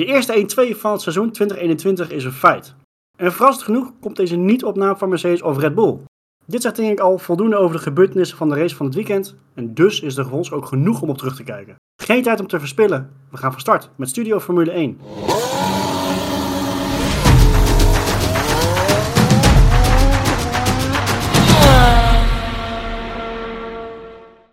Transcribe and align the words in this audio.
De 0.00 0.06
eerste 0.06 0.72
1-2 0.74 0.76
van 0.76 0.92
het 0.92 1.00
seizoen 1.00 1.30
2021 1.30 2.10
is 2.10 2.24
een 2.24 2.32
feit. 2.32 2.74
En 3.18 3.32
verrassend 3.32 3.64
genoeg 3.64 3.92
komt 4.00 4.16
deze 4.16 4.36
niet 4.36 4.64
op 4.64 4.76
naam 4.76 4.96
van 4.96 5.08
Mercedes 5.08 5.42
of 5.42 5.58
Red 5.58 5.74
Bull. 5.74 5.98
Dit 6.46 6.62
zegt 6.62 6.76
denk 6.76 6.90
ik 6.90 7.00
al 7.00 7.18
voldoende 7.18 7.56
over 7.56 7.76
de 7.76 7.82
gebeurtenissen 7.82 8.36
van 8.36 8.48
de 8.48 8.54
race 8.54 8.76
van 8.76 8.86
het 8.86 8.94
weekend. 8.94 9.36
En 9.54 9.74
dus 9.74 10.00
is 10.00 10.16
er 10.16 10.24
voor 10.24 10.38
ons 10.38 10.52
ook 10.52 10.66
genoeg 10.66 11.02
om 11.02 11.08
op 11.08 11.18
terug 11.18 11.36
te 11.36 11.42
kijken. 11.42 11.74
Geen 12.02 12.22
tijd 12.22 12.40
om 12.40 12.46
te 12.46 12.58
verspillen. 12.58 13.10
We 13.30 13.36
gaan 13.36 13.52
van 13.52 13.60
start 13.60 13.90
met 13.96 14.08
Studio 14.08 14.40
Formule 14.40 14.70
1. 14.70 14.98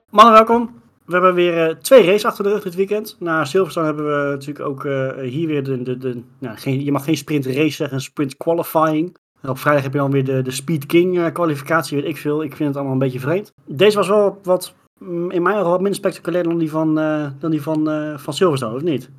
Mannen, 0.10 0.34
welkom. 0.34 0.86
We 1.08 1.14
hebben 1.14 1.34
weer 1.34 1.70
uh, 1.70 1.76
twee 1.76 2.06
races 2.06 2.26
achter 2.26 2.44
de 2.44 2.50
rug 2.50 2.64
dit 2.64 2.76
weekend. 2.76 3.16
Na 3.20 3.46
Silverstone 3.46 3.86
hebben 3.86 4.06
we 4.06 4.32
natuurlijk 4.32 4.66
ook 4.66 4.84
uh, 4.84 5.12
hier 5.18 5.48
weer 5.48 5.64
de... 5.64 5.82
de, 5.82 5.98
de 5.98 6.22
nou, 6.40 6.58
geen, 6.58 6.84
je 6.84 6.92
mag 6.92 7.04
geen 7.04 7.18
sprint 7.18 7.46
race 7.46 7.76
zeggen, 7.76 8.02
sprint 8.02 8.38
qualifying. 8.38 9.18
En 9.42 9.50
op 9.50 9.58
vrijdag 9.58 9.84
heb 9.84 9.94
je 9.94 10.00
dan 10.00 10.12
weer 10.12 10.26
de, 10.26 10.42
de 10.42 10.52
Speed 10.52 10.86
King 10.86 11.18
uh, 11.18 11.26
kwalificatie, 11.34 11.98
weet 11.98 12.10
ik 12.10 12.18
veel. 12.18 12.44
Ik 12.44 12.56
vind 12.56 12.68
het 12.68 12.76
allemaal 12.76 12.94
een 12.94 13.00
beetje 13.00 13.20
vreemd. 13.20 13.54
Deze 13.66 13.98
was 13.98 14.08
wel 14.08 14.40
wat, 14.44 14.74
mm, 15.00 15.32
in 15.32 15.42
mijn 15.42 15.56
ogen 15.56 15.70
wat 15.70 15.82
minder 15.82 15.96
spectaculair 15.96 16.44
dan 16.44 16.58
die 16.58 16.70
van, 16.70 16.96
dan 17.40 17.52
die 17.52 17.62
van, 17.62 17.86
van 18.20 18.34
Silverstone, 18.34 18.76
of 18.76 18.82
niet? 18.82 19.10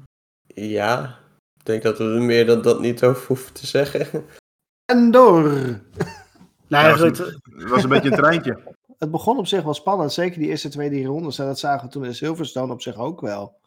Ja, 0.46 1.18
ik 1.58 1.64
denk 1.64 1.82
dat 1.82 1.98
we 1.98 2.04
er 2.04 2.22
meer 2.22 2.46
dan 2.46 2.62
dat 2.62 2.80
niet 2.80 3.04
over 3.04 3.26
hoeven 3.26 3.52
te 3.52 3.66
zeggen. 3.66 4.24
En 4.84 5.10
door! 5.10 5.42
Nee, 6.68 6.82
ja, 6.82 6.90
het, 6.90 6.98
was 7.00 7.18
een, 7.18 7.40
het 7.58 7.68
was 7.68 7.82
een 7.82 7.88
beetje 7.88 8.10
een 8.10 8.16
treintje 8.16 8.58
het 8.98 9.10
begon 9.10 9.38
op 9.38 9.46
zich 9.46 9.62
wel 9.62 9.74
spannend. 9.74 10.12
Zeker 10.12 10.38
die 10.38 10.48
eerste 10.48 10.68
twee, 10.68 10.88
drie 10.88 11.06
rondes. 11.06 11.38
En 11.38 11.46
dat 11.46 11.58
zagen 11.58 11.86
we 11.86 11.92
toen 11.92 12.04
in 12.04 12.14
Silverstone 12.14 12.72
op 12.72 12.82
zich 12.82 12.96
ook 12.96 13.20
wel. 13.20 13.60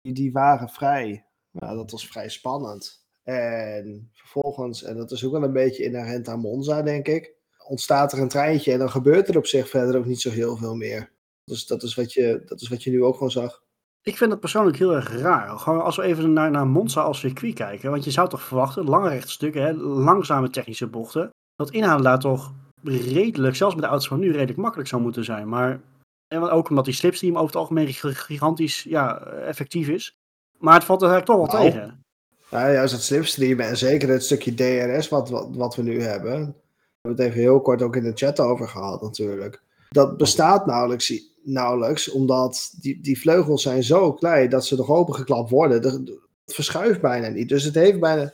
Die, 0.00 0.12
die 0.12 0.32
waren 0.32 0.68
vrij. 0.68 1.26
Nou, 1.50 1.76
dat 1.76 1.90
was 1.90 2.08
vrij 2.08 2.28
spannend. 2.28 3.04
En 3.22 4.10
vervolgens, 4.12 4.82
en 4.82 4.96
dat 4.96 5.10
is 5.10 5.24
ook 5.24 5.32
wel 5.32 5.42
een 5.42 5.52
beetje 5.52 5.84
inherent 5.84 6.28
aan 6.28 6.40
Monza, 6.40 6.82
denk 6.82 7.06
ik. 7.08 7.34
Ontstaat 7.68 8.12
er 8.12 8.18
een 8.18 8.28
treintje 8.28 8.72
en 8.72 8.78
dan 8.78 8.90
gebeurt 8.90 9.28
er 9.28 9.36
op 9.36 9.46
zich 9.46 9.68
verder 9.68 9.96
ook 9.96 10.06
niet 10.06 10.20
zo 10.20 10.30
heel 10.30 10.56
veel 10.56 10.74
meer. 10.74 11.12
Dus 11.44 11.66
dat 11.66 11.82
is 11.82 11.94
wat 11.94 12.12
je, 12.12 12.42
dat 12.44 12.60
is 12.60 12.68
wat 12.68 12.82
je 12.82 12.90
nu 12.90 13.04
ook 13.04 13.14
gewoon 13.14 13.30
zag. 13.30 13.64
Ik 14.02 14.16
vind 14.16 14.30
het 14.30 14.40
persoonlijk 14.40 14.76
heel 14.76 14.94
erg 14.94 15.18
raar. 15.18 15.58
Gewoon 15.58 15.82
als 15.82 15.96
we 15.96 16.02
even 16.02 16.32
naar, 16.32 16.50
naar 16.50 16.66
Monza 16.66 17.00
als 17.00 17.18
circuit 17.18 17.54
kijken. 17.54 17.90
Want 17.90 18.04
je 18.04 18.10
zou 18.10 18.28
toch 18.28 18.42
verwachten, 18.42 18.84
lange 18.84 19.08
rechtstukken, 19.08 19.62
hè, 19.62 19.72
langzame 19.74 20.50
technische 20.50 20.86
bochten. 20.86 21.30
Dat 21.56 21.70
inhalen 21.70 22.04
daar 22.04 22.18
toch 22.18 22.52
redelijk, 22.88 23.56
zelfs 23.56 23.74
met 23.74 23.84
de 23.84 23.90
auto's 23.90 24.08
van 24.08 24.18
nu, 24.18 24.32
redelijk 24.32 24.58
makkelijk 24.58 24.88
zou 24.88 25.02
moeten 25.02 25.24
zijn. 25.24 25.48
Maar 25.48 25.80
en 26.28 26.42
ook 26.42 26.68
omdat 26.68 26.84
die 26.84 26.94
slipstream 26.94 27.34
over 27.34 27.46
het 27.46 27.56
algemeen 27.56 27.92
gigantisch 27.92 28.82
ja, 28.82 29.18
effectief 29.26 29.88
is. 29.88 30.18
Maar 30.58 30.74
het 30.74 30.84
valt 30.84 31.02
er 31.02 31.08
eigenlijk 31.08 31.40
toch 31.40 31.52
wel 31.52 31.60
nou, 31.60 31.72
tegen. 31.72 32.04
Ja, 32.50 32.72
juist 32.72 32.92
het 32.92 33.02
slipstream 33.02 33.60
en 33.60 33.76
zeker 33.76 34.08
het 34.08 34.24
stukje 34.24 34.54
DRS 34.54 35.08
wat, 35.08 35.30
wat, 35.30 35.48
wat 35.50 35.76
we 35.76 35.82
nu 35.82 36.02
hebben. 36.02 36.38
We 36.40 36.52
hebben 37.00 37.10
het 37.10 37.20
even 37.20 37.40
heel 37.40 37.60
kort 37.60 37.82
ook 37.82 37.96
in 37.96 38.02
de 38.02 38.12
chat 38.14 38.40
over 38.40 38.68
gehad 38.68 39.02
natuurlijk. 39.02 39.62
Dat 39.88 40.16
bestaat 40.16 40.66
nauwelijks, 40.66 41.22
nauwelijks 41.42 42.10
omdat 42.10 42.74
die, 42.80 43.00
die 43.00 43.18
vleugels 43.18 43.62
zijn 43.62 43.82
zo 43.82 44.12
klein 44.12 44.50
dat 44.50 44.66
ze 44.66 44.76
nog 44.76 44.90
opengeklapt 44.90 45.50
worden. 45.50 45.82
Het 45.82 46.54
verschuift 46.54 47.00
bijna 47.00 47.28
niet. 47.28 47.48
Dus 47.48 47.64
het 47.64 47.74
heeft 47.74 48.00
bijna, 48.00 48.32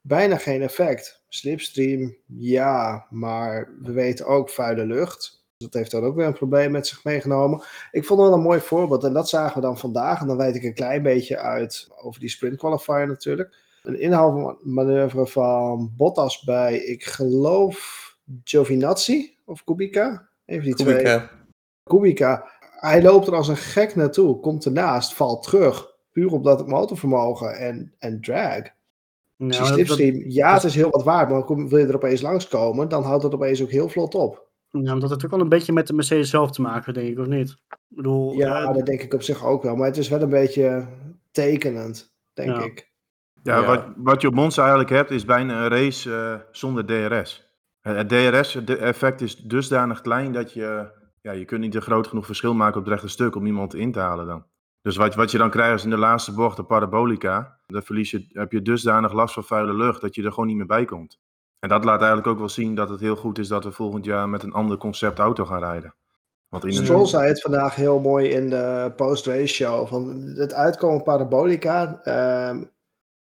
bijna 0.00 0.36
geen 0.36 0.62
effect. 0.62 1.24
Slipstream, 1.36 2.16
ja, 2.26 3.06
maar 3.10 3.72
we 3.82 3.92
weten 3.92 4.26
ook 4.26 4.50
vuile 4.50 4.86
lucht. 4.86 5.44
Dat 5.56 5.74
heeft 5.74 5.90
dan 5.90 6.04
ook 6.04 6.16
weer 6.16 6.26
een 6.26 6.32
probleem 6.32 6.70
met 6.70 6.86
zich 6.86 7.04
meegenomen. 7.04 7.62
Ik 7.90 8.04
vond 8.04 8.20
het 8.20 8.28
wel 8.28 8.38
een 8.38 8.44
mooi 8.44 8.60
voorbeeld 8.60 9.04
en 9.04 9.12
dat 9.12 9.28
zagen 9.28 9.54
we 9.54 9.66
dan 9.66 9.78
vandaag. 9.78 10.20
En 10.20 10.26
dan 10.26 10.36
weet 10.36 10.54
ik 10.54 10.62
een 10.62 10.74
klein 10.74 11.02
beetje 11.02 11.38
uit 11.38 11.88
over 12.02 12.20
die 12.20 12.28
sprint 12.28 12.56
qualifier 12.56 13.06
natuurlijk. 13.06 13.56
Een 13.82 14.00
inhaalmanoeuvre 14.00 15.26
van 15.26 15.92
Bottas 15.96 16.42
bij, 16.44 16.76
ik 16.76 17.04
geloof, 17.04 18.06
Giovinazzi 18.44 19.36
of 19.44 19.64
Kubica. 19.64 20.28
Even 20.44 20.64
die 20.64 20.74
Kubica. 20.74 21.16
twee. 21.16 21.28
Kubica. 21.82 22.50
Hij 22.60 23.02
loopt 23.02 23.26
er 23.26 23.34
als 23.34 23.48
een 23.48 23.56
gek 23.56 23.94
naartoe, 23.94 24.40
komt 24.40 24.64
ernaast, 24.64 25.14
valt 25.14 25.42
terug. 25.42 25.94
Puur 26.12 26.32
op 26.32 26.44
dat 26.44 26.66
motorvermogen 26.66 27.56
en, 27.58 27.94
en 27.98 28.20
drag. 28.20 28.62
Nou, 29.36 29.66
slipstream, 29.66 30.22
ja, 30.26 30.54
het 30.54 30.64
is 30.64 30.74
heel 30.74 30.90
wat 30.90 31.04
waard, 31.04 31.30
maar 31.30 31.68
wil 31.68 31.78
je 31.78 31.86
er 31.86 31.94
opeens 31.94 32.20
langskomen, 32.20 32.88
dan 32.88 33.02
houdt 33.02 33.22
het 33.22 33.34
opeens 33.34 33.62
ook 33.62 33.70
heel 33.70 33.88
vlot 33.88 34.14
op. 34.14 34.46
Ja, 34.70 34.92
maar 34.92 35.00
dat 35.00 35.10
heeft 35.10 35.24
ook 35.24 35.30
wel 35.30 35.40
een 35.40 35.48
beetje 35.48 35.72
met 35.72 35.86
de 35.86 35.92
Mercedes 35.92 36.30
zelf 36.30 36.50
te 36.50 36.62
maken, 36.62 36.94
denk 36.94 37.08
ik, 37.08 37.18
of 37.18 37.26
niet? 37.26 37.50
Ik 37.68 37.76
bedoel, 37.88 38.32
ja, 38.32 38.62
uh, 38.62 38.74
dat 38.74 38.86
denk 38.86 39.02
ik 39.02 39.14
op 39.14 39.22
zich 39.22 39.44
ook 39.44 39.62
wel, 39.62 39.76
maar 39.76 39.86
het 39.86 39.96
is 39.96 40.08
wel 40.08 40.22
een 40.22 40.28
beetje 40.28 40.86
tekenend, 41.30 42.14
denk 42.32 42.56
ik. 42.58 42.90
Ja, 43.42 43.60
ja, 43.60 43.66
Wat, 43.66 43.84
wat 43.96 44.20
je 44.20 44.28
op 44.28 44.34
Monza 44.34 44.60
eigenlijk 44.60 44.90
hebt, 44.90 45.10
is 45.10 45.24
bijna 45.24 45.62
een 45.62 45.68
race 45.68 46.10
uh, 46.10 46.34
zonder 46.50 46.86
DRS. 46.86 47.50
Het 47.80 48.08
DRS-effect 48.08 49.20
is 49.20 49.36
dusdanig 49.36 50.00
klein 50.00 50.32
dat 50.32 50.52
je, 50.52 50.88
ja, 51.22 51.32
je 51.32 51.44
kunt 51.44 51.60
niet 51.60 51.74
een 51.74 51.82
groot 51.82 52.06
genoeg 52.06 52.26
verschil 52.26 52.54
maken 52.54 52.78
op 52.78 52.84
het 52.84 52.92
rechte 52.92 53.08
stuk 53.08 53.36
om 53.36 53.46
iemand 53.46 53.74
in 53.74 53.92
te 53.92 53.98
halen 53.98 54.26
dan. 54.26 54.44
Dus 54.86 54.96
wat, 54.96 55.14
wat 55.14 55.30
je 55.30 55.38
dan 55.38 55.50
krijgt 55.50 55.78
is 55.78 55.84
in 55.84 55.90
de 55.90 55.96
laatste 55.96 56.32
bocht 56.32 56.56
de 56.56 56.64
parabolica. 56.64 57.58
Dan 57.66 57.82
verlies 57.82 58.10
je, 58.10 58.26
heb 58.28 58.52
je 58.52 58.62
dusdanig 58.62 59.12
last 59.12 59.34
van 59.34 59.44
vuile 59.44 59.74
lucht 59.74 60.00
dat 60.00 60.14
je 60.14 60.22
er 60.22 60.32
gewoon 60.32 60.46
niet 60.46 60.56
meer 60.56 60.66
bij 60.66 60.84
komt. 60.84 61.18
En 61.58 61.68
dat 61.68 61.84
laat 61.84 61.98
eigenlijk 61.98 62.26
ook 62.26 62.38
wel 62.38 62.48
zien 62.48 62.74
dat 62.74 62.88
het 62.88 63.00
heel 63.00 63.16
goed 63.16 63.38
is 63.38 63.48
dat 63.48 63.64
we 63.64 63.72
volgend 63.72 64.04
jaar 64.04 64.28
met 64.28 64.42
een 64.42 64.52
ander 64.52 64.76
concept 64.76 65.18
auto 65.18 65.44
gaan 65.44 65.58
rijden. 65.58 65.94
Want 66.48 66.64
in 66.64 66.72
Stroll 66.72 67.00
een... 67.00 67.06
zei 67.06 67.28
het 67.28 67.40
vandaag 67.40 67.74
heel 67.74 68.00
mooi 68.00 68.28
in 68.28 68.50
de 68.50 68.92
post-race 68.96 69.54
show. 69.54 69.86
Van 69.86 70.08
het 70.36 70.54
uitkomen 70.54 71.02
parabolica 71.02 72.00
uh, 72.04 72.62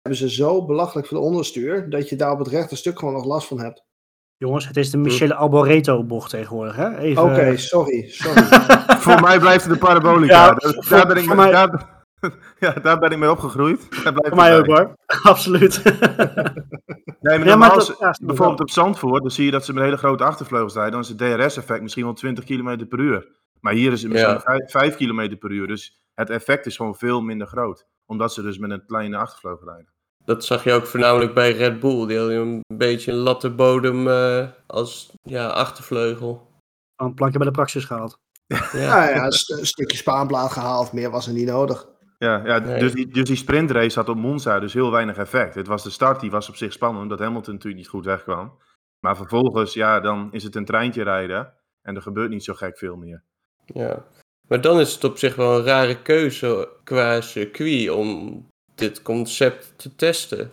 hebben 0.01 0.21
ze 0.21 0.31
zo 0.31 0.65
belachelijk 0.65 1.07
veel 1.07 1.23
onderstuur 1.23 1.91
dat 1.91 2.09
je 2.09 2.17
daar 2.17 2.33
op 2.33 2.39
het 2.39 2.49
rechte 2.49 2.77
stuk 2.77 2.99
gewoon 2.99 3.15
nog 3.15 3.25
last 3.25 3.49
van 3.49 3.61
hebt. 3.61 3.85
Jongens, 4.41 4.67
het 4.67 4.77
is 4.77 4.91
de 4.91 4.99
Michele 4.99 5.35
Alboreto 5.35 6.05
bocht 6.05 6.31
tegenwoordig. 6.31 6.79
Oké, 6.79 7.21
okay, 7.21 7.57
sorry. 7.57 8.09
sorry. 8.09 8.43
Voor 9.05 9.21
mij 9.21 9.39
blijft 9.39 9.65
het 9.65 9.73
de 9.73 9.79
parabolica. 9.79 10.35
Ja, 10.35 10.55
daar, 10.55 10.87
daar, 10.89 11.07
ben 11.07 11.17
ik 11.17 11.27
mee, 11.27 11.37
mij... 11.37 11.51
daar, 11.51 12.05
ja, 12.61 12.73
daar 12.73 12.99
ben 12.99 13.11
ik 13.11 13.19
mee 13.19 13.31
opgegroeid. 13.31 13.87
Voor 13.91 14.37
mij 14.37 14.59
ook 14.59 14.67
hoor, 14.67 14.95
absoluut. 15.33 15.83
nee, 17.21 17.39
maar, 17.39 17.47
ja, 17.47 17.57
maar 17.57 17.71
als, 17.71 17.97
bijvoorbeeld 18.23 18.61
op 18.61 18.71
Zandvoort, 18.71 19.23
dan 19.23 19.31
zie 19.31 19.45
je 19.45 19.51
dat 19.51 19.65
ze 19.65 19.73
met 19.73 19.83
hele 19.83 19.97
grote 19.97 20.25
achtervleugels 20.25 20.75
rijden. 20.75 20.93
Dan 20.93 21.01
is 21.01 21.09
het 21.09 21.19
DRS-effect 21.19 21.83
misschien 21.83 22.05
wel 22.05 22.15
20 22.15 22.45
km 22.45 22.87
per 22.89 22.99
uur. 22.99 23.29
Maar 23.61 23.73
hier 23.73 23.93
is 23.93 24.03
het 24.03 24.13
misschien 24.13 24.41
5, 24.41 24.71
5 24.71 24.97
km 24.97 25.37
per 25.39 25.51
uur. 25.51 25.67
Dus 25.67 26.03
het 26.15 26.31
effect 26.31 26.67
is 26.67 26.77
gewoon 26.77 26.97
veel 26.97 27.21
minder 27.21 27.47
groot. 27.47 27.87
Omdat 28.07 28.33
ze 28.33 28.43
dus 28.43 28.59
met 28.59 28.71
een 28.71 28.87
kleine 28.87 29.17
achtervleugel 29.17 29.67
rijden. 29.67 29.93
Dat 30.31 30.45
zag 30.45 30.65
je 30.65 30.73
ook 30.73 30.87
voornamelijk 30.87 31.35
bij 31.35 31.53
Red 31.53 31.81
Bull. 31.81 32.07
Die 32.07 32.19
hadden 32.19 32.37
een 32.37 32.63
beetje 32.77 33.13
een 33.13 33.19
latte 33.19 33.51
bodem 33.51 34.07
uh, 34.07 34.49
als 34.67 35.13
ja, 35.23 35.47
achtervleugel. 35.47 36.49
Een 36.97 37.15
plankje 37.15 37.39
bij 37.39 37.47
de 37.47 37.53
praxis 37.53 37.85
gehaald. 37.85 38.19
Ja, 38.47 38.69
ja, 38.73 39.09
ja 39.09 39.25
een, 39.25 39.33
st 39.33 39.67
stukje 39.67 39.97
spaanblaad 39.97 40.53
gehaald. 40.53 40.93
Meer 40.93 41.11
was 41.11 41.27
er 41.27 41.33
niet 41.33 41.47
nodig. 41.47 41.89
Ja, 42.19 42.43
ja 42.45 42.61
dus, 42.61 42.93
die, 42.93 43.09
dus 43.09 43.25
die 43.25 43.37
sprintrace 43.37 43.99
had 43.99 44.09
op 44.09 44.17
Monza 44.17 44.61
dus 44.61 44.73
heel 44.73 44.91
weinig 44.91 45.17
effect. 45.17 45.55
Het 45.55 45.67
was 45.67 45.83
de 45.83 45.91
start, 45.91 46.21
die 46.21 46.31
was 46.31 46.49
op 46.49 46.57
zich 46.57 46.73
spannend, 46.73 47.03
omdat 47.03 47.19
Hamilton 47.19 47.55
natuurlijk 47.55 47.83
niet 47.83 47.91
goed 47.91 48.05
wegkwam. 48.05 48.59
Maar 49.01 49.17
vervolgens, 49.17 49.75
ja, 49.75 50.01
dan 50.01 50.29
is 50.33 50.43
het 50.43 50.55
een 50.55 50.65
treintje 50.65 51.03
rijden 51.03 51.53
en 51.83 51.97
er 51.97 52.03
gebeurt 52.03 52.31
niet 52.31 52.45
zo 52.45 52.55
gek 52.55 52.79
veel 52.79 52.97
meer. 52.97 53.23
Ja, 53.65 54.05
maar 54.49 54.61
dan 54.61 54.81
is 54.81 54.95
het 54.95 55.05
op 55.05 55.19
zich 55.19 55.35
wel 55.35 55.59
een 55.59 55.65
rare 55.65 56.03
keuze 56.03 56.69
qua 56.85 57.21
circuit 57.21 57.91
om 57.91 58.49
dit 58.81 59.03
concept 59.03 59.73
te 59.77 59.97
testen. 59.97 60.51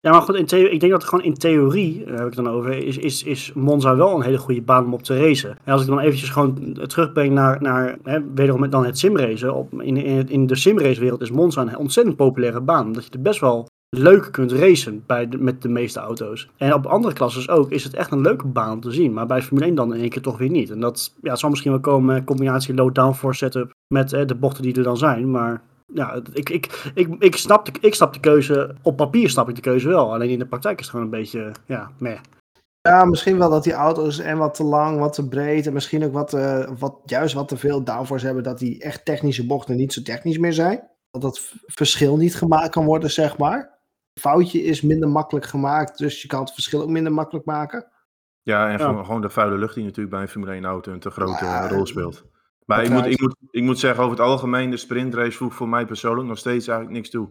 Ja, 0.00 0.10
maar 0.10 0.22
goed, 0.22 0.34
in 0.34 0.72
ik 0.72 0.80
denk 0.80 0.92
dat 0.92 1.04
gewoon 1.04 1.24
in 1.24 1.34
theorie, 1.34 2.04
daar 2.04 2.16
heb 2.16 2.26
ik 2.26 2.36
het 2.36 2.44
dan 2.44 2.54
over, 2.54 2.72
is, 2.72 2.98
is, 2.98 3.22
is 3.22 3.52
Monza 3.54 3.96
wel 3.96 4.14
een 4.14 4.22
hele 4.22 4.38
goede 4.38 4.62
baan 4.62 4.84
om 4.84 4.94
op 4.94 5.02
te 5.02 5.18
racen. 5.18 5.58
En 5.64 5.72
als 5.72 5.82
ik 5.82 5.88
dan 5.88 5.98
eventjes 5.98 6.30
gewoon 6.30 6.78
terugbreng 6.86 7.32
naar, 7.32 7.62
naar 7.62 7.98
hè, 8.02 8.18
wederom 8.34 8.70
dan 8.70 8.84
het 8.84 8.98
simracen. 8.98 9.54
Op, 9.54 9.82
in, 9.82 9.96
in, 9.96 10.28
in 10.28 10.46
de 10.46 10.56
simrace-wereld 10.56 11.20
is 11.20 11.30
Monza 11.30 11.60
een 11.60 11.76
ontzettend 11.76 12.16
populaire 12.16 12.60
baan. 12.60 12.86
Omdat 12.86 13.04
je 13.04 13.10
er 13.10 13.22
best 13.22 13.40
wel 13.40 13.66
leuk 13.88 14.28
kunt 14.32 14.52
racen 14.52 15.04
bij 15.06 15.28
met 15.38 15.62
de 15.62 15.68
meeste 15.68 16.00
auto's. 16.00 16.48
En 16.56 16.74
op 16.74 16.86
andere 16.86 17.14
klasses 17.14 17.48
ook 17.48 17.70
is 17.70 17.84
het 17.84 17.94
echt 17.94 18.10
een 18.10 18.20
leuke 18.20 18.46
baan 18.46 18.72
om 18.72 18.80
te 18.80 18.92
zien. 18.92 19.12
Maar 19.12 19.26
bij 19.26 19.42
Formule 19.42 19.66
1 19.66 19.74
dan 19.74 19.94
in 19.94 20.00
één 20.00 20.10
keer 20.10 20.22
toch 20.22 20.38
weer 20.38 20.50
niet. 20.50 20.70
En 20.70 20.80
dat 20.80 21.14
ja, 21.22 21.36
zal 21.36 21.50
misschien 21.50 21.70
wel 21.70 21.80
komen 21.80 22.16
in 22.16 22.24
combinatie 22.24 22.74
low-downforce 22.74 23.38
setup 23.38 23.70
met 23.94 24.10
hè, 24.10 24.24
de 24.24 24.34
bochten 24.34 24.62
die 24.62 24.74
er 24.74 24.82
dan 24.82 24.96
zijn. 24.96 25.30
Maar 25.30 25.62
ja, 25.94 26.22
ik, 26.32 26.50
ik, 26.50 26.90
ik, 26.94 27.16
ik, 27.18 27.36
snap 27.36 27.64
de, 27.64 27.72
ik 27.80 27.94
snap 27.94 28.12
de 28.12 28.20
keuze, 28.20 28.74
op 28.82 28.96
papier 28.96 29.30
snap 29.30 29.48
ik 29.48 29.54
de 29.54 29.60
keuze 29.60 29.88
wel. 29.88 30.12
Alleen 30.12 30.30
in 30.30 30.38
de 30.38 30.46
praktijk 30.46 30.78
is 30.78 30.84
het 30.84 30.90
gewoon 30.94 31.04
een 31.04 31.18
beetje, 31.18 31.52
ja, 31.66 31.90
meh. 31.98 32.18
Ja, 32.88 33.04
misschien 33.04 33.38
wel 33.38 33.50
dat 33.50 33.64
die 33.64 33.72
auto's 33.72 34.18
en 34.18 34.38
wat 34.38 34.54
te 34.54 34.64
lang, 34.64 34.98
wat 34.98 35.12
te 35.12 35.28
breed 35.28 35.66
en 35.66 35.72
misschien 35.72 36.04
ook 36.04 36.12
wat, 36.12 36.34
uh, 36.34 36.68
wat 36.78 36.98
juist 37.04 37.34
wat 37.34 37.48
te 37.48 37.56
veel 37.56 37.84
downforce 37.84 38.24
hebben, 38.24 38.44
dat 38.44 38.58
die 38.58 38.82
echt 38.82 39.04
technische 39.04 39.46
bochten 39.46 39.76
niet 39.76 39.92
zo 39.92 40.02
technisch 40.02 40.38
meer 40.38 40.52
zijn. 40.52 40.90
Dat 41.10 41.22
dat 41.22 41.52
verschil 41.66 42.16
niet 42.16 42.36
gemaakt 42.36 42.70
kan 42.70 42.84
worden, 42.84 43.10
zeg 43.10 43.38
maar. 43.38 43.58
Het 44.12 44.22
foutje 44.22 44.62
is 44.62 44.80
minder 44.80 45.08
makkelijk 45.08 45.46
gemaakt, 45.46 45.98
dus 45.98 46.22
je 46.22 46.28
kan 46.28 46.40
het 46.40 46.52
verschil 46.52 46.82
ook 46.82 46.88
minder 46.88 47.12
makkelijk 47.12 47.46
maken. 47.46 47.86
Ja, 48.42 48.70
en 48.70 48.80
Gewoon, 48.80 49.20
de 49.20 49.30
vuile 49.30 49.58
lucht 49.58 49.74
die 49.74 49.84
natuurlijk 49.84 50.10
bij 50.10 50.22
een 50.22 50.28
Formule 50.28 50.52
1 50.52 50.64
auto 50.64 50.92
een 50.92 51.00
te 51.00 51.10
grote 51.10 51.68
rol 51.68 51.86
speelt. 51.86 52.24
Maar 52.76 52.84
ik 52.84 52.90
moet, 52.90 53.06
ik, 53.06 53.20
moet, 53.20 53.36
ik 53.50 53.62
moet 53.62 53.78
zeggen, 53.78 54.04
over 54.04 54.16
het 54.16 54.26
algemeen, 54.26 54.70
de 54.70 54.76
sprintrace 54.76 55.36
voegt 55.36 55.56
voor 55.56 55.68
mij 55.68 55.86
persoonlijk 55.86 56.28
nog 56.28 56.38
steeds 56.38 56.66
eigenlijk 56.66 56.96
niks 56.96 57.10
toe. 57.10 57.28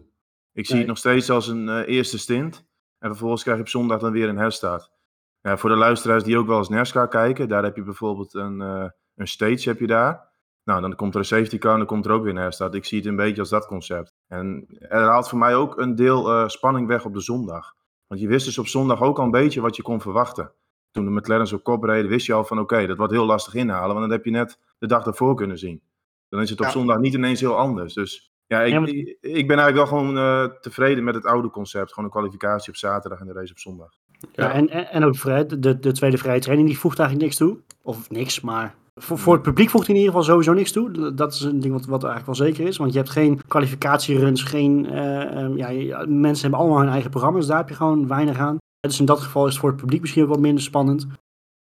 Ik 0.52 0.64
zie 0.66 0.74
Nee. 0.74 0.78
het 0.78 0.88
nog 0.88 0.98
steeds 0.98 1.30
als 1.30 1.48
een 1.48 1.68
eh, 1.68 1.94
eerste 1.96 2.18
stint. 2.18 2.64
En 2.98 3.08
vervolgens 3.08 3.42
krijg 3.42 3.56
je 3.56 3.62
op 3.62 3.68
zondag 3.70 4.00
dan 4.00 4.12
weer 4.12 4.28
een 4.28 4.36
herstart. 4.38 4.90
Ja, 5.40 5.56
voor 5.56 5.70
de 5.70 5.76
luisteraars 5.76 6.24
die 6.24 6.38
ook 6.38 6.46
wel 6.46 6.58
eens 6.58 6.68
NASCAR 6.68 7.08
kijken, 7.08 7.48
daar 7.48 7.62
heb 7.62 7.76
je 7.76 7.82
bijvoorbeeld 7.82 8.34
een, 8.34 8.60
eh, 8.60 8.84
een 9.14 9.28
stage 9.28 9.68
heb 9.68 9.78
je 9.78 9.86
daar. 9.86 10.30
Nou, 10.64 10.80
dan 10.80 10.94
komt 10.96 11.14
er 11.14 11.20
een 11.20 11.26
safety 11.26 11.58
car 11.58 11.72
en 11.72 11.78
dan 11.78 11.86
komt 11.86 12.06
er 12.06 12.12
ook 12.12 12.22
weer 12.22 12.30
een 12.30 12.36
herstart. 12.42 12.74
Ik 12.74 12.84
zie 12.84 12.98
het 12.98 13.06
een 13.06 13.16
beetje 13.16 13.40
als 13.40 13.50
dat 13.50 13.66
concept. 13.66 14.14
En 14.28 14.66
er 14.78 15.02
haalt 15.02 15.28
voor 15.28 15.38
mij 15.38 15.54
ook 15.54 15.78
een 15.78 15.94
deel 15.94 16.30
eh, 16.30 16.48
spanning 16.48 16.86
weg 16.86 17.04
op 17.04 17.14
de 17.14 17.20
zondag. 17.20 17.74
Want 18.06 18.20
je 18.20 18.28
wist 18.28 18.44
dus 18.46 18.58
op 18.58 18.66
zondag 18.66 19.02
ook 19.02 19.18
al 19.18 19.24
een 19.24 19.30
beetje 19.30 19.60
wat 19.60 19.76
je 19.76 19.82
kon 19.82 20.00
verwachten. 20.00 20.52
Toen 20.92 21.04
de 21.04 21.10
McLaren's 21.10 21.52
op 21.52 21.62
kop 21.62 21.82
reden, 21.84 22.10
wist 22.10 22.26
je 22.26 22.32
al 22.32 22.44
van 22.44 22.58
oké, 22.58 22.86
dat 22.86 22.96
wordt 22.96 23.12
heel 23.12 23.24
lastig 23.26 23.54
inhalen. 23.54 23.88
Want 23.94 24.00
dan 24.00 24.10
heb 24.10 24.24
je 24.24 24.30
net 24.30 24.58
de 24.78 24.86
dag 24.86 25.06
ervoor 25.06 25.34
kunnen 25.34 25.58
zien. 25.58 25.80
Dan 26.28 26.40
is 26.40 26.50
het 26.50 26.58
op 26.60 26.64
Ja. 26.66 26.70
zondag 26.72 26.98
niet 26.98 27.14
ineens 27.14 27.40
heel 27.40 27.56
anders. 27.58 27.94
Dus 27.94 28.32
ja, 28.46 28.60
ik, 28.62 28.72
Ja, 28.72 28.80
maar- 28.80 28.88
ik, 28.88 29.18
ik 29.20 29.46
ben 29.46 29.58
eigenlijk 29.58 29.74
wel 29.76 29.86
gewoon 29.98 30.16
eh, 30.16 30.44
tevreden 30.60 31.04
met 31.04 31.14
het 31.14 31.26
oude 31.26 31.50
concept. 31.50 31.88
Gewoon 31.92 32.04
een 32.04 32.14
kwalificatie 32.16 32.68
op 32.72 32.76
zaterdag 32.78 33.20
en 33.20 33.26
de 33.26 33.32
race 33.32 33.52
op 33.52 33.58
zondag. 33.58 33.88
Ja, 34.32 34.44
Ja. 34.44 34.52
en, 34.52 34.68
en, 34.68 34.90
en 34.90 35.04
ook 35.04 35.16
vrij, 35.16 35.46
de, 35.46 35.78
de 35.78 35.92
tweede 35.92 36.18
vrije 36.18 36.40
training 36.40 36.68
die 36.68 36.78
voegt 36.78 36.98
eigenlijk 36.98 37.28
niks 37.28 37.40
toe. 37.40 37.58
Of 37.82 38.10
niks, 38.10 38.40
maar 38.40 38.74
voor, 38.94 39.18
voor 39.18 39.32
het 39.34 39.42
publiek 39.42 39.70
voegt 39.70 39.86
hij 39.86 39.94
in 39.94 40.00
ieder 40.00 40.14
geval 40.16 40.30
sowieso 40.32 40.52
niks 40.52 40.72
toe. 40.72 41.14
Dat 41.14 41.32
is 41.32 41.40
een 41.40 41.60
ding 41.60 41.72
wat, 41.72 41.84
wat 41.84 42.04
eigenlijk 42.04 42.38
wel 42.38 42.46
zeker 42.48 42.66
is. 42.66 42.76
Want 42.76 42.92
je 42.92 42.98
hebt 42.98 43.10
geen 43.10 43.40
kwalificatieruns, 43.48 44.42
geen... 44.42 44.86
eh, 44.90 45.42
ehm, 45.42 45.56
ja, 45.56 46.04
mensen 46.08 46.42
hebben 46.42 46.60
allemaal 46.60 46.78
hun 46.80 46.88
eigen 46.92 47.10
programma's. 47.10 47.46
Daar 47.46 47.56
heb 47.58 47.68
je 47.68 47.74
gewoon 47.74 48.06
weinig 48.08 48.38
aan. 48.38 48.56
Dus 48.88 49.00
in 49.00 49.04
dat 49.04 49.20
geval 49.20 49.46
is 49.46 49.52
het 49.52 49.60
voor 49.60 49.70
het 49.70 49.80
publiek 49.80 50.00
misschien 50.00 50.22
ook 50.22 50.28
wat 50.28 50.40
minder 50.40 50.62
spannend. 50.62 51.06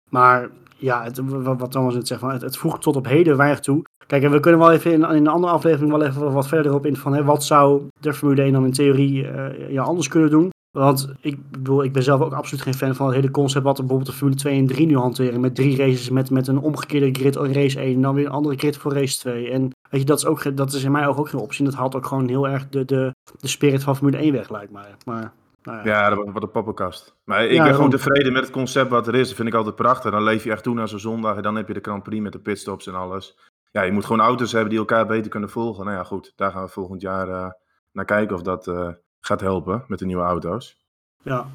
Maar 0.09 0.49
ja, 0.77 1.11
wat 1.25 1.59
wat 1.59 1.71
Thomas 1.71 1.93
net 1.93 2.07
zegt, 2.07 2.21
het, 2.21 2.41
het 2.41 2.57
voegt 2.57 2.81
tot 2.81 2.95
op 2.95 3.05
heden 3.05 3.37
weinig 3.37 3.59
toe. 3.59 3.83
Kijk, 4.07 4.23
en 4.23 4.31
we 4.31 4.39
kunnen 4.39 4.59
wel 4.59 4.71
even 4.71 4.91
in, 4.91 5.01
in 5.01 5.09
een 5.09 5.27
andere 5.27 5.53
aflevering 5.53 5.91
wel 5.91 6.03
even 6.03 6.31
wat 6.31 6.47
verder 6.47 6.73
op 6.73 6.85
in 6.85 6.95
van 6.95 7.13
hè, 7.13 7.23
wat 7.23 7.43
zou 7.43 7.87
de 7.99 8.13
Formule 8.13 8.41
1 8.41 8.53
dan 8.53 8.65
in 8.65 8.71
theorie 8.71 9.27
eh, 9.27 9.85
anders 9.85 10.07
kunnen 10.07 10.29
doen. 10.29 10.49
Want 10.77 11.13
ik 11.19 11.51
bedoel, 11.51 11.83
ik 11.83 11.93
ben 11.93 12.03
zelf 12.03 12.21
ook 12.21 12.33
absoluut 12.33 12.63
geen 12.63 12.73
fan 12.73 12.95
van 12.95 13.05
het 13.05 13.15
hele 13.15 13.31
concept 13.31 13.63
wat 13.63 13.77
bijvoorbeeld 13.77 14.09
de 14.09 14.15
Formule 14.15 14.37
2 14.37 14.59
en 14.59 14.65
3 14.65 14.85
nu 14.85 14.97
hanteren. 14.97 15.39
Met 15.39 15.55
drie 15.55 15.77
races 15.77 16.09
met, 16.09 16.29
met 16.29 16.47
een 16.47 16.59
omgekeerde 16.59 17.11
grid 17.11 17.35
race 17.35 17.79
1 17.79 17.95
en 17.95 18.01
dan 18.01 18.15
weer 18.15 18.25
een 18.25 18.31
andere 18.31 18.57
grid 18.57 18.77
voor 18.77 18.93
race 18.93 19.19
2. 19.19 19.49
En 19.49 19.61
weet 19.89 20.01
je, 20.01 20.05
dat 20.05 20.17
is, 20.17 20.25
ook, 20.25 20.57
dat 20.57 20.73
is 20.73 20.83
in 20.83 20.91
mijn 20.91 21.05
ogen 21.05 21.19
ook 21.19 21.29
geen 21.29 21.41
optie. 21.41 21.65
Dat 21.65 21.73
haalt 21.73 21.95
ook 21.95 22.05
gewoon 22.05 22.27
heel 22.27 22.47
erg 22.47 22.69
de, 22.69 22.85
de, 22.85 23.15
de 23.39 23.47
spirit 23.47 23.83
van 23.83 23.95
Formule 23.95 24.17
1 24.17 24.33
weg, 24.33 24.49
lijkt 24.49 24.71
mij. 24.71 24.95
Maar, 25.05 25.33
nou 25.63 25.77
ja. 25.77 25.83
Ja, 25.85 26.07
dat 26.09 26.17
wordt 26.17 26.33
wat 26.33 26.43
een 26.43 26.51
poppenkast. 26.51 27.15
Maar 27.23 27.45
ik 27.45 27.51
Ja, 27.51 27.63
ben 27.63 27.75
gewoon 27.75 27.89
tevreden 27.89 28.33
met 28.33 28.43
het 28.43 28.51
concept 28.51 28.89
wat 28.89 29.07
er 29.07 29.15
is. 29.15 29.27
Dat 29.27 29.35
vind 29.35 29.47
ik 29.47 29.53
altijd 29.53 29.75
prachtig. 29.75 30.11
Dan 30.11 30.23
leef 30.23 30.43
je 30.43 30.51
echt 30.51 30.63
toe 30.63 30.73
naar 30.75 30.87
zo'n 30.87 30.99
zondag. 30.99 31.35
En 31.35 31.41
dan 31.41 31.55
heb 31.55 31.67
je 31.67 31.73
de 31.73 31.79
Grand 31.81 32.03
Prix 32.03 32.21
met 32.23 32.31
de 32.31 32.39
pitstops 32.39 32.87
en 32.87 32.95
alles. 32.95 33.37
Ja, 33.71 33.81
je 33.81 33.91
moet 33.91 34.05
gewoon 34.05 34.21
auto's 34.21 34.51
hebben 34.51 34.69
die 34.69 34.79
elkaar 34.79 35.05
beter 35.07 35.31
kunnen 35.31 35.49
volgen. 35.49 35.85
Nou 35.85 35.97
ja, 35.97 36.03
goed. 36.03 36.33
Daar 36.35 36.51
gaan 36.51 36.63
we 36.63 36.69
volgend 36.69 37.01
jaar 37.01 37.29
eh, 37.29 37.49
naar 37.91 38.05
kijken 38.05 38.35
of 38.35 38.41
dat 38.41 38.67
eh, 38.67 38.89
gaat 39.19 39.41
helpen 39.41 39.83
met 39.87 39.99
de 39.99 40.05
nieuwe 40.05 40.23
auto's. 40.23 40.77
ja. 41.21 41.47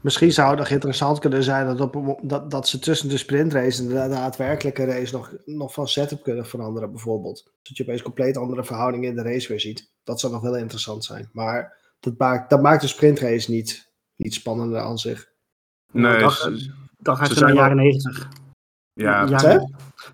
Misschien 0.00 0.32
zou 0.32 0.48
het 0.50 0.58
nog 0.58 0.68
interessant 0.68 1.18
kunnen 1.18 1.42
zijn 1.42 1.76
dat, 1.76 1.94
op, 1.94 2.18
dat, 2.22 2.50
dat 2.50 2.68
ze 2.68 2.78
tussen 2.78 3.08
de 3.08 3.16
sprintrace 3.16 3.82
en 3.82 3.88
de 3.88 3.94
daadwerkelijke 3.94 4.84
race 4.84 5.14
nog, 5.14 5.32
nog 5.44 5.72
van 5.72 5.88
setup 5.88 6.22
kunnen 6.22 6.46
veranderen, 6.46 6.90
bijvoorbeeld. 6.90 7.52
Dat 7.62 7.76
je 7.76 7.82
opeens 7.82 8.02
compleet 8.02 8.36
andere 8.36 8.64
verhoudingen 8.64 9.08
in 9.08 9.16
de 9.16 9.22
race 9.22 9.48
weer 9.48 9.60
ziet. 9.60 9.90
Dat 10.04 10.20
zou 10.20 10.32
nog 10.32 10.42
wel 10.42 10.56
interessant 10.56 11.04
zijn. 11.04 11.28
Maar 11.32 11.76
dat 12.06 12.18
maakt, 12.18 12.50
dat 12.50 12.62
maakt 12.62 12.80
de 12.80 12.86
sprintrace 12.86 13.50
niet, 13.50 13.90
niet 14.16 14.34
spannender 14.34 14.80
aan 14.80 14.98
zich. 14.98 15.28
Nee, 15.92 16.18
Dan 16.98 17.16
ga 17.16 17.22
je 17.22 17.28
Ze 17.28 17.34
terug 17.34 17.40
naar 17.40 17.48
de 17.48 17.54
jaren 17.54 17.76
90. 17.76 18.28
ja, 18.92 19.26
Ja, 19.26 19.40
Hè? 19.40 19.58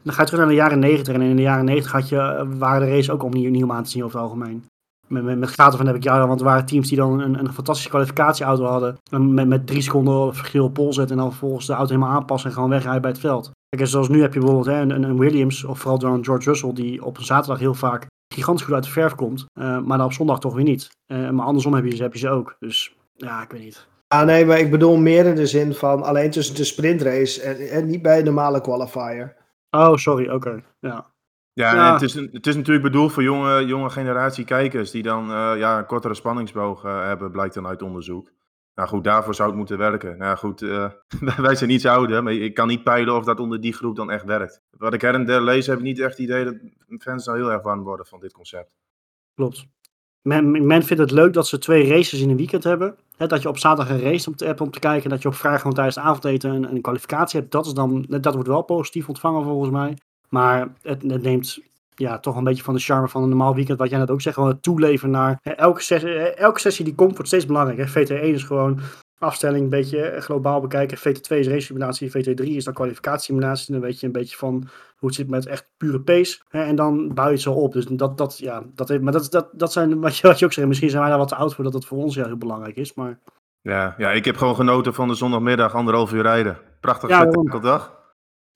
Dan 0.02 0.14
ga 0.14 0.20
je 0.20 0.26
terug 0.26 0.40
naar 0.40 0.48
de 0.48 0.54
jaren 0.54 0.78
90. 0.78 1.14
En 1.14 1.20
in 1.20 1.36
de 1.36 1.42
jaren 1.42 1.64
90 1.64 1.92
had 1.92 2.08
je, 2.08 2.46
waren 2.58 2.86
de 2.86 2.94
race 2.94 3.12
ook 3.12 3.22
opnieuw 3.22 3.50
nieuw 3.50 3.64
om 3.64 3.72
aan 3.72 3.84
te 3.84 3.90
zien 3.90 4.04
over 4.04 4.16
het 4.16 4.28
algemeen. 4.28 4.64
Met, 5.06 5.24
met, 5.24 5.38
met 5.38 5.50
gaten 5.50 5.78
van 5.78 5.86
heb 5.86 5.96
ik 5.96 6.02
jaren, 6.02 6.28
want 6.28 6.40
er 6.40 6.46
waren 6.46 6.66
teams 6.66 6.88
die 6.88 6.96
dan 6.96 7.20
een, 7.20 7.38
een 7.38 7.52
fantastische 7.52 7.90
kwalificatieauto 7.90 8.64
hadden. 8.64 8.96
En 9.10 9.34
met, 9.34 9.48
met 9.48 9.66
drie 9.66 9.82
seconden 9.82 10.34
verschil 10.34 10.64
op 10.64 10.74
pol 10.74 10.92
zetten 10.92 11.16
en 11.16 11.22
dan 11.22 11.30
vervolgens 11.30 11.66
de 11.66 11.72
auto 11.72 11.94
helemaal 11.94 12.16
aanpassen 12.16 12.48
en 12.48 12.54
gewoon 12.54 12.70
wegrijden 12.70 13.02
bij 13.02 13.10
het 13.10 13.20
veld. 13.20 13.50
Kijk, 13.68 13.82
en 13.82 13.88
zoals 13.88 14.08
nu 14.08 14.20
heb 14.20 14.32
je 14.34 14.40
bijvoorbeeld 14.40 14.74
hè, 14.74 14.80
een, 14.80 15.02
een 15.02 15.18
Williams, 15.18 15.64
of 15.64 15.78
vooral 15.78 15.98
dan 15.98 16.24
George 16.24 16.48
Russell, 16.48 16.72
die 16.72 17.04
op 17.04 17.18
een 17.18 17.24
zaterdag 17.24 17.58
heel 17.58 17.74
vaak 17.74 18.06
gigantisch 18.32 18.64
goed 18.64 18.75
uit 18.75 18.84
de 18.84 18.90
verf 18.90 19.14
komt. 19.14 19.46
eh, 19.52 19.79
maar 19.79 19.96
dan 19.99 20.06
op 20.06 20.12
zondag 20.12 20.40
toch 20.40 20.55
weer 20.55 20.64
niet. 20.64 20.90
Eh, 21.06 21.31
maar 21.31 21.46
andersom 21.46 21.75
heb 21.75 21.84
je, 21.84 21.96
ze- 21.96 22.02
heb 22.02 22.12
je 22.12 22.19
ze 22.19 22.29
ook. 22.29 22.56
Dus 22.58 22.96
ja, 23.14 23.43
ik 23.43 23.50
weet 23.50 23.61
niet. 23.62 23.87
Ah, 24.08 24.23
nee, 24.25 24.46
maar 24.46 24.58
ik 24.58 24.70
bedoel 24.70 24.96
meer 24.96 25.26
in 25.26 25.34
de 25.34 25.46
zin 25.46 25.75
van 25.75 26.02
alleen 26.02 26.31
tussen 26.31 26.55
de 26.55 26.64
sprintrace 26.64 27.43
en, 27.43 27.69
en 27.70 27.87
niet 27.87 28.02
bij 28.02 28.19
een 28.19 28.25
normale 28.25 28.61
qualifier. 28.61 29.37
Oh, 29.70 29.94
sorry, 29.96 30.29
oké. 30.31 30.62
Ja. 30.81 31.11
Ja, 31.52 31.93
het, 31.93 32.02
is, 32.02 32.14
een- 32.14 32.29
het 32.32 32.46
is 32.46 32.56
natuurlijk 32.56 32.84
bedoeld 32.84 33.12
voor 33.12 33.23
jonge, 33.23 33.64
jonge 33.67 33.90
generatie 33.90 34.44
kijkers 34.44 34.90
die 34.90 35.02
dan 35.02 35.31
eh, 35.31 35.52
ja, 35.56 35.78
een 35.78 35.87
kortere 35.87 36.14
spanningsboog 36.14 36.82
hebben, 36.82 37.31
blijkt 37.31 37.55
dan 37.55 37.67
uit 37.67 37.82
onderzoek. 37.82 38.31
Nou 38.74 38.88
goed, 38.88 39.04
daarvoor 39.04 39.34
zou 39.34 39.48
het 39.48 39.58
moeten 39.58 39.78
werken. 39.78 40.19
Nou 40.19 40.36
goed, 40.36 40.62
eh, 40.62 40.90
wij 41.36 41.54
zijn 41.54 41.70
iets 41.70 41.86
ouder, 41.86 42.22
maar 42.22 42.32
ik 42.32 42.54
kan 42.54 42.69
niet 42.69 42.82
peilen 42.82 43.16
of 43.16 43.24
dat 43.24 43.40
onder 43.40 43.60
die 43.60 43.72
groep 43.72 43.96
dan 43.96 44.10
echt 44.10 44.24
werkt. 44.24 44.62
Wat 44.70 44.94
ik 44.94 45.00
her 45.00 45.14
en 45.14 45.24
der 45.24 45.42
lees, 45.42 45.66
heb 45.66 45.76
ik 45.76 45.84
niet 45.84 45.98
echt 45.98 46.10
het 46.10 46.19
idee 46.19 46.44
dat 46.44 46.56
fans 46.98 47.26
nou 47.26 47.38
heel 47.38 47.52
erg 47.52 47.62
warm 47.62 47.82
worden 47.82 48.06
van 48.06 48.20
dit 48.20 48.32
concept. 48.32 48.70
Klopt. 49.34 49.66
Men, 50.22 50.66
men 50.66 50.82
vindt 50.82 51.02
het 51.02 51.10
leuk 51.10 51.32
dat 51.32 51.46
ze 51.46 51.58
twee 51.58 51.88
races 51.88 52.20
in 52.20 52.30
een 52.30 52.36
weekend 52.36 52.64
hebben. 52.64 52.96
Dat 53.16 53.42
je 53.42 53.48
op 53.48 53.58
zaterdag 53.58 53.94
een 53.94 54.02
race 54.02 54.30
op 54.30 54.36
te, 54.36 54.54
om 54.58 54.70
te 54.70 54.78
kijken. 54.78 55.04
En 55.04 55.10
dat 55.10 55.22
je 55.22 55.28
op 55.28 55.34
vrijdag 55.34 55.60
gewoon 55.60 55.76
tijdens 55.76 55.96
het 55.96 56.04
avondeten 56.04 56.50
een, 56.50 56.70
een 56.70 56.80
kwalificatie 56.80 57.40
hebt. 57.40 57.52
Dat, 57.52 57.66
is 57.66 57.72
dan, 57.72 58.06
dat 58.08 58.34
wordt 58.34 58.48
wel 58.48 58.62
positief 58.62 59.08
ontvangen 59.08 59.44
volgens 59.44 59.70
mij. 59.70 59.96
Maar 60.28 60.72
het, 60.82 61.02
het 61.02 61.22
neemt 61.22 61.60
ja, 61.94 62.18
toch 62.18 62.36
een 62.36 62.44
beetje 62.44 62.62
van 62.62 62.74
de 62.74 62.80
charme 62.80 63.08
van 63.08 63.22
een 63.22 63.28
normaal 63.28 63.54
weekend. 63.54 63.78
Wat 63.78 63.90
jij 63.90 63.98
net 63.98 64.10
ook 64.10 64.20
zegt. 64.20 64.34
Gewoon 64.36 64.50
het 64.50 64.62
toeleven 64.62 65.10
naar 65.10 65.38
hè, 65.42 65.50
elke, 65.50 65.82
sessie, 65.82 66.10
elke 66.18 66.60
sessie 66.60 66.84
die 66.84 66.94
komt 66.94 67.12
wordt 67.12 67.26
steeds 67.28 67.46
belangrijker. 67.46 67.88
VT1 67.88 68.22
is 68.22 68.42
gewoon 68.44 68.80
afstelling 69.18 69.62
een 69.64 69.70
beetje 69.70 70.02
eh, 70.02 70.20
globaal 70.22 70.60
bekijken. 70.60 70.98
VT2 70.98 71.36
is 71.36 71.48
race 71.48 71.60
simulatie. 71.60 72.10
VT3 72.10 72.44
is 72.44 72.64
dan 72.64 72.74
kwalificatiesimulatie. 72.74 73.72
Dan 73.72 73.82
weet 73.82 74.00
je 74.00 74.06
een 74.06 74.12
beetje 74.12 74.36
van 74.36 74.68
hoe 74.96 75.08
het 75.08 75.14
zit 75.18 75.30
met 75.30 75.46
echt 75.46 75.68
pure 75.76 76.00
pace. 76.00 76.40
Hè, 76.48 76.62
en 76.62 76.74
dan 76.76 77.14
bouw 77.14 77.26
je 77.26 77.32
het 77.32 77.40
zo 77.40 77.52
op. 77.52 77.72
Dus 77.72 77.84
dat, 77.86 78.18
dat, 78.18 78.38
ja, 78.38 78.62
dat, 78.74 78.88
heeft- 78.88 79.02
maar 79.02 79.12
dat, 79.12 79.30
dat, 79.30 79.48
dat 79.52 79.72
zijn 79.72 80.00
wat 80.00 80.16
je, 80.16 80.26
wat 80.26 80.38
je 80.38 80.44
ook 80.44 80.52
zegt. 80.52 80.68
Misschien 80.68 80.90
zijn 80.90 81.00
wij 81.00 81.10
daar 81.10 81.18
wat 81.20 81.28
te 81.28 81.34
oud 81.36 81.54
voor 81.54 81.64
dat 81.64 81.72
het 81.72 81.84
voor 81.84 81.98
ons 81.98 82.14
ja, 82.14 82.24
heel 82.26 82.36
belangrijk 82.36 82.76
is. 82.76 82.94
Maar 82.94 83.18
Ja, 83.60 83.94
ja, 83.98 84.10
ik 84.10 84.24
heb 84.24 84.36
gewoon 84.36 84.54
genoten 84.54 84.94
van 84.94 85.08
de 85.08 85.14
zondagmiddag, 85.14 85.74
anderhalf 85.74 86.12
uur 86.12 86.22
rijden. 86.22 86.58
Prachtig 86.80 87.08
Ja, 87.08 87.20
spektakeldag. 87.20 88.00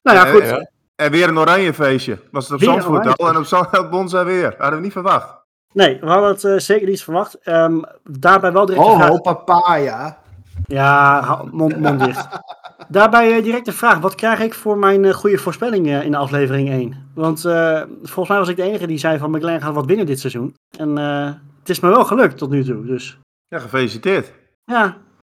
nou 0.02 0.16
ja, 0.16 0.26
Eh, 0.26 0.32
goed. 0.32 0.42
ja. 0.42 0.70
En 0.96 1.10
weer 1.10 1.28
een 1.28 1.38
oranje 1.38 1.74
feestje. 1.74 2.18
Was 2.30 2.44
het 2.48 2.52
op 2.54 2.62
Zandvoort 2.62 3.18
al 3.18 3.28
en 3.28 3.36
op 3.36 3.44
Zand- 3.44 3.78
op 3.78 3.90
Bonza 3.94 4.24
weer. 4.24 4.54
Hadden 4.58 4.78
we 4.78 4.84
niet 4.84 4.92
verwacht. 4.92 5.34
Nee, 5.72 5.98
we 6.00 6.06
hadden 6.06 6.28
het 6.28 6.44
eh, 6.44 6.56
zeker 6.58 6.88
niet 6.88 7.02
verwacht. 7.02 7.34
Ehm, 7.42 7.78
daarbij 8.04 8.52
wel 8.52 8.66
direct 8.66 8.84
de 8.84 8.90
Oh, 8.90 8.96
vraag. 9.02 9.20
papaya. 9.22 10.18
Ja, 10.66 11.42
mond, 11.50 11.76
mond 11.80 12.04
dicht. 12.04 12.28
Daarbij 12.88 13.36
eh, 13.36 13.42
direct 13.42 13.64
de 13.64 13.72
vraag. 13.72 13.98
Wat 13.98 14.14
krijg 14.14 14.40
ik 14.40 14.54
voor 14.54 14.78
mijn 14.78 15.04
eh, 15.04 15.12
goede 15.14 15.38
voorspelling 15.38 15.86
eh, 15.86 16.02
in 16.04 16.10
de 16.10 16.16
aflevering 16.16 16.68
1? 16.70 17.10
Want 17.14 17.44
eh, 17.44 17.82
volgens 18.02 18.28
mij 18.28 18.38
was 18.38 18.48
ik 18.48 18.56
de 18.56 18.62
enige 18.62 18.86
die 18.86 18.98
zei 18.98 19.18
van 19.18 19.30
McLaren 19.30 19.60
gaat 19.62 19.74
wat 19.74 19.86
winnen 19.86 20.06
dit 20.06 20.20
seizoen. 20.20 20.54
En 20.78 20.98
eh, 20.98 21.30
het 21.58 21.68
is 21.68 21.80
me 21.80 21.88
wel 21.88 22.04
gelukt 22.04 22.38
tot 22.38 22.50
nu 22.50 22.64
toe. 22.64 22.84
Dus 22.86 23.18
Ja, 23.48 23.58
gefeliciteerd. 23.58 24.32
ja. 24.64 24.96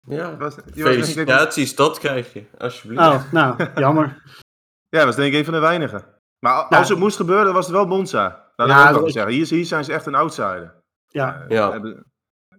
Ja, 0.10 0.36
felicitaties, 0.74 1.76
dat 1.76 2.00
krijg 2.00 2.34
je, 2.34 2.44
alsjeblieft. 2.58 3.02
Oh, 3.02 3.22
nou, 3.32 3.56
jammer. 3.76 4.18
ja, 4.90 5.06
was 5.06 5.16
denk 5.16 5.34
ik 5.34 5.40
een 5.40 5.46
van 5.46 5.54
de 5.54 5.60
weinigen. 5.60 6.06
Maar 6.40 6.54
Nou. 6.54 6.76
als 6.76 6.90
het 6.90 7.00
moest 7.00 7.18
gebeuren, 7.18 7.54
was 7.54 7.66
het 7.66 7.76
wel 7.76 7.86
Monza. 7.86 8.46
Dat 8.56 8.68
Ja, 8.68 8.76
wil 8.84 8.92
ik 8.92 8.98
ook 8.98 9.04
dat- 9.04 9.12
zeggen. 9.14 9.32
Hier, 9.34 9.48
hier 9.48 9.66
zijn 9.66 9.84
ze 9.84 9.94
echt 9.94 10.06
een 10.06 10.16
outsider. 10.16 10.74
Ja. 11.08 11.42
Eh, 11.42 11.50
Ja. 11.50 11.72
Hebben, 11.72 12.04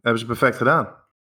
hebben 0.00 0.18
ze 0.20 0.26
perfect 0.26 0.56
gedaan. 0.56 0.88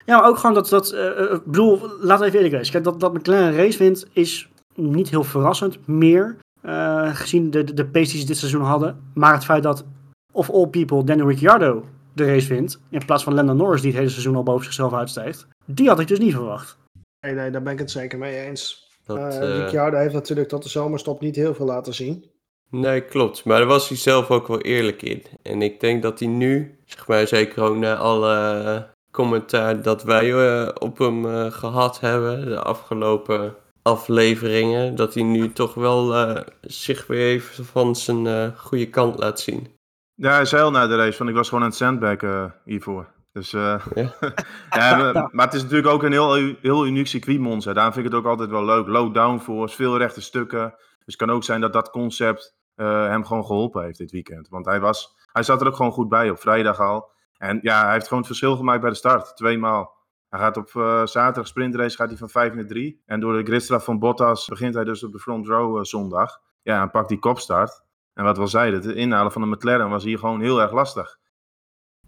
Ja, 0.05 0.17
maar 0.19 0.27
ook 0.29 0.37
gewoon 0.37 0.53
dat, 0.55 0.69
dat 0.69 0.93
ik 1.33 1.45
bedoel, 1.45 1.79
laten 1.99 2.19
we 2.19 2.25
even 2.37 2.39
eerlijk. 2.45 2.69
Kijk, 2.71 2.83
dat, 2.83 2.99
dat 2.99 3.13
McLaren 3.13 3.45
een 3.47 3.55
race 3.55 3.77
wint 3.77 4.07
is 4.13 4.49
niet 4.75 5.09
heel 5.09 5.23
verrassend 5.23 5.87
meer, 5.87 6.37
eh, 6.61 7.15
gezien 7.15 7.51
de, 7.51 7.63
de, 7.63 7.73
de 7.73 7.85
pace 7.85 8.11
die 8.11 8.19
ze 8.19 8.25
dit 8.25 8.37
seizoen 8.37 8.61
hadden. 8.61 9.11
Maar 9.13 9.33
het 9.33 9.45
feit 9.45 9.63
dat, 9.63 9.85
of 10.31 10.49
all 10.49 10.67
people, 10.67 11.03
Daniel 11.03 11.27
Ricciardo 11.27 11.85
de 12.13 12.25
race 12.25 12.47
wint, 12.47 12.79
in 12.89 13.05
plaats 13.05 13.23
van 13.23 13.33
Lando 13.33 13.53
Norris 13.53 13.81
die 13.81 13.89
het 13.89 13.99
hele 13.99 14.11
seizoen 14.11 14.35
al 14.35 14.43
boven 14.43 14.63
zichzelf 14.65 14.93
uitstijgt, 14.93 15.47
die 15.65 15.87
had 15.87 15.99
ik 15.99 16.07
dus 16.07 16.19
niet 16.19 16.33
verwacht. 16.33 16.77
Nee, 17.25 17.33
nee, 17.35 17.51
daar 17.51 17.61
ben 17.63 17.73
ik 17.73 17.79
het 17.79 17.91
zeker 17.91 18.17
mee 18.19 18.39
eens. 18.45 18.91
Dat, 19.05 19.17
Eh 19.17 19.41
eh, 19.41 19.57
Ricciardo 19.59 19.97
heeft 19.97 20.13
natuurlijk 20.13 20.49
tot 20.49 20.63
de 20.63 20.69
zomerstop 20.69 21.21
niet 21.21 21.35
heel 21.35 21.53
veel 21.53 21.65
laten 21.65 21.93
zien. 21.93 22.31
Nee, 22.69 23.01
klopt. 23.01 23.45
Maar 23.45 23.57
daar 23.57 23.67
was 23.67 23.87
hij 23.87 23.97
zelf 23.97 24.31
ook 24.31 24.47
wel 24.47 24.61
eerlijk 24.61 25.01
in. 25.01 25.23
En 25.41 25.61
ik 25.61 25.79
denk 25.79 26.01
dat 26.01 26.19
hij 26.19 26.27
nu, 26.27 26.79
zeg 26.85 27.07
maar 27.07 27.27
zeker 27.27 27.63
ook 27.63 27.75
na 27.75 27.95
alle 27.95 28.87
commentaar 29.11 29.81
dat 29.81 30.03
wij 30.03 30.33
eh, 30.33 30.69
op 30.79 30.97
hem 30.97 31.25
eh, 31.25 31.51
gehad 31.51 31.99
hebben, 31.99 32.45
de 32.45 32.59
afgelopen 32.59 33.55
afleveringen, 33.83 34.95
dat 34.95 35.13
hij 35.13 35.23
nu 35.23 35.51
toch 35.51 35.73
wel 35.73 36.15
eh, 36.15 36.41
zich 36.61 37.07
weer 37.07 37.27
even 37.27 37.65
van 37.65 37.95
zijn 37.95 38.27
eh, 38.27 38.47
goede 38.55 38.89
kant 38.89 39.19
laat 39.19 39.39
zien. 39.39 39.67
Ja, 40.13 40.33
hij 40.33 40.45
zei 40.45 40.63
al 40.63 40.71
na 40.71 40.87
de 40.87 40.95
race 40.95 41.17
van 41.17 41.27
ik 41.27 41.35
was 41.35 41.47
gewoon 41.47 41.63
aan 41.63 41.69
het 41.69 41.77
sandbaggen 41.77 42.55
hiervoor. 42.65 43.07
Dus, 43.33 43.53
eh, 43.53 43.85
Ja. 43.95 44.13
ja, 44.69 44.97
maar, 44.97 45.13
maar 45.35 45.45
het 45.45 45.53
is 45.53 45.61
natuurlijk 45.61 45.93
ook 45.93 46.03
een 46.03 46.11
heel, 46.11 46.55
heel 46.61 46.85
uniek 46.85 47.07
circuit 47.07 47.39
Monza. 47.39 47.73
Daarom 47.73 47.93
vind 47.93 48.05
ik 48.05 48.11
het 48.11 48.21
ook 48.21 48.27
altijd 48.27 48.49
wel 48.49 48.65
leuk. 48.65 48.87
Low 48.87 49.13
downforce, 49.13 49.75
veel 49.75 49.97
rechte 49.97 50.21
stukken. 50.21 50.73
Dus 50.77 51.05
het 51.05 51.15
kan 51.15 51.31
ook 51.31 51.43
zijn 51.43 51.61
dat 51.61 51.73
dat 51.73 51.89
concept 51.89 52.55
eh, 52.75 53.07
hem 53.07 53.25
gewoon 53.25 53.45
geholpen 53.45 53.83
heeft 53.83 53.97
dit 53.97 54.11
weekend. 54.11 54.49
Want 54.49 54.65
hij, 54.65 54.79
was, 54.79 55.15
hij 55.31 55.43
zat 55.43 55.61
er 55.61 55.67
ook 55.67 55.75
gewoon 55.75 55.91
goed 55.91 56.09
bij 56.09 56.29
op 56.29 56.39
vrijdag 56.39 56.79
al. 56.79 57.11
En 57.37 57.59
ja, 57.61 57.83
hij 57.83 57.93
heeft 57.93 58.07
gewoon 58.07 58.19
het 58.19 58.27
verschil 58.27 58.55
gemaakt 58.55 58.81
bij 58.81 58.89
de 58.89 58.95
start. 58.95 59.35
Tweemaal. 59.35 59.95
Hij 60.29 60.39
gaat 60.39 60.57
op 60.57 60.71
uh, 60.73 61.05
zaterdag 61.05 61.47
sprintrace 61.47 61.95
gaat 61.95 62.09
hij 62.09 62.17
van 62.17 62.29
5 62.29 62.53
naar 62.53 62.65
3. 62.65 63.01
En 63.05 63.19
door 63.19 63.33
de 63.37 63.43
gridstraf 63.43 63.83
van 63.83 63.99
Bottas 63.99 64.47
begint 64.47 64.73
hij 64.73 64.83
dus 64.83 65.03
op 65.03 65.11
de 65.11 65.19
front 65.19 65.47
row 65.47 65.77
uh, 65.77 65.83
zondag. 65.83 66.41
Ja, 66.61 66.81
en 66.81 66.91
pakt 66.91 67.09
die 67.09 67.19
kopstart. 67.19 67.83
En 68.13 68.23
wat 68.23 68.35
we 68.35 68.41
al 68.41 68.47
zeiden, 68.47 68.81
het 68.81 68.95
inhalen 68.95 69.31
van 69.31 69.41
de 69.41 69.47
McLaren 69.47 69.89
was 69.89 70.03
hier 70.03 70.19
gewoon 70.19 70.41
heel 70.41 70.61
erg 70.61 70.71
lastig. 70.71 71.19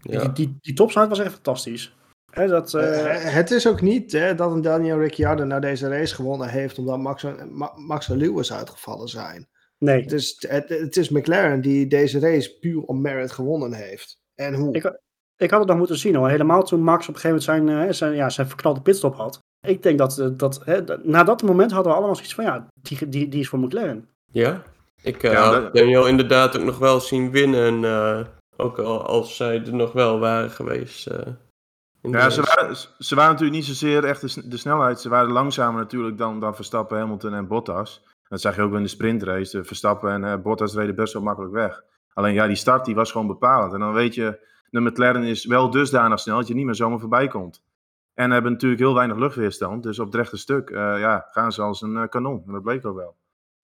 Ja. 0.06 0.28
Die, 0.28 0.56
die, 0.60 0.74
was 0.74 1.18
echt 1.18 1.32
fantastisch. 1.32 1.94
He, 2.30 2.46
dat, 2.46 2.72
uh... 2.72 2.82
het 3.08 3.50
is 3.50 3.66
ook 3.66 3.80
niet 3.80 4.12
hè, 4.12 4.34
dat 4.34 4.52
een 4.52 4.62
Daniel 4.62 4.98
Ricciardo 4.98 5.44
nou 5.44 5.60
deze 5.60 5.88
race 5.88 6.14
gewonnen 6.14 6.48
heeft 6.48 6.78
omdat 6.78 6.98
Max, 6.98 7.24
Ma 7.50 7.72
Max 7.76 8.08
en 8.08 8.16
Lewis 8.16 8.52
uitgevallen 8.52 9.08
zijn. 9.08 9.48
Nee. 9.78 10.02
Het 10.02 10.12
is, 10.12 10.36
het, 10.48 10.68
het, 10.68 10.96
is 10.96 11.08
McLaren 11.08 11.60
die 11.60 11.86
deze 11.86 12.18
race 12.18 12.58
puur 12.58 12.82
om 12.82 13.00
merit 13.00 13.32
gewonnen 13.32 13.72
heeft. 13.72 14.18
En 14.34 14.54
hoe? 14.54 14.74
Ik, 14.74 15.00
ik 15.36 15.50
had 15.50 15.58
het 15.58 15.68
nog 15.68 15.78
moeten 15.78 15.98
zien 15.98 16.14
hoor. 16.14 16.28
Helemaal 16.28 16.62
toen 16.62 16.82
Max 16.82 17.08
op 17.08 17.14
een 17.14 17.20
gegeven 17.20 17.54
moment 17.54 17.74
zijn, 17.74 17.94
zijn, 17.94 18.14
ja, 18.14 18.30
zijn 18.30 18.48
verknalde 18.48 18.80
pitstop 18.80 19.14
had. 19.14 19.38
Ik 19.66 19.82
denk 19.82 19.98
dat, 19.98 20.32
dat 20.36 20.60
hè, 20.64 20.80
na 21.02 21.24
dat 21.24 21.42
moment 21.42 21.70
hadden 21.70 21.92
we 21.92 21.98
allemaal 21.98 22.14
zoiets 22.14 22.34
van 22.34 22.44
ja, 22.44 22.66
die, 22.80 23.08
die, 23.08 23.28
die 23.28 23.40
is 23.40 23.48
voor 23.48 23.58
McLaren. 23.58 24.08
Ja, 24.32 24.62
ik 25.02 25.22
uh, 25.22 25.32
ja, 25.32 25.52
had 25.52 25.74
Daniel 25.74 26.06
inderdaad 26.06 26.58
ook 26.58 26.64
nog 26.64 26.78
wel 26.78 27.00
zien 27.00 27.30
winnen. 27.30 27.82
Uh, 27.82 28.26
ook 28.56 28.78
al 28.78 29.06
als 29.06 29.36
zij 29.36 29.64
er 29.64 29.74
nog 29.74 29.92
wel 29.92 30.18
waren 30.18 30.50
geweest. 30.50 31.10
Uh, 31.10 31.18
ja, 32.00 32.30
ze 32.30 32.42
waren, 32.42 32.76
ze 32.98 33.14
waren 33.14 33.30
natuurlijk 33.30 33.56
niet 33.56 33.66
zozeer 33.66 34.04
echt 34.04 34.34
de, 34.34 34.48
de, 34.48 34.56
snelheid. 34.56 35.00
Ze 35.00 35.08
waren 35.08 35.32
langzamer 35.32 35.80
natuurlijk 35.80 36.18
dan, 36.18 36.40
dan 36.40 36.54
Verstappen, 36.54 36.98
Hamilton 36.98 37.34
en 37.34 37.46
Bottas. 37.46 38.04
Dat 38.28 38.40
zag 38.40 38.56
je 38.56 38.62
ook 38.62 38.74
in 38.74 38.82
de 38.82 38.88
sprintrace. 38.88 39.64
Verstappen 39.64 40.24
en 40.24 40.42
Bottas 40.42 40.74
reden 40.74 40.94
best 40.94 41.12
wel 41.12 41.22
makkelijk 41.22 41.52
weg. 41.52 41.82
Alleen 42.12 42.34
ja, 42.34 42.46
die 42.46 42.56
start 42.56 42.84
die 42.84 42.94
was 42.94 43.12
gewoon 43.12 43.26
bepalend. 43.26 43.72
En 43.72 43.80
dan 43.80 43.92
weet 43.92 44.14
je, 44.14 44.46
de 44.70 44.80
McLaren 44.80 45.22
is 45.22 45.44
wel 45.44 45.70
dusdanig 45.70 46.20
snel 46.20 46.36
dat 46.36 46.48
je 46.48 46.54
niet 46.54 46.64
meer 46.64 46.74
zomaar 46.74 46.98
voorbij 46.98 47.28
komt. 47.28 47.64
En 48.14 48.30
hebben 48.30 48.52
natuurlijk 48.52 48.80
heel 48.80 48.94
weinig 48.94 49.16
luchtweerstand. 49.16 49.82
Dus 49.82 49.98
op 49.98 50.06
het 50.06 50.14
rechte 50.14 50.36
stuk 50.36 50.70
ja, 50.70 51.28
gaan 51.30 51.52
ze 51.52 51.62
als 51.62 51.82
een 51.82 52.08
kanon. 52.08 52.42
En 52.46 52.52
dat 52.52 52.62
bleek 52.62 52.86
ook 52.86 52.96
wel. 52.96 53.16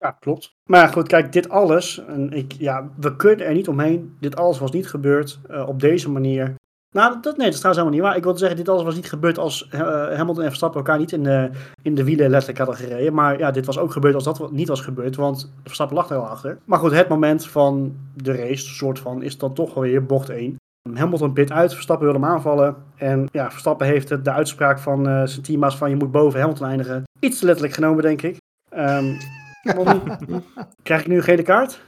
Ja, 0.02 0.10
klopt. 0.10 0.54
Maar 0.64 0.88
goed, 0.88 1.08
kijk, 1.08 1.32
dit 1.32 1.48
alles, 1.48 2.04
en 2.06 2.32
ik, 2.32 2.52
ja, 2.52 2.90
we 2.96 3.16
kunnen 3.16 3.46
er 3.46 3.54
niet 3.54 3.68
omheen. 3.68 4.16
Dit 4.20 4.36
alles 4.36 4.58
was 4.58 4.70
niet 4.70 4.88
gebeurd 4.88 5.40
uh, 5.50 5.68
op 5.68 5.80
deze 5.80 6.10
manier. 6.10 6.54
Nou, 6.90 7.20
dat, 7.20 7.36
nee, 7.36 7.46
dat 7.46 7.54
is 7.54 7.60
trouwens 7.60 7.64
helemaal 7.64 7.90
niet 7.90 8.00
waar. 8.00 8.16
Ik 8.16 8.22
wilde 8.22 8.38
zeggen, 8.38 8.56
dit 8.56 8.68
alles 8.68 8.82
was 8.82 8.94
niet 8.94 9.08
gebeurd 9.08 9.38
als 9.38 9.68
uh, 9.74 9.80
Hamilton 9.80 10.42
en 10.42 10.48
Verstappen 10.48 10.80
elkaar 10.80 10.98
niet 10.98 11.12
in 11.12 11.22
de, 11.22 11.50
in 11.82 11.94
de 11.94 12.04
wielen 12.04 12.30
letterlijk 12.30 12.58
hadden 12.58 12.76
gereden. 12.76 13.14
Maar 13.14 13.38
ja, 13.38 13.50
dit 13.50 13.66
was 13.66 13.78
ook 13.78 13.92
gebeurd 13.92 14.14
als 14.14 14.24
dat 14.24 14.52
niet 14.52 14.68
was 14.68 14.80
gebeurd, 14.80 15.16
want 15.16 15.52
Verstappen 15.64 15.96
lag 15.96 16.10
er 16.10 16.16
al 16.16 16.26
achter. 16.26 16.58
Maar 16.64 16.78
goed, 16.78 16.92
het 16.92 17.08
moment 17.08 17.46
van 17.46 17.96
de 18.14 18.36
race, 18.36 18.74
soort 18.74 18.98
van, 18.98 19.22
is 19.22 19.38
dan 19.38 19.54
toch 19.54 19.74
weer 19.74 20.06
bocht 20.06 20.28
1. 20.28 20.56
Hamilton 20.94 21.32
pit 21.32 21.52
uit, 21.52 21.74
Verstappen 21.74 22.06
wil 22.06 22.14
hem 22.14 22.24
aanvallen. 22.24 22.76
En 22.96 23.28
ja, 23.32 23.50
Verstappen 23.50 23.86
heeft 23.86 24.24
de 24.24 24.32
uitspraak 24.32 24.78
van 24.78 25.08
uh, 25.08 25.26
zijn 25.26 25.42
teammaats 25.42 25.76
van 25.76 25.90
je 25.90 25.96
moet 25.96 26.10
boven 26.10 26.40
Hamilton 26.40 26.66
eindigen. 26.66 27.02
Iets 27.20 27.38
te 27.38 27.44
letterlijk 27.44 27.74
genomen, 27.74 28.02
denk 28.02 28.22
ik. 28.22 28.36
Um, 28.76 29.16
Krijg 30.82 31.00
ik 31.00 31.06
nu 31.06 31.16
een 31.16 31.22
gele 31.22 31.42
kaart? 31.42 31.80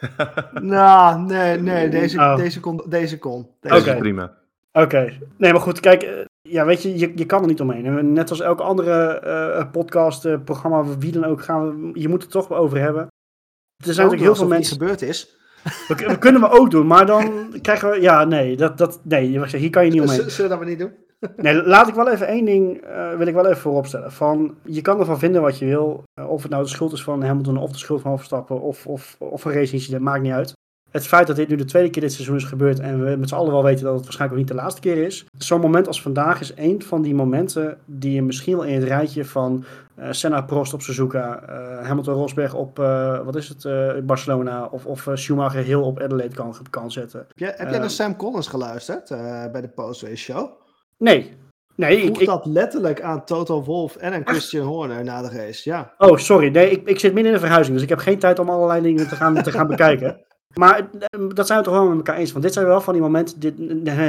nou, 0.60 1.20
nee, 1.20 1.58
nee, 1.58 1.88
deze, 1.88 2.18
oh. 2.18 2.36
deze 2.36 2.60
kon. 2.60 2.82
Deze 2.88 3.18
kon. 3.18 3.48
Deze 3.60 3.76
okay. 3.76 3.98
prima. 3.98 4.32
Oké. 4.72 5.18
Nee, 5.36 5.52
maar 5.52 5.60
goed, 5.60 5.80
kijk, 5.80 6.26
ja, 6.42 6.64
weet 6.64 6.82
je, 6.82 6.98
je, 6.98 7.12
je 7.14 7.26
kan 7.26 7.42
er 7.42 7.48
niet 7.48 7.60
omheen. 7.60 8.12
Net 8.12 8.30
als 8.30 8.40
elke 8.40 8.62
andere 8.62 9.22
uh, 9.24 9.70
podcast, 9.70 10.24
uh, 10.24 10.36
programma, 10.44 10.84
wie 10.98 11.12
dan 11.12 11.24
ook, 11.24 11.42
gaan 11.42 11.92
we, 11.92 12.00
je 12.00 12.08
moet 12.08 12.22
het 12.22 12.30
toch 12.30 12.52
over 12.52 12.78
hebben. 12.78 13.02
Er 13.02 13.94
zijn 13.94 14.06
natuurlijk 14.06 14.22
heel 14.22 14.34
veel 14.34 14.56
mensen. 14.56 14.78
gebeurd 14.78 15.02
is. 15.02 15.36
We, 15.88 15.94
we, 15.94 16.18
kunnen 16.18 16.40
we 16.40 16.50
ook 16.50 16.70
doen, 16.70 16.86
maar 16.86 17.06
dan 17.06 17.54
krijgen 17.60 17.90
we. 17.90 18.00
Ja, 18.00 18.24
nee, 18.24 18.56
dat, 18.56 18.78
dat, 18.78 19.00
nee 19.04 19.26
hier 19.56 19.70
kan 19.70 19.84
je 19.84 19.90
niet 19.90 20.00
omheen. 20.00 20.30
Zullen 20.30 20.36
we 20.36 20.48
dat 20.48 20.58
maar 20.58 20.68
niet 20.68 20.78
doen? 20.78 20.92
Nee, 21.36 21.66
laat 21.66 21.88
ik 21.88 21.94
wel 21.94 22.10
even 22.10 22.26
één 22.26 22.44
ding, 22.44 22.86
uh, 22.86 23.16
wil 23.16 23.26
ik 23.26 23.34
wel 23.34 23.46
even 23.46 23.60
vooropstellen. 23.60 24.12
Van, 24.12 24.54
je 24.64 24.80
kan 24.80 25.00
ervan 25.00 25.18
vinden 25.18 25.42
wat 25.42 25.58
je 25.58 25.66
wil. 25.66 26.02
Uh, 26.20 26.30
of 26.30 26.42
het 26.42 26.50
nou 26.50 26.62
de 26.62 26.68
schuld 26.68 26.92
is 26.92 27.02
van 27.02 27.22
Hamilton 27.22 27.56
of 27.56 27.70
de 27.72 27.78
schuld 27.78 28.00
van 28.00 28.16
Verstappen 28.16 28.60
of, 28.60 28.86
of, 28.86 29.16
of 29.18 29.44
een 29.44 29.52
race 29.52 29.72
incident, 29.72 30.02
maakt 30.02 30.22
niet 30.22 30.32
uit. 30.32 30.52
Het 30.90 31.06
feit 31.06 31.26
dat 31.26 31.36
dit 31.36 31.48
nu 31.48 31.56
de 31.56 31.64
tweede 31.64 31.90
keer 31.90 32.02
dit 32.02 32.12
seizoen 32.12 32.36
is 32.36 32.44
gebeurd 32.44 32.80
en 32.80 33.04
we 33.04 33.16
met 33.16 33.28
z'n 33.28 33.34
allen 33.34 33.52
wel 33.52 33.62
weten 33.62 33.84
dat 33.84 33.94
het 33.94 34.02
waarschijnlijk 34.02 34.40
ook 34.40 34.46
niet 34.46 34.56
de 34.56 34.62
laatste 34.62 34.80
keer 34.80 34.96
is. 34.96 35.26
Zo'n 35.38 35.60
moment 35.60 35.86
als 35.86 36.02
vandaag 36.02 36.40
is 36.40 36.54
één 36.54 36.82
van 36.82 37.02
die 37.02 37.14
momenten 37.14 37.78
die 37.84 38.12
je 38.12 38.22
misschien 38.22 38.56
wel 38.56 38.66
in 38.66 38.74
het 38.74 38.88
rijtje 38.88 39.24
van 39.24 39.64
uh, 39.98 40.06
Senna 40.10 40.40
Prost 40.40 40.74
op 40.74 40.82
Suzuka, 40.82 41.42
Hamilton 41.82 42.14
Rosberg 42.14 42.54
op, 42.54 42.76
wat 43.24 43.36
is 43.36 43.48
het, 43.48 43.66
Barcelona 44.06 44.64
of, 44.64 44.86
of 44.86 45.08
Schumacher 45.14 45.62
heel 45.62 45.82
op 45.82 46.00
Adelaide 46.00 46.34
kan, 46.34 46.54
kan 46.70 46.90
zetten. 46.90 47.18
Heb 47.18 47.38
jij, 47.38 47.54
heb 47.56 47.70
jij 47.70 47.78
naar 47.78 47.90
Sam 47.90 48.16
Collins 48.16 48.48
geluisterd 48.48 49.08
bij 49.52 49.60
de 49.60 49.68
post-race 49.68 50.16
show? 50.16 50.60
Nee. 51.02 51.32
Nee, 51.74 52.02
ik, 52.02 52.18
ik 52.18 52.26
dat 52.26 52.46
letterlijk 52.46 53.00
aan 53.00 53.24
Toto 53.24 53.62
Wolf 53.62 53.96
en 53.96 54.12
aan 54.12 54.26
Christian 54.26 54.66
Horner 54.66 55.04
na 55.04 55.22
de 55.22 55.28
race, 55.28 55.70
ja. 55.70 55.94
Oh, 55.98 56.16
sorry. 56.16 56.48
Nee, 56.48 56.70
ik, 56.70 56.88
ik 56.88 56.98
zit 56.98 57.14
midden 57.14 57.32
in 57.32 57.38
de 57.38 57.44
verhuizing, 57.44 57.74
dus 57.74 57.84
ik 57.84 57.88
heb 57.88 57.98
geen 57.98 58.18
tijd 58.18 58.38
om 58.38 58.50
allerlei 58.50 58.82
dingen 58.82 59.08
te 59.08 59.16
gaan, 59.16 59.42
te 59.42 59.52
gaan 59.52 59.66
bekijken. 59.66 60.16
Maar 60.52 60.78
eh, 60.78 61.20
dat 61.34 61.46
zijn 61.46 61.58
we 61.58 61.64
toch 61.64 61.74
wel 61.74 61.88
met 61.88 61.96
elkaar 61.96 62.16
eens. 62.16 62.32
Want 62.32 62.44
dit 62.44 62.52
zijn 62.52 62.66
wel 62.66 62.80
van 62.80 62.92
die 62.92 63.02
momenten. 63.02 63.40
Dit, 63.40 63.58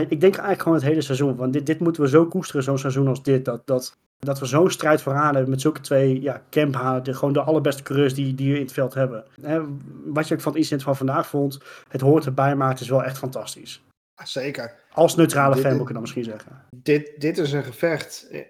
ik 0.10 0.22
denk 0.22 0.22
eigenlijk 0.22 0.62
gewoon 0.62 0.78
het 0.78 0.88
hele 0.88 1.02
seizoen. 1.02 1.36
Want 1.36 1.54
dit, 1.54 1.66
dit 1.66 1.80
moeten 1.80 2.02
we 2.02 2.10
zo 2.10 2.26
koesteren, 2.26 2.64
zo'n 2.64 2.78
seizoen 2.78 3.08
als 3.08 3.24
dit. 3.24 3.46
Dat, 3.46 3.62
dat, 3.66 3.98
dat 4.20 4.40
we 4.40 4.46
zo'n 4.46 4.70
strijd 4.70 5.02
vooraan 5.02 5.34
hebben 5.34 5.50
met 5.50 5.62
zulke 5.62 5.82
twee 5.82 6.22
ja, 6.22 6.42
camphalen. 6.50 7.16
Gewoon 7.16 7.34
de 7.34 7.42
allerbeste 7.42 7.84
coureurs 7.84 8.14
die, 8.14 8.36
die 8.36 8.52
we 8.52 8.58
in 8.58 8.64
het 8.64 8.74
veld 8.74 8.94
hebben. 8.94 9.24
wat 10.06 10.28
je 10.28 10.34
ook 10.34 10.42
van 10.42 10.52
het 10.52 10.62
incident 10.62 10.84
van 10.84 10.96
vandaag 10.96 11.28
vond. 11.28 11.60
Het 11.88 12.02
hoort 12.02 12.26
erbij, 12.26 12.56
maar 12.56 12.70
het 12.70 12.80
is 12.80 12.90
wel 12.90 13.04
echt 13.04 13.18
fantastisch. 13.18 13.82
Zeker. 14.24 14.75
Als 14.91 15.15
neutrale 15.15 15.55
fan 15.55 15.72
moet 15.77 15.88
ik 15.88 15.91
dan 15.93 16.01
misschien 16.01 16.24
zeggen. 16.24 16.65
Dit, 16.75 17.12
dit 17.17 17.38
is 17.38 17.51
een 17.51 17.63
gevecht 17.63 18.27
uh, 18.32 18.41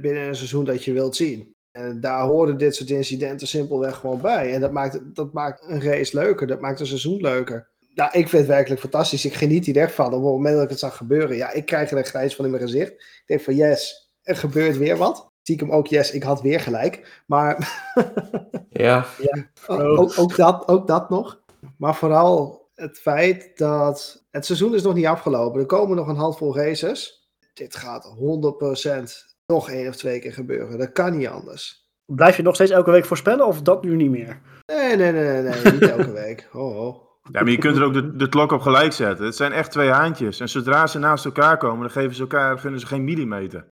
binnen 0.00 0.22
een 0.22 0.36
seizoen 0.36 0.64
dat 0.64 0.84
je 0.84 0.92
wilt 0.92 1.16
zien. 1.16 1.54
En 1.72 2.00
daar 2.00 2.22
horen 2.22 2.58
dit 2.58 2.74
soort 2.74 2.90
incidenten 2.90 3.46
simpelweg 3.46 3.96
gewoon 3.96 4.20
bij. 4.20 4.54
En 4.54 4.60
dat 4.60 4.72
maakt, 4.72 5.00
dat 5.14 5.32
maakt 5.32 5.64
een 5.66 5.82
race 5.82 6.16
leuker. 6.18 6.46
Dat 6.46 6.60
maakt 6.60 6.80
een 6.80 6.86
seizoen 6.86 7.20
leuker. 7.20 7.68
Nou, 7.94 8.10
ik 8.12 8.28
vind 8.28 8.42
het 8.42 8.46
werkelijk 8.46 8.80
fantastisch. 8.80 9.24
Ik 9.24 9.34
geniet 9.34 9.66
hier 9.66 9.76
echt 9.76 9.94
van. 9.94 10.06
Op 10.06 10.12
het 10.12 10.22
moment 10.22 10.54
dat 10.54 10.64
ik 10.64 10.70
het 10.70 10.78
zag 10.78 10.96
gebeuren. 10.96 11.36
Ja, 11.36 11.52
ik 11.52 11.66
krijg 11.66 11.90
er 11.90 11.98
een 11.98 12.04
grijs 12.04 12.34
van 12.34 12.44
in 12.44 12.50
mijn 12.50 12.62
gezicht. 12.62 12.92
Ik 12.92 13.22
denk 13.26 13.40
van 13.40 13.54
yes, 13.54 14.10
er 14.22 14.36
gebeurt 14.36 14.76
weer 14.76 14.96
wat. 14.96 15.28
Zie 15.42 15.54
ik 15.54 15.60
hem 15.60 15.72
ook, 15.72 15.86
yes, 15.86 16.10
ik 16.10 16.22
had 16.22 16.42
weer 16.42 16.60
gelijk. 16.60 17.22
Maar 17.26 17.82
ja. 18.70 19.06
ja 19.18 19.50
ook, 19.66 20.18
ook, 20.18 20.36
dat, 20.36 20.68
ook 20.68 20.86
dat 20.86 21.10
nog. 21.10 21.40
Maar 21.76 21.94
vooral 21.94 22.59
het 22.80 22.98
feit 22.98 23.58
dat 23.58 24.26
het 24.30 24.46
seizoen 24.46 24.74
is 24.74 24.82
nog 24.82 24.94
niet 24.94 25.06
afgelopen. 25.06 25.60
Er 25.60 25.66
komen 25.66 25.96
nog 25.96 26.08
een 26.08 26.16
handvol 26.16 26.56
races. 26.56 27.28
Dit 27.54 27.76
gaat 27.76 28.14
100% 28.16 29.02
nog 29.46 29.70
één 29.70 29.88
of 29.88 29.96
twee 29.96 30.20
keer 30.20 30.32
gebeuren. 30.32 30.78
Dat 30.78 30.92
kan 30.92 31.16
niet 31.18 31.28
anders. 31.28 31.88
Blijf 32.04 32.36
je 32.36 32.42
nog 32.42 32.54
steeds 32.54 32.70
elke 32.70 32.90
week 32.90 33.04
voorspellen 33.04 33.46
of 33.46 33.62
dat 33.62 33.84
nu 33.84 33.96
niet 33.96 34.10
meer? 34.10 34.40
Nee, 34.66 34.96
nee, 34.96 35.12
nee, 35.12 35.42
nee, 35.42 35.72
niet 35.72 35.82
elke 35.82 36.12
week. 36.12 36.48
Oh, 36.52 36.86
oh. 36.86 37.08
Ja, 37.32 37.42
maar 37.42 37.50
je 37.50 37.58
kunt 37.58 37.76
er 37.76 37.84
ook 37.84 37.92
de, 37.92 38.16
de 38.16 38.28
klok 38.28 38.52
op 38.52 38.60
gelijk 38.60 38.92
zetten. 38.92 39.24
Het 39.24 39.36
zijn 39.36 39.52
echt 39.52 39.70
twee 39.70 39.88
haantjes. 39.88 40.40
En 40.40 40.48
zodra 40.48 40.86
ze 40.86 40.98
naast 40.98 41.24
elkaar 41.24 41.56
komen, 41.56 41.80
dan 41.80 41.90
geven 41.90 42.14
ze 42.14 42.20
elkaar, 42.20 42.60
vinden 42.60 42.80
ze 42.80 42.86
geen 42.86 43.04
millimeter. 43.04 43.68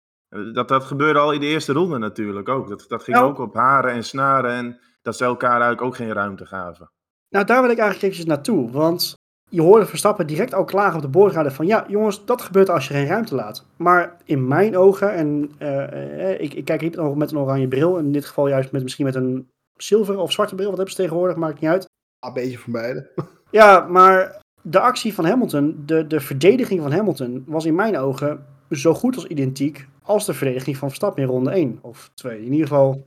Dat, 0.52 0.68
dat 0.68 0.84
gebeurde 0.84 1.18
al 1.18 1.32
in 1.32 1.40
de 1.40 1.46
eerste 1.46 1.72
ronde 1.72 1.98
natuurlijk 1.98 2.48
ook. 2.48 2.68
Dat, 2.68 2.84
dat 2.88 3.02
ging 3.02 3.16
nou. 3.16 3.28
ook 3.30 3.38
op 3.38 3.54
haren 3.54 3.92
en 3.92 4.04
snaren 4.04 4.50
en 4.50 4.80
dat 5.02 5.16
ze 5.16 5.24
elkaar 5.24 5.50
eigenlijk 5.50 5.82
ook 5.82 5.96
geen 5.96 6.12
ruimte 6.12 6.46
gaven. 6.46 6.90
Nou, 7.28 7.44
daar 7.44 7.62
wil 7.62 7.70
ik 7.70 7.78
eigenlijk 7.78 8.02
eventjes 8.02 8.26
naartoe. 8.26 8.70
Want 8.70 9.14
je 9.48 9.60
hoorde 9.60 9.86
Verstappen 9.86 10.26
direct 10.26 10.54
al 10.54 10.64
klagen 10.64 10.96
op 10.96 11.02
de 11.02 11.08
boordraden 11.08 11.52
van... 11.52 11.66
ja, 11.66 11.84
jongens, 11.88 12.24
dat 12.24 12.42
gebeurt 12.42 12.70
als 12.70 12.88
je 12.88 12.94
geen 12.94 13.06
ruimte 13.06 13.34
laat. 13.34 13.64
Maar 13.76 14.16
in 14.24 14.48
mijn 14.48 14.76
ogen, 14.76 15.14
en 15.14 15.50
uh, 15.58 16.40
ik, 16.40 16.54
ik, 16.54 16.64
kijk 16.64 16.80
niet 16.80 17.14
met 17.16 17.30
een 17.30 17.38
oranje 17.38 17.68
bril... 17.68 17.96
in 17.96 18.12
dit 18.12 18.24
geval 18.24 18.48
juist 18.48 18.72
met, 18.72 18.82
misschien 18.82 19.04
met 19.04 19.14
een 19.14 19.48
zilveren 19.76 20.20
of 20.20 20.32
zwarte 20.32 20.54
bril... 20.54 20.68
wat 20.68 20.76
hebben 20.76 20.94
ze 20.94 21.02
tegenwoordig, 21.02 21.36
maakt 21.36 21.60
niet 21.60 21.70
uit. 21.70 21.88
Een 22.26 22.32
beetje 22.32 22.58
voor 22.58 22.72
beide. 22.72 23.10
Ja, 23.50 23.80
maar 23.80 24.40
de 24.62 24.80
actie 24.80 25.14
van 25.14 25.24
Hamilton, 25.24 25.82
de, 25.86 26.06
de 26.06 26.20
verdediging 26.20 26.80
van 26.80 26.92
Hamilton... 26.92 27.44
was 27.46 27.64
in 27.64 27.74
mijn 27.74 27.98
ogen 27.98 28.46
zo 28.70 28.94
goed 28.94 29.14
als 29.14 29.26
identiek... 29.26 29.88
als 30.02 30.26
de 30.26 30.34
verdediging 30.34 30.76
van 30.76 30.88
Verstappen 30.88 31.22
in 31.22 31.28
ronde 31.28 31.50
1 31.50 31.78
of 31.80 32.10
2. 32.14 32.38
In 32.38 32.52
ieder 32.52 32.66
geval 32.66 33.04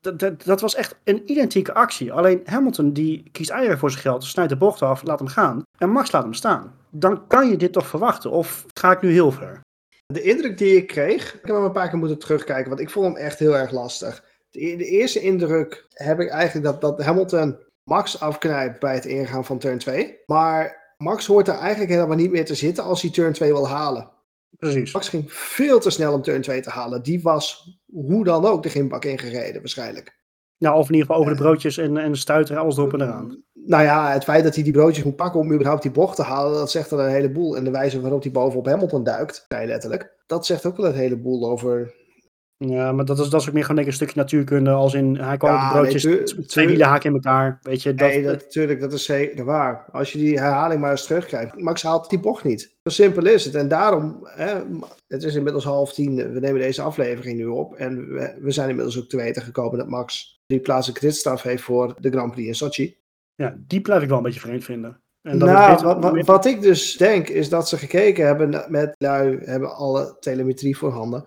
dat, 0.00 0.44
dat, 0.44 0.60
was 0.60 0.74
echt 0.74 0.96
een 1.04 1.30
identieke 1.30 1.74
actie. 1.74 2.12
Alleen 2.12 2.40
Hamilton 2.44 2.92
die 2.92 3.28
kiest 3.32 3.50
eieren 3.50 3.78
voor 3.78 3.90
zijn 3.90 4.02
geld, 4.02 4.24
snijdt 4.24 4.50
de 4.50 4.56
bocht 4.56 4.82
af, 4.82 5.02
laat 5.02 5.18
hem 5.18 5.28
gaan. 5.28 5.62
En 5.78 5.90
Max 5.90 6.12
laat 6.12 6.22
hem 6.22 6.34
staan. 6.34 6.74
Dan 6.90 7.26
kan 7.26 7.48
je 7.48 7.56
dit 7.56 7.72
toch 7.72 7.86
verwachten? 7.86 8.30
Of 8.30 8.66
ga 8.74 8.92
ik 8.92 9.02
nu 9.02 9.12
heel 9.12 9.32
ver? 9.32 9.60
De 10.06 10.22
indruk 10.22 10.58
die 10.58 10.76
ik 10.76 10.86
kreeg, 10.86 11.34
ik 11.34 11.46
heb 11.46 11.54
hem 11.54 11.64
een 11.64 11.72
paar 11.72 11.88
keer 11.88 11.98
moeten 11.98 12.18
terugkijken, 12.18 12.68
want 12.68 12.80
ik 12.80 12.90
vond 12.90 13.06
hem 13.06 13.24
echt 13.24 13.38
heel 13.38 13.56
erg 13.56 13.70
lastig. 13.70 14.24
De, 14.50 14.76
de 14.76 14.84
eerste 14.84 15.20
indruk 15.20 15.86
heb 15.88 16.20
ik 16.20 16.28
eigenlijk 16.28 16.66
dat, 16.66 16.80
dat 16.80 17.06
Hamilton 17.06 17.58
Max 17.84 18.20
afknijpt 18.20 18.80
bij 18.80 18.94
het 18.94 19.04
ingaan 19.04 19.44
van 19.44 19.58
turn 19.58 19.78
2. 19.78 20.18
Maar 20.26 20.92
Max 20.96 21.26
hoort 21.26 21.48
er 21.48 21.54
eigenlijk 21.54 21.90
helemaal 21.90 22.16
niet 22.16 22.30
meer 22.30 22.44
te 22.44 22.54
zitten 22.54 22.84
als 22.84 23.02
hij 23.02 23.10
turn 23.10 23.32
2 23.32 23.52
wil 23.52 23.68
halen. 23.68 24.10
Precies. 24.58 24.92
Max 24.92 25.08
ging 25.08 25.32
veel 25.32 25.80
te 25.80 25.90
snel 25.90 26.12
om 26.12 26.22
turn 26.22 26.40
2 26.40 26.60
te 26.60 26.70
halen. 26.70 27.02
Die 27.02 27.22
was 27.22 27.76
hoe 27.86 28.24
dan 28.24 28.46
ook 28.46 28.62
de 28.62 28.68
gimbak 28.68 29.04
ingereden 29.04 29.60
waarschijnlijk. 29.60 30.16
Nou, 30.58 30.78
of 30.78 30.88
in 30.88 30.94
ieder 30.94 31.06
geval 31.06 31.22
over 31.22 31.36
de 31.36 31.42
broodjes 31.42 31.78
en, 31.78 31.96
en 31.96 32.12
de 32.12 32.18
stuiter 32.18 32.54
en 32.54 32.60
alles 32.60 32.76
erop 32.76 32.92
en 32.92 33.00
eraan. 33.00 33.42
Nou 33.52 33.82
ja, 33.82 34.12
het 34.12 34.24
feit 34.24 34.44
dat 34.44 34.54
hij 34.54 34.64
die 34.64 34.72
broodjes 34.72 35.04
moet 35.04 35.16
pakken 35.16 35.40
om 35.40 35.52
überhaupt 35.52 35.82
die 35.82 35.90
bocht 35.90 36.16
te 36.16 36.22
halen, 36.22 36.52
dat 36.52 36.70
zegt 36.70 36.90
er 36.90 36.98
een 36.98 37.10
heleboel. 37.10 37.56
En 37.56 37.64
de 37.64 37.70
wijze 37.70 38.00
waarop 38.00 38.22
hij 38.22 38.30
bovenop 38.30 38.66
Hamilton 38.66 39.04
duikt, 39.04 39.44
vrij 39.48 39.66
letterlijk, 39.66 40.22
dat 40.26 40.46
zegt 40.46 40.66
ook 40.66 40.76
wel 40.76 40.86
een 40.86 40.94
heleboel 40.94 41.50
over 41.50 41.94
Ja, 42.58 42.92
maar 42.92 43.04
dat 43.04 43.18
is, 43.18 43.28
dat 43.28 43.40
is 43.40 43.48
ook 43.48 43.54
meer 43.54 43.62
gewoon 43.62 43.76
denk 43.76 43.88
ik 43.88 43.92
een 43.92 44.06
stukje 44.06 44.20
natuurkunde. 44.20 44.70
Als 44.70 44.94
in, 44.94 45.16
hij 45.16 45.36
kwam 45.36 45.52
Ja, 45.52 45.66
op 45.66 45.72
de 45.72 45.78
broodjes, 45.78 46.04
nee, 46.04 46.46
twee 46.46 46.66
wielen 46.66 46.86
haken 46.86 47.08
in 47.08 47.14
elkaar. 47.14 47.58
Weet 47.62 47.82
je, 47.82 47.94
dat, 47.94 48.08
nee, 48.08 48.22
dat, 48.22 48.32
natuurlijk, 48.32 48.80
dat 48.80 48.92
is 48.92 49.04
zeker 49.04 49.44
waar. 49.44 49.84
Als 49.92 50.12
je 50.12 50.18
die 50.18 50.38
herhaling 50.38 50.80
maar 50.80 50.90
eens 50.90 51.06
terugkrijgt. 51.06 51.60
Max 51.60 51.82
haalt 51.82 52.10
die 52.10 52.20
bocht 52.20 52.44
niet. 52.44 52.76
Zo 52.82 52.90
simpel 52.90 53.26
is 53.26 53.44
het. 53.44 53.54
En 53.54 53.68
daarom, 53.68 54.18
hè, 54.22 54.60
het 55.08 55.22
is 55.22 55.34
inmiddels 55.34 55.64
half 55.64 55.92
tien. 55.92 56.32
We 56.32 56.40
nemen 56.40 56.60
deze 56.60 56.82
aflevering 56.82 57.38
nu 57.38 57.46
op. 57.46 57.74
En 57.74 58.08
we, 58.08 58.36
we 58.40 58.50
zijn 58.50 58.68
inmiddels 58.68 58.98
ook 58.98 59.08
te 59.08 59.16
weten 59.16 59.42
gekomen 59.42 59.78
dat 59.78 59.88
Max 59.88 60.40
drie 60.46 60.60
plaatsen 60.60 60.94
kritstraf 60.94 61.42
heeft 61.42 61.62
voor 61.62 61.94
de 61.98 62.10
Grand 62.10 62.32
Prix 62.32 62.48
in 62.48 62.54
Sochi. 62.54 62.96
ja, 63.34 63.56
die 63.66 63.80
blijf 63.80 64.02
ik 64.02 64.08
wel 64.08 64.16
een 64.16 64.22
beetje 64.22 64.40
vreemd 64.40 64.64
vinden. 64.64 65.00
En 65.22 65.38
nou, 65.38 65.82
wat, 65.82 66.02
wat, 66.02 66.26
wat 66.26 66.46
ik 66.46 66.60
dus 66.60 66.96
denk, 66.96 67.28
is 67.28 67.48
dat 67.48 67.68
ze 67.68 67.76
gekeken 67.76 68.26
hebben 68.26 68.64
met 68.68 68.94
lui, 68.98 69.38
hebben 69.44 69.74
alle 69.74 70.16
telemetrie 70.20 70.76
voorhanden. 70.76 71.24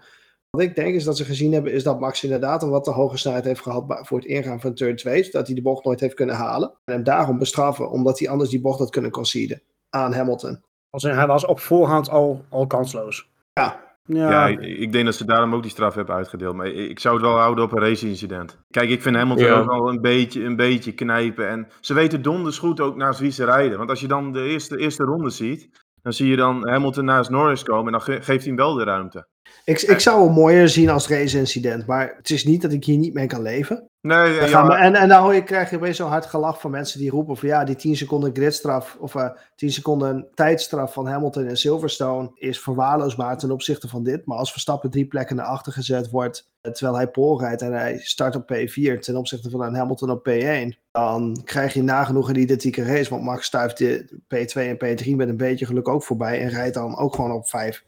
Wat 0.51 0.62
ik 0.62 0.75
denk 0.75 0.96
is 0.96 1.03
dat 1.03 1.17
ze 1.17 1.25
gezien 1.25 1.53
hebben, 1.53 1.72
is 1.74 1.84
dat 1.84 2.00
Max 2.00 2.24
inderdaad 2.24 2.63
een 2.63 2.70
wat 2.70 2.84
te 2.84 2.91
hoge 2.91 3.17
snelheid 3.17 3.46
heeft 3.46 3.62
gehad 3.62 4.08
voor 4.08 4.17
het 4.17 4.27
ingaan 4.27 4.62
van 4.62 4.74
turn 4.74 4.96
2. 4.96 5.29
Dat 5.31 5.46
hij 5.48 5.55
de 5.55 5.62
bocht 5.62 5.86
nooit 5.86 6.00
heeft 6.00 6.13
kunnen 6.13 6.36
halen. 6.36 6.70
En 6.86 6.93
hem 6.93 7.03
daarom 7.03 7.38
bestraffen, 7.38 7.89
omdat 7.89 8.20
hij 8.20 8.29
anders 8.29 8.50
die 8.50 8.62
bocht 8.62 8.79
had 8.79 8.89
kunnen 8.89 9.12
conceden 9.12 9.62
aan 9.89 10.13
Hamilton. 10.13 10.63
Als 10.89 11.03
hij 11.03 11.27
was 11.27 11.46
op 11.46 11.60
voorhand 11.60 12.10
al, 12.10 12.46
al 12.50 12.67
kansloos. 12.67 13.29
Ja. 13.53 13.89
Ja, 14.05 14.29
Ja, 14.29 14.48
ik, 14.48 14.60
ik 14.62 14.91
denk 14.91 15.05
dat 15.05 15.15
ze 15.15 15.25
daarom 15.25 15.53
ook 15.55 15.62
die 15.62 15.72
straf 15.72 15.96
hebben 15.96 16.15
uitgedeeld. 16.15 16.55
Maar 16.55 16.67
ik, 16.67 16.89
ik 16.89 17.00
zou 17.00 17.15
het 17.15 17.24
wel 17.25 17.38
houden 17.38 17.63
op 17.63 17.72
een 17.72 17.79
race-incident. 17.81 18.58
Kijk, 18.70 18.89
ik 18.89 19.01
vind 19.01 19.15
Hamilton 19.15 19.46
Ja. 19.46 19.60
ook 19.60 19.70
wel 19.70 19.89
een 19.89 20.01
beetje, 20.01 20.43
een 20.43 20.55
beetje 20.55 20.91
knijpen. 20.93 21.48
En 21.50 21.67
ze 21.79 21.93
weten 21.93 22.22
donders 22.22 22.58
goed 22.58 22.79
ook 22.79 22.96
naast 22.96 23.20
wie 23.20 23.31
ze 23.31 23.46
rijden. 23.46 23.77
Want 23.77 23.89
als 23.89 24.00
je 24.01 24.08
dan 24.08 24.31
de 24.31 24.41
eerste, 24.43 24.77
eerste 24.77 25.03
ronde 25.03 25.29
ziet, 25.29 25.70
dan 26.01 26.13
zie 26.13 26.27
je 26.27 26.36
dan 26.36 26.67
Hamilton 26.70 27.05
naast 27.05 27.29
Norris 27.29 27.63
komen. 27.63 27.86
En 27.86 27.91
dan 27.91 28.01
ge- 28.01 28.12
geeft 28.22 28.27
hij 28.46 28.48
hem 28.48 28.55
wel 28.55 28.74
de 28.74 28.84
ruimte. 28.84 29.27
Ik, 29.65 29.82
ik 29.82 30.00
zou 30.00 30.24
hem 30.25 30.34
mooier 30.34 30.70
zien 30.70 30.89
als 30.89 31.08
race-incident, 31.08 31.86
maar 31.86 32.13
het 32.18 32.30
is 32.30 32.46
niet 32.46 32.62
dat 32.62 32.72
ik 32.72 32.86
hier 32.86 32.98
niet 32.98 33.13
mee 33.13 33.27
kan 33.27 33.41
leven. 33.41 33.89
Nee, 34.01 34.30
ja, 34.34 34.39
we- 34.44 34.50
ja, 34.50 34.77
en, 34.80 34.96
en 34.96 35.08
dan 35.08 35.24
hoor 35.24 35.34
je, 35.34 35.44
krijg 35.44 35.70
je 35.70 35.75
opeens 35.75 35.98
zo'n 35.98 36.10
hard 36.10 36.25
gelach 36.25 36.60
van 36.62 36.72
mensen 36.72 37.00
die 37.00 37.10
roepen 37.10 37.38
van 37.38 37.48
ja, 37.48 37.63
die 37.63 37.75
10 37.75 37.96
seconden 37.96 38.36
gridstraf 38.36 38.98
of 39.00 39.15
eh 39.15 39.30
10 39.56 39.72
seconden 39.72 40.27
tijdstraf 40.34 40.94
van 40.94 41.08
Hamilton 41.08 41.46
en 41.48 41.58
Silverstone 41.58 42.32
is 42.36 42.60
verwaarloosbaar 42.60 43.38
ten 43.38 43.51
opzichte 43.51 43.88
van 43.88 44.03
dit. 44.03 44.25
Maar 44.25 44.38
als 44.38 44.51
Verstappen 44.51 44.89
drie 44.89 45.06
plekken 45.06 45.36
naar 45.36 45.46
achter 45.46 45.74
gezet 45.74 46.10
wordt 46.10 46.50
eh, 46.62 46.72
terwijl 46.72 46.96
hij 46.98 47.08
pole 47.08 47.44
rijdt 47.44 47.62
en 47.62 47.74
hij 47.74 48.00
start 48.00 48.36
op 48.36 48.53
P4 48.53 49.00
ten 49.00 49.15
opzichte 49.15 49.50
van 49.50 49.62
een 49.62 49.75
Hamilton 49.75 50.10
op 50.10 50.30
P1, 50.30 50.77
dan 50.91 51.41
krijg 51.44 51.74
je 51.74 51.84
nagenoeg 51.84 52.30
een 52.30 52.39
identieke 52.39 52.84
race. 52.84 53.10
Want 53.10 53.24
Max 53.24 53.46
stuift 53.46 53.77
de 53.77 54.20
P2 54.24 54.53
en 54.53 54.75
P3 54.75 55.15
met 55.15 55.27
een 55.30 55.38
beetje 55.38 55.65
geluk 55.65 55.88
ook 55.88 56.03
voorbij 56.03 56.41
en 56.41 56.50
rijdt 56.50 56.74
dan 56.74 56.98
ook 56.98 57.15
gewoon 57.15 57.32
op 57.32 57.48
5. 57.50 57.84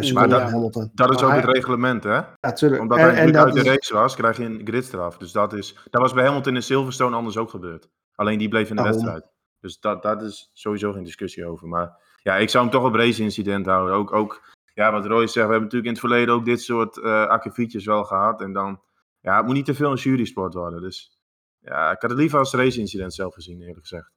Maar 0.00 0.12
Maar 0.12 0.28
dat- 0.28 0.50
Hamilton. 0.50 0.90
dat 0.94 1.10
is 1.10 1.16
Maar 1.16 1.24
ook 1.24 1.30
hij- 1.30 1.40
het 1.40 1.50
reglement, 1.50 2.04
hè? 2.04 2.20
Natuurlijk. 2.40 2.82
Omdat 2.82 2.98
En- 2.98 3.04
hij 3.04 3.14
en 3.14 3.36
uit 3.36 3.52
de 3.54 3.60
is- 3.60 3.66
race 3.66 3.94
was, 3.94 4.16
krijg 4.16 4.36
je 4.36 4.44
een 4.44 4.60
gridstraf. 4.64 5.16
Dus 5.16 5.32
dat 5.32 5.52
is, 5.52 5.76
dat 5.90 6.00
was 6.00 6.12
bij 6.12 6.24
Hamilton 6.24 6.54
in 6.54 6.62
Silverstone 6.62 7.16
anders 7.16 7.36
ook 7.36 7.50
gebeurd. 7.50 7.88
Alleen 8.14 8.38
die 8.38 8.48
bleef 8.48 8.70
in 8.70 8.76
de 8.76 8.82
Daarom. 8.82 9.00
wedstrijd. 9.02 9.32
Dus 9.60 9.80
dat, 9.80 10.02
dat 10.02 10.22
is 10.22 10.50
sowieso 10.52 10.92
geen 10.92 11.04
discussie 11.04 11.46
over. 11.46 11.68
Maar 11.68 11.96
ja, 12.22 12.36
ik 12.36 12.48
zou 12.50 12.64
hem 12.64 12.72
toch 12.72 12.84
op 12.84 12.94
race-incident 12.94 13.66
houden. 13.66 13.94
Ook, 13.96 14.12
ook 14.12 14.42
ja, 14.74 14.92
wat 14.92 15.06
Roy 15.06 15.20
zegt, 15.26 15.32
we 15.34 15.40
hebben 15.40 15.60
natuurlijk 15.62 15.84
in 15.84 15.90
het 15.90 16.00
verleden 16.00 16.34
ook 16.34 16.44
dit 16.44 16.62
soort 16.62 16.98
eh 16.98 17.26
akkefietjes 17.26 17.84
wel 17.84 18.04
gehad. 18.04 18.40
En 18.40 18.52
dan, 18.52 18.80
ja, 19.20 19.36
het 19.36 19.46
moet 19.46 19.54
niet 19.54 19.64
te 19.64 19.74
veel 19.74 19.90
een 19.90 19.96
jurysport 19.96 20.54
worden. 20.54 20.80
Dus 20.80 21.18
ja, 21.58 21.90
ik 21.90 22.00
had 22.00 22.10
het 22.10 22.18
liever 22.18 22.38
als 22.38 22.52
race-incident 22.54 23.14
zelf 23.14 23.34
gezien, 23.34 23.60
eerlijk 23.60 23.78
gezegd. 23.80 24.10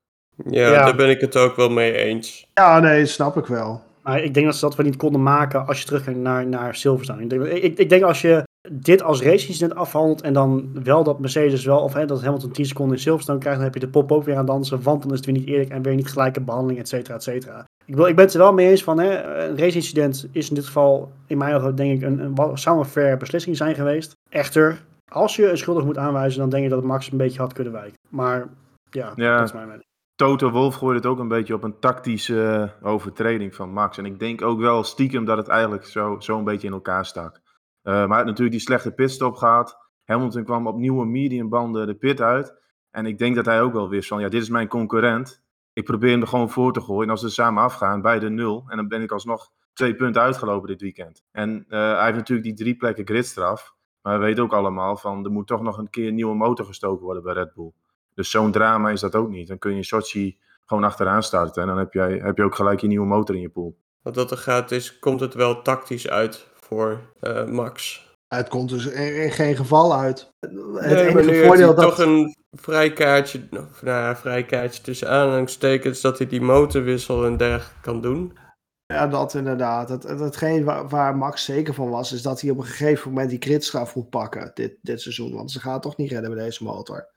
Ja, 0.50 0.70
Ja. 0.70 0.86
daar 0.86 0.96
ben 0.96 1.10
ik 1.10 1.22
het 1.22 1.36
ook 1.38 1.56
wel 1.56 1.70
mee 1.70 1.94
eens. 1.94 2.50
Ja, 2.54 2.80
nee, 2.80 3.06
snap 3.06 3.38
ik 3.38 3.46
wel. 3.46 3.82
Maar 4.08 4.24
ik 4.24 4.34
denk 4.34 4.46
dat 4.46 4.56
ze 4.56 4.66
dat 4.66 4.76
wel 4.76 4.86
niet 4.86 4.96
konden 4.96 5.24
maken 5.24 5.68
als 5.68 5.80
je 5.80 5.86
teruggaat 5.86 6.16
naar, 6.16 6.48
naar 6.48 6.76
Silverstone. 6.76 7.22
Ik 7.22 7.30
denk, 7.30 7.44
ik, 7.44 7.78
ik 7.78 7.90
denk 7.90 8.04
als 8.04 8.22
je 8.22 8.44
dit 8.72 9.02
als 9.04 9.22
race-incident 9.22 9.76
afhandelt 9.76 10.22
en 10.22 10.34
dan 10.34 10.70
wel 10.84 11.04
dat 11.04 11.20
Mercedes 11.20 11.66
wel, 11.66 11.80
of 11.80 11.94
hè, 11.94 12.06
dat 12.06 12.22
Hamilton 12.24 12.52
10 12.52 12.66
seconden 12.66 12.96
in 12.96 13.02
Silverstone 13.02 13.40
krijgt, 13.40 13.58
dan 13.60 13.68
heb 13.68 13.80
je 13.80 13.86
de 13.86 13.92
pop 13.92 14.12
ook 14.12 14.24
weer 14.24 14.36
aan 14.36 14.46
dansen, 14.46 14.82
want 14.82 15.02
dan 15.02 15.12
is 15.12 15.18
het 15.18 15.26
weer 15.26 15.36
niet 15.36 15.48
eerlijk 15.48 15.70
en 15.70 15.82
weer 15.82 15.96
niet 15.96 16.08
gelijke 16.08 16.42
behandeling, 16.42 16.80
et 16.80 16.88
cetera, 16.88 17.16
et 17.16 17.24
cetera. 17.24 17.66
Ik, 17.86 17.96
wil, 17.96 18.06
ik 18.06 18.16
ben 18.16 18.26
het 18.26 18.34
er 18.34 18.40
wel 18.40 18.54
mee 18.54 18.70
eens 18.70 18.84
van, 18.84 19.00
hè, 19.00 19.24
een 19.48 19.58
race-incident 19.58 20.28
is 20.32 20.50
in 20.50 20.56
dit 20.56 20.66
geval, 20.66 21.12
in 21.28 21.38
mijn 21.38 21.56
ogen, 21.56 21.76
denk 21.76 22.02
ik, 22.02 22.08
een, 22.08 22.20
een, 22.20 22.58
zou 22.58 22.80
een 22.80 22.86
fair 22.86 23.18
beslissing 23.18 23.58
zijn 23.58 23.76
geweest. 23.76 24.12
Echter, 24.30 24.84
als 25.12 25.36
je 25.36 25.50
een 25.50 25.58
schuldig 25.58 25.86
moet 25.86 25.98
aanwijzen, 25.98 26.40
dan 26.40 26.50
denk 26.50 26.64
ik 26.64 26.70
dat 26.70 26.84
Max 26.84 27.12
een 27.12 27.18
beetje 27.18 27.40
had 27.40 27.54
kunnen 27.54 27.74
wijken. 27.74 27.98
Maar 28.10 28.48
ja, 28.90 29.12
Ja. 29.16 29.38
dat 29.38 29.48
is 29.48 29.54
mijn 29.54 29.68
mening. 29.68 29.87
Toto 30.18 30.52
Wolf 30.52 30.76
gooide 30.76 30.98
het 30.98 31.06
ook 31.06 31.20
een 31.20 31.28
beetje 31.28 31.54
op 31.54 31.64
een 31.64 31.80
tactische 31.80 32.72
eh, 32.82 32.88
overtreding 32.88 33.56
van 33.56 33.70
Max. 33.70 33.98
En 33.98 34.06
ik 34.06 34.20
denk 34.20 34.42
ook 34.42 34.60
wel 34.60 34.84
stiekem 34.84 35.26
dat 35.26 35.38
het 35.38 35.48
eigenlijk 35.48 35.86
zo, 35.86 36.20
zo 36.20 36.38
een 36.38 36.44
beetje 36.44 36.68
in 36.68 36.74
elkaar 36.74 37.06
stak. 37.06 37.42
Eh, 37.82 37.94
maar 37.94 38.18
hij 38.18 38.24
natuurlijk 38.24 38.52
die 38.52 38.60
slechte 38.60 38.92
pitstop 38.92 39.36
gehad. 39.36 39.78
Hamilton 40.04 40.44
kwam 40.44 40.68
op 40.68 40.78
nieuwe 40.78 41.06
mediumbanden 41.06 41.88
de 41.88 41.96
pit 41.96 42.22
uit. 42.22 42.56
En 42.92 43.06
ik 43.06 43.18
denk 43.18 43.36
dat 43.36 43.46
hij 43.46 43.62
ook 43.62 43.74
wel 43.74 43.90
wist 43.90 44.08
van, 44.08 44.20
ja, 44.22 44.30
dit 44.30 44.42
is 44.42 44.50
mijn 44.50 44.68
concurrent. 44.68 45.44
Ik 45.74 45.84
probeer 45.84 46.12
hem 46.12 46.22
er 46.22 46.28
gewoon 46.28 46.50
voor 46.50 46.74
te 46.74 46.82
gooien. 46.82 47.04
En 47.04 47.10
als 47.10 47.22
we 47.22 47.30
samen 47.30 47.64
afgaan, 47.64 48.02
bij 48.02 48.20
de 48.20 48.30
nul. 48.30 48.66
En 48.68 48.78
dan 48.78 48.88
ben 48.88 49.02
ik 49.02 49.12
alsnog 49.12 49.52
twee 49.74 49.96
punten 49.96 50.22
uitgelopen 50.22 50.68
dit 50.68 50.82
weekend. 50.82 51.24
En 51.32 51.66
eh, 51.70 51.80
hij 51.80 52.04
heeft 52.04 52.18
natuurlijk 52.18 52.48
die 52.48 52.58
drie 52.58 52.76
plekken 52.76 53.06
gridstraf. 53.06 53.76
Maar 54.02 54.20
we 54.20 54.26
weten 54.26 54.44
ook 54.44 54.54
allemaal 54.54 54.98
van, 54.98 55.26
er 55.26 55.32
moet 55.32 55.48
toch 55.48 55.62
nog 55.62 55.78
een 55.78 55.90
keer 55.90 56.08
een 56.08 56.16
nieuwe 56.16 56.36
motor 56.36 56.66
gestoken 56.66 57.06
worden 57.06 57.24
bij 57.24 57.34
Red 57.34 57.54
Bull. 57.54 57.72
Dus 58.18 58.30
zo'n 58.30 58.52
drama 58.52 58.90
is 58.90 59.00
dat 59.00 59.16
ook 59.16 59.30
niet. 59.30 59.48
Dan 59.48 59.58
kun 59.58 59.76
je 59.76 59.84
Sochi 59.84 60.38
gewoon 60.66 60.84
achteraan 60.84 61.24
starten. 61.24 61.62
En 61.62 61.68
dan 61.68 61.78
heb, 61.78 61.94
jij, 61.94 62.20
heb 62.24 62.38
je 62.38 62.44
ook 62.44 62.56
gelijk 62.56 62.82
je 62.82 62.88
nieuwe 62.88 63.06
motor 63.06 63.36
in 63.36 63.42
je 63.42 63.50
pool. 63.50 63.78
Wat 64.02 64.14
dat 64.14 64.32
er 64.32 64.38
gaat 64.38 64.72
is, 64.72 65.00
komt 65.00 65.20
het 65.20 65.34
wel 65.34 65.62
tactisch 65.62 66.10
uit 66.10 66.48
voor 66.54 67.14
eh, 67.20 67.46
Max. 67.46 68.06
Het 68.28 68.48
komt 68.48 68.70
dus 68.70 68.86
in, 68.86 69.24
in 69.24 69.32
geen 69.32 69.56
geval 69.56 69.96
uit. 69.96 70.30
Het 70.40 70.52
Nee, 70.52 70.74
maar 70.74 70.92
enige 70.98 71.22
nu 71.22 71.34
heeft 71.34 71.46
voordeel 71.46 71.68
hij 71.68 71.76
dat... 71.76 71.96
toch 71.96 72.06
een 72.06 72.36
vrijkaartje, 72.52 73.48
of, 73.52 73.82
nou 73.82 74.02
ja, 74.02 74.16
vrijkaartje 74.16 74.82
tussen 74.82 75.10
aanhalingstekens, 75.10 76.02
dat 76.02 76.18
hij 76.18 76.28
die 76.28 76.42
motorwissel 76.42 77.26
en 77.26 77.38
dergelijke 77.38 77.82
kan 77.82 78.02
doen. 78.02 78.38
Ja, 78.86 79.08
dat 79.08 79.34
inderdaad. 79.34 79.90
Het, 79.90 80.04
het, 80.04 80.20
hetgeen 80.20 80.64
waar, 80.64 80.88
waar 80.88 81.18
Max 81.18 81.46
zeker 81.46 81.74
van 81.74 81.90
was, 81.90 82.12
is 82.12 82.22
dat 82.22 82.42
hij 82.42 82.50
op 82.50 82.58
een 82.58 82.64
gegeven 82.64 83.10
moment 83.10 83.30
die 83.30 83.42
gridstraf 83.42 83.96
moet 83.96 84.10
pakken 84.10 84.52
dit, 84.54 84.78
dit 84.82 85.02
seizoen. 85.02 85.34
Want 85.34 85.52
ze 85.52 85.60
gaan 85.60 85.74
het 85.74 85.82
toch 85.82 85.98
niet 85.98 86.12
redden 86.12 86.30
met 86.30 86.40
deze 86.40 86.64
motor. 86.64 87.16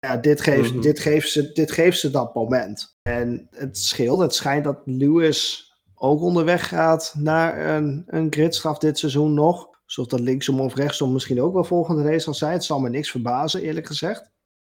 Ja, 0.00 0.16
dit 0.16 0.40
geeft, 0.40 0.72
Mhm. 0.72 0.80
dit, 0.82 0.98
geeft 1.00 1.30
ze, 1.30 1.52
dit 1.52 1.70
geeft 1.72 1.98
ze 1.98 2.10
dat 2.10 2.34
moment. 2.34 2.98
En 3.02 3.46
het 3.50 3.78
scheelt. 3.78 4.20
Het 4.20 4.34
schijnt 4.34 4.64
dat 4.64 4.80
Lewis 4.84 5.72
ook 5.94 6.20
onderweg 6.20 6.68
gaat 6.68 7.14
naar 7.18 7.76
een, 7.76 8.02
een 8.06 8.26
gridstraf 8.32 8.78
dit 8.78 8.98
seizoen 8.98 9.34
nog. 9.34 9.68
Dus 9.86 9.98
of 9.98 10.06
dat 10.06 10.20
linksom 10.20 10.60
of 10.60 10.74
rechtsom 10.74 11.12
misschien 11.12 11.42
ook 11.42 11.52
wel 11.54 11.64
volgende 11.64 12.02
race 12.02 12.18
zal 12.20 12.34
zijn. 12.34 12.52
Het 12.52 12.64
zal 12.64 12.80
me 12.80 12.88
niks 12.88 13.10
verbazen, 13.10 13.62
eerlijk 13.62 13.86
gezegd. 13.86 14.30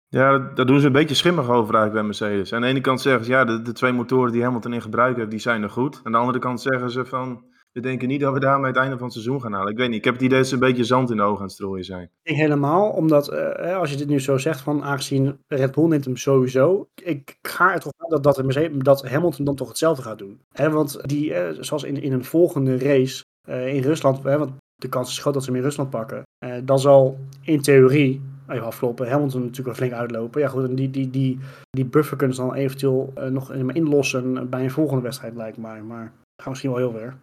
Ja, 0.08 0.38
dat- 0.38 0.56
daar 0.56 0.66
doen 0.66 0.80
ze 0.80 0.86
een 0.86 0.92
beetje 0.92 1.14
schimmig 1.14 1.44
over 1.48 1.74
eigenlijk 1.74 1.92
bij 1.92 2.02
Mercedes. 2.02 2.52
Aan 2.52 2.60
de 2.60 2.66
ene 2.66 2.80
kant 2.80 3.00
zeggen 3.00 3.24
ze, 3.24 3.30
ja, 3.30 3.44
de, 3.44 3.62
de 3.62 3.72
twee 3.72 3.92
motoren 3.92 4.32
die 4.32 4.42
Hamilton 4.42 4.72
in 4.72 4.82
gebruik 4.82 5.16
heeft, 5.16 5.30
die 5.30 5.38
zijn 5.40 5.62
er 5.62 5.70
goed. 5.70 6.00
Aan 6.02 6.12
de 6.12 6.18
andere 6.18 6.38
kant 6.38 6.60
zeggen 6.60 6.90
ze 6.90 7.04
van, 7.04 7.44
we 7.72 7.80
denken 7.80 8.08
niet 8.08 8.20
dat 8.20 8.32
we 8.32 8.40
daarmee 8.40 8.70
het 8.70 8.76
einde 8.76 8.94
van 8.94 9.04
het 9.04 9.12
seizoen 9.12 9.40
gaan 9.40 9.52
halen. 9.52 9.72
Ik 9.72 9.78
weet 9.78 9.88
niet, 9.88 9.98
ik 9.98 10.04
heb 10.04 10.14
het 10.14 10.22
idee 10.22 10.38
dat 10.38 10.46
ze 10.46 10.54
een 10.54 10.60
beetje 10.60 10.84
zand 10.84 11.10
in 11.10 11.16
de 11.16 11.22
ogen 11.22 11.38
aan 11.38 11.42
het 11.42 11.52
strooien 11.52 11.84
zijn. 11.84 12.10
Ik 12.22 12.36
helemaal, 12.36 12.90
omdat 12.90 13.28
eh, 13.28 13.76
als 13.76 13.90
je 13.90 13.96
dit 13.96 14.08
nu 14.08 14.20
zo 14.20 14.38
zegt, 14.38 14.60
van 14.60 14.82
aangezien 14.82 15.38
Red 15.46 15.72
Bull 15.74 15.88
neemt 15.88 16.04
hem 16.04 16.16
sowieso, 16.16 16.88
ik 17.02 17.38
ga 17.42 17.74
er 17.74 17.80
toch 17.80 17.92
aan 17.96 18.08
dat, 18.08 18.22
dat, 18.22 18.74
dat 18.78 19.08
Hamilton 19.08 19.44
dan 19.44 19.54
toch 19.54 19.68
hetzelfde 19.68 20.02
gaat 20.02 20.18
doen. 20.18 20.40
Want 20.52 21.08
die, 21.08 21.34
eh, 21.34 21.56
zoals 21.60 21.82
in, 21.82 22.02
in 22.02 22.12
een 22.12 22.24
volgende 22.24 22.78
race 22.78 23.24
eh, 23.48 23.74
in 23.74 23.82
Rusland, 23.82 24.22
want 24.22 24.52
de 24.74 24.88
kans 24.88 25.10
is 25.10 25.18
groot 25.18 25.34
dat 25.34 25.44
ze 25.44 25.50
hem 25.50 25.58
in 25.58 25.64
Rusland 25.64 25.90
pakken, 25.90 26.22
dan 26.64 26.78
zal 26.78 27.18
in 27.42 27.60
theorie, 27.60 28.20
even 28.48 28.66
aflopen, 28.66 29.10
Hamilton 29.10 29.40
natuurlijk 29.40 29.66
wel 29.66 29.76
flink 29.76 29.92
uitlopen. 29.92 30.40
Ja 30.40 30.48
goed, 30.48 30.76
die, 30.76 30.90
die, 30.90 31.10
die, 31.10 31.38
die 31.70 31.84
buffer 31.84 32.16
kunnen 32.16 32.36
ze 32.36 32.42
dan 32.42 32.54
eventueel 32.54 33.12
nog 33.30 33.52
inlossen 33.52 34.50
bij 34.50 34.62
een 34.62 34.70
volgende 34.70 35.02
wedstrijd 35.02 35.36
lijkt 35.36 35.56
mij, 35.56 35.82
maar 35.82 36.12
gaan 36.42 36.50
misschien 36.50 36.70
wel 36.70 36.78
heel 36.78 36.92
ver. 36.92 37.16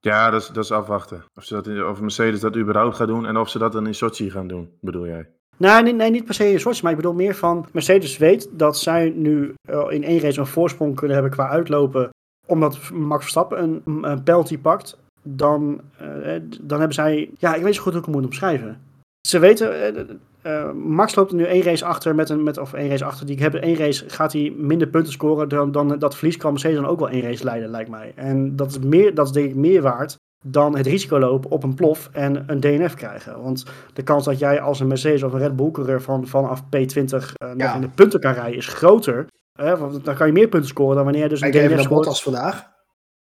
Ja, 0.00 0.30
dat 0.30 0.56
is, 0.56 0.72
afwachten. 0.72 1.24
Of, 1.34 1.44
ze 1.44 1.62
dat 1.62 2.00
Mercedes 2.00 2.40
dat 2.40 2.56
überhaupt 2.56 2.96
gaat 2.96 3.08
doen 3.08 3.26
en 3.26 3.36
of 3.36 3.48
ze 3.48 3.58
dat 3.58 3.72
dan 3.72 3.86
in 3.86 3.94
Sochi 3.94 4.30
gaan 4.30 4.46
doen, 4.46 4.70
bedoel 4.80 5.06
jij? 5.06 5.28
Nee, 5.56 5.82
nee, 5.82 5.92
nee, 5.92 6.10
niet 6.10 6.24
per 6.24 6.34
se 6.34 6.50
in 6.50 6.60
Sochi, 6.60 6.82
maar 6.82 6.90
ik 6.90 6.96
bedoel 6.96 7.12
meer 7.12 7.34
van 7.34 7.66
Mercedes 7.72 8.18
weet 8.18 8.48
dat 8.52 8.78
zij 8.78 9.10
nu 9.10 9.54
eh, 9.68 9.86
in 9.88 10.04
één 10.04 10.20
race 10.20 10.40
een 10.40 10.46
voorsprong 10.46 10.96
kunnen 10.96 11.16
hebben 11.16 11.32
qua 11.32 11.48
uitlopen, 11.48 12.10
omdat 12.46 12.90
Max 12.90 13.20
Verstappen 13.20 13.62
een, 13.62 14.04
een 14.04 14.22
penalty 14.22 14.58
pakt, 14.58 14.98
dan, 15.22 15.80
eh, 15.98 16.40
dan 16.60 16.78
hebben 16.78 16.94
zij, 16.94 17.30
ja, 17.38 17.54
ik 17.54 17.62
weet 17.62 17.74
zo 17.74 17.82
goed 17.82 17.92
hoe 17.92 18.00
ik 18.00 18.06
het 18.06 18.16
moet 18.16 18.24
omschrijven. 18.24 18.80
Ze 19.28 19.38
weten, 19.38 20.20
eh, 20.42 20.60
eh, 20.60 20.72
Max 20.72 21.14
loopt 21.14 21.30
er 21.30 21.36
nu 21.36 21.44
één 21.44 21.62
race 21.62 21.84
achter 21.84 22.14
met 22.14 22.28
een, 22.28 22.42
met, 22.42 22.58
of 22.58 22.72
één 22.72 22.88
race 22.88 23.04
achter, 23.04 23.26
die 23.26 23.38
hebben 23.38 23.62
één 23.62 23.76
race, 23.76 24.08
gaat 24.08 24.32
hij 24.32 24.54
minder 24.56 24.88
punten 24.88 25.12
scoren 25.12 25.48
dan, 25.48 25.72
dan 25.72 25.98
dat 25.98 26.16
verlies 26.16 26.36
kan 26.36 26.52
Mercedes 26.52 26.76
dan 26.76 26.86
ook 26.86 26.98
wel 26.98 27.08
één 27.08 27.22
race 27.22 27.44
leiden, 27.44 27.70
lijkt 27.70 27.90
mij. 27.90 28.12
En 28.16 28.56
dat 28.56 28.70
is 28.70 28.78
meer, 28.78 29.14
dat 29.14 29.26
is 29.26 29.32
denk 29.32 29.48
ik 29.48 29.54
meer 29.54 29.82
waard 29.82 30.16
dan 30.44 30.76
het 30.76 30.86
risico 30.86 31.18
lopen 31.18 31.50
op 31.50 31.62
een 31.62 31.74
plof 31.74 32.08
en 32.12 32.44
een 32.46 32.60
DNF 32.60 32.94
krijgen. 32.94 33.42
Want 33.42 33.64
de 33.92 34.02
kans 34.02 34.24
dat 34.24 34.38
jij 34.38 34.60
als 34.60 34.80
een 34.80 34.86
Mercedes 34.86 35.22
of 35.22 35.32
een 35.32 35.38
Red 35.38 35.56
Bull 35.56 35.70
coureur 35.70 36.02
van, 36.02 36.26
vanaf 36.26 36.62
P20 36.64 36.68
uh, 36.70 37.08
nog 37.08 37.56
Ja. 37.56 37.74
in 37.74 37.80
de 37.80 37.88
punten 37.88 38.20
kan 38.20 38.32
rijden 38.32 38.56
is 38.56 38.66
groter. 38.66 39.26
Hè, 39.52 39.76
want 39.76 40.04
dan 40.04 40.14
kan 40.14 40.26
je 40.26 40.32
meer 40.32 40.48
punten 40.48 40.68
scoren 40.68 40.94
dan 40.94 41.04
wanneer 41.04 41.22
je 41.22 41.28
dus 41.28 41.40
een 41.40 41.52
even 41.52 41.68
DNF 41.68 41.80
scoort. 41.80 42.04
Bottas 42.04 42.22
vandaag. 42.22 42.68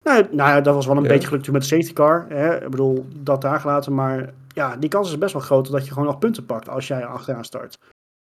Nou, 0.06 0.26
nou 0.30 0.50
ja, 0.50 0.60
dat 0.60 0.74
was 0.74 0.86
wel 0.86 0.96
een 0.96 1.02
Ja. 1.02 1.08
beetje 1.08 1.28
geluk 1.28 1.42
toen 1.42 1.52
met 1.52 1.62
de 1.62 1.68
safety 1.68 1.92
car. 1.92 2.26
Hè? 2.28 2.64
Ik 2.64 2.70
bedoel, 2.70 3.06
dat 3.16 3.40
daar 3.40 3.60
gelaten. 3.60 3.94
Maar 3.94 4.32
ja, 4.48 4.76
die 4.76 4.88
kans 4.88 5.08
is 5.08 5.18
best 5.18 5.32
wel 5.32 5.42
groot 5.42 5.70
dat 5.70 5.84
je 5.86 5.92
gewoon 5.92 6.08
nog 6.08 6.18
punten 6.18 6.46
pakt 6.46 6.68
als 6.68 6.86
jij 6.86 7.06
achteraan 7.06 7.44
start. 7.44 7.78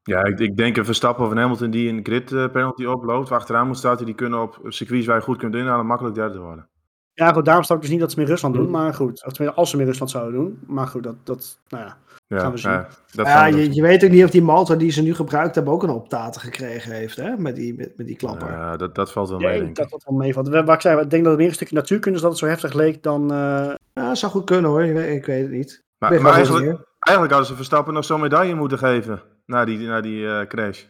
Ja, 0.04 0.24
ik, 0.24 0.40
ik 0.40 0.58
denk 0.58 0.78
een 0.78 0.86
Verstappen 0.86 1.26
of 1.26 1.32
een 1.32 1.38
Hamilton 1.38 1.70
die 1.72 1.90
een 1.90 2.00
grid 2.04 2.32
eh, 2.32 2.48
penalty 2.52 2.86
oploopt, 2.86 3.30
waar 3.30 3.40
achteraan 3.40 3.68
moet 3.68 3.78
starten, 3.78 4.06
die 4.06 4.16
kunnen 4.16 4.42
op 4.42 4.60
circuits 4.68 5.06
waar 5.06 5.16
je 5.16 5.22
goed 5.22 5.38
kunt 5.38 5.56
inhalen, 5.56 5.86
makkelijk 5.86 6.16
derde 6.16 6.40
worden. 6.40 6.68
Ja, 7.14 7.34
goed, 7.34 7.46
daarom 7.46 7.64
sta 7.64 7.76
ik 7.76 7.82
dus 7.82 7.90
niet 7.90 8.00
dat 8.00 8.12
ze 8.12 8.20
meer 8.20 8.28
Rusland 8.28 8.56
doen. 8.56 8.70
Maar 8.70 8.94
goed, 8.94 9.26
of 9.26 9.32
tenminste, 9.34 9.60
als 9.62 9.70
ze 9.70 9.78
meer 9.78 9.86
Rusland 9.86 10.12
zouden 10.12 10.34
doen. 10.34 10.60
Maar 10.68 10.88
goed, 10.88 11.04
dat, 11.04 11.16
dat 11.24 11.60
nou 11.70 11.84
ja. 11.84 11.98
Ja, 12.28 12.40
Gaan 12.40 12.52
we 12.52 12.58
zien. 12.58 12.72
ja, 12.72 12.88
dat 13.14 13.54
we 13.54 13.74
je, 13.74 13.82
weet 13.82 14.04
ook 14.04 14.10
niet 14.10 14.24
of 14.24 14.30
die 14.30 14.42
motor 14.42 14.78
die 14.78 14.92
ze 14.92 15.02
nu 15.02 15.14
gebruikt 15.14 15.56
hebben 15.56 15.74
ook 15.74 15.84
een 15.84 15.90
optaten 15.90 16.42
gekregen 16.42 16.92
heeft, 16.92 17.16
hè? 17.16 17.38
Met 17.38 17.56
die, 17.56 17.76
met, 17.76 17.98
met 17.98 18.08
die 18.08 18.16
klapper. 18.16 18.52
Ja, 18.52 18.78
dat, 18.78 18.96
dat 18.96 19.12
valt 19.12 19.30
wel 19.30 19.40
mee, 19.40 19.54
ik 19.56 19.60
denk 19.62 19.76
dat 19.76 19.86
ik. 19.86 19.92
dat 19.92 20.04
wel 20.04 20.18
meevalt. 20.18 20.48
Waar 20.50 20.70
ik 20.70 20.82
zei, 20.82 21.02
ik 21.02 21.10
denk 21.10 21.22
dat 21.24 21.32
het 21.32 21.40
meer 21.42 21.50
een 21.50 21.56
stukje 21.56 21.76
natuurkunde 21.76 22.16
is 22.16 22.22
dat 22.24 22.32
het 22.32 22.40
zo 22.40 22.48
heftig 22.48 22.74
leek 22.74 23.04
dan... 23.04 23.32
eh, 23.32 23.74
Ja, 23.94 24.16
zou 24.16 24.32
goed 24.32 24.46
kunnen 24.46 24.72
hoor, 24.72 24.84
ik 24.84 24.94
weet, 24.94 25.16
ik 25.16 25.26
weet 25.26 25.42
het 25.42 25.52
niet. 25.52 25.84
Maar, 25.98 26.12
eigenlijk, 26.12 26.66
eigenlijk 27.00 27.34
hadden 27.34 27.46
ze 27.46 27.56
Verstappen 27.56 27.94
nog 27.94 28.06
zo'n 28.06 28.20
medaille 28.22 28.56
moeten 28.56 28.78
geven, 28.78 29.22
na 29.46 29.66
die, 29.66 29.78
na 29.78 30.02
die 30.02 30.28
eh, 30.28 30.48
crash, 30.48 30.84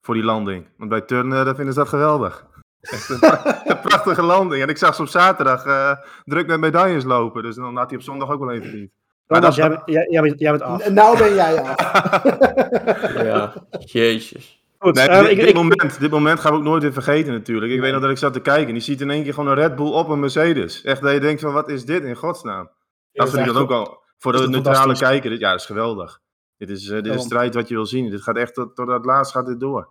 voor 0.00 0.14
die 0.14 0.24
landing. 0.24 0.66
Want 0.76 0.90
bij 0.90 1.00
Turnen 1.00 1.44
daar 1.44 1.54
vinden 1.54 1.74
ze 1.74 1.80
dat 1.80 1.88
geweldig. 1.88 2.46
Echt 2.80 3.08
een, 3.08 3.18
pra- 3.18 3.62
een 3.64 3.80
prachtige 3.80 4.22
landing. 4.22 4.62
En 4.62 4.68
ik 4.68 4.76
zag 4.78 4.94
ze 4.94 5.02
op 5.02 5.08
zaterdag 5.08 5.64
eh, 5.64 5.92
druk 6.24 6.46
met 6.46 6.60
medailles 6.60 7.04
lopen, 7.04 7.42
dus 7.42 7.56
dan 7.56 7.76
had 7.76 7.88
hij 7.88 7.98
op 7.98 8.04
zondag 8.04 8.30
ook 8.30 8.40
wel 8.40 8.50
even 8.50 8.68
verdiend. 8.68 8.90
Maar 9.26 9.40
Thomas, 9.40 9.56
dat- 9.56 9.66
jij, 9.66 9.76
bent- 9.76 9.82
jij, 9.90 10.06
jij, 10.10 10.22
bent, 10.22 10.40
jij 10.40 10.50
bent 10.50 10.62
af. 10.62 10.88
N- 10.88 10.92
Nou 10.94 11.18
ben 11.18 11.34
jij 11.34 11.60
af. 11.62 11.74
Ja, 13.24 13.52
jezus. 13.78 14.58
Goed, 14.78 14.94
Nee, 14.94 15.08
eh, 15.08 15.20
dit, 15.20 15.30
ik, 15.30 15.36
dit 15.38 15.48
ik- 15.48 15.54
moment, 15.54 16.00
dit 16.00 16.10
moment 16.10 16.40
gaan 16.40 16.52
we 16.52 16.58
ook 16.58 16.64
nooit 16.64 16.82
weer 16.82 16.92
vergeten 16.92 17.32
natuurlijk. 17.32 17.72
Ik 17.72 17.80
weet 17.80 17.92
nog 17.92 18.00
dat 18.00 18.10
ik 18.10 18.18
zat 18.18 18.32
te 18.32 18.40
kijken 18.40 18.66
en 18.66 18.72
die 18.72 18.82
ziet 18.82 19.00
in 19.00 19.10
één 19.10 19.22
keer 19.22 19.34
gewoon 19.34 19.48
een 19.48 19.54
Red 19.58 19.76
Bull 19.76 19.90
op 19.92 20.08
een 20.08 20.20
Mercedes. 20.20 20.82
Echt 20.82 21.02
dat 21.02 21.12
je 21.12 21.20
denkt 21.20 21.40
van 21.40 21.52
wat 21.52 21.68
is 21.68 21.84
dit 21.84 22.04
in 22.04 22.14
godsnaam. 22.16 22.70
Dat 23.12 23.30
vind 23.30 23.46
ik 23.46 23.52
dan 23.52 23.62
ook 23.62 23.70
al 23.70 24.02
voor 24.18 24.32
de 24.32 24.48
neutrale 24.48 24.96
kijker. 24.98 25.30
Dit, 25.30 25.40
ja, 25.40 25.50
dat 25.50 25.60
is 25.60 25.66
geweldig. 25.66 26.20
Dit 26.56 26.70
is, 26.70 26.88
eh, 26.88 27.02
dit 27.02 27.14
is 27.14 27.22
strijd 27.22 27.54
wat 27.54 27.68
je 27.68 27.74
wil 27.74 27.86
zien. 27.86 28.10
Dit 28.10 28.22
gaat 28.22 28.36
echt 28.36 28.54
tot, 28.54 28.76
tot 28.76 28.88
het 28.88 29.04
laatst 29.04 29.32
gaat 29.32 29.46
dit 29.46 29.60
door. 29.60 29.88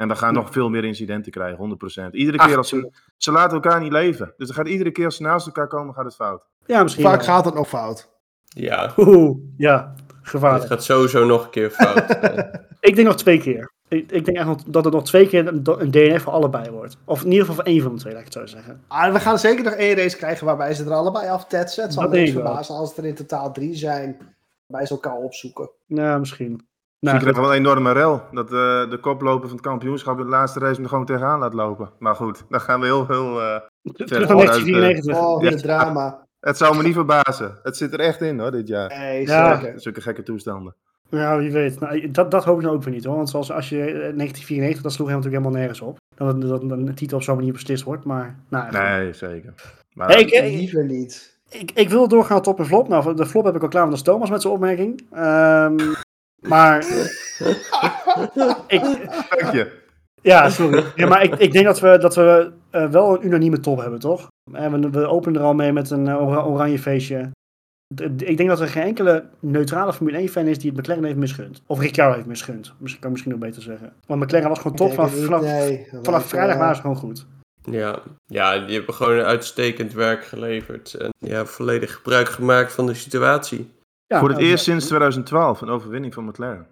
En 0.00 0.08
we 0.08 0.14
gaan 0.16 0.34
nog 0.34 0.50
veel 0.52 0.68
meer 0.68 0.84
incidenten 0.84 1.32
krijgen, 1.32 1.78
100%. 2.08 2.10
Iedere 2.10 2.38
Ach, 2.38 2.46
keer 2.46 2.56
als 2.56 2.68
ze, 2.68 2.90
ze 3.16 3.32
laten 3.32 3.54
elkaar 3.54 3.80
niet 3.80 3.92
leven. 3.92 4.34
Dus 4.36 4.48
er 4.48 4.54
gaat 4.54 4.68
iedere 4.68 4.90
keer 4.90 5.04
als 5.04 5.16
ze 5.16 5.22
naast 5.22 5.46
elkaar 5.46 5.66
komen, 5.68 5.94
gaat 5.94 6.04
het 6.04 6.14
fout. 6.14 6.46
ja, 6.66 6.82
misschien 6.82 7.04
Vaak 7.04 7.16
wel. 7.16 7.24
gaat 7.24 7.44
het 7.44 7.54
nog 7.54 7.68
fout. 7.68 8.08
Ja, 8.48 8.92
Oeh, 8.96 9.38
ja, 9.56 9.94
het 9.96 10.14
gevaarlijk. 10.22 10.66
gaat 10.66 10.84
sowieso 10.84 11.24
nog 11.26 11.44
een 11.44 11.50
keer 11.50 11.70
fout. 11.70 12.08
Eh, 12.80 12.90
Ik 12.90 12.94
denk 12.94 13.06
nog 13.06 13.16
twee 13.16 13.38
keer. 13.40 13.72
Ik, 13.88 14.10
ik 14.12 14.24
denk 14.24 14.36
echt 14.36 14.46
nog 14.46 14.62
dat 14.66 14.84
het 14.84 14.92
nog 14.94 15.04
twee 15.04 15.28
keer 15.28 15.46
een, 15.46 15.62
een 15.64 15.90
DNF 15.90 16.22
voor 16.22 16.32
allebei 16.32 16.70
wordt. 16.70 16.96
Of 17.04 17.20
in 17.20 17.26
ieder 17.30 17.40
geval 17.46 17.54
voor 17.54 17.72
één 17.72 17.82
van 17.82 17.94
de 17.94 18.00
twee, 18.00 18.12
laat 18.12 18.20
ik 18.26 18.34
het 18.34 18.36
zo 18.38 18.46
zeggen. 18.56 18.80
Ah, 18.88 19.12
we 19.12 19.20
gaan 19.20 19.38
zeker 19.38 19.64
nog 19.64 19.72
één 19.72 19.96
race 19.96 20.16
krijgen 20.16 20.46
waarbij 20.46 20.74
ze 20.74 20.84
er 20.84 20.90
allebei 20.92 21.28
aftetsen. 21.28 21.82
Het 21.82 21.92
zal 21.92 22.02
Dat 22.02 22.10
me 22.12 22.16
niks 22.18 22.30
denk 22.30 22.38
ik 22.38 22.44
wel. 22.44 22.52
verbazen 22.54 22.80
als 22.80 22.88
het 22.88 22.98
er 22.98 23.04
in 23.04 23.14
totaal 23.14 23.52
drie 23.52 23.74
zijn. 23.74 24.16
Waarbij 24.66 24.86
ze 24.86 24.92
elkaar 24.94 25.16
opzoeken. 25.16 25.70
Nou, 25.86 26.18
misschien. 26.20 26.66
Nou, 27.00 27.16
je 27.16 27.22
krijgt 27.22 27.40
wel 27.40 27.50
een 27.50 27.58
enorme 27.58 27.92
rel. 27.92 28.22
Dat 28.32 28.44
eh, 28.46 28.90
de 28.90 28.98
koploper 29.00 29.48
van 29.48 29.56
het 29.56 29.66
kampioenschap 29.66 30.18
in 30.18 30.24
de 30.24 30.30
laatste 30.30 30.58
race 30.58 30.82
er 30.82 30.88
gewoon 30.88 31.04
tegenaan 31.04 31.38
laat 31.38 31.54
lopen. 31.54 31.90
Maar 31.98 32.14
goed, 32.14 32.44
dan 32.48 32.60
gaan 32.60 32.80
we 32.80 32.86
heel 32.86 33.04
veel... 33.06 33.40
eh, 33.40 33.56
terug 33.94 34.28
naar 34.28 34.36
1994. 34.36 35.16
Oh, 35.16 35.42
Ja. 35.42 35.50
wat 35.50 35.52
een 35.52 35.62
drama. 35.62 36.26
Het 36.40 36.56
zou 36.56 36.76
me 36.76 36.82
niet 36.82 36.94
verbazen. 36.94 37.58
Het 37.62 37.76
zit 37.76 37.92
er 37.92 38.00
echt 38.00 38.20
in 38.20 38.40
hoor, 38.40 38.50
dit 38.50 38.68
jaar. 38.68 38.88
Nee, 38.98 39.26
Ja. 39.26 39.60
zeker. 39.60 39.80
Zulke 39.80 40.00
gekke 40.00 40.22
toestanden. 40.22 40.74
Ja, 41.08 41.38
wie 41.38 41.52
weet. 41.52 41.80
Nou, 41.80 42.10
dat, 42.10 42.30
dat 42.30 42.44
hoop 42.44 42.56
ik 42.56 42.62
nou 42.62 42.74
ook 42.76 42.82
weer 42.82 42.94
niet 42.94 43.04
hoor. 43.04 43.16
Want 43.16 43.28
zoals 43.30 43.52
als 43.52 43.68
je 43.68 43.76
eh, 43.76 43.84
1994, 43.92 44.82
dat 44.82 44.92
sloeg 44.92 45.08
hem 45.08 45.16
natuurlijk 45.16 45.42
helemaal 45.44 45.62
nergens 45.66 45.80
op. 45.88 45.96
Dat, 46.14 46.40
dat, 46.40 46.68
dat 46.68 46.78
een 46.78 46.94
titel 46.94 47.16
op 47.16 47.22
zo'n 47.22 47.36
manier 47.36 47.52
beslist 47.52 47.82
wordt. 47.84 48.04
Maar, 48.04 48.38
nou. 48.48 48.72
Nee, 48.72 49.12
zeker. 49.12 49.54
Maar, 49.94 50.08
Hey, 50.08 50.20
ik, 50.20 50.30
ik, 50.30 50.42
Liever 50.42 50.84
niet. 50.84 51.38
ik, 51.50 51.70
ik 51.74 51.88
wil 51.88 52.08
doorgaan 52.08 52.42
top 52.42 52.58
en 52.58 52.66
flop. 52.66 52.88
Nou, 52.88 53.14
de 53.14 53.26
flop 53.26 53.44
heb 53.44 53.54
ik 53.56 53.62
al 53.62 53.68
klaar, 53.68 53.82
want 53.88 53.96
dat 53.96 54.06
is 54.06 54.12
Thomas 54.12 54.30
met 54.30 54.40
zijn 54.42 54.52
opmerking. 54.54 55.06
Ehm, 55.12 55.76
maar 56.40 56.78
ik, 58.66 58.80
dank 59.38 59.52
je. 59.52 59.78
Ja, 60.22 60.50
sorry. 60.50 60.84
Ja, 60.94 61.06
maar 61.06 61.22
ik, 61.22 61.34
ik 61.34 61.52
denk 61.52 61.64
dat 61.64 61.80
we, 61.80 61.98
dat 61.98 62.14
we 62.14 62.52
eh, 62.70 62.90
wel 62.90 63.14
een 63.14 63.26
unanieme 63.26 63.60
top 63.60 63.78
hebben, 63.80 63.98
toch? 64.00 64.26
En 64.52 64.80
we, 64.80 64.90
we 64.90 65.06
openen 65.06 65.40
er 65.40 65.46
al 65.46 65.54
mee 65.54 65.72
met 65.72 65.90
een 65.90 66.08
eh, 66.08 66.22
ora- 66.26 66.44
oranje 66.44 66.78
feestje. 66.78 67.30
D- 67.94 68.00
Ik 68.22 68.36
denk 68.36 68.48
dat 68.48 68.60
er 68.60 68.68
geen 68.68 68.82
enkele 68.82 69.24
neutrale 69.40 69.92
Formule 69.92 70.28
1-fan 70.28 70.46
is 70.46 70.58
die 70.58 70.70
het 70.70 70.78
McLaren 70.80 71.04
heeft 71.04 71.16
misgund. 71.16 71.62
Of 71.66 71.80
Ricciardo 71.80 72.14
heeft 72.14 72.26
misgund. 72.26 72.72
Misschien 72.78 73.00
kan 73.00 73.10
ik 73.10 73.16
misschien 73.16 73.30
nog 73.30 73.48
beter 73.48 73.62
zeggen. 73.62 73.92
Want 74.06 74.20
McLaren 74.22 74.48
was 74.48 74.58
gewoon 74.58 74.76
top. 74.76 74.92
Vanaf, 74.92 75.14
vanaf, 75.24 75.40
nee. 75.42 75.86
Vrijdag 76.02 76.54
eh, 76.54 76.58
waren 76.60 76.74
ze 76.76 76.80
gewoon 76.80 76.96
goed. 76.96 77.26
ja. 77.64 77.98
ja, 78.26 78.58
die 78.66 78.76
hebben 78.76 78.94
gewoon 78.94 79.18
een 79.18 79.24
uitstekend 79.24 79.92
werk 79.92 80.24
geleverd. 80.24 80.94
En 80.94 81.08
ja, 81.18 81.44
volledig 81.44 81.94
gebruik 81.94 82.28
gemaakt 82.28 82.72
van 82.72 82.86
de 82.86 82.94
situatie. 82.94 83.70
Ja, 84.10 84.18
Voor 84.18 84.28
het 84.28 84.38
nou, 84.38 84.50
eerst 84.50 84.64
sinds 84.64 84.86
2012 84.86 85.60
een 85.60 85.68
overwinning 85.68 86.14
van 86.14 86.24
McLaren. 86.24 86.66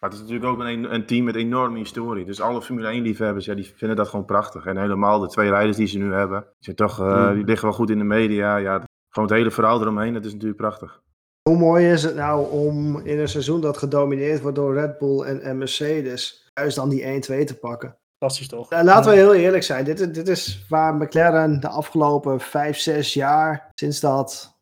Maar 0.00 0.10
het 0.10 0.12
is 0.12 0.18
natuurlijk 0.20 0.46
ook 0.52 0.58
een, 0.60 0.94
een 0.94 1.06
team 1.06 1.24
met 1.24 1.34
enorme 1.36 1.78
historie. 1.78 2.24
Dus 2.24 2.40
alle 2.40 2.62
Formule 2.62 2.88
1 2.88 3.02
liefhebbers, 3.02 3.44
ja, 3.44 3.54
die 3.54 3.72
vinden 3.76 3.96
dat 3.96 4.08
gewoon 4.08 4.24
prachtig. 4.24 4.66
En 4.66 4.76
helemaal 4.78 5.18
de 5.18 5.26
twee 5.28 5.48
rijders 5.50 5.76
die 5.76 5.86
ze 5.86 5.98
nu 5.98 6.12
hebben, 6.12 6.40
die, 6.40 6.52
zijn 6.58 6.76
toch, 6.76 7.00
eh, 7.00 7.28
Mm. 7.28 7.34
die 7.34 7.44
liggen 7.44 7.68
wel 7.68 7.76
goed 7.76 7.90
in 7.90 7.98
de 7.98 8.04
media. 8.04 8.56
Ja, 8.56 8.82
gewoon 9.08 9.28
het 9.28 9.38
hele 9.38 9.50
verhaal 9.50 9.80
eromheen, 9.80 10.12
dat 10.12 10.24
is 10.24 10.32
natuurlijk 10.32 10.60
prachtig. 10.60 11.00
Hoe 11.42 11.58
mooi 11.58 11.86
is 11.90 12.02
het 12.02 12.14
nou 12.14 12.50
om 12.50 12.98
in 12.98 13.18
een 13.18 13.28
seizoen 13.28 13.60
dat 13.60 13.76
gedomineerd 13.78 14.40
wordt 14.40 14.56
door 14.56 14.74
Red 14.74 14.98
Bull 14.98 15.20
en, 15.22 15.40
en 15.40 15.58
Mercedes, 15.58 16.50
juist 16.54 16.76
dan 16.76 16.88
die 16.88 17.02
1-2 17.02 17.44
te 17.44 17.58
pakken? 17.60 17.96
Fantastisch 18.18 18.48
toch? 18.48 18.70
Nou, 18.70 18.84
laten 18.84 19.10
we 19.10 19.16
heel 19.16 19.34
eerlijk 19.34 19.62
zijn. 19.62 19.84
Dit, 19.84 20.00
is- 20.00 20.12
dit 20.12 20.28
is 20.28 20.64
waar 20.68 20.94
McLaren 20.94 21.60
de 21.60 21.68
afgelopen 21.68 22.40
5, 22.40 22.78
6 22.78 23.14
jaar, 23.14 23.70
sinds 23.74 24.00
dat, 24.00 24.55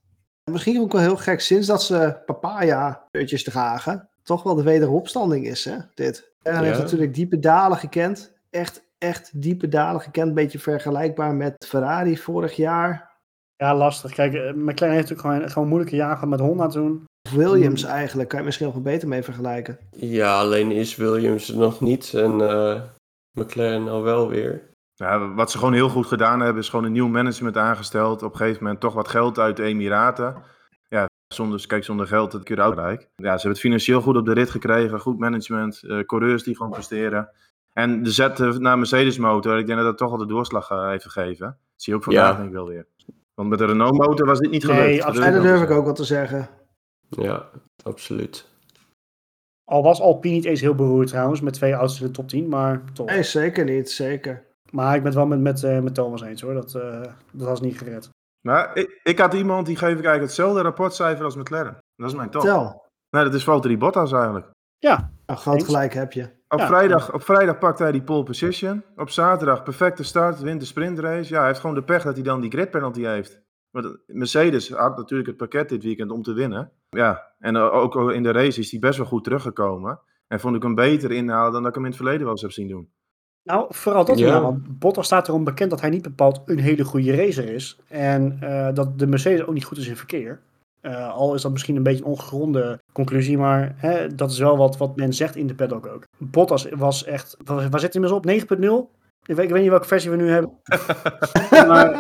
misschien 0.50 0.80
ook 0.80 0.92
wel 0.92 1.00
heel 1.00 1.16
gek, 1.16 1.40
sinds 1.40 1.66
dat 1.66 1.83
ze 1.83 2.16
papaya 2.26 3.07
beurtjes 3.11 3.44
dragen, 3.44 4.09
toch 4.22 4.42
wel 4.42 4.54
de 4.54 4.62
wederopstanding 4.62 5.46
is, 5.46 5.64
hè? 5.64 5.76
Dit. 5.94 6.33
En 6.42 6.54
hij 6.54 6.64
heeft 6.64 6.76
Ja. 6.76 6.83
natuurlijk 6.83 7.14
diepe 7.14 7.38
dalen 7.38 7.78
gekend. 7.78 8.33
Echt, 8.50 8.83
echt 8.98 9.30
diepe 9.42 9.68
dalen 9.68 10.00
gekend. 10.00 10.28
Een 10.28 10.35
beetje 10.35 10.59
vergelijkbaar 10.59 11.35
met 11.35 11.64
Ferrari 11.66 12.18
vorig 12.18 12.57
jaar. 12.57 13.12
Ja, 13.57 13.74
lastig. 13.76 14.12
Kijk, 14.12 14.35
eh, 14.35 14.40
McLaren 14.52 14.94
heeft 14.96 15.09
natuurlijk 15.09 15.20
gewoon, 15.20 15.50
gewoon 15.50 15.68
moeilijke 15.68 15.96
jaren 15.96 16.14
gehad 16.14 16.30
met 16.30 16.40
Honda 16.40 16.66
toen. 16.66 17.04
Of 17.28 17.35
Williams 17.35 17.83
eigenlijk, 17.85 18.28
kan 18.28 18.38
je 18.38 18.44
misschien 18.44 18.66
nog 18.66 18.74
wel 18.74 18.85
beter 18.85 19.09
mee 19.09 19.22
vergelijken. 19.22 19.78
Ja, 19.90 20.38
alleen 20.38 20.70
is 20.70 20.96
Williams 20.96 21.48
er 21.48 21.57
nog 21.57 21.80
niet 21.80 22.14
en 22.14 22.40
eh, 22.50 22.80
McLaren 23.38 23.88
al 23.88 24.02
wel 24.02 24.28
weer. 24.28 24.72
Ja, 24.94 25.35
wat 25.35 25.50
ze 25.50 25.59
gewoon 25.59 25.72
heel 25.72 25.88
goed 25.88 26.07
gedaan 26.07 26.40
hebben, 26.40 26.62
is 26.62 26.68
gewoon 26.68 26.85
een 26.85 26.92
nieuw 26.92 27.09
management 27.09 27.57
aangesteld. 27.57 28.22
Op 28.22 28.30
een 28.33 28.37
gegeven 28.37 28.62
moment 28.62 28.80
toch 28.80 28.94
wat 28.94 29.09
geld 29.09 29.38
uit 29.38 29.57
de 29.57 29.62
Emiraten. 29.62 30.42
Ja, 30.88 31.07
zonder, 31.35 31.66
kijk, 31.66 31.85
zonder 31.85 32.07
geld 32.07 32.33
het 32.33 32.42
kun 32.42 32.57
je. 32.57 32.62
Ja, 32.62 32.98
ze 33.16 33.28
hebben 33.30 33.50
het 33.50 33.59
financieel 33.61 34.00
goed 34.00 34.16
op 34.16 34.24
de 34.26 34.33
rit 34.33 34.50
gekregen. 34.50 35.00
Goed 35.00 35.18
management, 35.18 35.83
eh, 35.83 36.00
coureurs 36.00 36.42
die 36.42 36.57
gewoon 36.57 36.72
presteren. 36.72 37.30
En 37.72 38.02
de 38.02 38.11
zet 38.11 38.59
naar 38.59 38.78
Mercedes 38.78 39.18
motor, 39.18 39.59
ik 39.59 39.66
denk 39.66 39.78
dat 39.78 39.87
dat 39.88 39.98
toch 39.98 40.11
al 40.11 40.16
de 40.18 40.26
doorslag 40.26 40.70
eh, 40.70 40.88
heeft 40.88 41.04
gegeven. 41.04 41.46
Dat 41.46 41.57
zie 41.83 41.92
je 41.92 41.98
ook 41.98 42.04
vandaag 42.04 42.30
Ja. 42.30 42.37
denk 42.37 42.48
ik 42.48 42.54
wel 42.54 42.66
weer. 42.68 42.87
Want 43.35 43.48
met 43.48 43.59
de 43.59 43.64
Renault 43.64 43.98
motor 44.07 44.26
was 44.26 44.38
dit 44.38 44.50
niet 44.50 44.64
Nee, 44.66 44.76
gelukt. 44.76 45.02
absoluut. 45.02 45.26
En 45.26 45.33
dat 45.35 45.42
wel 45.42 45.52
durf 45.52 45.62
ik 45.70 45.76
ook 45.76 45.85
wel 45.85 45.94
te 45.94 46.04
zeggen. 46.04 46.48
Ja, 47.09 47.48
absoluut. 47.83 48.48
Al 49.64 49.83
was 49.83 50.00
Alpine 50.00 50.35
niet 50.35 50.44
eens 50.44 50.61
heel 50.61 50.74
beroerd 50.74 51.09
trouwens, 51.09 51.40
met 51.40 51.52
twee 51.52 51.72
auto's 51.72 52.00
in 52.00 52.07
de 52.07 52.12
top 52.12 52.28
10, 52.28 52.48
maar 52.48 52.83
toch. 52.92 53.07
Nee, 53.07 53.22
zeker 53.22 53.64
niet, 53.64 53.90
zeker. 53.90 54.44
Maar 54.70 54.94
ik 54.94 55.03
ben 55.03 55.05
het 55.05 55.14
wel 55.14 55.27
met, 55.27 55.40
met, 55.40 55.62
eh, 55.62 55.81
met 55.81 55.94
Thomas 55.94 56.22
eens 56.22 56.40
hoor, 56.40 56.55
dat, 56.55 56.74
eh, 56.74 57.00
dat 57.33 57.48
was 57.48 57.61
niet 57.61 57.79
gered. 57.79 58.09
Maar 58.40 58.77
ik, 58.77 59.00
ik 59.03 59.18
had 59.18 59.35
iemand 59.35 59.66
die 59.66 59.77
geef 59.77 59.88
ik 59.88 59.94
eigenlijk 59.94 60.22
hetzelfde 60.22 60.62
rapportcijfer 60.62 61.24
als 61.24 61.37
McLaren. 61.37 61.79
Dat 61.96 62.09
is 62.09 62.16
mijn 62.16 62.31
top. 62.31 62.42
Tel. 62.42 62.83
Nee, 63.11 63.24
dat 63.24 63.35
is 63.35 63.44
Valtteri 63.44 63.79
Bottas 63.79 64.12
eigenlijk. 64.12 64.46
Nou, 65.27 65.38
groot 65.38 65.55
Eens. 65.55 65.64
gelijk 65.64 65.94
heb 65.94 66.12
je. 66.12 66.22
Op, 66.48 66.59
Ja. 66.59 66.66
vrijdag, 66.66 67.12
op 67.12 67.22
vrijdag 67.22 67.59
pakt 67.59 67.79
hij 67.79 67.92
die 67.92 68.03
pole 68.03 68.22
position. 68.22 68.85
Op 68.96 69.11
zaterdag 69.11 69.62
perfecte 69.62 70.05
start, 70.05 70.40
wint 70.40 70.61
de 70.61 70.66
sprintrace. 70.66 71.33
Ja, 71.33 71.38
hij 71.38 71.46
heeft 71.46 71.61
gewoon 71.61 71.74
de 71.74 71.85
pech 71.85 72.03
dat 72.03 72.14
hij 72.14 72.22
dan 72.22 72.40
die 72.40 72.50
grid 72.50 72.70
penalty 72.70 73.03
heeft. 73.03 73.40
Want 73.70 73.98
Mercedes 74.07 74.70
had 74.70 74.96
natuurlijk 74.96 75.29
het 75.29 75.37
pakket 75.37 75.68
dit 75.68 75.83
weekend 75.83 76.11
om 76.11 76.22
te 76.22 76.33
winnen. 76.33 76.72
Ja, 76.88 77.33
en 77.38 77.57
ook 77.57 78.11
in 78.11 78.22
de 78.22 78.33
race 78.33 78.61
is 78.61 78.70
hij 78.70 78.81
best 78.81 78.98
wel 78.98 79.07
goed 79.07 79.24
teruggekomen. 79.24 80.00
En 80.27 80.40
vond 80.40 80.57
ik 80.57 80.62
hem 80.62 80.74
beter 80.74 81.12
inhalen 81.12 81.53
dan 81.53 81.61
dat 81.62 81.70
ik 81.70 81.74
hem 81.74 81.85
in 81.85 81.90
het 81.90 82.00
verleden 82.00 82.22
wel 82.22 82.31
eens 82.31 82.42
heb 82.42 82.53
zien 82.53 82.68
doen. 82.68 82.92
Nou, 83.44 83.66
vooral 83.68 84.04
dat 84.04 84.18
Ja. 84.18 84.26
ja. 84.26 84.40
want 84.40 84.78
Bottas 84.78 85.07
staat 85.07 85.28
erom 85.28 85.44
bekend 85.44 85.70
dat 85.70 85.80
hij 85.80 85.90
niet 85.90 86.02
bepaald 86.02 86.40
een 86.46 86.59
hele 86.59 86.85
goede 86.85 87.16
racer 87.16 87.48
is. 87.48 87.78
En 87.88 88.37
eh, 88.40 88.68
dat 88.74 88.98
de 88.98 89.07
Mercedes 89.07 89.46
ook 89.46 89.54
niet 89.54 89.64
goed 89.64 89.78
is 89.78 89.88
in 89.88 89.96
verkeer. 89.96 90.40
Eh, 90.80 91.14
al 91.14 91.35
is 91.35 91.42
dat 91.42 91.52
misschien 91.52 91.76
een 91.76 91.83
beetje 91.83 92.04
een 92.04 92.11
ongegronde 92.11 92.78
conclusie, 92.92 93.38
maar 93.38 93.74
hè, 93.76 94.14
dat 94.14 94.30
is 94.30 94.38
wel 94.38 94.57
wat, 94.57 94.76
wat 94.76 94.96
men 94.96 95.12
zegt 95.12 95.37
in 95.37 95.46
de 95.46 95.54
paddock 95.54 95.87
ook. 95.87 96.04
Bottas 96.18 96.66
was 96.70 97.04
echt, 97.04 97.37
waar, 97.44 97.70
waar 97.70 97.80
zit 97.80 97.92
hij 97.94 98.02
inmiddels 98.02 98.48
op? 98.48 98.88
9.0? 98.88 99.02
Ik 99.26 99.35
weet, 99.37 99.44
ik 99.46 99.52
weet 99.52 99.61
niet 99.62 99.70
welke 99.70 99.87
versie 99.87 100.11
we 100.11 100.16
nu 100.16 100.30
hebben. 100.30 100.50
maar 101.68 101.92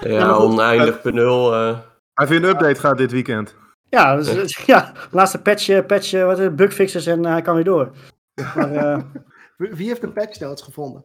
Ja, 0.00 0.26
maar 0.26 0.40
oneindig 0.40 1.02
benul. 1.02 1.54
eh 1.54 1.78
Hij 2.14 2.26
vindt 2.26 2.44
een 2.44 2.50
update 2.50 2.80
gaat 2.80 2.98
dit 2.98 3.12
weekend. 3.12 3.54
Ja, 3.88 4.16
dus, 4.16 4.56
ja 4.66 4.92
laatste 5.10 5.42
patch, 5.42 5.86
patch 5.86 6.12
wat, 6.12 6.38
is 6.38 6.44
het, 6.44 6.56
bugfixes 6.56 7.06
en 7.06 7.24
hij 7.24 7.42
kan 7.42 7.54
weer 7.54 7.64
door. 7.64 7.90
Maar, 8.54 8.72
eh, 8.72 8.98
Wie 9.58 9.88
heeft 9.88 10.00
de 10.00 10.12
patch 10.12 10.40
notes 10.40 10.62
gevonden? 10.62 11.02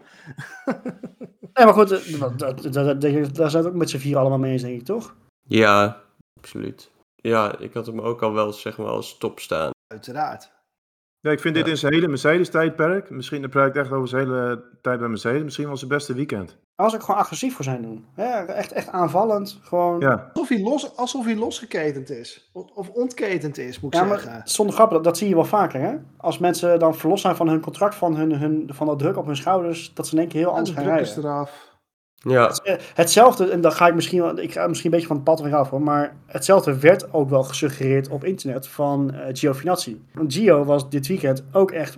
nee, 1.54 1.66
maar 1.66 1.74
goed, 1.74 1.92
eh, 1.92 3.26
daar 3.34 3.50
zijn 3.50 3.66
ook 3.66 3.74
met 3.74 3.89
z'n 3.89 3.98
vier 3.98 4.18
allemaal 4.18 4.38
mee 4.38 4.52
eens, 4.52 4.62
denk 4.62 4.80
ik, 4.80 4.86
toch? 4.86 5.16
Ja, 5.44 6.02
absoluut. 6.39 6.92
Ja, 7.16 7.58
ik 7.60 7.74
had 7.74 7.86
hem 7.86 8.00
ook 8.02 8.22
al 8.22 8.34
wel 8.34 8.54
zeg 8.54 8.78
maar 8.78 8.88
als 8.88 9.18
top 9.18 9.39
staan. 9.39 9.72
Uiteraard. 9.88 10.52
Ja, 11.20 11.32
ik 11.32 11.39
vind 11.39 11.56
dit 11.56 11.66
Ja. 11.66 11.72
in 11.72 11.78
zijn 11.78 11.94
hele 11.94 12.08
Mercedes-tijdperk. 12.08 13.10
Misschien 13.10 13.42
dan 13.42 13.50
praat 13.50 13.68
ik 13.68 13.76
echt 13.76 13.92
over 13.92 14.08
zijn 14.08 14.28
hele 14.28 14.63
tijd 14.82 15.00
bij 15.00 15.08
Mercedes. 15.08 15.44
Misschien 15.44 15.68
wel 15.68 15.78
zijn 15.78 15.89
beste 15.89 16.13
weekend. 16.13 16.58
Hij 16.76 16.86
was 16.86 16.96
ook 16.96 17.04
gewoon 17.04 17.20
agressief 17.20 17.56
voor 17.56 17.64
zijn 17.64 17.82
doen. 17.82 18.06
Hè, 18.14 18.24
echt, 18.46 18.72
echt 18.72 18.88
aanvallend. 18.90 19.60
Gewoon. 19.62 20.00
Ja, 20.00 20.30
Alsof 20.34 20.50
hij, 20.50 20.60
los, 20.62 20.96
alsof 20.98 21.26
hij 21.26 21.36
losgeketend 21.36 22.10
is. 22.10 22.50
Of, 22.54 22.90
ontketend 22.90 23.58
is, 23.58 23.80
moet 23.80 23.94
ik 23.94 24.00
Ja, 24.02 24.08
zeggen. 24.08 24.32
maar 24.32 24.42
zonder 24.44 24.76
grap, 24.76 24.92
dat, 24.92 25.04
dat 25.04 25.18
zie 25.18 25.28
je 25.30 25.36
wel 25.36 25.46
vaker. 25.46 25.80
Hè? 25.82 25.96
Als 26.18 26.38
mensen 26.38 26.80
dan 26.80 26.96
verlost 26.96 27.22
zijn 27.22 27.36
van 27.36 27.48
hun 27.48 27.60
contract, 27.62 27.96
van, 27.96 28.16
hun, 28.16 28.32
hun, 28.36 28.70
van 28.74 28.88
dat 28.88 29.00
druk 29.00 29.18
op 29.18 29.26
hun 29.26 29.36
schouders, 29.36 29.94
dat 29.94 30.08
ze 30.08 30.14
in 30.14 30.20
één 30.20 30.28
keer 30.28 30.40
heel 30.40 30.50
En 30.50 30.56
anders 30.56 30.76
de 30.76 30.82
gaan 30.82 30.90
druk 30.92 31.02
is 31.06 31.14
rijden. 31.14 31.32
eraf. 31.32 31.72
Ja, 32.16 32.50
Eh, 32.64 32.76
Hetzelfde, 32.94 33.50
en 33.50 33.62
dan 33.62 33.72
ga 33.72 33.88
ik 33.88 33.96
misschien 33.96 34.22
wel, 34.22 34.40
ik 34.40 34.52
ga 34.52 34.68
misschien 34.68 34.90
een 34.90 34.96
beetje 34.98 35.08
van 35.08 35.16
het 35.16 35.26
pad 35.26 35.40
weer 35.42 35.56
af 35.56 35.70
hoor, 35.70 35.82
maar 35.82 36.16
hetzelfde 36.26 36.80
werd 36.80 37.14
ook 37.14 37.30
wel 37.30 37.44
gesuggereerd 37.44 38.10
op 38.10 38.24
internet 38.24 38.68
van 38.68 39.14
eh 39.14 39.28
Giovinazzi. 39.32 40.02
Want 40.14 40.34
Gio 40.34 40.64
was 40.64 40.90
dit 40.90 41.08
weekend 41.08 41.44
ook 41.52 41.72
echt 41.72 41.98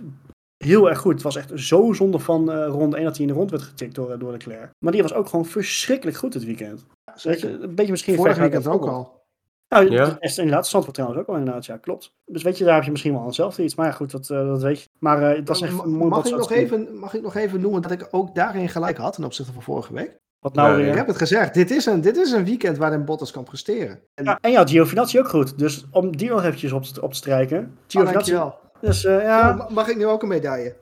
heel 0.64 0.88
erg 0.88 0.98
goed. 0.98 1.12
Het 1.12 1.22
was 1.22 1.36
echt 1.36 1.50
zo 1.54 1.92
zonde 1.92 2.18
van 2.18 2.52
eh 2.52 2.66
ronde 2.68 2.96
1 2.96 3.04
dat 3.04 3.16
hij 3.16 3.26
in 3.26 3.32
de 3.32 3.38
rond 3.38 3.50
werd 3.50 3.62
getikt 3.62 3.94
door, 3.94 4.18
door 4.18 4.30
Leclerc. 4.32 4.70
Maar 4.78 4.92
die 4.92 5.02
was 5.02 5.14
ook 5.14 5.28
gewoon 5.28 5.44
verschrikkelijk 5.46 6.16
goed 6.16 6.32
dit 6.32 6.44
weekend. 6.44 6.84
Weet 7.22 7.40
je, 7.40 7.48
een 7.60 7.74
beetje 7.74 7.90
misschien 7.90 8.16
Vorig 8.16 8.36
weekend 8.38 8.66
ook 8.66 8.86
al. 8.86 9.24
Nou, 9.68 9.90
Ja. 9.90 10.04
dat 10.04 10.16
is 10.20 10.38
inderdaad, 10.38 10.66
Zandvoort 10.68 10.94
trouwens 10.94 11.20
ook 11.22 11.26
wel 11.26 11.36
inderdaad, 11.36 11.66
ja, 11.66 11.76
klopt. 11.76 12.12
Dus 12.24 12.42
weet 12.42 12.58
je, 12.58 12.64
daar 12.64 12.74
heb 12.74 12.84
je 12.84 12.90
misschien 12.90 13.12
wel 13.12 13.26
hetzelfde 13.26 13.62
iets. 13.62 13.74
Maar 13.74 13.86
ja, 13.86 13.92
goed, 13.92 14.10
dat, 14.10 14.30
eh, 14.30 14.46
dat 14.46 14.62
weet 14.62 14.80
je. 14.80 14.88
Maar 14.98 15.22
eh, 15.22 15.44
dat 15.44 15.56
is 15.56 15.62
echt 15.62 15.72
een 15.82 15.90
mooi 15.90 16.08
mag, 16.10 16.24
ik 16.26 16.36
nog 16.36 16.50
even, 16.52 16.98
mag 16.98 17.14
ik 17.14 17.22
nog 17.22 17.34
even 17.34 17.60
noemen 17.60 17.82
dat 17.82 17.90
ik 17.90 18.08
ook 18.10 18.34
daarin 18.34 18.68
gelijk 18.68 18.96
had 18.96 19.12
ten 19.14 19.24
opzichte 19.24 19.52
van 19.52 19.62
vorige 19.62 19.92
week? 19.92 20.16
Wat 20.40 20.54
nou 20.54 20.70
Ja, 20.70 20.76
weer? 20.76 20.84
Ik 20.86 20.90
Ja, 20.92 20.96
heb 20.98 21.06
het 21.06 21.16
gezegd, 21.16 21.54
dit 21.54 21.70
is 21.70 21.86
een, 21.86 22.00
dit 22.00 22.16
is 22.16 22.30
een 22.32 22.44
weekend 22.44 22.76
waarin 22.76 23.04
Bottas 23.04 23.30
kan 23.30 23.44
presteren. 23.44 24.00
En 24.14 24.38
en 24.40 24.50
ja, 24.50 24.66
Giovinazzi 24.66 25.18
ook 25.18 25.28
goed. 25.28 25.58
Dus 25.58 25.84
om 25.90 26.16
die 26.16 26.28
nog 26.28 26.44
eventjes 26.44 26.72
op, 26.72 26.82
te- 26.82 27.02
op 27.02 27.10
te 27.10 27.16
strijken. 27.16 27.58
Ah, 27.58 27.64
Giovinazzi. 27.86 28.30
dankjewel. 28.32 28.58
Dus 28.80 29.04
eh, 29.04 29.22
Ja, 29.22 29.38
ja, 29.48 29.54
ma- 29.54 29.68
mag 29.70 29.88
ik 29.88 29.96
nu 29.96 30.06
ook 30.06 30.22
een 30.22 30.28
medaille? 30.28 30.76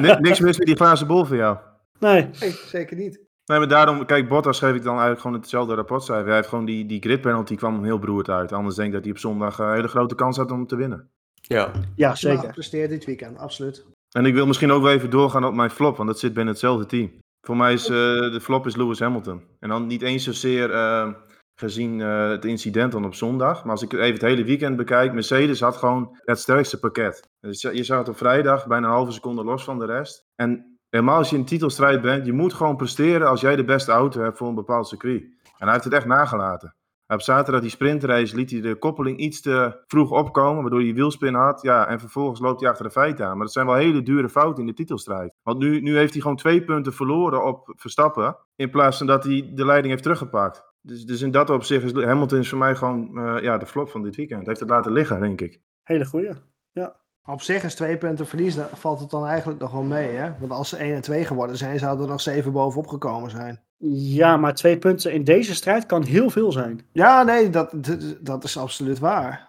Ni- 0.00 0.16
niks 0.20 0.40
mis 0.40 0.58
met 0.58 0.66
die 0.66 0.76
glazen 0.76 1.06
bol 1.06 1.24
voor 1.24 1.36
jou. 1.36 1.56
nee. 1.98 2.28
Nee, 2.40 2.50
zeker 2.66 2.96
niet. 2.96 3.20
Nee, 3.46 3.58
maar 3.58 3.68
daarom, 3.68 4.06
kijk, 4.06 4.28
Bottas 4.28 4.58
geef 4.58 4.74
ik 4.74 4.82
dan 4.82 4.90
eigenlijk 4.92 5.20
gewoon 5.20 5.36
hetzelfde 5.36 5.74
rapportcijfer. 5.74 6.26
Hij 6.26 6.34
heeft 6.36 6.48
gewoon 6.48 6.64
die, 6.64 6.86
die 6.86 7.00
grid 7.00 7.20
penalty 7.20 7.54
kwam 7.54 7.74
hem 7.74 7.84
heel 7.84 7.98
beroerd 7.98 8.28
uit. 8.28 8.52
Anders 8.52 8.74
denk 8.76 8.88
ik 8.88 8.94
dat 8.94 9.02
hij 9.02 9.12
op 9.12 9.18
zondag 9.18 9.58
eh, 9.60 9.66
een 9.66 9.74
hele 9.74 9.88
grote 9.88 10.14
kans 10.14 10.36
had 10.36 10.50
om 10.50 10.66
te 10.66 10.76
winnen. 10.76 11.08
ja. 11.40 11.70
Ja, 11.96 12.14
zeker. 12.14 12.38
gepresteerd 12.44 12.90
dit 12.90 13.04
weekend, 13.04 13.38
absoluut. 13.38 13.84
En 14.10 14.26
ik 14.26 14.34
wil 14.34 14.46
misschien 14.46 14.72
ook 14.72 14.82
wel 14.82 14.92
even 14.92 15.10
doorgaan 15.10 15.44
op 15.44 15.54
mijn 15.54 15.70
flop, 15.70 15.96
want 15.96 16.08
dat 16.08 16.18
zit 16.18 16.32
binnen 16.34 16.52
hetzelfde 16.52 16.86
team. 16.86 17.10
Voor 17.46 17.56
mij 17.56 17.72
is 17.72 17.84
eh, 17.84 17.94
de 18.32 18.38
flop 18.42 18.66
is 18.66 18.76
Lewis 18.76 19.00
Hamilton. 19.00 19.42
En 19.60 19.68
dan 19.68 19.86
niet 19.86 20.02
eens 20.02 20.24
zozeer 20.24 20.70
eh, 20.70 21.08
gezien 21.60 22.00
eh, 22.00 22.28
het 22.28 22.44
incident 22.44 22.92
dan 22.92 23.04
op 23.04 23.14
zondag. 23.14 23.62
Maar 23.62 23.72
als 23.72 23.82
ik 23.82 23.92
even 23.92 24.12
het 24.12 24.22
hele 24.22 24.44
weekend 24.44 24.76
bekijk, 24.76 25.12
Mercedes 25.12 25.60
had 25.60 25.76
gewoon 25.76 26.18
het 26.24 26.38
sterkste 26.38 26.78
pakket. 26.78 27.28
Je 27.40 27.84
zag 27.84 27.98
het 27.98 28.08
op 28.08 28.16
vrijdag 28.16 28.66
bijna 28.66 28.86
een 28.86 28.92
halve 28.92 29.12
seconde 29.12 29.44
los 29.44 29.64
van 29.64 29.78
de 29.78 29.86
rest. 29.86 30.26
En 30.34 30.78
helemaal 30.88 31.16
als 31.16 31.30
je 31.30 31.36
in 31.36 31.44
titelstrijd 31.44 32.00
bent, 32.00 32.26
je 32.26 32.32
moet 32.32 32.54
gewoon 32.54 32.76
presteren 32.76 33.28
als 33.28 33.40
jij 33.40 33.56
de 33.56 33.64
beste 33.64 33.92
auto 33.92 34.20
hebt 34.22 34.36
voor 34.36 34.48
een 34.48 34.54
bepaald 34.54 34.88
circuit. 34.88 35.22
En 35.22 35.66
hij 35.66 35.72
heeft 35.72 35.84
het 35.84 35.92
echt 35.92 36.06
nagelaten. 36.06 36.74
Op 37.06 37.22
zaterdag 37.22 37.60
die 37.60 37.70
sprintrace 37.70 38.36
liet 38.36 38.50
hij 38.50 38.60
de 38.60 38.78
koppeling 38.78 39.18
iets 39.18 39.40
te 39.40 39.82
vroeg 39.86 40.10
opkomen, 40.10 40.62
waardoor 40.62 40.80
hij 40.80 40.94
wielspin 40.94 41.34
had. 41.34 41.62
Ja, 41.62 41.86
en 41.86 42.00
vervolgens 42.00 42.40
loopt 42.40 42.60
hij 42.60 42.70
achter 42.70 42.84
de 42.84 42.90
feiten 42.90 43.26
aan. 43.26 43.36
Maar 43.36 43.44
dat 43.44 43.52
zijn 43.52 43.66
wel 43.66 43.74
hele 43.74 44.02
dure 44.02 44.28
fouten 44.28 44.60
in 44.60 44.66
de 44.68 44.74
titelstrijd. 44.74 45.34
Want 45.42 45.58
nu, 45.58 45.80
nu 45.80 45.96
heeft 45.96 46.12
hij 46.12 46.20
gewoon 46.20 46.36
twee 46.36 46.64
punten 46.64 46.92
verloren 46.92 47.44
op 47.44 47.72
Verstappen, 47.76 48.36
in 48.56 48.70
plaats 48.70 48.98
van 48.98 49.06
dat 49.06 49.24
hij 49.24 49.50
de 49.54 49.64
leiding 49.64 49.90
heeft 49.90 50.02
teruggepakt. 50.02 50.69
Dus, 50.82 51.04
dus 51.06 51.20
in 51.20 51.30
dat 51.30 51.50
opzicht 51.50 51.84
is 51.84 52.04
Hamilton 52.04 52.38
is 52.38 52.48
voor 52.48 52.58
mij 52.58 52.74
gewoon 52.76 53.18
eh, 53.18 53.42
ja, 53.42 53.58
de 53.58 53.66
flop 53.66 53.90
van 53.90 54.02
dit 54.02 54.16
weekend. 54.16 54.38
Hij 54.38 54.48
heeft 54.48 54.60
het 54.60 54.70
laten 54.70 54.92
liggen, 54.92 55.20
denk 55.20 55.40
ik. 55.40 55.60
Hele 55.82 56.04
goeie. 56.04 56.30
Op 57.24 57.42
zich 57.42 57.62
is 57.64 57.74
twee 57.74 57.96
punten 57.96 58.26
verlies, 58.26 58.54
dan 58.54 58.66
valt 58.74 59.00
het 59.00 59.10
dan 59.10 59.26
eigenlijk 59.26 59.60
nog 59.60 59.72
wel 59.72 59.82
mee. 59.82 60.08
Hè? 60.08 60.30
Want 60.38 60.52
als 60.52 60.68
ze 60.68 60.76
1 60.76 60.94
en 60.94 61.00
2 61.00 61.24
geworden 61.24 61.56
zijn, 61.56 61.78
zouden 61.78 62.04
er 62.04 62.10
nog 62.10 62.20
7 62.20 62.52
bovenop 62.52 62.86
gekomen 62.86 63.30
zijn. 63.30 63.60
Ja, 63.92 64.36
maar 64.36 64.54
twee 64.54 64.78
punten 64.78 65.12
in 65.12 65.24
deze 65.24 65.54
strijd 65.54 65.86
kan 65.86 66.02
heel 66.02 66.30
veel 66.30 66.52
zijn. 66.52 66.80
Ja, 66.92 67.22
nee, 67.22 67.50
dat, 67.50 67.70
dat- 67.76 68.16
dat 68.20 68.44
is 68.44 68.58
absoluut 68.58 68.98
waar. 68.98 69.48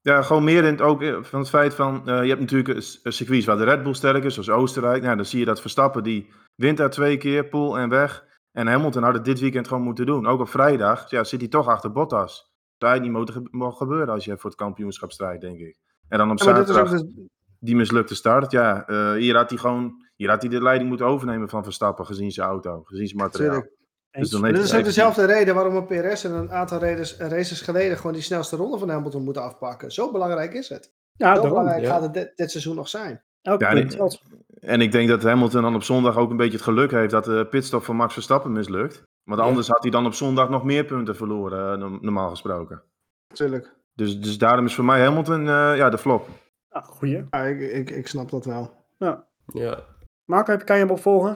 Ja, 0.00 0.22
gewoon 0.22 0.44
meer 0.44 0.64
in 0.64 0.70
het, 0.72 0.80
ook 0.80 1.02
eh, 1.02 1.16
van 1.22 1.38
het 1.40 1.48
feit 1.48 1.74
van, 1.74 2.08
eh, 2.08 2.22
je 2.22 2.28
hebt 2.28 2.40
natuurlijk 2.40 2.76
een 3.02 3.12
circuits 3.12 3.46
waar 3.46 3.56
de 3.56 3.64
Red 3.64 3.82
Bull 3.82 3.94
sterk 3.94 4.24
is, 4.24 4.32
zoals 4.34 4.50
Oostenrijk. 4.50 5.02
Nou, 5.02 5.16
dan 5.16 5.24
zie 5.24 5.38
je 5.38 5.44
dat 5.44 5.60
Verstappen, 5.60 6.02
die 6.02 6.30
wint 6.54 6.76
daar 6.76 6.90
twee 6.90 7.16
keer, 7.16 7.44
pool 7.44 7.78
en 7.78 7.88
weg. 7.88 8.24
En 8.52 8.66
Hamilton 8.66 9.02
had 9.02 9.14
het 9.14 9.24
dit 9.24 9.40
weekend 9.40 9.68
gewoon 9.68 9.82
moeten 9.82 10.06
doen. 10.06 10.26
Ook 10.26 10.40
op 10.40 10.48
vrijdag 10.48 11.10
ja, 11.10 11.24
zit 11.24 11.40
hij 11.40 11.48
toch 11.48 11.68
achter 11.68 11.92
Bottas. 11.92 12.50
Dat 12.78 12.90
zou 12.90 13.00
niet 13.02 13.10
mogen, 13.10 13.32
ge- 13.32 13.48
mogen 13.50 13.76
gebeuren 13.76 14.08
als 14.08 14.24
je 14.24 14.36
voor 14.38 14.50
het 14.50 14.58
kampioenschap 14.58 15.12
strijdt, 15.12 15.40
denk 15.40 15.58
ik. 15.58 15.76
En 16.08 16.18
dan 16.18 16.30
op 16.30 16.38
Ja, 16.38 16.44
ook 16.48 16.56
zaterdag 16.56 16.90
de- 16.90 17.28
die 17.58 17.76
mislukte 17.76 18.14
start. 18.14 18.50
Ja, 18.50 18.86
eh, 18.86 19.12
hier 19.12 19.36
had 19.36 19.50
hij 19.50 19.58
gewoon 19.58 20.04
hier 20.16 20.28
had 20.30 20.42
hij 20.42 20.50
de 20.50 20.62
leiding 20.62 20.88
moeten 20.88 21.06
overnemen 21.06 21.48
van 21.48 21.62
Verstappen, 21.64 22.06
gezien 22.06 22.30
zijn 22.30 22.46
auto, 22.48 22.82
gezien 22.82 23.06
zijn 23.06 23.20
materiaal. 23.20 23.64
Dus 24.10 24.30
dan 24.30 24.40
Maar 24.40 24.50
heeft 24.50 24.62
dit 24.62 24.72
is 24.72 24.78
ook 24.78 24.84
dezelfde 24.84 25.24
reden 25.24 25.54
waarom 25.54 25.76
een 25.76 25.86
PRS 25.86 26.24
en 26.24 26.32
een 26.32 26.52
aantal 26.52 26.78
races, 26.78 27.16
races 27.16 27.60
geleden 27.60 27.96
gewoon 27.96 28.12
die 28.12 28.22
snelste 28.22 28.56
ronde 28.56 28.78
van 28.78 28.88
Hamilton 28.88 29.22
moeten 29.24 29.42
afpakken. 29.42 29.92
Zo 29.92 30.12
belangrijk 30.12 30.52
is 30.54 30.68
het. 30.68 30.92
Ja, 31.12 31.26
Zo 31.26 31.32
daarom. 31.32 31.48
belangrijk 31.48 31.82
ja. 31.82 31.90
gaat 31.92 32.02
het 32.02 32.14
dit, 32.14 32.32
dit 32.36 32.50
seizoen 32.50 32.76
nog 32.76 32.88
zijn. 32.88 33.22
Elk 33.42 33.60
Ja, 33.60 33.72
punt 33.72 33.88
nee. 33.88 33.96
telt. 33.96 34.22
En 34.66 34.80
ik 34.80 34.92
denk 34.92 35.08
dat 35.08 35.22
Hamilton 35.22 35.62
dan 35.62 35.74
op 35.74 35.82
zondag 35.82 36.16
ook 36.16 36.30
een 36.30 36.36
beetje 36.36 36.52
het 36.52 36.62
geluk 36.62 36.90
heeft 36.90 37.10
dat 37.10 37.24
de 37.24 37.46
pitstop 37.50 37.84
van 37.84 37.96
Max 37.96 38.12
Verstappen 38.12 38.52
mislukt. 38.52 39.02
Want 39.24 39.40
Ja. 39.40 39.46
anders 39.46 39.68
had 39.68 39.82
hij 39.82 39.90
dan 39.90 40.06
op 40.06 40.14
zondag 40.14 40.48
nog 40.48 40.64
meer 40.64 40.84
punten 40.84 41.16
verloren, 41.16 41.72
eh, 41.72 41.78
no- 41.78 41.98
normaal 42.00 42.30
gesproken. 42.30 42.82
Tuurlijk. 43.34 43.74
Dus, 43.94 44.20
dus 44.20 44.38
daarom 44.38 44.64
is 44.66 44.74
voor 44.74 44.84
mij 44.84 45.00
Hamilton 45.04 45.40
eh, 45.40 45.76
ja, 45.76 45.90
de 45.90 45.98
flop. 45.98 46.28
Ja, 46.70 46.80
goeie. 46.80 47.24
Ja, 47.30 47.38
ik, 47.42 47.60
ik, 47.60 47.90
ik 47.90 48.08
snap 48.08 48.30
dat 48.30 48.44
wel. 48.44 48.70
Ja. 48.98 49.24
Ja. 49.46 49.78
Marco, 50.24 50.56
kan 50.56 50.76
je 50.76 50.82
hem 50.82 50.92
opvolgen? 50.92 51.32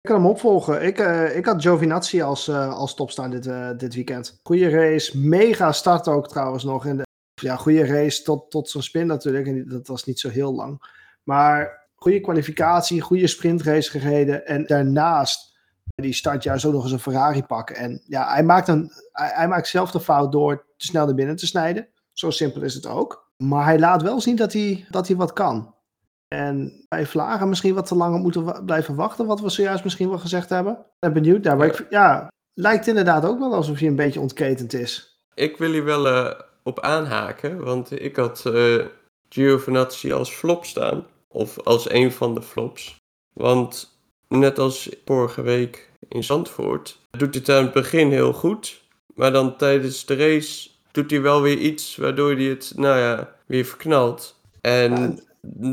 Ik 0.00 0.08
kan 0.10 0.16
hem 0.16 0.26
opvolgen. 0.30 0.82
Ik, 0.82 0.98
eh, 0.98 1.36
ik 1.36 1.46
had 1.46 1.62
Giovinazzi 1.62 2.22
als, 2.22 2.48
eh, 2.48 2.76
als 2.76 2.94
topstaan 2.94 3.30
dit, 3.30 3.46
eh, 3.46 3.70
dit 3.76 3.94
weekend. 3.94 4.40
Goede 4.42 4.68
race. 4.68 5.18
Mega 5.18 5.72
start 5.72 6.08
ook 6.08 6.28
trouwens 6.28 6.64
nog. 6.64 6.86
In 6.86 6.96
de, 6.96 7.02
ja, 7.42 7.56
goede 7.56 7.86
race 7.86 8.22
tot, 8.22 8.50
tot 8.50 8.68
zo'n 8.70 8.82
spin 8.82 9.06
natuurlijk. 9.06 9.46
En 9.46 9.68
dat 9.68 9.86
was 9.86 10.04
niet 10.04 10.20
zo 10.20 10.28
heel 10.28 10.54
lang. 10.54 10.96
Maar 11.24 11.77
goede 11.98 12.20
kwalificatie, 12.20 13.00
goede 13.00 13.26
sprintrace 13.26 13.90
gereden. 13.90 14.46
En 14.46 14.66
daarnaast 14.66 15.56
die 15.94 16.12
start 16.12 16.42
juist 16.42 16.64
ook 16.64 16.72
nog 16.72 16.82
eens 16.82 16.92
een 16.92 16.98
Ferrari 17.00 17.42
pakken. 17.42 17.76
En 17.76 18.02
ja, 18.06 18.32
hij 18.32 18.42
maakt, 18.42 18.68
een, 18.68 18.90
hij, 19.12 19.30
hij 19.34 19.48
maakt 19.48 19.68
zelf 19.68 19.90
de 19.90 20.00
fout 20.00 20.32
door 20.32 20.56
te 20.76 20.86
snel 20.86 21.06
naar 21.06 21.14
binnen 21.14 21.36
te 21.36 21.46
snijden. 21.46 21.88
Zo 22.12 22.30
simpel 22.30 22.62
is 22.62 22.74
het 22.74 22.86
ook. 22.86 23.30
Maar 23.36 23.64
hij 23.64 23.78
laat 23.78 24.02
wel 24.02 24.20
zien 24.20 24.36
dat 24.36 24.52
hij, 24.52 24.86
dat 24.90 25.06
hij 25.06 25.16
wat 25.16 25.32
kan. 25.32 25.74
En 26.28 26.84
bij 26.88 27.06
Vlagen 27.06 27.48
misschien 27.48 27.74
wat 27.74 27.86
te 27.86 27.94
lang 27.94 28.22
moeten 28.22 28.64
blijven 28.64 28.94
wachten, 28.94 29.26
wat 29.26 29.40
we 29.40 29.48
zojuist 29.48 29.84
misschien 29.84 30.08
wel 30.08 30.18
gezegd 30.18 30.48
hebben. 30.48 30.72
Ik 30.72 30.86
ben 30.98 31.12
benieuwd 31.12 31.42
daar. 31.42 31.56
Maar 31.56 31.66
Ja. 31.66 31.72
ik, 31.72 31.86
ja, 31.90 32.28
lijkt 32.54 32.86
inderdaad 32.86 33.24
ook 33.24 33.38
wel 33.38 33.54
alsof 33.54 33.78
hij 33.78 33.88
een 33.88 33.96
beetje 33.96 34.20
ontketend 34.20 34.72
is. 34.72 35.20
Ik 35.34 35.56
wil 35.56 35.70
hier 35.70 35.84
wel 35.84 36.08
eh, 36.08 36.40
op 36.62 36.80
aanhaken, 36.80 37.64
want 37.64 38.00
ik 38.02 38.16
had 38.16 38.46
eh 38.46 38.84
Giovinazzi 39.28 40.12
als 40.12 40.30
flop 40.30 40.64
staan. 40.64 41.04
Of 41.28 41.60
als 41.60 41.90
een 41.90 42.12
van 42.12 42.34
de 42.34 42.42
flops. 42.42 42.96
Want 43.32 43.98
net 44.28 44.58
als 44.58 44.88
vorige 45.04 45.42
week 45.42 45.90
in 46.08 46.24
Zandvoort, 46.24 47.00
doet 47.10 47.34
hij 47.34 47.42
het 47.46 47.48
aan 47.48 47.64
het 47.64 47.72
begin 47.72 48.10
heel 48.10 48.32
goed. 48.32 48.82
Maar 49.14 49.32
dan 49.32 49.56
tijdens 49.56 50.06
de 50.06 50.16
race 50.16 50.70
doet 50.92 51.10
hij 51.10 51.20
wel 51.20 51.42
weer 51.42 51.58
iets 51.58 51.96
waardoor 51.96 52.32
hij 52.32 52.44
het, 52.44 52.72
nou 52.76 52.98
ja, 52.98 53.34
weer 53.46 53.64
verknalt. 53.64 54.40
En 54.60 55.20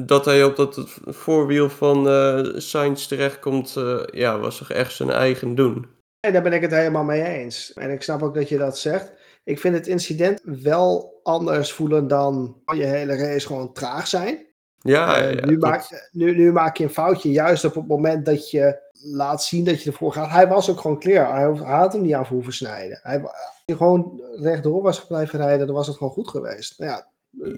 dat 0.06 0.26
hij 0.26 0.44
op 0.44 0.56
dat 0.56 0.80
voorwiel 1.06 1.70
van 1.70 2.10
eh 2.10 2.44
Sainz 2.56 3.06
terechtkomt, 3.06 3.76
eh 3.76 4.04
ja, 4.12 4.40
was 4.40 4.58
toch 4.58 4.72
echt 4.72 4.96
zijn 4.96 5.10
eigen 5.10 5.56
doen. 5.56 5.86
En 6.20 6.34
daar 6.34 6.42
ben 6.42 6.54
ik 6.54 6.62
het 6.62 6.72
helemaal 6.72 7.04
mee 7.04 7.24
eens. 7.24 7.74
En 7.74 7.92
ik 7.92 8.02
snap 8.02 8.24
ook 8.24 8.36
dat 8.36 8.50
je 8.50 8.58
dat 8.58 8.78
zegt. 8.78 9.12
Ik 9.44 9.60
vind 9.60 9.76
het 9.76 9.88
incident 9.88 10.42
wel 10.44 11.20
anders 11.24 11.72
voelen 11.72 12.08
dan 12.08 12.62
je 12.66 12.84
hele 12.84 13.16
race 13.16 13.48
gewoon 13.48 13.74
traag 13.74 14.08
zijn. 14.08 14.45
Ja, 14.86 15.18
Eh, 15.22 15.34
ja, 15.34 15.46
nu, 15.46 15.58
klopt. 15.58 15.62
maak, 15.62 16.10
nu, 16.12 16.36
nu 16.38 16.52
maak 16.52 16.78
je 16.78 16.84
een 16.84 16.90
foutje 16.90 17.32
juist 17.32 17.66
op 17.66 17.76
het 17.76 17.88
moment 17.88 18.26
dat 18.26 18.50
je 18.52 18.80
laat 19.12 19.44
zien 19.44 19.64
dat 19.64 19.84
je 19.84 19.90
ervoor 19.90 20.12
gaat. 20.14 20.30
Hij 20.30 20.48
was 20.48 20.70
ook 20.70 20.80
gewoon 20.80 21.00
clear. 21.00 21.36
Hij, 21.36 21.76
had 21.76 21.94
hem 21.94 22.02
niet 22.02 22.14
aan 22.14 22.26
hoeven 22.26 22.54
snijden. 22.54 23.00
Hij, 23.04 23.22
als 23.22 23.32
hij 23.66 23.76
gewoon 23.76 24.22
rechtdoor 24.42 24.82
was 24.82 25.06
blijven 25.08 25.40
rijden, 25.40 25.66
dan 25.68 25.76
was 25.76 25.88
het 25.88 25.98
gewoon 25.98 26.14
goed 26.14 26.28
geweest. 26.30 26.80
Nou 26.80 26.92
ja, 26.92 27.08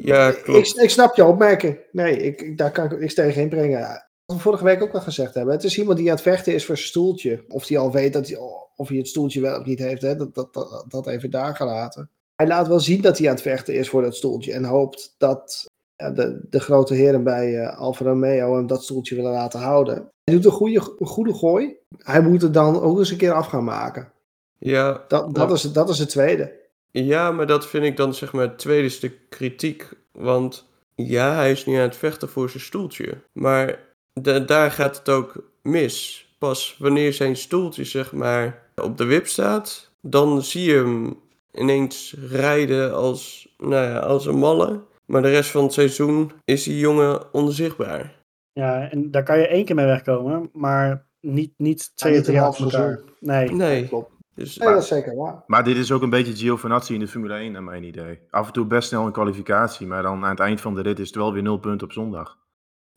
Ja, 0.02 0.28
ik, 0.28 0.42
klopt. 0.44 0.82
ik 0.82 0.90
snap 0.90 1.16
je 1.16 1.26
opmerking. 1.26 1.80
Nee, 1.92 2.18
ik, 2.18 2.42
ik- 2.42 2.58
daar 2.58 2.72
kan 2.72 2.92
ik 2.92 3.00
niks 3.00 3.13
tegen 3.13 3.42
inbrengen. 3.42 3.80
Wat 4.26 4.36
we 4.36 4.42
vorige 4.42 4.63
week 4.63 4.82
ook 4.82 4.94
al 4.94 5.02
gezegd 5.02 5.34
hebben. 5.34 5.54
Het 5.54 5.63
is 5.63 5.78
iemand 5.78 5.98
die 5.98 6.08
aan 6.10 6.13
het 6.16 6.24
vechten 6.24 6.54
is 6.54 6.66
voor 6.66 6.76
zijn 6.78 6.88
stoeltje. 6.90 7.44
Of 7.48 7.66
die 7.66 7.80
al 7.80 7.92
weet 7.92 8.13
dat 8.13 8.28
hij, 8.28 8.38
of 8.76 8.88
hij 8.88 8.98
het 8.98 9.08
stoeltje 9.08 9.42
wel 9.42 9.60
of 9.60 9.66
niet 9.66 9.80
heeft. 9.80 10.02
Hè? 10.02 10.16
Dat, 10.16 10.36
dat, 10.36 10.54
dat, 10.54 10.86
dat 10.88 11.08
even 11.08 11.32
daar 11.32 11.56
gelaten. 11.56 12.10
hij 12.36 12.48
laat 12.48 12.68
wel 12.68 12.80
zien 12.80 13.02
dat 13.02 13.18
hij 13.18 13.28
aan 13.28 13.34
het 13.34 13.42
vechten 13.44 13.74
is 13.74 13.90
voor 13.90 14.02
dat 14.02 14.16
stoeltje. 14.16 14.54
En 14.54 14.63
hoopt 14.63 15.16
dat 15.18 15.66
ja, 15.98 16.10
de, 16.12 16.40
de 16.50 16.60
grote 16.60 16.94
heren 16.94 17.24
bij 17.24 17.60
eh, 17.64 17.78
Alfa 17.78 18.06
Romeo 18.06 18.56
hem 18.56 18.68
dat 18.68 18.84
stoeltje 18.84 19.16
willen 19.16 19.32
laten 19.32 19.60
houden. 19.60 20.10
Hij 20.24 20.34
doet 20.36 20.46
een 20.46 20.52
goede, 20.52 20.96
een 21.00 21.08
goede 21.08 21.34
gooi. 21.34 21.76
Hij 21.98 22.22
moet 22.22 22.42
het 22.42 22.54
dan 22.54 22.82
ook 22.82 22.98
eens 22.98 23.12
een 23.12 23.18
keer 23.18 23.32
af 23.34 23.48
gaan 23.48 23.64
maken. 23.64 24.12
Ja, 24.60 25.04
Dat, 25.08 25.36
dat, 25.36 25.52
is, 25.52 25.62
dat 25.62 25.90
is 25.90 26.00
het 26.00 26.10
tweede. 26.10 26.52
ja, 26.92 27.32
maar 27.32 27.48
dat 27.48 27.68
vind 27.68 27.84
ik 27.86 27.98
dan 27.98 28.14
zeg 28.14 28.34
maar 28.34 28.44
het 28.48 28.58
tweede 28.60 28.90
stuk 28.90 29.20
kritiek. 29.30 29.90
Want 30.12 30.66
ja, 30.96 31.34
hij 31.36 31.52
is 31.52 31.66
nu 31.66 31.76
aan 31.76 31.82
het 31.82 31.96
vechten 31.96 32.30
voor 32.30 32.50
zijn 32.50 32.64
stoeltje. 32.64 33.18
Maar 33.34 33.80
da- 34.14 34.40
daar 34.40 34.72
gaat 34.72 34.98
het 34.98 35.10
ook 35.10 35.50
mis. 35.62 36.26
Pas 36.40 36.76
wanneer 36.80 37.14
zijn 37.14 37.36
stoeltje 37.36 37.84
zeg 37.84 38.12
maar 38.12 38.70
op 38.76 38.98
de 38.98 39.06
wip 39.06 39.28
staat, 39.28 39.92
dan 40.02 40.42
zie 40.42 40.64
je 40.72 40.76
hem 40.76 41.20
ineens 41.54 42.16
rijden 42.30 42.94
als, 42.94 43.54
nou 43.58 43.74
ja, 43.86 44.00
als 44.00 44.26
een 44.26 44.38
malle. 44.38 44.80
Maar 45.08 45.22
de 45.22 45.30
rest 45.30 45.52
van 45.52 45.63
het 45.63 45.74
seizoen 45.74 46.32
is 46.43 46.63
die 46.63 46.80
jongen 46.80 47.34
onzichtbaar. 47.34 48.15
Ja, 48.54 48.89
en 48.89 49.12
daar 49.12 49.24
kan 49.24 49.39
je 49.39 49.48
één 49.48 49.65
keer 49.65 49.76
mee 49.76 49.86
wegkomen, 49.86 50.50
maar 50.54 51.06
niet, 51.22 51.54
niet 51.58 51.91
twee 51.96 52.22
drie 52.22 52.38
elkaar. 52.38 53.00
Nee. 53.20 53.52
Nee, 53.52 53.88
Klopt. 53.88 54.12
dus 54.34 54.58
Nee, 54.58 54.70
dat 54.70 54.82
is 54.82 54.88
zeker 54.88 55.15
waar. 55.15 55.43
Maar 55.48 55.63
dit 55.63 55.78
is 55.78 55.91
ook 55.91 56.02
een 56.02 56.10
beetje 56.10 56.36
Giovinazzi 56.36 56.93
in 56.93 57.00
de 57.00 57.08
Formule 57.08 57.34
1, 57.34 57.52
naar 57.52 57.63
mijn 57.63 57.84
idee. 57.84 58.20
Af 58.30 58.48
en 58.48 58.54
toe 58.54 58.65
best 58.65 58.88
snel 58.88 59.06
een 59.06 59.12
kwalificatie, 59.12 59.88
maar 59.88 60.02
dan 60.02 60.24
aan 60.24 60.30
het 60.30 60.39
eind 60.39 60.62
van 60.62 60.76
de 60.76 60.82
rit 60.82 61.00
is 61.00 61.08
het 61.08 61.15
wel 61.15 61.34
weer 61.34 61.43
nul 61.43 61.58
punten 61.58 61.88
op 61.88 61.93
zondag. 61.93 62.38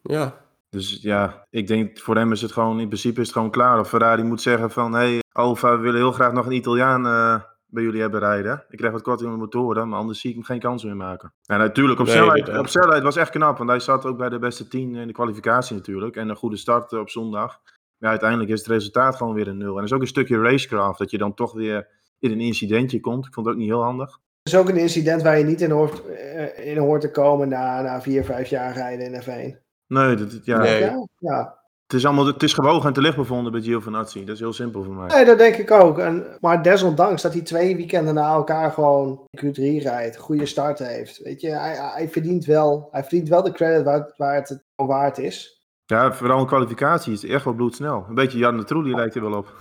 ja, 0.03 0.45
Dus 0.71 0.99
ja, 1.03 1.47
ik 1.51 1.67
denk 1.67 1.99
voor 1.99 2.17
hem 2.17 2.33
is 2.33 2.43
het 2.43 2.53
gewoon, 2.53 2.81
in 2.81 2.89
principe 2.89 3.21
is 3.21 3.27
het 3.27 3.37
gewoon 3.37 3.51
klaar. 3.51 3.79
Of 3.81 3.89
Ferrari 3.89 4.23
moet 4.23 4.43
zeggen 4.43 4.71
van, 4.71 4.93
hé, 4.93 4.99
hey, 4.99 5.21
Alfa, 5.33 5.77
we 5.77 5.83
willen 5.83 6.01
heel 6.01 6.13
graag 6.13 6.33
nog 6.33 6.47
een 6.47 6.53
Italiaan 6.53 7.07
eh, 7.07 7.41
bij 7.71 7.83
jullie 7.83 8.01
hebben 8.01 8.21
rijden. 8.21 8.65
Ik 8.69 8.79
krijg 8.79 8.93
wat 8.93 9.03
korting 9.03 9.29
op 9.29 9.35
de 9.35 9.41
motoren, 9.41 9.89
maar 9.89 9.99
anders 9.99 10.21
zie 10.21 10.31
ik 10.31 10.37
hem 10.37 10.45
geen 10.45 10.61
kans 10.61 10.85
meer 10.85 10.97
maken. 10.97 11.33
En 11.47 11.59
natuurlijk, 11.59 12.01
op, 12.01 12.07
Nee, 12.07 12.15
snelheid, 12.15 12.59
op 12.59 12.67
snelheid 12.67 13.03
was 13.03 13.17
echt 13.17 13.31
knap, 13.31 13.59
want 13.59 13.71
hij 13.71 13.81
zat 13.81 14.05
ook 14.05 14.17
bij 14.17 14.29
de 14.29 14.39
beste 14.39 14.69
10 14.69 14.95
in 14.95 15.07
de 15.07 15.13
kwalificatie 15.13 15.77
natuurlijk. 15.77 16.17
En 16.17 16.29
een 16.29 16.37
goede 16.37 16.57
start 16.57 16.93
eh, 16.93 16.99
op 16.99 17.11
zondag. 17.11 17.61
Ja, 17.99 18.09
uiteindelijk 18.09 18.51
is 18.51 18.59
het 18.59 18.69
resultaat 18.69 19.17
gewoon 19.17 19.35
weer 19.35 19.49
een 19.49 19.57
nul. 19.57 19.69
En 19.69 19.75
dat 19.75 19.85
is 19.85 19.93
ook 19.93 20.01
een 20.01 20.07
stukje 20.07 20.41
racecraft, 20.41 20.99
dat 20.99 21.11
je 21.11 21.19
dan 21.19 21.35
toch 21.35 21.53
weer 21.53 21.89
in 22.19 22.31
een 22.31 22.41
incidentje 22.41 23.01
komt. 23.01 23.27
Ik 23.27 23.35
vond 23.35 23.47
het 23.47 23.55
ook 23.55 23.61
niet 23.61 23.71
heel 23.71 23.83
handig. 23.83 24.11
Het 24.43 24.53
is 24.53 24.59
ook 24.59 24.69
een 24.69 24.77
incident 24.77 25.23
waar 25.23 25.39
je 25.39 25.45
niet 25.45 25.61
in 25.61 25.71
hoort, 25.71 26.07
eh, 26.07 26.67
in 26.67 26.79
hoort 26.79 27.01
te 27.01 27.11
komen 27.11 27.49
na, 27.49 27.83
na 27.83 28.03
vier, 28.03 28.25
vijf 28.25 28.49
jaar 28.49 28.73
rijden 28.73 29.13
in 29.13 29.23
F1. 29.23 29.59
Nee, 29.87 30.15
dat, 30.15 30.45
ja, 30.45 30.59
Nee. 30.59 30.81
Ja, 30.81 31.07
ja. 31.19 31.60
Het, 31.91 31.99
is 31.99 32.07
allemaal, 32.07 32.27
het 32.27 32.43
is 32.43 32.53
gewogen 32.53 32.87
en 32.87 32.93
te 32.93 33.01
licht 33.01 33.17
bevonden 33.17 33.53
bij 33.53 33.61
Giovinazzi. 33.61 34.25
Dat 34.25 34.35
is 34.35 34.41
heel 34.41 34.53
simpel 34.53 34.85
voor 34.85 34.95
mij. 34.95 35.07
Nee, 35.07 35.25
dat 35.25 35.39
denk 35.39 35.57
ik 35.57 35.71
ook. 35.71 35.99
En, 35.99 36.27
maar 36.41 36.63
desondanks 36.63 37.23
dat 37.23 37.33
hij 37.33 37.43
twee 37.43 37.77
weekenden 37.77 38.15
na 38.15 38.33
elkaar 38.33 38.73
gewoon 38.73 39.27
Q3 39.37 39.63
rijdt, 39.83 40.17
goede 40.17 40.47
start 40.47 40.79
heeft. 40.79 41.23
Weet 41.23 41.41
je, 41.41 41.49
hij, 41.49 41.77
hij, 41.77 42.09
verdient, 42.09 42.45
wel, 42.45 42.89
hij 42.91 43.03
verdient 43.03 43.29
wel 43.29 43.43
de 43.43 43.53
credit 43.53 43.85
waar, 43.85 44.15
waar 44.17 44.35
het 44.35 44.65
waard 44.75 45.19
is. 45.19 45.63
Ja, 45.87 46.13
vooral 46.13 46.41
in 46.41 46.47
kwalificatie 46.47 47.13
is 47.13 47.23
het 47.23 47.31
echt 47.31 47.45
wel 47.45 47.55
bloedsnel. 47.55 48.05
Een 48.09 48.15
beetje 48.15 48.39
Jan 48.39 48.57
de 48.57 48.65
Trulli 48.65 48.95
lijkt 48.95 49.15
er 49.15 49.31
wel 49.31 49.39
op. 49.39 49.55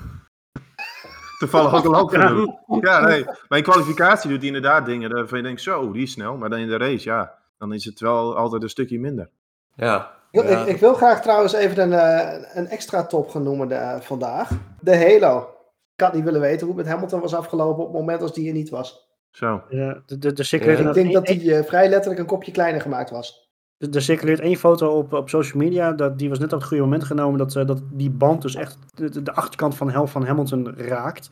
Toevallig 1.40 1.74
ook 1.74 1.84
een 1.84 1.92
loop 1.92 2.10
genoemd. 2.10 2.58
Ja, 2.82 3.00
nee. 3.00 3.26
Maar 3.26 3.58
in 3.58 3.64
kwalificatie 3.64 4.30
doet 4.30 4.38
hij 4.38 4.48
inderdaad 4.48 4.86
dingen 4.86 5.12
waarvan 5.12 5.38
je 5.38 5.44
denkt, 5.44 5.62
zo, 5.62 5.92
die 5.92 6.04
is 6.04 6.12
snel. 6.12 6.38
Maar 6.38 6.50
dan 6.50 6.60
in 6.60 6.68
de 6.68 6.78
race, 6.78 7.10
ja, 7.10 7.36
dan 7.58 7.74
is 7.74 7.86
het 7.86 8.00
wel 8.00 8.38
altijd 8.38 8.64
een 8.64 8.70
stukje 8.70 9.00
minder. 9.00 9.30
ja. 9.76 10.18
Ik, 10.32 10.42
wil- 10.42 10.52
ja. 10.52 10.62
ik, 10.62 10.68
ik 10.68 10.78
wil 10.80 10.94
graag 10.94 11.22
trouwens 11.22 11.54
even 11.54 11.82
een, 11.84 11.94
eh, 11.94 12.58
een 12.58 12.68
extra 12.68 13.06
top 13.06 13.30
gaan 13.30 13.44
noemen 13.44 13.68
de- 13.68 13.98
vandaag. 14.00 14.50
De 14.82 14.98
Halo. 14.98 15.48
Ik 15.96 16.04
had 16.06 16.14
niet 16.14 16.24
willen 16.24 16.42
weten 16.42 16.68
hoe 16.68 16.76
het 16.76 16.86
met 16.86 16.94
Hamilton 16.94 17.20
was 17.22 17.34
afgelopen 17.36 17.84
op 17.84 17.90
het 17.90 18.00
moment 18.00 18.22
als 18.22 18.34
die 18.34 18.48
er 18.48 18.54
niet 18.54 18.70
was. 18.70 19.08
Zo. 19.32 19.62
De, 19.70 20.02
de, 20.06 20.18
de, 20.18 20.34
de 20.34 20.44
circuleert 20.44 20.80
Ja. 20.80 20.88
Ik 20.88 20.94
denk 20.94 21.14
dat 21.14 21.26
die 21.26 21.56
eh, 21.56 21.64
vrij 21.66 21.90
letterlijk 21.90 22.20
een 22.20 22.26
kopje 22.28 22.52
kleiner 22.52 22.82
gemaakt 22.82 23.10
was. 23.10 23.48
Er 23.78 23.96
er 23.96 24.02
circuleert 24.02 24.40
één 24.40 24.56
foto 24.56 24.98
op, 24.98 25.14
op 25.14 25.30
social 25.30 25.62
media. 25.64 25.92
Dat, 25.92 26.18
die 26.18 26.30
was 26.30 26.40
net 26.40 26.54
op 26.54 26.60
het 26.60 26.68
goede 26.68 26.84
moment 26.84 27.04
genomen. 27.04 27.38
Dat, 27.38 27.56
eh, 27.56 27.66
dat 27.66 27.82
die 27.92 28.10
band 28.10 28.42
dus 28.42 28.56
echt 28.56 28.78
de, 28.96 29.22
de 29.24 29.34
achterkant 29.34 29.76
van 29.76 29.90
helft 29.92 30.12
van 30.12 30.26
Hamilton 30.26 30.74
raakt. 30.78 31.28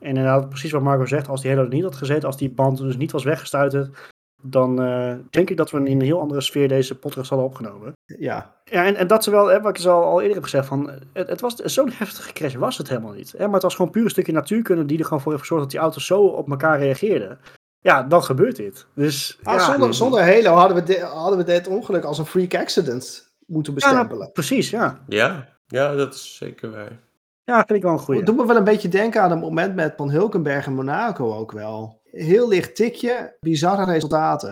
En 0.00 0.08
inderdaad, 0.08 0.48
precies 0.48 0.72
wat 0.72 0.82
Marco 0.82 1.06
zegt. 1.06 1.28
Als 1.28 1.40
die 1.40 1.50
Halo 1.50 1.62
er 1.62 1.68
niet 1.72 1.82
had 1.82 1.96
gezeten. 1.96 2.26
Als 2.26 2.36
die 2.36 2.50
band 2.50 2.78
dus 2.78 2.96
niet 2.96 3.12
was 3.12 3.24
weggestuiterd. 3.24 4.10
Dan 4.42 4.82
eh, 4.82 5.14
denk 5.30 5.50
ik 5.50 5.56
dat 5.56 5.70
we 5.70 5.78
in 5.78 5.86
een 5.86 6.00
heel 6.00 6.20
andere 6.20 6.40
sfeer 6.40 6.68
deze 6.68 6.98
podcast 6.98 7.28
hadden 7.28 7.46
opgenomen. 7.48 7.92
Ja. 8.04 8.54
Ja, 8.64 8.84
en, 8.84 8.96
en 8.96 9.06
dat 9.06 9.20
terwijl, 9.22 9.46
hè, 9.46 9.60
wat 9.60 9.68
ik 9.70 9.76
dus 9.76 9.88
al, 9.88 10.02
al 10.02 10.20
eerder 10.20 10.34
heb 10.34 10.44
gezegd. 10.44 10.66
Van, 10.66 10.90
het, 11.12 11.28
het 11.28 11.40
was 11.40 11.54
zo'n 11.54 11.90
heftige 11.92 12.32
crash 12.32 12.54
was 12.54 12.78
het 12.78 12.88
helemaal 12.88 13.12
niet. 13.12 13.32
Hè? 13.32 13.44
Maar 13.44 13.54
het 13.54 13.62
was 13.62 13.74
gewoon 13.74 13.90
puur 13.90 14.04
een 14.04 14.10
stukje 14.10 14.32
natuurkunde. 14.32 14.84
Die 14.84 14.98
er 14.98 15.04
gewoon 15.04 15.20
voor 15.20 15.32
heeft 15.32 15.44
gezorgd 15.44 15.62
dat 15.64 15.72
die 15.72 15.82
auto's 15.82 16.06
zo 16.06 16.22
op 16.22 16.50
elkaar 16.50 16.78
reageerden. 16.78 17.38
Ja, 17.80 18.02
dan 18.02 18.24
gebeurt 18.24 18.56
dit. 18.56 18.86
Dus 18.94 19.38
Ah, 19.42 19.54
ja, 19.54 19.64
zonder, 19.64 19.94
zonder 19.94 20.22
Halo 20.22 20.54
hadden 20.54 20.76
we, 20.76 20.82
dit, 20.82 21.00
hadden 21.00 21.38
we 21.38 21.44
dit 21.44 21.68
ongeluk 21.68 22.04
als 22.04 22.18
een 22.18 22.26
freak 22.26 22.54
accident 22.54 23.32
moeten 23.46 23.74
ja, 23.74 23.78
nou, 23.80 23.92
bestempelen. 23.94 24.32
precies, 24.32 24.70
ja. 24.70 24.98
Ja, 25.08 25.48
ja, 25.66 25.94
dat 25.94 26.14
is 26.14 26.36
zeker 26.36 26.70
waar. 26.70 27.00
Ja, 27.44 27.56
vind 27.56 27.70
ik 27.70 27.82
wel 27.82 27.92
een 27.92 27.98
goeie. 27.98 28.20
Het 28.20 28.28
doet 28.28 28.36
me 28.36 28.46
wel 28.46 28.56
een 28.56 28.64
beetje 28.64 28.88
denken 28.88 29.22
aan 29.22 29.30
het 29.30 29.40
moment 29.40 29.74
met 29.74 29.94
Van 29.96 30.10
Hulkenberg 30.10 30.66
en 30.66 30.74
Monaco 30.74 31.34
ook 31.34 31.52
wel. 31.52 32.01
Heel 32.12 32.48
licht 32.48 32.76
tikje, 32.76 33.36
bizarre 33.40 33.84
resultaten. 33.84 34.48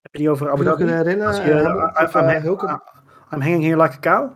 Heb 0.00 0.12
je 0.12 0.18
die 0.18 0.30
over 0.30 0.50
Abu 0.50 0.62
Dhabi? 0.64 0.76
kunnen 0.76 0.96
herinneren? 0.96 1.34
je, 1.34 1.40
Hamilton- 1.52 2.70
I'm, 3.30 3.38
of, 3.38 3.42
hanging 3.42 3.62
here 3.64 3.82
like 3.82 3.94
a 3.94 3.98
cow. 4.00 4.30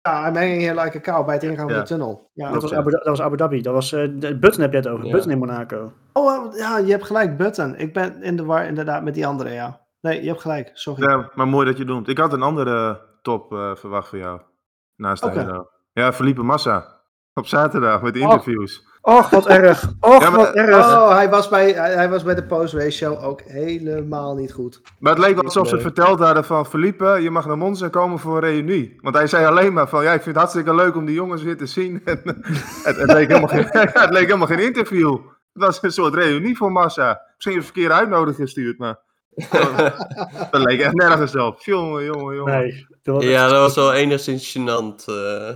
Ja, 0.00 0.28
I'm 0.28 0.34
hanging 0.36 0.62
here 0.62 0.82
like 0.82 0.96
a 0.96 1.00
cow 1.00 1.24
bij 1.24 1.34
het 1.34 1.42
ingaan 1.42 1.68
van 1.70 1.78
de 1.78 1.84
tunnel. 1.84 2.30
Ja. 2.32 2.50
Dat 2.52 2.62
was. 2.62 2.74
Abu, 2.74 2.90
dat 2.90 3.04
was 3.04 3.20
Abu 3.20 3.36
Dhabi. 3.36 3.60
Dat 3.62 3.74
was, 3.74 3.92
eh, 3.92 4.08
de 4.14 4.38
Button 4.38 4.60
heb 4.60 4.70
je 4.70 4.76
het 4.76 4.88
over. 4.88 5.04
Ja. 5.06 5.12
Button 5.12 5.30
in 5.30 5.38
Monaco. 5.38 5.92
Oh, 6.12 6.56
ja, 6.56 6.78
je 6.78 6.90
hebt 6.90 7.04
gelijk, 7.04 7.36
Button. 7.36 7.76
Ik 7.76 7.92
ben 7.92 8.22
in 8.22 8.36
de 8.36 8.44
war 8.44 8.64
inderdaad 8.66 9.02
met 9.02 9.14
die 9.14 9.26
andere, 9.26 9.50
ja. 9.50 9.80
Nee, 10.00 10.20
je 10.22 10.28
hebt 10.28 10.40
gelijk, 10.40 10.70
sorry. 10.74 11.02
Ja, 11.10 11.30
maar 11.34 11.48
mooi 11.48 11.66
dat 11.66 11.76
je 11.76 11.82
het 11.82 11.92
noemt. 11.92 12.08
Ik 12.08 12.18
had 12.18 12.32
een 12.32 12.42
andere 12.42 13.00
top 13.22 13.52
eh, 13.52 13.74
verwacht 13.74 14.08
van 14.08 14.18
jou. 14.18 14.40
Naast. 14.96 15.22
Halo. 15.22 15.68
Ja, 15.92 16.12
Felipe 16.12 16.42
Massa. 16.42 16.96
Op 17.34 17.46
zaterdag 17.46 18.02
met 18.02 18.14
de 18.14 18.20
Oh. 18.20 18.24
interviews. 18.32 18.87
Och, 19.08 19.30
wat 19.30 19.46
erg. 19.46 19.92
Och, 20.00 20.20
Ja, 20.22 20.30
maar- 20.30 20.38
wat 20.38 20.54
erg. 20.54 20.76
Oh, 20.76 21.10
hij 21.14 21.30
was 21.30 21.48
bij, 21.48 21.70
hij, 21.70 21.94
hij 21.94 22.08
was 22.08 22.22
bij 22.22 22.34
de 22.34 22.42
post-race 22.44 22.90
show 22.90 23.24
ook 23.24 23.40
helemaal 23.46 24.34
niet 24.34 24.52
goed. 24.52 24.80
Maar 24.98 25.12
het 25.12 25.22
leek 25.24 25.34
wel 25.34 25.44
alsof 25.44 25.68
ze 25.68 25.80
verteld 25.80 26.18
hadden 26.20 26.44
van 26.44 26.66
Felipe, 26.66 27.18
je 27.22 27.30
mag 27.30 27.46
naar 27.46 27.58
Monza 27.58 27.88
komen 27.88 28.18
voor 28.18 28.34
een 28.36 28.40
reunie. 28.50 28.98
Want 29.00 29.16
hij 29.16 29.26
zei 29.26 29.46
alleen 29.46 29.72
maar 29.72 29.88
van, 29.88 30.02
ja, 30.02 30.08
ik 30.12 30.22
vind 30.22 30.26
het 30.26 30.36
hartstikke 30.36 30.74
leuk 30.74 30.96
om 30.96 31.04
die 31.04 31.14
jongens 31.14 31.42
weer 31.42 31.56
te 31.56 31.66
zien. 31.66 32.02
En, 32.04 32.20
het, 32.84 32.96
het, 32.96 33.12
leek 33.12 33.28
helemaal 33.28 33.48
geen, 33.48 33.66
het 34.02 34.10
leek 34.10 34.26
helemaal 34.26 34.46
geen 34.46 34.58
interview. 34.64 35.12
Het 35.52 35.62
was 35.66 35.82
een 35.82 35.92
soort 35.92 36.14
reunie 36.14 36.56
voor 36.56 36.72
Massa. 36.72 37.20
Misschien 37.34 37.56
een 37.56 37.64
verkeerde 37.64 37.94
uitnodiging 37.94 38.36
gestuurd, 38.36 38.78
maar... 38.78 38.98
dat 40.50 40.62
leek 40.64 40.80
echt 40.80 40.94
nergens 40.94 41.36
op. 41.36 41.60
Jongen, 41.60 42.04
jongen, 42.04 42.34
jongen. 42.36 42.58
Nee. 42.58 42.86
dat 43.02 43.14
was 43.14 43.24
Ja, 43.24 43.48
dat 43.48 43.58
was 43.60 43.74
wel 43.74 43.92
enigszins 43.94 44.58
gênant. 44.58 45.04
eh. 45.06 45.48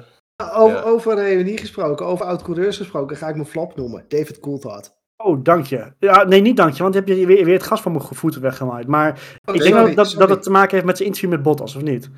Over, 0.51 0.77
Ja. 0.77 0.83
over 0.83 1.15
reunie 1.15 1.59
gesproken, 1.59 2.07
over 2.07 2.27
oud-coureurs 2.27 2.77
gesproken, 2.77 3.17
ga 3.17 3.29
ik 3.29 3.35
mijn 3.35 3.47
flop 3.47 3.77
noemen. 3.77 4.05
David 4.09 4.41
Coulthard. 4.41 5.01
Oh, 5.17 5.39
dank 5.43 5.67
je. 5.67 5.93
Ja, 5.99 6.25
nee, 6.25 6.41
niet 6.41 6.57
dank 6.57 6.73
je, 6.75 6.83
want 6.83 6.95
dan 6.95 7.05
heb 7.05 7.17
je 7.17 7.27
weer, 7.27 7.45
weer 7.45 7.55
het 7.55 7.63
gas 7.63 7.81
van 7.81 7.93
mijn 7.93 8.05
voeten 8.05 8.41
weggemaaid. 8.41 8.87
Maar 8.87 9.39
Oh, 9.45 9.55
ik 9.55 9.61
denk 9.61 9.75
sorry, 9.75 9.87
dat, 9.87 9.97
dat, 9.97 10.07
sorry. 10.07 10.21
dat 10.27 10.29
het 10.37 10.43
te 10.43 10.51
maken 10.51 10.71
heeft 10.75 10.85
met 10.85 10.97
zijn 10.97 11.09
interview 11.09 11.33
met 11.35 11.43
Bottas, 11.43 11.77
of 11.77 11.83
niet? 11.83 12.11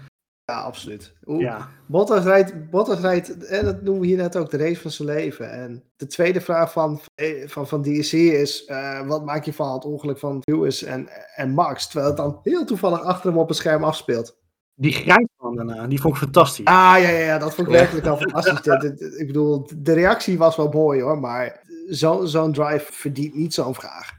Ja, 0.45 0.61
absoluut. 0.61 1.15
Ja. 1.27 1.69
Bottas 1.87 2.25
rijdt, 2.25 2.71
Bottas 2.71 3.01
rijdt, 3.01 3.47
en 3.47 3.65
dat 3.65 3.83
noemen 3.83 4.01
we 4.01 4.07
hier 4.07 4.17
net 4.17 4.37
ook, 4.37 4.51
de 4.51 4.57
race 4.57 4.81
van 4.81 4.91
zijn 4.91 5.09
leven. 5.09 5.51
En 5.53 5.85
de 5.97 6.07
tweede 6.07 6.41
vraag 6.41 6.73
van, 6.73 7.01
eh, 7.15 7.49
van, 7.49 7.69
van 7.69 7.83
DSC 7.83 8.13
is, 8.13 8.65
eh, 8.65 9.07
wat 9.07 9.25
maak 9.25 9.45
je 9.45 9.53
van 9.53 9.73
het 9.73 9.85
ongeluk 9.85 10.19
van 10.19 10.41
Lewis 10.45 10.83
en, 10.83 11.09
en 11.37 11.51
Max? 11.51 11.87
Terwijl 11.87 12.07
het 12.09 12.17
dan 12.17 12.39
heel 12.43 12.65
toevallig 12.65 13.01
achter 13.03 13.31
hem 13.31 13.39
op 13.39 13.49
het 13.49 13.57
scherm 13.57 13.85
afspeelt. 13.85 14.37
Die 14.77 14.93
grijns 14.93 15.29
van 15.37 15.57
daarna, 15.57 15.87
die 15.87 16.01
vond 16.01 16.15
ik 16.15 16.21
fantastisch. 16.21 16.65
Ah, 16.67 16.75
ja, 16.99 17.09
ja, 17.09 17.19
ja, 17.19 17.39
dat 17.39 17.55
vond 17.55 17.69
ik 17.69 17.75
werkelijk 17.75 18.05
wel 18.05 18.17
fantastisch. 18.17 19.17
Ik 19.21 19.27
bedoel, 19.27 19.69
de 19.77 19.93
reactie 19.93 20.39
was 20.39 20.57
wel 20.57 20.69
mooi 20.69 21.03
hoor, 21.03 21.19
maar 21.19 21.61
zo- 21.91 22.25
zo'n 22.25 22.53
drive 22.53 22.93
verdient 22.93 23.35
niet 23.35 23.55
zo'n 23.55 23.75
vraag. 23.75 24.13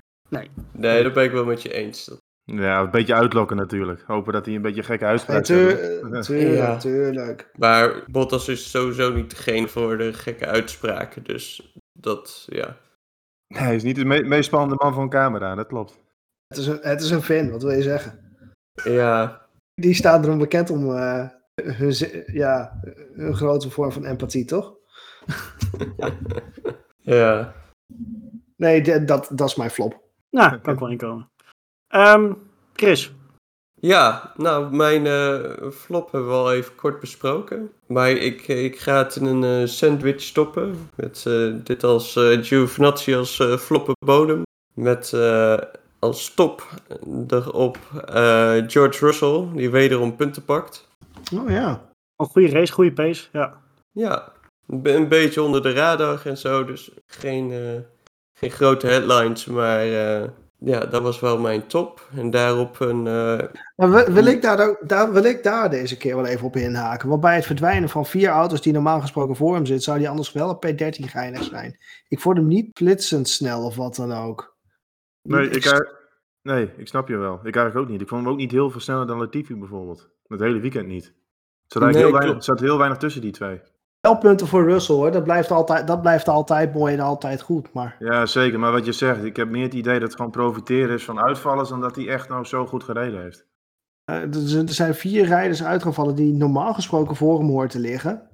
Nee, 0.71 1.03
dat 1.03 1.13
ben 1.13 1.23
ik 1.23 1.31
wel 1.31 1.45
met 1.45 1.61
je 1.61 1.73
eens. 1.73 2.11
Ja, 2.43 2.79
een 2.79 2.91
beetje 2.91 3.13
uitlokken 3.13 3.57
natuurlijk. 3.57 4.03
Hopen 4.07 4.33
dat 4.33 4.45
hij 4.45 4.55
een 4.55 4.61
beetje 4.61 4.83
gekke 4.83 5.03
Nee, 5.03 5.11
uitspraak 5.11 5.43
tuur- 5.43 6.01
doet. 6.01 6.81
tuurlijk. 6.81 7.49
Maar 7.57 8.03
Bottas 8.07 8.47
is 8.47 8.69
sowieso 8.71 9.13
niet 9.13 9.29
degene 9.29 9.67
voor 9.67 9.97
de 9.97 10.13
gekke 10.13 10.45
uitspraken. 10.45 11.23
Dus 11.23 11.73
dat, 11.99 12.43
ja. 12.49 12.77
Nee, 13.47 13.61
hij 13.63 13.75
is 13.75 13.83
niet 13.83 13.95
de 13.95 14.05
me- 14.05 14.23
meest 14.23 14.45
spannende 14.45 14.83
man 14.83 14.93
van 14.93 15.09
camera, 15.09 15.55
dat 15.55 15.67
klopt. 15.67 15.99
Het 16.47 16.57
is, 16.57 16.67
een, 16.67 16.79
het 16.81 17.01
is 17.01 17.09
een 17.09 17.21
fan, 17.21 17.51
wat 17.51 17.61
wil 17.63 17.71
je 17.71 17.81
zeggen? 17.81 18.19
Ja, 18.83 19.44
Die 19.81 19.93
staan 19.93 20.23
erom 20.23 20.37
bekend 20.37 20.69
om 20.69 20.95
eh, 20.95 21.27
hun, 21.55 22.23
ja, 22.25 22.79
een 23.15 23.35
grote 23.35 23.69
vorm 23.69 23.91
van 23.91 24.05
empathie, 24.05 24.45
toch? 24.45 24.73
ja. 27.17 27.53
Nee, 28.55 28.81
dat, 29.05 29.29
dat 29.31 29.49
is 29.49 29.55
mijn 29.55 29.69
flop. 29.69 30.01
Nou, 30.29 30.57
kan 30.57 30.73
ik 30.73 30.79
wel 30.79 30.89
inkomen. 30.89 31.29
Ehm 31.87 32.33
Chris, 32.73 33.13
Ja, 33.79 34.33
nou, 34.37 34.75
mijn 34.75 35.05
eh, 35.05 35.69
flop 35.71 36.11
hebben 36.11 36.29
we 36.29 36.35
al 36.35 36.53
even 36.53 36.75
kort 36.75 36.99
besproken. 36.99 37.71
Maar 37.87 38.11
ik, 38.11 38.47
ik 38.47 38.79
ga 38.79 38.97
het 38.97 39.15
in 39.15 39.25
een 39.25 39.61
eh, 39.61 39.67
sandwich 39.67 40.21
stoppen. 40.21 40.89
Met 40.95 41.23
eh, 41.27 41.53
dit 41.63 41.83
als 41.83 42.15
uh, 42.15 42.43
Giovinazzi 42.43 43.15
als 43.15 43.39
eh 43.39 43.57
floppe 43.57 43.91
bodem. 44.05 44.43
Met 44.73 45.13
eh, 45.13 45.57
als 46.05 46.33
top 46.33 46.67
erop 47.27 47.77
eh, 48.07 48.53
George 48.67 49.05
Russell, 49.05 49.47
die 49.53 49.69
wederom 49.69 50.15
punten 50.15 50.45
pakt. 50.45 50.87
Oh 51.33 51.49
ja. 51.49 51.89
Een 52.15 52.25
goede 52.25 52.49
race, 52.49 52.73
goede 52.73 52.93
pace. 52.93 53.27
Ja. 53.31 53.53
Ja, 53.91 54.31
een 54.67 54.81
be- 54.81 54.93
een 54.93 55.07
beetje 55.07 55.41
onder 55.41 55.61
de 55.61 55.71
radar 55.73 56.21
en 56.25 56.37
zo, 56.37 56.65
dus 56.65 56.91
geen, 57.05 57.51
eh, 57.51 57.81
geen 58.39 58.51
grote 58.51 58.87
headlines, 58.87 59.45
maar 59.45 59.79
eh, 59.79 60.27
ja, 60.59 60.79
dat 60.79 61.01
was 61.01 61.19
wel 61.19 61.37
mijn 61.39 61.67
top. 61.67 62.07
En 62.15 62.29
daarop 62.29 62.79
een, 62.79 63.07
eh, 63.07 63.47
Maar 63.75 63.91
wil, 63.91 64.05
wil 64.11 64.25
ik 64.25 64.41
daar, 64.41 64.67
ook- 64.69 64.79
daar, 64.89 65.11
wil 65.13 65.23
ik 65.23 65.43
daar 65.43 65.69
deze 65.69 65.97
keer 65.97 66.15
wel 66.15 66.25
even 66.25 66.45
op 66.45 66.55
inhaken? 66.55 67.09
Want 67.09 67.21
bij 67.21 67.35
het 67.35 67.45
verdwijnen 67.45 67.89
van 67.89 68.05
vier 68.05 68.29
auto's 68.29 68.61
die 68.61 68.73
normaal 68.73 69.01
gesproken 69.01 69.35
voor 69.35 69.53
hem 69.55 69.65
zitten, 69.65 69.83
zou 69.83 69.97
die 69.97 70.09
anders 70.09 70.31
wel 70.31 70.49
op 70.49 70.65
P13 70.65 71.03
geinig 71.07 71.43
zijn. 71.43 71.77
Ik 72.07 72.19
vond 72.19 72.37
hem 72.37 72.47
niet 72.47 72.69
flitsend 72.73 73.29
snel 73.29 73.63
of 73.65 73.75
wat 73.75 73.95
dan 73.95 74.13
ook. 74.13 74.54
Nee, 75.27 75.49
ik, 75.49 75.89
nee, 76.41 76.71
ik 76.77 76.87
snap 76.87 77.07
je 77.07 77.17
wel. 77.17 77.39
Ik 77.43 77.55
eigenlijk 77.55 77.85
ook 77.85 77.91
niet. 77.91 78.01
Ik 78.01 78.07
vond 78.07 78.21
hem 78.23 78.31
ook 78.31 78.37
niet 78.37 78.51
heel 78.51 78.69
veel 78.69 78.79
sneller 78.81 79.07
dan 79.07 79.19
Latifi 79.19 79.55
bijvoorbeeld. 79.55 80.09
Het 80.27 80.39
hele 80.39 80.59
weekend 80.59 80.87
niet. 80.87 81.13
Er 81.67 81.81
Nee, 81.81 81.95
heel, 81.95 82.11
weinig, 82.11 82.43
zat 82.43 82.59
heel 82.59 82.77
weinig 82.77 82.97
tussen 82.97 83.21
die 83.21 83.31
twee. 83.31 83.61
Wel 84.01 84.17
punten 84.17 84.47
voor 84.47 84.63
Russell 84.63 84.95
hoor, 84.95 85.11
dat 85.11 85.23
blijft 85.23 85.51
altijd, 85.51 85.87
dat 85.87 86.01
blijft 86.01 86.27
altijd 86.27 86.73
mooi 86.73 86.93
en 86.93 86.99
altijd 86.99 87.41
goed. 87.41 87.73
Maar 87.73 87.95
Ja, 87.99 88.25
zeker. 88.25 88.59
Maar 88.59 88.71
wat 88.71 88.85
je 88.85 88.91
zegt, 88.91 89.23
ik 89.23 89.35
heb 89.35 89.49
meer 89.49 89.63
het 89.63 89.73
idee 89.73 89.93
dat 89.99 90.07
het 90.07 90.15
gewoon 90.15 90.31
profiteren 90.31 90.95
is 90.95 91.05
van 91.05 91.19
uitvallers 91.19 91.69
dan 91.69 91.81
dat 91.81 91.95
hij 91.95 92.07
echt 92.07 92.29
nou 92.29 92.43
zo 92.45 92.65
goed 92.65 92.83
gereden 92.83 93.21
heeft. 93.21 93.45
eh, 94.05 94.15
er 94.21 94.27
zijn- 94.33 94.87
er 94.89 94.95
vier 94.95 95.25
rijders 95.25 95.63
uitgevallen 95.63 96.15
die 96.15 96.33
normaal 96.33 96.73
gesproken 96.73 97.15
voor 97.15 97.39
hem 97.39 97.47
hoort 97.49 97.69
te 97.71 97.79
liggen. 97.79 98.29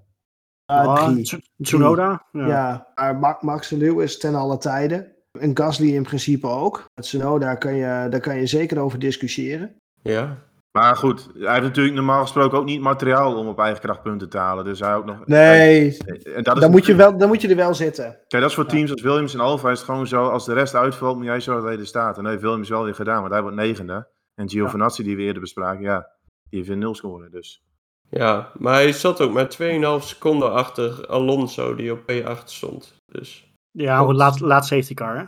Ah, 0.65 0.87
Ah, 0.87 1.05
drie. 1.09 1.41
Tsunoda. 1.61 2.25
Ja. 2.31 2.47
Ja, 2.47 2.87
maar 2.95 3.15
Ma- 3.17 3.37
Max 3.41 3.69
Lewis 3.69 4.17
ten 4.17 4.35
alle 4.35 4.57
tijden. 4.57 5.11
En 5.39 5.57
Gasly 5.57 5.93
in 5.95 6.03
principe 6.03 6.47
ook. 6.47 6.85
Met 6.95 7.05
Tsunoda 7.05 7.45
daar 7.45 7.57
kan 7.57 7.75
je, 7.75 8.07
daar 8.09 8.19
kan 8.19 8.37
je 8.37 8.45
zeker 8.45 8.79
over 8.79 8.99
discussiëren. 8.99 9.75
ja, 10.01 10.37
Maar 10.71 10.95
goed, 10.95 11.29
hij 11.33 11.51
heeft 11.51 11.63
natuurlijk 11.65 11.95
normaal 11.95 12.21
gesproken 12.21 12.57
ook 12.57 12.65
niet 12.65 12.81
materiaal 12.81 13.37
om 13.37 13.47
op 13.47 13.59
eigen 13.59 13.81
kracht 13.81 14.01
punten 14.01 14.29
te 14.29 14.37
halen. 14.37 14.65
Dus 14.65 14.79
hij 14.79 14.95
ook 14.95 15.05
nog. 15.05 15.25
Nee, 15.25 15.97
En 16.23 16.43
dat 16.43 16.55
is 16.55 16.61
dan 16.61 16.71
moet, 16.71 16.85
je 16.85 16.95
wel, 16.95 17.17
dan 17.17 17.27
moet 17.27 17.41
je 17.41 17.47
er 17.47 17.55
wel 17.55 17.73
zitten. 17.73 18.05
Kijk, 18.27 18.41
dat 18.41 18.49
is 18.49 18.55
voor 18.55 18.65
teams 18.65 18.91
als 18.91 19.01
Williams 19.01 19.33
en 19.33 19.39
Alfa 19.39 19.69
is 19.71 19.77
het 19.77 19.87
gewoon 19.87 20.07
zo, 20.07 20.27
als 20.27 20.45
de 20.45 20.53
rest 20.53 20.75
uitvalt, 20.75 21.17
moet 21.17 21.25
jij 21.25 21.41
zorgen 21.41 21.69
dat 21.69 21.79
er 21.79 21.87
staat. 21.87 22.17
En 22.17 22.23
dat 22.23 22.31
heeft 22.31 22.43
Williams 22.43 22.69
wel 22.69 22.83
weer 22.83 22.95
gedaan, 22.95 23.19
want 23.19 23.31
hij 23.31 23.41
wordt 23.41 23.57
negende. 23.57 24.07
En 24.35 24.49
Giovinazzi, 24.49 25.03
die 25.03 25.15
we 25.15 25.21
eerder 25.21 25.41
bespraken, 25.41 25.81
ja, 25.81 26.09
die 26.49 26.57
heeft 26.57 26.67
weer 26.67 26.77
nul 26.77 26.95
scoren. 26.95 27.31
Dus 27.31 27.63
ja, 28.09 28.51
maar 28.57 28.73
hij 28.73 28.91
zat 28.91 29.21
ook 29.21 29.31
maar 29.31 29.57
2,5 29.99 30.05
seconden 30.05 30.51
achter 30.53 31.07
Alonso, 31.07 31.75
die 31.75 31.91
op 31.91 32.11
P8 32.11 32.43
stond. 32.43 32.95
Dus 33.11 33.50
Ja, 33.71 33.97
goed, 33.97 34.15
laat, 34.15 34.39
laat 34.39 34.65
safety 34.65 34.93
car. 34.93 35.17
Hè? 35.17 35.23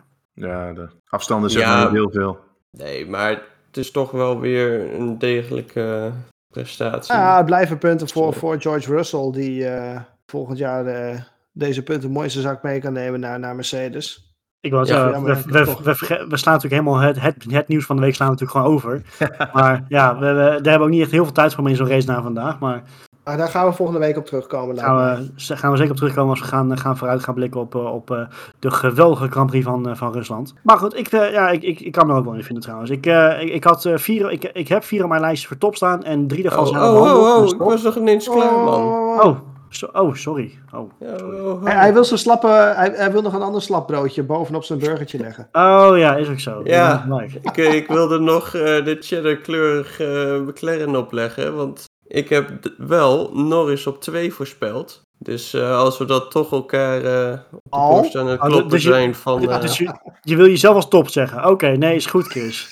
ja, 0.47 0.73
de 0.73 0.87
afstanden 1.07 1.49
zijn 1.49 1.67
Ja. 1.67 1.83
niet 1.83 1.91
heel 1.91 2.09
veel. 2.11 2.39
nee, 2.71 3.07
maar 3.09 3.29
het 3.67 3.77
is 3.77 3.91
toch 3.91 4.11
wel 4.11 4.39
weer 4.39 4.93
een 4.93 5.17
degelijke 5.19 6.11
prestatie. 6.47 7.13
Ja, 7.15 7.37
het 7.37 7.45
blijven 7.45 7.77
punten 7.77 8.09
voor, 8.09 8.33
voor 8.33 8.61
George 8.61 8.91
Russell. 8.95 9.31
Die 9.31 9.67
eh, 9.67 10.01
volgend 10.25 10.57
jaar 10.57 10.83
de, 10.83 11.23
deze 11.51 11.83
punten 11.83 12.11
mooi 12.11 12.25
in 12.25 12.31
zijn 12.31 12.43
zak 12.43 12.63
mee 12.63 12.79
kan 12.79 12.93
nemen 12.93 13.19
naar, 13.19 13.39
naar 13.39 13.55
Mercedes. 13.55 14.31
Ik 14.59 14.71
wou 14.71 14.85
Ja, 14.85 14.93
zeggen, 14.93 15.25
ja, 15.25 15.41
we, 15.43 15.51
we, 15.51 16.25
we, 16.29 16.37
slaan 16.37 16.53
natuurlijk 16.53 16.81
helemaal 16.81 16.99
het, 16.99 17.21
het, 17.21 17.45
het 17.49 17.67
nieuws 17.67 17.85
van 17.85 17.95
de 17.95 18.01
week 18.01 18.15
slaan 18.15 18.27
we 18.27 18.33
natuurlijk 18.33 18.59
gewoon 18.59 18.75
over. 18.75 19.01
maar 19.53 19.85
ja, 19.87 20.19
we, 20.19 20.25
we, 20.25 20.33
daar 20.33 20.51
hebben 20.51 20.73
we 20.77 20.83
ook 20.83 20.89
niet 20.89 21.01
echt 21.01 21.11
heel 21.11 21.23
veel 21.23 21.33
tijd 21.33 21.53
voor 21.53 21.63
om 21.63 21.69
in 21.69 21.75
zo'n 21.75 21.87
race 21.87 22.07
na 22.07 22.21
vandaag. 22.21 22.59
Maar 22.59 22.83
Maar 23.24 23.38
daar 23.38 23.47
gaan 23.47 23.65
we 23.65 23.74
volgende 23.74 23.99
week 24.01 24.17
op 24.17 24.26
terugkomen. 24.26 24.78
gaan 24.78 24.95
we, 24.97 25.55
gaan 25.55 25.71
we 25.71 25.78
zeker 25.78 25.91
op 25.91 25.97
terugkomen 25.97 26.30
als 26.30 26.39
we 26.39 26.45
gaan, 26.45 26.78
gaan 26.78 26.97
vooruit 26.97 27.24
gaan 27.24 27.34
blikken 27.34 27.59
op, 27.59 27.76
eh, 27.76 27.93
op 27.93 28.11
eh, 28.11 28.26
de 28.59 28.71
geweldige 28.71 29.28
Grand 29.28 29.49
Prix 29.49 29.65
van, 29.65 29.89
eh, 29.89 29.95
van 29.95 30.11
Rusland. 30.13 30.53
Maar 30.63 30.78
goed, 30.78 30.97
ik, 30.97 31.07
eh, 31.07 31.32
ja, 31.32 31.49
ik, 31.49 31.63
ik, 31.63 31.80
ik 31.80 31.91
kan 31.91 32.07
me 32.07 32.13
er 32.13 32.19
ook 32.19 32.26
wel 32.26 32.34
in 32.34 32.43
vinden 32.43 32.63
trouwens. 32.63 32.89
Ik, 32.89 33.05
eh, 33.05 33.41
ik, 33.41 33.49
ik, 33.49 33.63
had, 33.63 33.86
eh, 33.86 33.97
vier, 33.97 34.32
ik, 34.32 34.43
ik 34.43 34.67
heb 34.67 34.84
vier 34.84 35.03
op 35.03 35.09
mijn 35.09 35.21
lijstje 35.21 35.47
voor 35.47 35.57
top 35.57 35.76
staan 35.76 36.03
en 36.03 36.28
drie 36.28 36.43
daarvan 36.43 36.63
Oh, 36.63 36.69
zijn 36.69 36.84
oh, 36.84 37.01
oh, 37.01 37.36
oh, 37.36 37.41
dus 37.41 37.51
ik 37.51 37.57
was 37.57 37.82
nog 37.84 37.95
ineens 37.95 38.30
klaar, 38.30 38.51
man. 38.63 38.82
Oh. 38.82 39.26
Oh, 39.26 39.38
so- 39.69 39.89
oh, 39.93 40.13
sorry. 40.13 40.59
Oh. 40.74 40.80
Oh, 40.80 41.45
oh. 41.45 41.63
Hij, 41.63 41.76
hij 41.76 41.93
wil 41.93 42.03
zijn 42.03 42.19
slappe, 42.19 42.47
hij, 42.47 42.91
hij 42.95 43.11
wil 43.11 43.21
nog 43.21 43.34
een 43.34 43.41
ander 43.41 43.61
slapbroodje 43.61 44.24
bovenop 44.24 44.63
zijn 44.63 44.80
burgertje 44.80 45.17
leggen. 45.19 45.47
oh 45.51 45.93
ja, 45.95 46.15
is 46.15 46.30
ook 46.30 46.39
zo. 46.39 46.61
Ja. 46.63 47.07
Ik, 47.41 47.57
ik 47.57 47.88
wilde 47.88 48.19
nog 48.19 48.45
eh, 48.45 48.61
de 48.86 48.97
cheddarkleurige 48.99 50.41
McLaren 50.47 50.95
opleggen, 50.95 51.55
want 51.55 51.91
ik 52.14 52.30
heb 52.30 52.49
wel 52.78 53.30
Norris 53.34 53.88
op 53.88 54.01
2 54.01 54.34
voorspeld. 54.34 55.01
Dus 55.18 55.53
eh, 55.53 55.78
als 55.78 55.97
we 55.97 56.05
dat 56.05 56.32
toch 56.32 56.51
elkaar 56.51 57.03
eh 57.03 57.39
op 57.51 57.61
de 57.64 57.70
Al? 57.70 57.95
borst 57.95 58.16
aan 58.16 58.28
het 58.28 58.39
Oh, 58.39 58.45
kloppen 58.45 58.70
dus 58.70 58.84
je- 58.84 58.89
zijn 58.89 59.16
van... 59.16 59.49
eh, 59.49 59.61
Dus 59.61 59.78
je, 59.78 59.97
je 60.22 60.36
wil 60.36 60.47
jezelf 60.47 60.76
als 60.76 60.88
top 60.89 61.09
zeggen. 61.09 61.45
Oké, 61.45 61.68
nee, 61.68 61.95
is 61.95 62.05
goed, 62.05 62.28
Chris. 62.28 62.68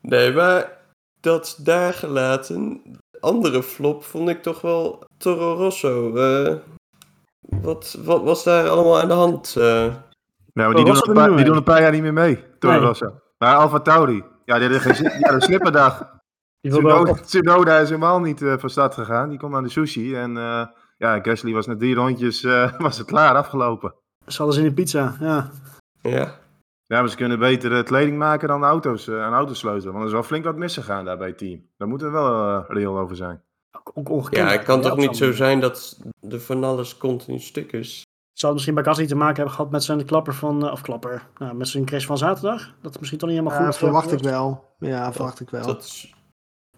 Nee, 0.00 0.32
maar 0.32 0.78
dat 1.20 1.58
daar 1.62 1.92
gelaten. 1.92 2.82
Andere 3.20 3.62
flop 3.62 4.04
vond 4.04 4.28
ik 4.28 4.42
toch 4.42 4.60
wel 4.60 5.04
Toro 5.18 5.54
Rosso. 5.54 6.16
Eh, 6.16 6.54
wat, 7.40 7.96
wat 8.04 8.22
was 8.22 8.44
daar 8.44 8.68
allemaal 8.68 9.00
aan 9.00 9.08
de 9.08 9.14
hand? 9.14 9.54
eh? 9.58 9.64
Ja, 9.64 10.02
maar 10.52 10.68
Oh, 10.68 10.74
die, 10.74 10.84
doen 10.84 10.96
een 11.08 11.14
paar, 11.14 11.36
die 11.36 11.44
doen 11.44 11.56
een 11.56 11.62
paar 11.62 11.80
jaar 11.80 11.92
niet 11.92 12.02
meer 12.02 12.12
mee, 12.12 12.44
Toro 12.58 12.74
Nee. 12.74 12.82
Rosso. 12.86 13.12
Maar 13.38 13.56
Alfa 13.56 13.80
Tauri, 13.80 14.24
ja, 14.44 14.54
die 14.58 14.62
hadden 14.68 14.80
geen 14.80 14.94
zin- 14.94 15.18
ja, 15.20 15.32
de 15.32 15.42
slipperdag. 15.42 16.12
Tsunoda, 16.60 17.12
Tsunoda 17.14 17.78
is 17.78 17.88
helemaal 17.88 18.20
niet 18.20 18.42
eh, 18.42 18.58
van 18.58 18.70
start 18.70 18.94
gegaan. 18.94 19.28
Die 19.28 19.38
komt 19.38 19.54
aan 19.54 19.62
de 19.62 19.68
sushi. 19.68 20.14
En 20.14 20.36
eh, 20.36 20.66
ja, 20.96 21.20
Gasly 21.22 21.52
was 21.52 21.66
na 21.66 21.76
drie 21.76 21.94
rondjes 21.94 22.44
eh, 22.44 22.78
was 22.86 22.98
het 22.98 23.06
klaar, 23.06 23.34
afgelopen. 23.34 23.94
Ze 24.26 24.36
hadden 24.36 24.54
ze 24.56 24.62
in 24.62 24.68
de 24.68 24.74
pizza, 24.74 25.16
ja. 25.20 25.50
Ja, 26.02 26.40
Ja, 26.86 27.00
maar 27.00 27.08
ze 27.08 27.16
kunnen 27.16 27.38
beter 27.38 27.82
kleding 27.82 28.18
maken 28.18 28.48
dan 28.48 28.64
auto's, 28.64 29.08
eh, 29.08 29.22
aan 29.22 29.32
auto's 29.32 29.58
sleutelen. 29.58 29.92
Want 29.92 30.00
er 30.00 30.06
is 30.08 30.12
wel 30.14 30.22
flink 30.22 30.44
wat 30.44 30.56
misgegaan 30.56 31.04
daar 31.04 31.18
bij 31.18 31.28
het 31.28 31.38
team. 31.38 31.66
Daar 31.76 31.88
moeten 31.88 32.06
we 32.06 32.12
wel 32.12 32.64
reëel 32.68 32.98
over 32.98 33.16
zijn. 33.16 33.42
Ook, 33.76 33.90
ook 33.94 34.08
ongekend. 34.08 34.46
ja 34.50 34.56
het 34.56 34.64
kan 34.64 34.80
Ja, 34.82 34.88
toch 34.88 34.96
niet 34.98 35.16
zo 35.16 35.32
zijn 35.32 35.60
dat 35.60 35.98
er 36.30 36.40
van 36.40 36.64
alles 36.64 36.96
continu 36.96 37.38
stuk 37.38 37.72
is? 37.72 38.02
Zou 38.34 38.52
het 38.52 38.52
misschien 38.52 38.74
bij 38.74 38.84
Gasly 38.84 39.06
te 39.06 39.14
maken 39.16 39.36
hebben 39.36 39.54
gehad 39.54 39.70
met 39.70 39.84
zijn 39.84 40.04
klapper 40.04 40.34
van, 40.34 40.66
eh, 40.66 40.72
of 40.72 40.80
klapper, 40.80 41.26
nou, 41.38 41.54
met 41.54 41.68
zijn 41.68 41.84
crash 41.84 42.06
van 42.06 42.18
zaterdag? 42.18 42.60
Dat 42.80 42.90
het 42.92 42.98
misschien 42.98 43.18
toch 43.18 43.28
niet 43.28 43.38
helemaal 43.38 43.60
Ja, 43.60 43.66
goed 43.66 43.76
verwacht 43.76 44.06
eh, 44.12 44.12
ik 44.18 44.24
wel. 44.24 44.64
Ja, 44.78 45.12
verwacht 45.12 45.40
ik 45.40 45.50
wel. 45.50 45.66
Dat 45.66 45.82
is, 45.82 46.14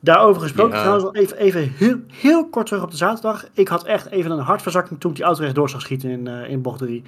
Daarover 0.01 0.43
gesproken, 0.43 0.77
Ja. 0.77 0.83
trouwens, 0.83 1.19
even, 1.19 1.37
even 1.37 1.61
heel, 1.73 1.97
heel 2.13 2.49
kort 2.49 2.67
terug 2.67 2.83
op 2.83 2.91
de 2.91 2.97
zaterdag. 2.97 3.47
Ik 3.53 3.69
had 3.69 3.85
echt 3.85 4.07
even 4.07 4.31
een 4.31 4.39
hartverzakking 4.39 5.01
toen 5.01 5.11
ik 5.11 5.17
die 5.17 5.25
auto 5.25 5.43
rechtdoor 5.43 5.71
zag 5.71 5.81
schieten 5.81 6.11
in, 6.11 6.27
eh, 6.27 6.51
in 6.51 6.63
bocht 6.63 6.79
3. 6.79 7.03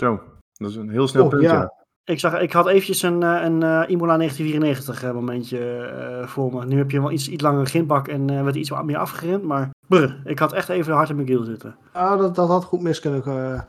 Zo, 0.00 0.20
dat 0.52 0.70
is 0.70 0.76
een 0.76 0.90
heel 0.90 1.08
snel 1.08 1.24
Oh, 1.24 1.28
punt, 1.30 1.42
ja. 1.42 1.52
ja. 1.52 1.72
Ik, 2.04 2.20
zag, 2.20 2.40
ik 2.40 2.52
had 2.52 2.66
eventjes 2.66 3.02
een, 3.02 3.22
eh, 3.22 3.42
een 3.42 3.62
eh, 3.62 3.82
Imola 3.90 4.16
1994 4.16 5.02
eh, 5.02 5.12
momentje 5.12 6.22
voor 6.26 6.54
me. 6.54 6.64
Nu 6.66 6.76
heb 6.78 6.90
je 6.90 7.00
wel 7.00 7.10
iets, 7.10 7.28
iets 7.28 7.42
langere 7.42 7.64
grindbak 7.66 8.08
en 8.08 8.30
eh, 8.30 8.42
werd 8.42 8.56
iets 8.56 8.68
wat 8.70 8.84
meer 8.84 8.96
afgerend. 8.98 9.42
Maar 9.42 9.70
brr, 9.88 10.20
ik 10.24 10.38
had 10.38 10.52
echt 10.52 10.68
even 10.68 10.92
hard 10.94 11.08
in 11.08 11.14
mijn 11.14 11.26
keel 11.28 11.44
zitten. 11.44 11.76
Ah, 11.92 12.18
dat, 12.18 12.34
dat 12.34 12.48
had 12.48 12.64
goed 12.64 12.82
mis 12.82 13.00
kunnen, 13.00 13.24
eh, 13.24 13.60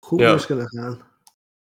goed 0.00 0.20
Ja. 0.20 0.32
mis 0.32 0.46
kunnen 0.46 0.68
gaan. 0.68 0.98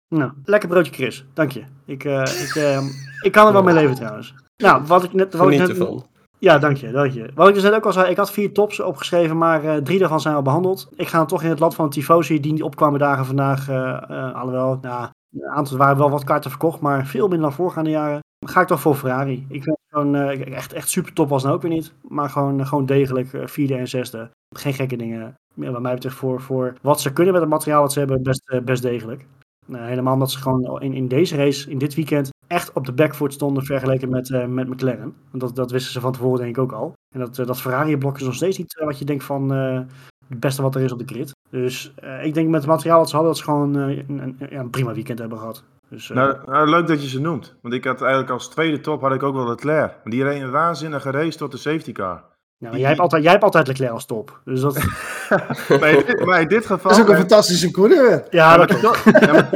Nou, 0.09 0.33
lekker 0.45 0.69
broodje 0.69 0.93
Chris, 0.93 1.25
dank 1.35 1.51
je. 1.51 1.65
Ik, 1.85 2.05
eh, 2.05 2.21
ik, 2.21 2.55
eh, 2.55 2.87
ik 3.21 3.33
kan 3.33 3.47
er 3.47 3.53
wel 3.53 3.63
mee 3.63 3.75
leven 3.75 3.95
trouwens. 3.95 4.35
Nou, 4.57 4.83
wat 4.87 5.05
ik 5.05 5.13
net... 5.13 5.35
Wat 5.35 5.51
ik 5.51 5.59
net 5.59 5.69
ervan. 5.69 6.07
Ja, 6.43 6.59
dank 6.59 6.77
je, 6.77 6.91
dank 6.91 7.13
je. 7.13 7.31
Wat 7.35 7.49
ik 7.49 7.55
dus 7.55 7.63
net 7.63 7.73
ook 7.73 7.87
al 7.87 7.93
zei, 7.93 8.11
ik 8.11 8.17
had 8.17 8.31
vier 8.31 8.53
tops 8.53 8.81
opgeschreven, 8.81 9.39
maar 9.39 9.65
eh, 9.65 9.77
drie 9.77 9.99
daarvan 9.99 10.21
zijn 10.21 10.35
al 10.35 10.43
behandeld. 10.43 10.89
Ik 10.95 11.09
ga 11.09 11.19
dan 11.19 11.27
toch 11.27 11.43
in 11.43 11.49
het 11.49 11.59
land 11.59 11.75
van 11.75 11.85
de 11.85 11.91
tifosi 11.91 12.41
die 12.41 12.53
niet 12.53 12.63
opkwamen 12.63 12.99
dagen 12.99 13.27
vandaag, 13.27 13.69
eh 13.69 14.03
eh, 14.09 14.35
alhoewel, 14.35 14.79
nou, 14.81 15.09
een 15.33 15.51
aantal 15.51 15.77
waren 15.77 15.97
wel 15.97 16.11
wat 16.11 16.25
kaarten 16.25 16.51
verkocht, 16.51 16.81
maar 16.81 17.07
veel 17.07 17.29
minder 17.29 17.49
dan 17.49 17.53
voorgaande 17.53 17.91
jaren. 17.91 18.21
Ga 18.47 18.61
ik 18.61 18.67
toch 18.67 18.81
voor 18.81 18.95
Ferrari. 18.95 19.47
Ik 19.49 19.63
vind 19.63 19.79
gewoon, 19.89 20.15
eh, 20.15 20.53
echt, 20.53 20.73
echt 20.73 20.89
super 20.89 21.13
top 21.13 21.29
was 21.29 21.43
nou 21.43 21.55
ook 21.55 21.63
weer 21.63 21.71
niet, 21.71 21.93
maar 22.09 22.31
gewoon, 22.31 22.61
eh, 22.61 22.67
gewoon 22.67 22.87
degelijk, 22.87 23.33
eh, 23.33 23.47
vierde 23.47 23.75
en 23.75 23.89
zesde. 23.89 24.31
Geen 24.57 24.75
gekke 24.75 24.97
dingen. 24.97 25.35
Ja, 25.55 25.71
wat 25.71 25.83
mij 25.83 25.95
betreft 25.95 26.17
voor, 26.17 26.41
voor 26.41 26.75
wat 26.83 27.01
ze 27.01 27.13
kunnen 27.13 27.33
met 27.33 27.43
het 27.43 27.51
materiaal 27.51 27.81
wat 27.81 27.93
ze 27.93 27.99
hebben, 27.99 28.23
best, 28.23 28.61
best 28.65 28.83
degelijk. 28.83 29.27
Nou, 29.67 29.85
helemaal 29.85 30.13
omdat 30.15 30.31
ze 30.31 30.39
gewoon 30.39 30.81
in, 30.81 30.93
in 30.93 31.09
deze 31.09 31.37
race, 31.37 31.71
in 31.71 31.79
dit 31.79 31.95
weekend, 31.95 32.31
echt 32.47 32.73
op 32.73 32.87
de 32.87 32.93
backfoot 32.93 33.33
stonden 33.33 33.65
vergeleken 33.65 34.09
met, 34.09 34.49
met 34.49 34.69
McLaren. 34.69 35.15
Dat, 35.33 35.57
dat 35.57 35.71
wisten 35.71 35.93
ze 35.93 36.01
van 36.01 36.13
tevoren 36.13 36.41
denk 36.41 36.57
ik 36.57 36.63
ook 36.63 36.73
al. 36.73 36.93
En 37.15 37.21
dat, 37.21 37.35
dat 37.35 37.61
Ferrari-blok 37.61 38.17
is 38.17 38.23
nog 38.23 38.35
steeds 38.35 38.59
niet 38.59 38.83
wat 38.85 38.99
je 38.99 39.05
denkt 39.05 39.25
van 39.25 39.51
het 40.29 40.41
beste 40.41 40.63
wat 40.63 40.75
er 40.75 40.83
is 40.83 40.93
op 40.93 40.99
de 40.99 41.15
grid. 41.15 41.33
Dus 41.61 41.93
eh, 41.97 42.25
ik 42.25 42.35
denk 42.35 42.49
met 42.49 42.61
het 42.61 42.71
materiaal 42.71 42.99
dat 42.99 43.09
ze 43.09 43.15
hadden, 43.17 43.33
dat 43.35 43.41
ze 43.43 43.49
gewoon 43.51 43.77
eh, 43.79 43.97
een, 44.09 44.19
een, 44.19 44.37
ja, 44.51 44.59
een 44.61 44.71
prima 44.71 44.93
weekend 44.95 45.19
hebben 45.19 45.39
gehad. 45.39 45.65
Dus, 45.89 46.11
eh, 46.11 46.17
Nou, 46.17 46.37
nou, 46.47 46.69
leuk 46.69 46.87
dat 46.87 47.03
je 47.03 47.09
ze 47.09 47.21
noemt. 47.21 47.55
Want 47.63 47.75
ik 47.75 47.85
had 47.85 48.01
eigenlijk 48.01 48.31
als 48.33 48.49
tweede 48.49 48.81
top 48.81 49.01
had 49.01 49.13
ik 49.13 49.23
ook 49.23 49.35
wel 49.35 49.49
Leclerc. 49.49 49.91
Maar 49.91 50.13
die 50.13 50.23
reed 50.25 50.43
een 50.43 50.51
waanzinnige 50.51 51.11
race 51.11 51.39
tot 51.39 51.51
de 51.51 51.57
safety 51.57 51.93
car. 51.93 52.25
nou, 52.59 52.77
jij, 52.79 52.89
hebt 52.89 53.01
altijd, 53.01 53.23
jij 53.23 53.33
hebt 53.33 53.45
altijd 53.45 53.67
Leclerc 53.67 53.91
als 53.93 54.07
top. 54.07 54.41
Dus 54.45 54.61
dat, 54.61 54.75
maar, 55.81 55.91
in 55.91 56.03
dit, 56.07 56.25
maar 56.25 56.41
in 56.41 56.49
dit 56.49 56.67
geval... 56.67 56.91
Dat 56.91 56.99
is 56.99 57.01
ook 57.05 57.11
een 57.11 57.17
fantastische 57.17 57.71
coureur. 57.71 58.27
ja, 58.31 58.57
dat 58.57 58.69
tot, 58.81 59.03
ja, 59.21 59.51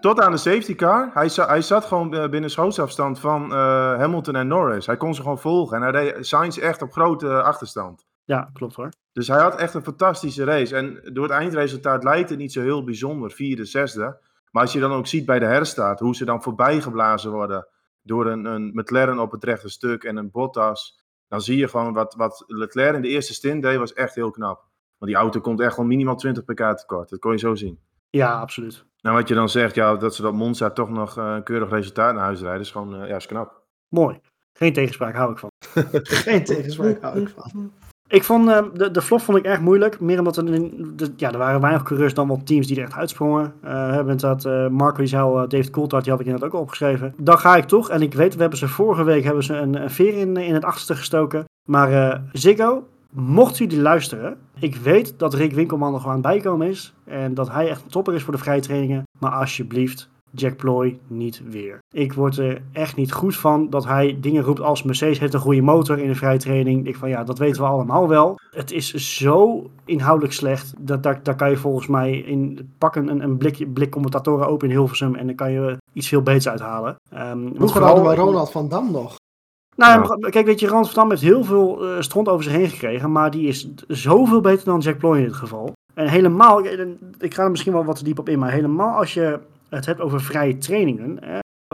tot 0.00 0.20
aan 0.20 0.32
de 0.32 0.36
safety 0.38 0.74
car. 0.74 1.10
Hij, 1.14 1.28
za- 1.28 1.46
hij 1.46 1.62
zat 1.62 1.84
gewoon 1.84 2.30
binnen 2.30 2.50
schootsafstand 2.50 3.18
van 3.20 3.52
eh, 3.52 3.58
Hamilton 3.98 4.36
en 4.36 4.46
Norris. 4.46 4.86
Hij 4.86 4.96
kon 4.96 5.14
ze 5.14 5.22
gewoon 5.22 5.38
volgen. 5.38 5.76
En 5.76 5.82
hij 5.82 5.90
reed 5.90 6.26
Sainz 6.26 6.58
echt 6.58 6.82
op 6.82 6.92
grote 6.92 7.42
achterstand. 7.42 8.06
Ja, 8.24 8.50
klopt 8.52 8.74
hoor. 8.74 8.88
Dus 9.12 9.28
hij 9.28 9.40
had 9.40 9.56
echt 9.56 9.74
een 9.74 9.82
fantastische 9.82 10.44
race. 10.44 10.76
En 10.76 11.00
door 11.12 11.24
het 11.24 11.32
eindresultaat 11.32 12.04
lijkt 12.04 12.30
het 12.30 12.38
niet 12.38 12.52
zo 12.52 12.60
heel 12.60 12.84
bijzonder. 12.84 13.30
Vierde, 13.30 13.64
zesde. 13.64 14.20
Maar 14.50 14.62
als 14.62 14.72
je 14.72 14.80
dan 14.80 14.92
ook 14.92 15.06
ziet 15.06 15.26
bij 15.26 15.38
de 15.38 15.44
herstart, 15.44 16.00
hoe 16.00 16.16
ze 16.16 16.24
dan 16.24 16.42
voorbij 16.42 16.80
geblazen 16.80 17.30
worden 17.30 17.68
door 18.02 18.26
een, 18.26 18.44
een 18.44 18.70
McLaren 18.74 19.18
op 19.18 19.32
het 19.32 19.44
rechte 19.44 19.68
stuk 19.68 20.04
en 20.04 20.16
een 20.16 20.30
Bottas, 20.30 21.02
dan 21.28 21.40
zie 21.40 21.56
je 21.56 21.68
gewoon 21.68 21.92
wat, 21.92 22.14
wat 22.14 22.44
Leclerc 22.46 22.94
in 22.94 23.02
de 23.02 23.08
eerste 23.08 23.34
stint 23.34 23.62
deed, 23.62 23.78
was 23.78 23.92
echt 23.92 24.14
heel 24.14 24.30
knap. 24.30 24.64
Want 24.98 25.10
die 25.10 25.20
auto 25.20 25.40
komt 25.40 25.60
echt 25.60 25.76
wel 25.76 25.86
minimaal 25.86 26.16
20 26.16 26.44
pk 26.44 26.78
tekort. 26.78 27.08
Dat 27.08 27.18
kon 27.18 27.32
je 27.32 27.38
zo 27.38 27.54
zien. 27.54 27.78
Ja, 28.10 28.40
absoluut. 28.40 28.84
Nou, 29.00 29.16
wat 29.16 29.28
je 29.28 29.34
dan 29.34 29.48
zegt, 29.48 29.74
ja, 29.74 29.96
dat 29.96 30.14
ze 30.14 30.22
dat 30.22 30.32
Monza 30.32 30.70
toch 30.70 30.88
nog 30.88 31.18
eh, 31.18 31.32
een 31.36 31.42
keurig 31.42 31.70
resultaat 31.70 32.14
naar 32.14 32.24
huis 32.24 32.40
rijden, 32.40 32.60
is 32.60 32.70
gewoon 32.70 33.02
eh, 33.02 33.08
ja, 33.08 33.16
is 33.16 33.26
knap. 33.26 33.62
Mooi. 33.88 34.20
Geen 34.52 34.72
tegenspraak, 34.72 35.14
hou 35.14 35.32
ik 35.32 35.38
van. 35.38 35.50
Geen 36.24 36.44
tegenspraak 36.44 37.00
hou 37.00 37.20
ik 37.20 37.28
van. 37.28 37.72
Ik 38.12 38.24
vond 38.24 38.48
eh, 38.48 38.62
de, 38.74 38.90
de 38.90 39.02
flop 39.02 39.20
vond 39.20 39.38
ik 39.38 39.44
erg 39.44 39.60
moeilijk. 39.60 40.00
Meer 40.00 40.18
omdat 40.18 40.36
er, 40.36 40.44
de, 40.44 41.12
ja, 41.16 41.32
er 41.32 41.38
waren 41.38 41.60
weinig 41.60 41.82
coureurs 41.82 42.14
dan 42.14 42.28
wat 42.28 42.46
teams 42.46 42.66
die 42.66 42.76
er 42.76 42.82
echt 42.82 42.94
uitsprongen. 42.94 43.54
We 43.60 43.68
hebben 43.68 44.12
inderdaad, 44.12 44.44
eh, 44.44 44.68
Marco 44.68 44.98
die 44.98 45.06
zei 45.06 45.22
al, 45.22 45.42
eh, 45.42 45.48
David 45.48 45.70
Coulthard, 45.70 46.02
die 46.02 46.12
had 46.12 46.20
ik 46.20 46.26
inderdaad 46.26 46.52
ook 46.52 46.60
opgeschreven. 46.60 47.14
Dan 47.16 47.38
ga 47.38 47.56
ik 47.56 47.64
toch, 47.64 47.90
en 47.90 48.02
ik 48.02 48.14
weet, 48.14 48.34
we 48.34 48.40
hebben 48.40 48.58
ze 48.58 48.68
vorige 48.68 49.04
week 49.04 49.24
hebben 49.24 49.44
ze 49.44 49.54
een, 49.54 49.82
een 49.82 49.90
veer 49.90 50.14
in, 50.18 50.36
in 50.36 50.54
het 50.54 50.64
achterste 50.64 50.94
gestoken. 50.94 51.44
Maar 51.68 52.22
Ziggo, 52.32 52.86
mocht 53.10 53.58
jullie 53.58 53.80
luisteren, 53.80 54.36
ik 54.58 54.76
weet 54.76 55.14
dat 55.16 55.34
Rick 55.34 55.52
Winkelman 55.52 55.94
er 55.94 56.00
gewoon 56.00 56.16
aan 56.16 56.22
het 56.22 56.32
bijkomen 56.32 56.68
is. 56.68 56.94
En 57.04 57.34
dat 57.34 57.50
hij 57.50 57.68
echt 57.68 57.82
een 57.82 57.90
topper 57.90 58.14
is 58.14 58.22
voor 58.22 58.32
de 58.32 58.38
vrije 58.38 58.60
trainingen. 58.60 59.02
Maar 59.18 59.32
alsjeblieft, 59.32 60.08
Jack 60.34 60.56
Ploy 60.56 60.98
niet 61.06 61.42
weer. 61.50 61.78
Ik 61.94 62.12
word 62.12 62.38
er 62.38 62.62
echt 62.72 62.96
niet 62.96 63.12
goed 63.12 63.36
van 63.36 63.70
dat 63.70 63.84
hij 63.86 64.16
dingen 64.20 64.42
roept 64.42 64.60
als 64.60 64.82
Mercedes 64.82 65.18
heeft 65.18 65.34
een 65.34 65.40
goede 65.40 65.62
motor 65.62 65.98
in 65.98 66.08
de 66.08 66.14
vrije 66.14 66.38
training. 66.38 66.86
Ik 66.86 66.96
van 66.96 67.08
ja, 67.08 67.24
dat 67.24 67.38
weten 67.38 67.62
we 67.62 67.68
allemaal 67.68 68.08
wel. 68.08 68.38
Het 68.50 68.70
is 68.70 68.94
zo 68.94 69.70
inhoudelijk 69.84 70.34
slecht. 70.34 70.74
Dat, 70.78 71.02
daar, 71.02 71.20
daar 71.22 71.36
kan 71.36 71.50
je 71.50 71.56
volgens 71.56 71.86
mij 71.86 72.18
in 72.18 72.72
pakken 72.78 73.08
een, 73.08 73.22
een 73.22 73.36
blik, 73.36 73.72
blik 73.72 73.90
commentatoren 73.90 74.46
open 74.46 74.68
in 74.68 74.74
Hilversum 74.74 75.14
en 75.14 75.26
dan 75.26 75.34
kan 75.34 75.52
je 75.52 75.76
iets 75.92 76.08
veel 76.08 76.22
beters 76.22 76.48
uithalen. 76.48 76.94
Ehm, 77.10 77.38
Vroeger 77.46 77.68
vooral- 77.68 77.94
hadden 77.94 78.10
we 78.16 78.20
Ronald 78.20 78.50
van 78.50 78.68
Dam 78.68 78.90
nog. 78.92 79.14
nou, 79.76 80.16
ja, 80.20 80.28
kijk, 80.30 80.46
weet 80.46 80.60
je, 80.60 80.66
Rand 80.68 80.86
van 80.86 80.94
Dam 80.94 81.10
heeft 81.10 81.22
heel 81.22 81.44
veel 81.44 81.84
eh, 81.86 82.00
stront 82.00 82.28
over 82.28 82.44
zich 82.44 82.52
heen 82.52 82.68
gekregen, 82.68 83.12
maar 83.12 83.30
die 83.30 83.46
is 83.48 83.68
zoveel 83.88 84.40
beter 84.40 84.64
dan 84.64 84.80
Jack 84.80 84.98
Ploy 84.98 85.16
in 85.18 85.24
dit 85.24 85.32
geval. 85.34 85.72
En 85.94 86.08
helemaal, 86.08 86.64
ik- 86.64 86.96
ik 87.18 87.34
ga 87.34 87.42
er 87.42 87.50
misschien 87.50 87.72
wel 87.72 87.84
wat 87.84 87.96
te 87.96 88.04
diep 88.04 88.18
op 88.18 88.28
in, 88.28 88.38
maar 88.38 88.50
helemaal 88.52 88.96
als 88.98 89.14
je 89.14 89.38
het 89.76 89.86
hebt 89.86 90.00
over 90.00 90.20
vrije 90.20 90.58
trainingen. 90.58 91.18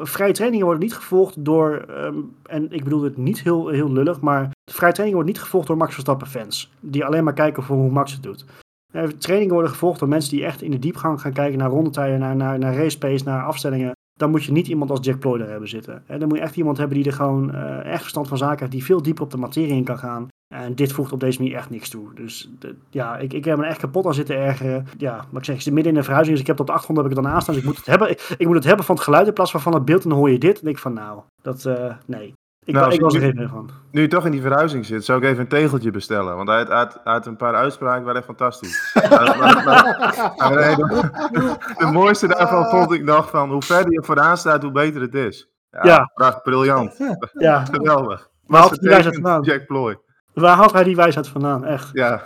vrije 0.02 0.32
trainingen 0.32 0.66
worden 0.66 0.84
niet 0.84 0.94
gevolgd 0.94 1.44
door, 1.44 1.76
ehm, 1.76 2.16
en 2.42 2.72
ik 2.72 2.84
bedoel 2.84 3.02
het 3.02 3.16
niet 3.16 3.42
heel, 3.42 3.68
heel 3.68 3.92
lullig, 3.92 4.20
maar 4.20 4.50
vrije 4.70 4.92
trainingen 4.92 5.14
worden 5.14 5.32
niet 5.32 5.42
gevolgd 5.42 5.66
door 5.66 5.76
Max 5.76 5.92
Verstappen 5.92 6.26
fans. 6.26 6.72
Die 6.80 7.04
alleen 7.04 7.24
maar 7.24 7.32
kijken 7.32 7.62
voor 7.62 7.76
hoe 7.76 7.90
Max 7.90 8.12
het 8.12 8.22
doet. 8.22 8.44
Eh, 8.92 9.04
trainingen 9.04 9.52
worden 9.54 9.70
gevolgd 9.70 9.98
door 10.00 10.08
mensen 10.08 10.30
die 10.30 10.44
echt 10.44 10.62
in 10.62 10.70
de 10.70 10.78
diepgang 10.78 11.20
gaan 11.20 11.32
kijken 11.32 11.58
naar 11.58 11.70
rondetijden, 11.70 12.18
naar, 12.18 12.36
naar, 12.36 12.58
naar 12.58 12.74
race 12.74 12.98
pace, 12.98 13.24
naar 13.24 13.44
afstellingen 13.44 13.92
dan 14.18 14.30
moet 14.30 14.44
je 14.44 14.52
niet 14.52 14.68
iemand 14.68 14.90
als 14.90 14.98
Jack 15.02 15.18
Ploy 15.18 15.38
daar 15.38 15.48
hebben 15.48 15.68
zitten. 15.68 16.02
Dan 16.06 16.28
moet 16.28 16.36
je 16.36 16.42
echt 16.42 16.56
iemand 16.56 16.78
hebben 16.78 16.96
die 16.96 17.06
er 17.06 17.12
gewoon 17.12 17.54
eh, 17.54 17.84
echt 17.84 18.00
verstand 18.00 18.28
van 18.28 18.38
zaken 18.38 18.58
heeft, 18.58 18.72
die 18.72 18.84
veel 18.84 19.02
dieper 19.02 19.24
op 19.24 19.30
de 19.30 19.36
materie 19.36 19.76
in 19.76 19.84
kan 19.84 19.98
gaan. 19.98 20.28
En 20.54 20.74
dit 20.74 20.92
voegt 20.92 21.12
op 21.12 21.20
deze 21.20 21.40
manier 21.42 21.56
echt 21.56 21.70
niks 21.70 21.88
toe. 21.88 22.14
Dus 22.14 22.50
de- 22.58 22.76
ja, 22.90 23.16
ik, 23.16 23.32
ik 23.32 23.44
heb 23.44 23.58
me 23.58 23.66
echt 23.66 23.78
kapot 23.80 24.06
aan 24.06 24.14
zitten 24.14 24.36
ergeren. 24.36 24.86
Ja, 24.98 25.14
maar 25.16 25.40
ik 25.40 25.44
zeg, 25.44 25.54
ik 25.54 25.60
zit 25.62 25.72
midden 25.72 25.92
in 25.92 25.98
een 25.98 26.04
verhuizing, 26.04 26.36
dus 26.36 26.46
ik 26.46 26.50
heb 26.50 26.58
het 26.58 26.68
op 26.68 26.74
de 26.74 26.80
achtergrond 26.80 27.06
heb 27.06 27.10
ik 27.10 27.16
het 27.22 27.26
dan 27.26 27.34
aanstaan. 27.36 27.54
Dus 27.54 27.62
ik 27.62 27.68
moet 27.68 27.78
het 27.78 27.86
hebben, 27.94 28.10
ik, 28.10 28.34
ik 28.38 28.46
moet 28.46 28.54
het 28.56 28.64
hebben 28.64 28.84
van 28.84 28.94
het 28.94 29.04
geluid 29.04 29.26
in 29.26 29.32
plaats 29.32 29.50
van 29.50 29.60
van 29.60 29.74
het 29.74 29.84
beeld. 29.84 30.02
En 30.02 30.08
dan 30.08 30.18
hoor 30.18 30.30
je 30.30 30.38
dit. 30.38 30.52
En 30.52 30.58
ik 30.58 30.64
denk 30.64 30.78
van, 30.78 30.92
nou, 30.92 31.20
dat, 31.42 31.64
eh, 31.64 31.94
nee. 32.06 32.34
Ik, 32.64 32.74
Nou, 32.74 32.92
ik 32.92 33.00
was 33.00 33.14
er 33.14 33.20
geen 33.20 33.36
fan 33.36 33.48
van. 33.48 33.70
Nu 33.90 34.00
je 34.00 34.08
toch 34.08 34.24
in 34.24 34.30
die 34.30 34.40
verhuizing 34.40 34.86
zit, 34.86 35.04
zou 35.04 35.18
ik 35.18 35.24
even 35.24 35.40
een 35.40 35.48
tegeltje 35.48 35.90
bestellen. 35.90 36.36
Want 36.36 36.48
uit, 36.48 36.70
uit, 36.70 37.00
uit 37.04 37.26
een 37.26 37.36
paar 37.36 37.54
uitspraken 37.54 38.00
waren 38.04 38.16
echt 38.16 38.24
fantastisch. 38.26 38.90
Maar- 39.10 39.36
maar- 39.38 39.64
maar- 39.64 40.32
maar 40.36 40.54
nee, 40.54 40.76
de, 40.76 41.56
de 41.78 41.86
mooiste 41.92 42.26
daarvan 42.26 42.64
vond 42.64 42.92
ik 42.92 43.04
nog 43.04 43.30
van 43.30 43.50
hoe 43.50 43.62
verder 43.62 43.92
je 43.92 44.02
vooraan 44.04 44.36
staat, 44.36 44.62
hoe 44.62 44.72
beter 44.72 45.00
het 45.00 45.14
is. 45.14 45.48
Ja, 45.70 45.80
Ja. 45.84 46.10
prachtig, 46.14 46.42
briljant. 46.42 46.96
Ja, 47.32 47.64
Geweldig. 47.72 48.28
waar 48.46 48.60
had 48.60 48.78
hij 48.80 49.02
vandaan? 49.02 49.42
Jack 49.42 49.66
Ploy. 49.66 49.98
Waar 50.40 50.56
had 50.56 50.72
hij 50.72 50.84
die 50.84 50.96
wijsheid 50.96 51.28
vandaan? 51.28 51.64
Echt. 51.64 51.90
Ja, 51.92 52.22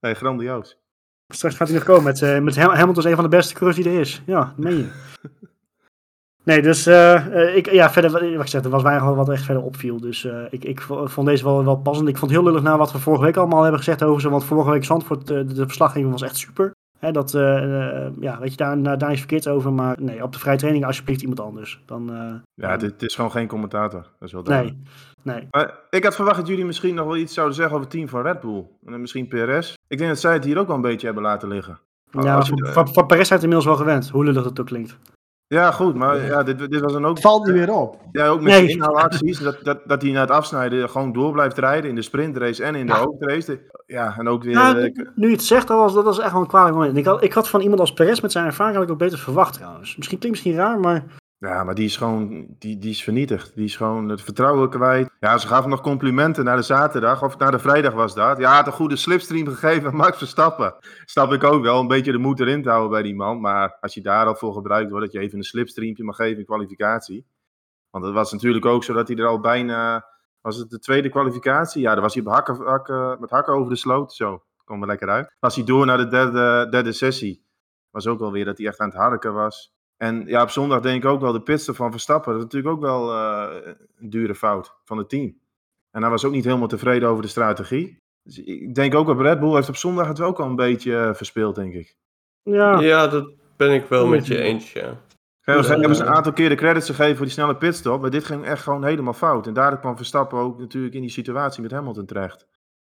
nee, 0.00 0.14
grandioos. 0.14 0.76
Straks 1.34 1.56
gaat 1.56 1.68
hij 1.68 1.76
nog 1.76 1.86
komen 1.86 2.02
met, 2.04 2.22
eh 2.22 2.38
met 2.38 2.56
Ham- 2.56 2.74
Hamilton 2.74 3.04
is 3.04 3.08
een 3.10 3.14
van 3.16 3.24
de 3.30 3.36
beste 3.36 3.54
coureurs 3.54 3.82
die 3.82 3.92
er 3.92 4.00
is. 4.00 4.22
Ja, 4.26 4.52
meen 4.56 4.76
je. 4.76 4.90
Nee, 6.44 6.62
dus 6.62 6.86
eh, 6.86 7.14
eh, 7.48 7.56
ik, 7.56 7.70
ja, 7.70 7.90
verder, 7.90 8.10
wat 8.10 8.22
ik 8.22 8.46
zeg, 8.46 8.64
er 8.64 8.70
was 8.70 8.82
weinig 8.82 9.04
wat 9.14 9.28
echt 9.28 9.44
verder 9.44 9.62
opviel. 9.62 10.00
Dus 10.00 10.24
ik, 10.50 10.64
ik 10.64 10.80
vo- 10.80 11.06
vond 11.06 11.26
deze 11.26 11.44
wel, 11.44 11.64
wel 11.64 11.76
passend. 11.76 12.08
Ik 12.08 12.16
vond 12.16 12.30
het 12.30 12.40
heel 12.40 12.48
lullig 12.50 12.64
naar 12.64 12.78
wat 12.78 12.92
we 12.92 12.98
vorige 12.98 13.24
week 13.24 13.36
allemaal 13.36 13.60
hebben 13.62 13.78
gezegd 13.78 14.02
over 14.02 14.20
ze. 14.20 14.28
Want 14.30 14.44
vorige 14.44 14.70
week 14.70 14.84
Zandvoort, 14.84 15.26
de, 15.26 15.44
de 15.44 15.64
verslaggeving 15.66 16.10
was 16.10 16.22
echt 16.22 16.36
super. 16.36 16.70
Hè, 16.98 17.12
dat, 17.12 17.30
ja, 18.20 18.38
weet 18.40 18.50
je, 18.50 18.56
daar, 18.56 18.98
daar, 18.98 19.12
is 19.12 19.18
verkeerd 19.18 19.48
over. 19.48 19.72
Maar 19.72 19.96
nee, 20.00 20.22
op 20.22 20.32
de 20.32 20.38
vrije 20.38 20.56
training 20.58 20.84
alsjeblieft 20.84 21.20
iemand 21.20 21.40
anders. 21.40 21.82
Dan, 21.86 22.10
Ja, 22.54 22.76
dit, 22.76 23.00
dit 23.00 23.08
is 23.08 23.14
gewoon 23.14 23.30
geen 23.30 23.46
commentator. 23.48 24.02
Dat 24.02 24.28
is 24.28 24.32
wel 24.32 24.42
duidelijk. 24.42 24.76
nee, 24.76 24.86
nee. 25.22 25.48
Maar 25.50 25.78
ik 25.90 26.04
had 26.04 26.14
verwacht 26.14 26.36
dat 26.36 26.46
jullie 26.46 26.64
misschien 26.64 26.94
nog 26.94 27.06
wel 27.06 27.16
iets 27.16 27.34
zouden 27.34 27.56
zeggen 27.56 27.74
over 27.74 27.86
het 27.88 27.96
team 27.96 28.08
van 28.08 28.22
Red 28.22 28.40
Bull. 28.40 28.66
En 28.86 29.00
misschien 29.00 29.28
PRS. 29.28 29.74
Ik 29.88 29.98
denk 29.98 30.10
dat 30.10 30.20
zij 30.20 30.32
het 30.32 30.44
hier 30.44 30.58
ook 30.58 30.66
wel 30.66 30.76
een 30.76 30.82
beetje 30.82 31.06
hebben 31.06 31.24
laten 31.24 31.48
liggen. 31.48 31.78
Ja, 32.10 32.34
Als 32.36 32.48
je- 32.48 32.70
van, 32.72 32.88
van, 32.92 33.06
Perez 33.06 33.28
zijn 33.28 33.40
het 33.40 33.48
inmiddels 33.48 33.64
wel 33.64 33.86
gewend. 33.86 34.08
Hoe 34.08 34.24
lullig 34.24 34.42
dat 34.42 34.60
ook 34.60 34.66
klinkt. 34.66 34.96
Ja, 35.46 35.70
goed, 35.70 35.94
maar 35.94 36.24
ja, 36.26 36.42
dit, 36.42 36.58
dit 36.58 36.80
was 36.80 36.92
dan 36.92 37.04
ook... 37.06 37.14
Het 37.14 37.20
valt 37.24 37.46
niet 37.46 37.54
meer 37.54 37.72
op. 37.72 37.96
Ja, 38.12 38.26
ook 38.26 38.40
met 38.40 38.52
Nee. 38.52 38.68
inhaalacties. 38.68 39.38
Dat, 39.38 39.58
dat, 39.62 39.80
dat 39.86 40.02
hij 40.02 40.10
na 40.10 40.20
het 40.20 40.30
afsnijden 40.30 40.90
gewoon 40.90 41.12
door 41.12 41.32
blijft 41.32 41.58
rijden 41.58 41.90
in 41.90 41.94
de 41.96 42.02
sprintrace 42.02 42.64
en 42.64 42.74
in 42.74 42.86
de 42.86 42.92
Ja. 42.92 42.98
hoofdrace. 42.98 43.60
Ja, 43.86 44.14
en 44.18 44.28
ook 44.28 44.42
weer... 44.42 44.54
Nou, 44.54 44.76
eh, 44.78 44.82
nu- 44.94 45.08
nu 45.14 45.26
je 45.26 45.32
het 45.32 45.42
zegt, 45.42 45.68
dat 45.68 45.78
was, 45.78 45.94
dat 45.94 46.04
was 46.04 46.18
echt 46.18 46.32
wel 46.32 46.40
een 46.40 46.46
kwalijk 46.46 46.74
moment. 46.76 46.96
Ik 46.96 47.04
had, 47.04 47.22
ik 47.22 47.32
had 47.32 47.48
van 47.48 47.60
iemand 47.60 47.80
als 47.80 47.92
Perez 47.92 48.20
met 48.20 48.32
zijn 48.32 48.46
ervaring 48.46 48.76
had 48.76 48.84
ik 48.84 48.90
ook 48.90 48.98
beter 48.98 49.18
verwacht 49.18 49.54
trouwens. 49.54 49.96
Misschien 49.96 50.18
klinkt 50.18 50.38
misschien 50.38 50.60
raar, 50.64 50.80
maar 50.80 51.04
ja, 51.48 51.64
maar 51.64 51.74
die 51.74 51.84
is 51.84 51.96
gewoon... 51.96 52.46
Die, 52.58 52.78
die 52.78 52.90
is 52.90 53.02
vernietigd. 53.02 53.54
Die 53.54 53.64
is 53.64 53.76
gewoon 53.76 54.08
het 54.08 54.22
vertrouwen 54.22 54.70
kwijt. 54.70 55.10
Ja, 55.20 55.38
ze 55.38 55.46
gaven 55.46 55.70
nog 55.70 55.80
complimenten 55.80 56.44
naar 56.44 56.56
de 56.56 56.62
zaterdag. 56.62 57.22
Of 57.22 57.38
naar 57.38 57.50
de 57.50 57.58
vrijdag 57.58 57.92
was 57.92 58.14
dat. 58.14 58.38
Ja, 58.38 58.54
had 58.54 58.66
een 58.66 58.72
goede 58.72 58.96
slipstream 58.96 59.46
gegeven 59.46 59.96
Max 60.02 60.18
Verstappen. 60.18 60.74
Snap 61.04 61.32
ik 61.32 61.44
ook 61.44 61.62
wel. 61.62 61.80
Een 61.80 61.86
beetje 61.86 62.12
de 62.12 62.18
moed 62.18 62.40
erin 62.40 62.62
te 62.62 62.68
houden 62.68 62.90
bij 62.90 63.02
die 63.02 63.14
man. 63.14 63.40
Maar 63.40 63.76
als 63.80 63.94
je 63.94 64.00
daar 64.00 64.26
al 64.26 64.34
voor 64.34 64.52
gebruikt 64.52 64.90
wordt, 64.90 65.04
dat 65.04 65.14
je 65.14 65.20
even 65.20 65.38
een 65.38 65.44
slipstreampje 65.44 66.04
mag 66.04 66.16
geven 66.16 66.38
in 66.38 66.44
kwalificatie. 66.44 67.26
Want 67.90 68.04
het 68.04 68.14
was 68.14 68.32
natuurlijk 68.32 68.66
ook 68.66 68.84
zo 68.84 68.92
dat 68.92 69.08
hij 69.08 69.16
er 69.16 69.26
al 69.26 69.40
bijna... 69.40 70.06
Was 70.40 70.56
het 70.56 70.70
de 70.70 70.78
tweede 70.78 71.08
kwalificatie? 71.08 71.82
Ja, 71.82 71.92
dan 71.92 72.02
was 72.02 72.14
hij 72.14 72.22
op 72.22 72.32
hakken, 72.32 73.16
met 73.20 73.30
hakken 73.30 73.54
over 73.54 73.70
de 73.70 73.76
sloot. 73.76 74.12
Zo, 74.12 74.42
kwam 74.64 74.80
er 74.80 74.86
lekker 74.86 75.08
uit. 75.08 75.36
Was 75.38 75.54
hij 75.54 75.64
door 75.64 75.86
naar 75.86 75.98
de 75.98 76.08
derde, 76.08 76.66
derde 76.70 76.92
sessie. 76.92 77.46
Was 77.90 78.06
ook 78.06 78.18
wel 78.18 78.32
weer 78.32 78.44
dat 78.44 78.58
hij 78.58 78.66
echt 78.66 78.78
aan 78.78 78.88
het 78.88 78.96
harken 78.96 79.34
was. 79.34 79.71
En 80.02 80.26
ja, 80.26 80.42
op 80.42 80.50
zondag 80.50 80.80
denk 80.80 81.02
ik 81.04 81.10
ook 81.10 81.20
wel 81.20 81.32
de 81.32 81.42
pitstop 81.42 81.76
van 81.76 81.90
Verstappen. 81.90 82.32
Dat 82.32 82.38
is 82.38 82.44
natuurlijk 82.44 82.74
ook 82.74 82.80
wel 82.80 83.12
eh, 83.12 83.72
een 83.98 84.10
dure 84.10 84.34
fout 84.34 84.74
van 84.84 84.98
het 84.98 85.08
team. 85.08 85.38
En 85.90 86.00
hij 86.02 86.10
was 86.10 86.24
ook 86.24 86.32
niet 86.32 86.44
helemaal 86.44 86.68
tevreden 86.68 87.08
over 87.08 87.22
de 87.22 87.28
strategie. 87.28 87.96
Dus 88.22 88.38
ik 88.38 88.74
denk 88.74 88.94
ook 88.94 89.08
op 89.08 89.18
Red 89.18 89.40
Bull 89.40 89.54
heeft 89.54 89.68
op 89.68 89.76
zondag 89.76 90.08
het 90.08 90.20
ook 90.20 90.40
al 90.40 90.46
een 90.46 90.56
beetje 90.56 90.98
eh, 90.98 91.14
verspeeld, 91.14 91.54
denk 91.54 91.74
ik. 91.74 91.96
ja. 92.42 92.80
Ja, 92.80 93.06
dat 93.06 93.30
ben 93.56 93.72
ik 93.72 93.86
wel 93.86 94.06
met 94.06 94.26
je 94.26 94.40
eens, 94.40 94.72
ja. 94.72 95.00
Ze 95.40 95.50
Ja, 95.52 95.62
hebben 95.62 95.96
ze 95.96 96.02
een 96.02 96.14
aantal 96.14 96.32
keer 96.32 96.48
de 96.48 96.54
credits 96.54 96.86
gegeven 96.86 97.16
voor 97.16 97.24
die 97.24 97.34
snelle 97.34 97.56
pitstop. 97.56 98.00
Maar 98.00 98.10
dit 98.10 98.24
ging 98.24 98.44
echt 98.44 98.62
gewoon 98.62 98.84
helemaal 98.84 99.12
fout. 99.12 99.46
En 99.46 99.52
daardoor 99.52 99.80
kwam 99.80 99.96
Verstappen 99.96 100.38
ook 100.38 100.58
natuurlijk 100.58 100.94
in 100.94 101.00
die 101.00 101.10
situatie 101.10 101.62
met 101.62 101.70
Hamilton 101.70 102.06
terecht. 102.06 102.46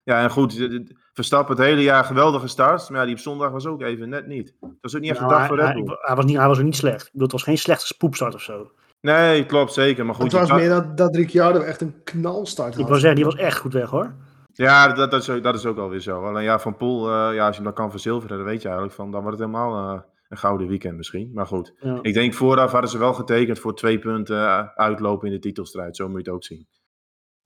Ja, 0.04 0.22
en 0.22 0.30
goed, 0.30 0.70
Verstappen 1.16 1.56
het 1.56 1.66
hele 1.66 1.82
jaar 1.82 2.04
geweldig 2.04 2.42
gestart. 2.42 2.90
Maar 2.90 3.00
ja, 3.00 3.06
die 3.06 3.16
op 3.16 3.22
zondag 3.22 3.52
was 3.52 3.66
ook 3.66 3.82
even 3.82 4.10
net 4.10 4.28
niet. 4.28 4.54
Dat 4.60 4.70
was 4.82 4.96
ook 4.96 5.02
niet 5.02 5.10
echt 5.12 5.20
Nou, 5.20 5.32
een 5.34 5.38
dag 5.40 5.48
voor 5.48 5.58
hij, 5.58 5.66
Red 5.66 5.76
hij, 5.76 5.84
Bull. 5.84 5.98
hij 6.00 6.16
was 6.16 6.26
niet, 6.26 6.38
hij 6.38 6.48
was 6.48 6.58
ook 6.58 6.64
niet 6.64 6.76
slecht. 6.76 7.02
Ik 7.06 7.12
bedoel, 7.12 7.24
het 7.28 7.32
was 7.32 7.44
geen 7.44 7.58
slechte 7.58 7.86
spoepstart 7.86 8.34
of 8.36 8.42
zo. 8.42 8.72
Nee, 9.02 9.46
klopt, 9.46 9.74
zeker. 9.74 10.06
Maar 10.06 10.16
goed, 10.16 10.24
Het 10.24 10.34
was 10.48 10.52
meer 10.52 10.70
dat, 10.70 10.98
dat 10.98 11.16
Ricciardo 11.16 11.60
echt 11.60 11.82
een 11.82 11.96
knalstart 12.04 12.74
Ik 12.74 12.80
had. 12.80 12.90
wil 12.90 12.98
zeggen, 12.98 13.16
die 13.16 13.26
was 13.26 13.36
echt 13.36 13.58
goed 13.58 13.74
weg 13.74 13.90
hoor. 13.90 14.14
Ja, 14.54 14.88
dat, 14.88 15.12
dat, 15.12 15.22
is, 15.22 15.30
ook- 15.30 15.44
dat 15.44 15.56
is 15.56 15.66
ook 15.66 15.78
alweer 15.78 16.00
zo. 16.00 16.26
Alleen 16.26 16.44
ja, 16.44 16.60
Van 16.60 16.78
Poel, 16.78 17.08
eh, 17.10 17.34
ja, 17.36 17.46
als 17.46 17.56
je 17.56 17.62
hem 17.62 17.64
dan 17.64 17.74
kan 17.74 17.92
verzilveren, 17.92 18.38
dan 18.38 18.46
weet 18.46 18.62
je 18.62 18.68
eigenlijk 18.68 18.96
van, 18.98 19.12
dan 19.12 19.22
wordt 19.22 19.38
het 19.40 19.48
helemaal 19.48 19.94
eh, 19.96 20.02
een 20.30 20.38
gouden 20.38 20.68
weekend 20.68 20.98
misschien. 20.98 21.32
Maar 21.34 21.46
goed, 21.48 21.74
Ja. 21.80 22.00
ik 22.02 22.14
denk 22.14 22.34
vooraf 22.34 22.72
hadden 22.72 22.90
ze 22.90 22.98
wel 22.98 23.14
getekend 23.14 23.60
voor 23.60 23.76
twee 23.76 24.00
punten 24.00 24.38
eh, 24.48 24.68
uitlopen 24.76 25.28
in 25.28 25.34
de 25.34 25.40
titelstrijd. 25.40 25.96
Zo 25.96 26.04
moet 26.08 26.12
je 26.18 26.24
het 26.26 26.30
ook 26.36 26.44
zien. 26.44 26.68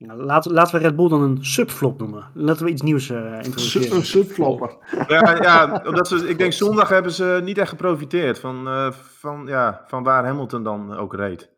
Nou, 0.06 0.22
laten, 0.22 0.52
laten 0.52 0.74
we 0.74 0.86
Red 0.86 0.96
Bull 0.96 1.08
dan 1.08 1.22
een 1.22 1.44
subflop 1.44 1.98
noemen. 1.98 2.30
Laten 2.34 2.64
we 2.64 2.70
iets 2.70 2.82
nieuws 2.82 3.10
eh 3.10 3.16
Su- 3.16 3.24
Een 3.26 3.44
introduceren. 3.44 4.04
subflopper. 4.04 4.76
Ja, 5.08 5.36
ja 5.42 6.04
ze, 6.04 6.28
ik 6.28 6.38
denk 6.38 6.52
zondag 6.52 6.88
hebben 6.88 7.12
ze 7.12 7.40
niet 7.44 7.58
echt 7.58 7.68
geprofiteerd 7.68 8.38
van, 8.38 8.68
eh, 8.68 8.90
van, 8.92 9.46
ja, 9.46 9.84
van 9.86 10.02
waar 10.02 10.24
Hamilton 10.26 10.62
dan 10.62 10.96
ook 10.96 11.14
reed. 11.14 11.50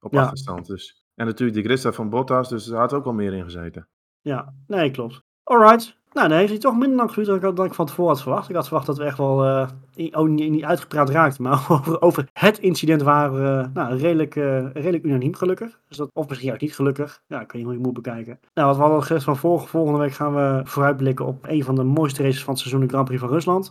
Op 0.00 0.12
Ja. 0.12 0.20
achterstand 0.22 0.66
dus. 0.66 1.06
En 1.14 1.26
natuurlijk 1.26 1.56
die 1.56 1.64
gridstart 1.66 1.94
van 1.94 2.10
Bottas, 2.10 2.48
dus 2.48 2.64
daar 2.64 2.80
had 2.80 2.92
ook 2.92 3.04
wel 3.04 3.12
meer 3.12 3.32
in 3.32 3.44
gezeten. 3.44 3.88
Ja, 4.20 4.54
nee, 4.66 4.90
klopt. 4.90 5.22
Alright. 5.44 5.98
Nou, 6.18 6.30
dan 6.30 6.38
heeft 6.38 6.50
hij 6.50 6.58
toch 6.60 6.76
minder 6.78 6.96
lang 6.96 7.08
geduurd 7.12 7.26
dan 7.26 7.36
ik, 7.36 7.42
had- 7.42 7.56
dan 7.56 7.66
ik 7.66 7.74
van 7.74 7.86
tevoren 7.86 8.12
had 8.12 8.22
verwacht. 8.22 8.48
Ik 8.48 8.54
had 8.54 8.64
verwacht 8.66 8.86
dat 8.86 8.96
we 8.98 9.04
echt 9.04 9.18
wel, 9.18 9.44
eh, 9.44 9.68
i- 9.96 10.10
oh, 10.14 10.28
niet, 10.28 10.50
niet 10.50 10.64
uitgepraat 10.64 11.10
raakten, 11.10 11.42
maar 11.42 11.66
over, 11.68 12.00
over 12.02 12.28
het 12.32 12.58
incident 12.58 13.02
waren 13.02 13.32
we 13.34 13.68
nou, 13.74 13.96
redelijk, 13.96 14.36
eh, 14.36 14.72
redelijk 14.72 15.04
unaniem 15.04 15.34
gelukkig. 15.34 15.78
Dus 15.88 15.96
dat, 15.96 16.08
of 16.12 16.26
misschien 16.28 16.48
juist 16.48 16.62
niet 16.62 16.74
gelukkig. 16.74 17.20
Ja, 17.26 17.38
weet 17.38 17.52
niet 17.52 17.64
hoe 17.64 17.72
je 17.72 17.78
moet 17.78 17.92
bekijken. 17.92 18.38
Nou, 18.54 18.66
wat 18.68 18.76
we 18.76 18.82
hadden 18.82 19.00
gezegd 19.02 19.24
van 19.24 19.36
vorige, 19.36 19.66
volgende 19.66 19.98
week 19.98 20.12
gaan 20.12 20.34
we 20.34 20.60
vooruitblikken 20.64 21.26
op 21.26 21.44
een 21.48 21.64
van 21.64 21.74
de 21.74 21.82
mooiste 21.84 22.22
races 22.22 22.44
van 22.44 22.52
het 22.52 22.62
seizoen, 22.62 22.82
de 22.82 22.88
Grand 22.88 23.04
Prix 23.04 23.20
van 23.20 23.30
Rusland. 23.30 23.68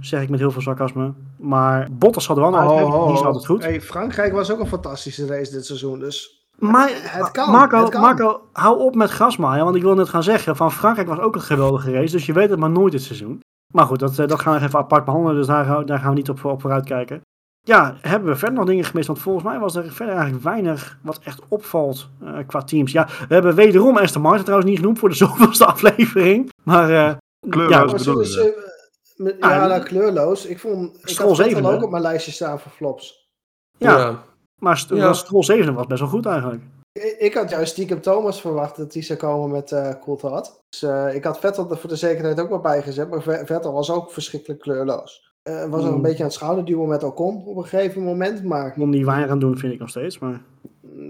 Zeg 0.00 0.22
ik 0.22 0.28
met 0.28 0.38
heel 0.40 0.50
veel 0.50 0.62
sarcasme. 0.62 1.12
Maar 1.38 1.88
Bottas 1.92 2.26
had 2.26 2.36
er 2.36 2.42
wel 2.42 2.52
naar 2.52 2.68
Oh, 2.68 2.94
oh, 2.94 3.06
Die 3.06 3.14
is 3.16 3.22
altijd 3.22 3.46
goed. 3.46 3.62
Hey, 3.62 3.80
Frankrijk 3.80 4.32
was 4.32 4.50
ook 4.52 4.60
een 4.60 4.66
fantastische 4.66 5.26
race 5.26 5.52
dit 5.52 5.66
seizoen. 5.66 5.98
Dus 5.98 6.39
Maar 6.60 6.90
Het 6.92 7.30
kan, 7.30 7.50
Marco, 7.50 7.80
het 7.80 7.88
kan. 7.88 8.00
Marco, 8.00 8.40
hou 8.52 8.78
op 8.80 8.94
met 8.94 9.10
grasmaaien. 9.10 9.64
Want 9.64 9.76
ik 9.76 9.82
wil 9.82 9.94
net 9.94 10.08
gaan 10.08 10.22
zeggen, 10.22 10.56
van 10.56 10.72
Frankrijk 10.72 11.08
was 11.08 11.18
ook 11.18 11.34
een 11.34 11.40
geweldige 11.40 11.92
race. 11.92 12.12
Dus 12.12 12.26
je 12.26 12.32
weet 12.32 12.50
het 12.50 12.58
maar 12.58 12.70
nooit 12.70 12.92
dit 12.92 13.02
seizoen. 13.02 13.40
Maar 13.74 13.86
goed, 13.86 13.98
dat, 13.98 14.18
eh, 14.18 14.26
dat 14.26 14.40
gaan 14.40 14.58
we 14.58 14.64
even 14.66 14.78
apart 14.78 15.04
behandelen. 15.04 15.36
Dus 15.36 15.46
daar, 15.46 15.64
gaan- 15.64 15.86
daar 15.86 15.98
gaan 15.98 16.08
we 16.08 16.14
niet 16.14 16.28
op, 16.30 16.44
op 16.44 16.60
vooruit 16.60 16.84
kijken. 16.84 17.20
Ja, 17.62 17.96
hebben 18.00 18.28
we 18.30 18.36
verder 18.36 18.56
nog 18.58 18.66
dingen 18.66 18.84
gemist? 18.84 19.06
Want 19.06 19.18
volgens 19.18 19.44
mij 19.44 19.58
was 19.58 19.76
er 19.76 19.92
verder 19.92 20.14
eigenlijk 20.14 20.44
weinig 20.44 20.98
wat 21.02 21.20
echt 21.24 21.40
opvalt 21.48 22.08
eh, 22.24 22.32
qua 22.46 22.62
teams. 22.62 22.92
Ja, 22.92 23.08
we 23.28 23.34
hebben 23.34 23.54
wederom 23.54 23.96
Aston 23.96 24.22
Martin 24.22 24.42
trouwens 24.44 24.70
niet 24.70 24.78
genoemd 24.78 24.98
voor 24.98 25.08
de 25.08 25.14
zoveelste 25.24 25.64
aflevering. 25.66 26.50
Maar 26.64 26.90
eh, 26.90 27.14
Kleurloos 27.48 27.76
ja, 27.78 27.84
Maar 27.84 27.94
bedoel 27.96 28.22
je? 28.22 28.68
met- 29.16 29.40
Ah, 29.40 29.50
ja, 29.50 29.66
nou, 29.66 29.82
kleurloos. 29.82 30.46
Ik 30.46 30.58
vond. 30.58 30.96
Ik 31.10 31.18
had 31.18 31.72
ook 31.72 31.82
op 31.82 31.90
mijn 31.90 32.02
lijstje 32.02 32.32
staan 32.32 32.60
voor 32.60 32.72
flops. 32.72 33.28
ja, 33.78 34.22
maar 34.60 34.84
Ja. 34.88 35.12
Stroll 35.12 35.42
7 35.42 35.74
was 35.74 35.86
best 35.86 36.00
wel 36.00 36.08
goed 36.08 36.26
eigenlijk. 36.26 36.62
Ik, 36.92 37.16
ik 37.18 37.34
had 37.34 37.50
juist 37.50 37.72
stiekem 37.72 38.00
Thomas 38.00 38.40
verwacht 38.40 38.76
dat 38.76 38.92
hij 38.92 39.02
zou 39.02 39.18
komen 39.18 39.50
met 39.50 39.72
eh 39.72 39.90
Coulthard. 40.04 40.52
Dus 40.68 40.82
eh, 40.82 41.14
ik 41.14 41.24
had 41.24 41.38
Vettel 41.38 41.70
er 41.70 41.78
voor 41.78 41.88
de 41.88 41.96
zekerheid 41.96 42.40
ook 42.40 42.50
maar 42.50 42.60
bijgezet. 42.60 43.10
Maar 43.10 43.22
Ve- 43.22 43.42
Vettel 43.46 43.72
was 43.72 43.90
ook 43.90 44.12
verschrikkelijk 44.12 44.60
kleurloos. 44.60 45.32
Eh 45.42 45.64
was 45.64 45.80
er 45.80 45.86
een 45.86 45.92
Hmm. 45.92 46.02
beetje 46.02 46.18
aan 46.18 46.24
het 46.28 46.32
schouderduwen 46.32 46.88
met 46.88 47.02
Ocon 47.02 47.44
op 47.46 47.56
een 47.56 47.64
gegeven 47.64 48.02
moment. 48.02 48.44
Maar 48.44 48.72
Kon 48.72 48.90
die 48.90 49.04
weinig 49.04 49.30
aan 49.30 49.38
doen, 49.38 49.58
vind 49.58 49.72
ik 49.72 49.78
nog 49.78 49.88
steeds. 49.88 50.18
Maar 50.18 50.42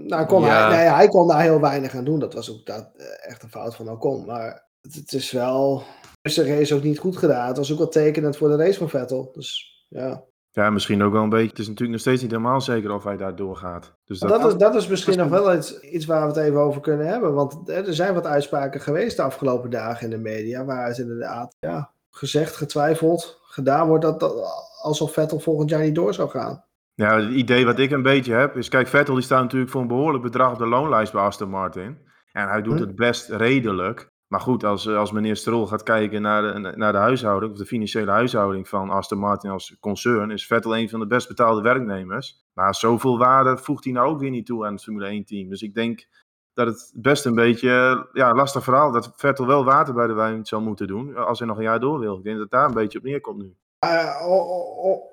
nou, 0.07 0.25
kon 0.25 0.41
Ja. 0.41 0.69
hij, 0.69 0.77
nee, 0.77 0.93
hij 0.93 1.07
kon 1.07 1.27
daar 1.27 1.41
heel 1.41 1.59
weinig 1.61 1.95
aan 1.95 2.03
doen. 2.03 2.19
Dat 2.19 2.33
was 2.33 2.51
ook 2.51 2.65
dat, 2.65 2.89
echt 3.21 3.43
een 3.43 3.49
fout 3.49 3.75
van 3.75 3.89
Ocon. 3.89 4.25
Maar 4.25 4.63
het, 4.81 4.95
het 4.95 5.13
is 5.13 5.31
wel... 5.31 5.83
Dus 6.21 6.33
de 6.33 6.55
race 6.55 6.75
ook 6.75 6.83
niet 6.83 6.99
goed 6.99 7.17
gedaan. 7.17 7.47
Het 7.47 7.57
was 7.57 7.71
ook 7.71 7.77
wel 7.77 7.87
tekenend 7.87 8.37
voor 8.37 8.49
de 8.49 8.55
race 8.55 8.77
van 8.79 8.89
Vettel. 8.89 9.29
Dus 9.33 9.69
ja. 9.89 10.23
Ja, 10.53 10.69
misschien 10.69 11.03
ook 11.03 11.13
wel 11.13 11.23
een 11.23 11.29
beetje. 11.29 11.49
Het 11.49 11.59
is 11.59 11.67
natuurlijk 11.67 11.91
nog 11.91 11.99
steeds 11.99 12.21
niet 12.21 12.31
helemaal 12.31 12.61
zeker 12.61 12.93
of 12.93 13.03
hij 13.03 13.17
daar 13.17 13.35
doorgaat. 13.35 13.93
Dus 14.05 14.19
dat, 14.19 14.29
dat, 14.29 14.51
is, 14.51 14.57
dat 14.57 14.75
is 14.75 14.87
misschien 14.87 15.17
nog 15.17 15.29
wel 15.29 15.55
iets, 15.55 15.79
iets 15.79 16.05
waar 16.05 16.21
we 16.21 16.27
het 16.27 16.37
even 16.37 16.59
over 16.59 16.81
kunnen 16.81 17.07
hebben. 17.07 17.33
Want 17.33 17.69
er 17.69 17.93
zijn 17.93 18.13
wat 18.13 18.25
uitspraken 18.25 18.81
geweest 18.81 19.17
de 19.17 19.23
afgelopen 19.23 19.69
dagen 19.69 20.03
in 20.03 20.09
de 20.09 20.17
media. 20.17 20.65
Waaruit 20.65 20.97
inderdaad 20.97 21.55
ja, 21.59 21.91
gezegd, 22.09 22.55
getwijfeld, 22.55 23.39
gedaan 23.43 23.87
wordt 23.87 24.03
dat, 24.03 24.19
dat 24.19 24.33
alsof 24.81 25.13
Vettel 25.13 25.39
volgend 25.39 25.69
jaar 25.69 25.81
niet 25.81 25.95
door 25.95 26.13
zou 26.13 26.29
gaan. 26.29 26.63
Ja, 26.93 27.19
het 27.19 27.31
idee 27.31 27.65
wat 27.65 27.79
ik 27.79 27.91
een 27.91 28.01
beetje 28.01 28.33
heb 28.33 28.57
is, 28.57 28.69
kijk, 28.69 28.87
Vettel 28.87 29.13
die 29.13 29.23
staat 29.23 29.41
natuurlijk 29.41 29.71
voor 29.71 29.81
een 29.81 29.87
behoorlijk 29.87 30.23
bedrag 30.23 30.51
op 30.51 30.57
de 30.57 30.67
loonlijst 30.67 31.11
bij 31.13 31.21
Aston 31.21 31.49
Martin. 31.49 31.97
En 32.31 32.47
hij 32.49 32.61
doet 32.61 32.79
Hm. 32.79 32.79
het 32.79 32.95
best 32.95 33.29
redelijk. 33.29 34.10
Maar 34.31 34.39
goed, 34.39 34.63
als, 34.63 34.85
eh, 34.85 34.97
als 34.97 35.11
meneer 35.11 35.35
Stroll 35.35 35.65
gaat 35.65 35.83
kijken 35.83 36.21
naar 36.21 36.41
de, 36.41 36.73
naar 36.75 36.91
de 36.91 36.97
huishouding, 36.97 37.51
of 37.51 37.57
de 37.57 37.65
financiële 37.65 38.11
huishouding 38.11 38.67
van 38.67 38.89
Aston 38.89 39.17
Martin 39.17 39.49
als 39.49 39.77
concern, 39.79 40.31
is 40.31 40.47
Vettel 40.47 40.77
een 40.77 40.89
van 40.89 40.99
de 40.99 41.07
best 41.07 41.27
betaalde 41.27 41.61
werknemers. 41.61 42.45
Maar 42.53 42.75
zoveel 42.75 43.17
waarde 43.17 43.57
voegt 43.57 43.83
hij 43.83 43.93
nou 43.93 44.09
ook 44.09 44.19
weer 44.19 44.29
niet 44.29 44.45
toe 44.45 44.65
aan 44.65 44.73
het 44.73 44.83
Formule 44.83 45.07
1 45.07 45.25
team. 45.25 45.49
Dus 45.49 45.61
ik 45.61 45.73
denk 45.73 46.07
dat 46.53 46.67
het 46.67 46.91
best 46.95 47.25
een 47.25 47.35
beetje, 47.35 47.69
eh, 47.69 48.03
ja, 48.13 48.33
lastig 48.33 48.63
verhaal, 48.63 48.91
dat 48.91 49.13
Vettel 49.15 49.47
wel 49.47 49.65
water 49.65 49.93
bij 49.93 50.07
de 50.07 50.13
wijn 50.13 50.45
zou 50.45 50.61
moeten 50.61 50.87
doen, 50.87 51.15
als 51.15 51.39
hij 51.39 51.47
nog 51.47 51.57
een 51.57 51.63
jaar 51.63 51.79
door 51.79 51.99
wil. 51.99 52.17
Ik 52.17 52.23
denk 52.23 52.37
dat 52.37 52.51
daar 52.51 52.67
een 52.67 52.73
beetje 52.73 52.97
op 52.97 53.03
neerkomt 53.03 53.41
nu. 53.41 53.55
Eh, 53.79 54.27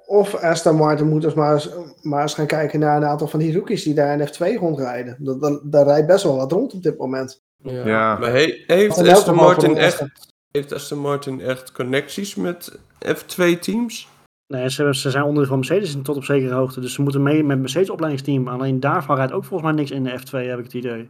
of 0.06 0.34
Aston 0.34 0.76
Martin 0.76 1.08
moet 1.08 1.22
dus 1.22 1.34
maar 1.34 1.52
eens, 1.52 1.70
maar 2.02 2.22
eens 2.22 2.34
gaan 2.34 2.46
kijken 2.46 2.80
naar 2.80 2.96
een 2.96 3.08
aantal 3.08 3.28
van 3.28 3.38
die 3.38 3.54
rookies 3.54 3.82
die 3.82 3.94
daar 3.94 4.20
in 4.20 4.26
F2 4.26 4.58
rondrijden. 4.58 5.16
Dat, 5.18 5.60
daar 5.64 5.84
rijdt 5.84 6.06
best 6.06 6.24
wel 6.24 6.36
wat 6.36 6.52
rond 6.52 6.74
op 6.74 6.82
dit 6.82 6.98
moment. 6.98 7.46
Ja. 7.62 7.86
Ja. 7.86 8.16
Maar 8.18 8.30
he- 8.30 8.64
heeft, 8.66 8.98
Aston 9.08 9.34
Martin 9.34 9.76
echt, 9.76 10.04
heeft 10.50 10.72
Aston 10.72 10.98
Martin 10.98 11.40
echt 11.40 11.72
connecties 11.72 12.34
met 12.34 12.78
F2-teams? 13.06 14.08
Nee, 14.46 14.70
ze, 14.70 14.94
ze 14.94 15.10
zijn 15.10 15.24
onderdeel 15.24 15.48
van 15.48 15.58
Mercedes 15.58 15.96
tot 16.02 16.16
op 16.16 16.24
zekere 16.24 16.54
hoogte. 16.54 16.80
Dus 16.80 16.94
ze 16.94 17.02
moeten 17.02 17.22
mee 17.22 17.44
met 17.44 17.58
Mercedes 17.58 17.90
opleidingsteam. 17.90 18.48
Alleen 18.48 18.80
daarvan 18.80 19.16
rijdt 19.16 19.32
ook 19.32 19.44
volgens 19.44 19.70
mij 19.70 19.78
niks 19.80 19.90
in 19.90 20.02
de 20.04 20.10
F2, 20.20 20.30
heb 20.48 20.58
ik 20.58 20.64
het 20.64 20.74
idee. 20.74 21.08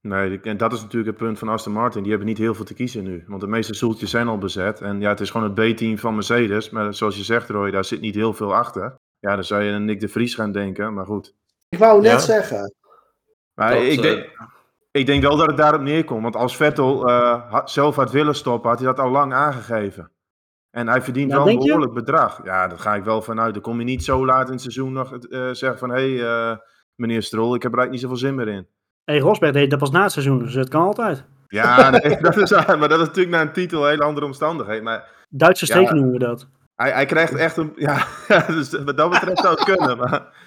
Nee, 0.00 0.40
en 0.40 0.56
dat 0.56 0.72
is 0.72 0.80
natuurlijk 0.80 1.06
het 1.18 1.26
punt 1.26 1.38
van 1.38 1.48
Aston 1.48 1.72
Martin. 1.72 2.00
Die 2.00 2.10
hebben 2.10 2.28
niet 2.28 2.38
heel 2.38 2.54
veel 2.54 2.64
te 2.64 2.74
kiezen 2.74 3.04
nu. 3.04 3.24
Want 3.26 3.40
de 3.40 3.46
meeste 3.46 3.74
stoeltjes 3.74 4.10
zijn 4.10 4.28
al 4.28 4.38
bezet. 4.38 4.80
En 4.80 5.00
ja, 5.00 5.08
het 5.08 5.20
is 5.20 5.30
gewoon 5.30 5.50
het 5.56 5.74
B-team 5.74 5.98
van 5.98 6.14
Mercedes. 6.14 6.70
Maar 6.70 6.94
zoals 6.94 7.16
je 7.16 7.24
zegt, 7.24 7.48
Roy, 7.48 7.70
daar 7.70 7.84
zit 7.84 8.00
niet 8.00 8.14
heel 8.14 8.32
veel 8.34 8.54
achter. 8.54 8.94
Ja, 9.18 9.34
dan 9.34 9.44
zou 9.44 9.62
je 9.62 9.72
aan 9.72 9.84
Nick 9.84 10.00
de 10.00 10.08
Vries 10.08 10.34
gaan 10.34 10.52
denken. 10.52 10.94
Maar 10.94 11.06
goed. 11.06 11.34
Ik 11.68 11.78
wou 11.78 12.00
net 12.00 12.10
Ja. 12.10 12.18
zeggen, 12.18 12.74
Maar 13.54 13.74
Dat, 13.74 13.82
ik, 13.82 13.96
eh, 13.96 14.02
denk, 14.02 14.30
ik 14.98 15.06
denk 15.06 15.22
wel 15.22 15.36
dat 15.36 15.46
het 15.46 15.56
daarop 15.56 15.80
neerkomt. 15.80 16.22
Want 16.22 16.36
als 16.36 16.56
Vettel 16.56 17.08
eh, 17.08 17.50
had- 17.50 17.70
zelf 17.70 17.96
had 17.96 18.10
willen 18.10 18.34
stoppen, 18.34 18.70
had 18.70 18.78
hij 18.78 18.88
dat 18.88 18.98
al 19.00 19.10
lang 19.10 19.32
aangegeven. 19.32 20.10
En 20.70 20.88
hij 20.88 21.02
verdient 21.02 21.30
Ja, 21.30 21.36
wel 21.36 21.46
een 21.48 21.52
je? 21.52 21.58
behoorlijk 21.58 21.92
bedrag. 21.94 22.40
Ja, 22.44 22.68
daar 22.68 22.78
ga 22.78 22.94
ik 22.94 23.04
wel 23.04 23.22
vanuit. 23.22 23.54
Dan 23.54 23.62
kom 23.62 23.78
je 23.78 23.84
niet 23.84 24.04
zo 24.04 24.24
laat 24.26 24.46
in 24.46 24.52
het 24.52 24.60
seizoen 24.60 24.92
nog 24.92 25.12
eh, 25.16 25.48
zeggen 25.52 25.78
van... 25.78 25.90
Hé, 25.90 26.16
hey, 26.16 26.50
eh, 26.50 26.56
meneer 26.94 27.22
Stroll, 27.22 27.54
ik 27.54 27.62
heb 27.62 27.72
er 27.72 27.78
eigenlijk 27.78 27.90
niet 27.90 28.00
zoveel 28.00 28.16
zin 28.16 28.34
meer 28.34 28.48
in. 28.48 28.66
Hey, 29.04 29.18
Rosberg 29.18 29.52
deed 29.52 29.70
dat 29.70 29.78
pas 29.78 29.90
na 29.90 30.02
het 30.02 30.12
seizoen, 30.12 30.38
dus 30.38 30.54
het 30.54 30.68
kan 30.68 30.82
altijd. 30.82 31.24
Ja, 31.48 31.90
nee, 31.90 32.20
dat 32.20 32.36
is 32.36 32.50
waar. 32.50 32.78
Maar 32.78 32.88
dat 32.88 33.00
is 33.00 33.06
natuurlijk 33.06 33.36
na 33.36 33.40
een 33.42 33.52
titel 33.52 33.82
een 33.84 33.90
hele 33.90 34.02
andere 34.04 34.26
omstandigheid. 34.26 34.82
Maar 34.82 35.08
Duitse 35.28 35.66
Ja. 35.66 35.74
steken 35.74 35.94
noemen 35.96 36.12
we 36.12 36.18
dat. 36.18 36.48
Hij, 36.74 36.90
hij 36.90 37.06
krijgt 37.06 37.34
echt 37.34 37.56
een. 37.56 37.72
Ja, 37.76 38.06
dus 38.46 38.82
wat 38.84 38.96
dat 38.96 39.10
betreft 39.10 39.38
zou 39.40 39.54
het 39.54 39.64
kunnen. 39.64 39.96
Maar, 39.98 40.43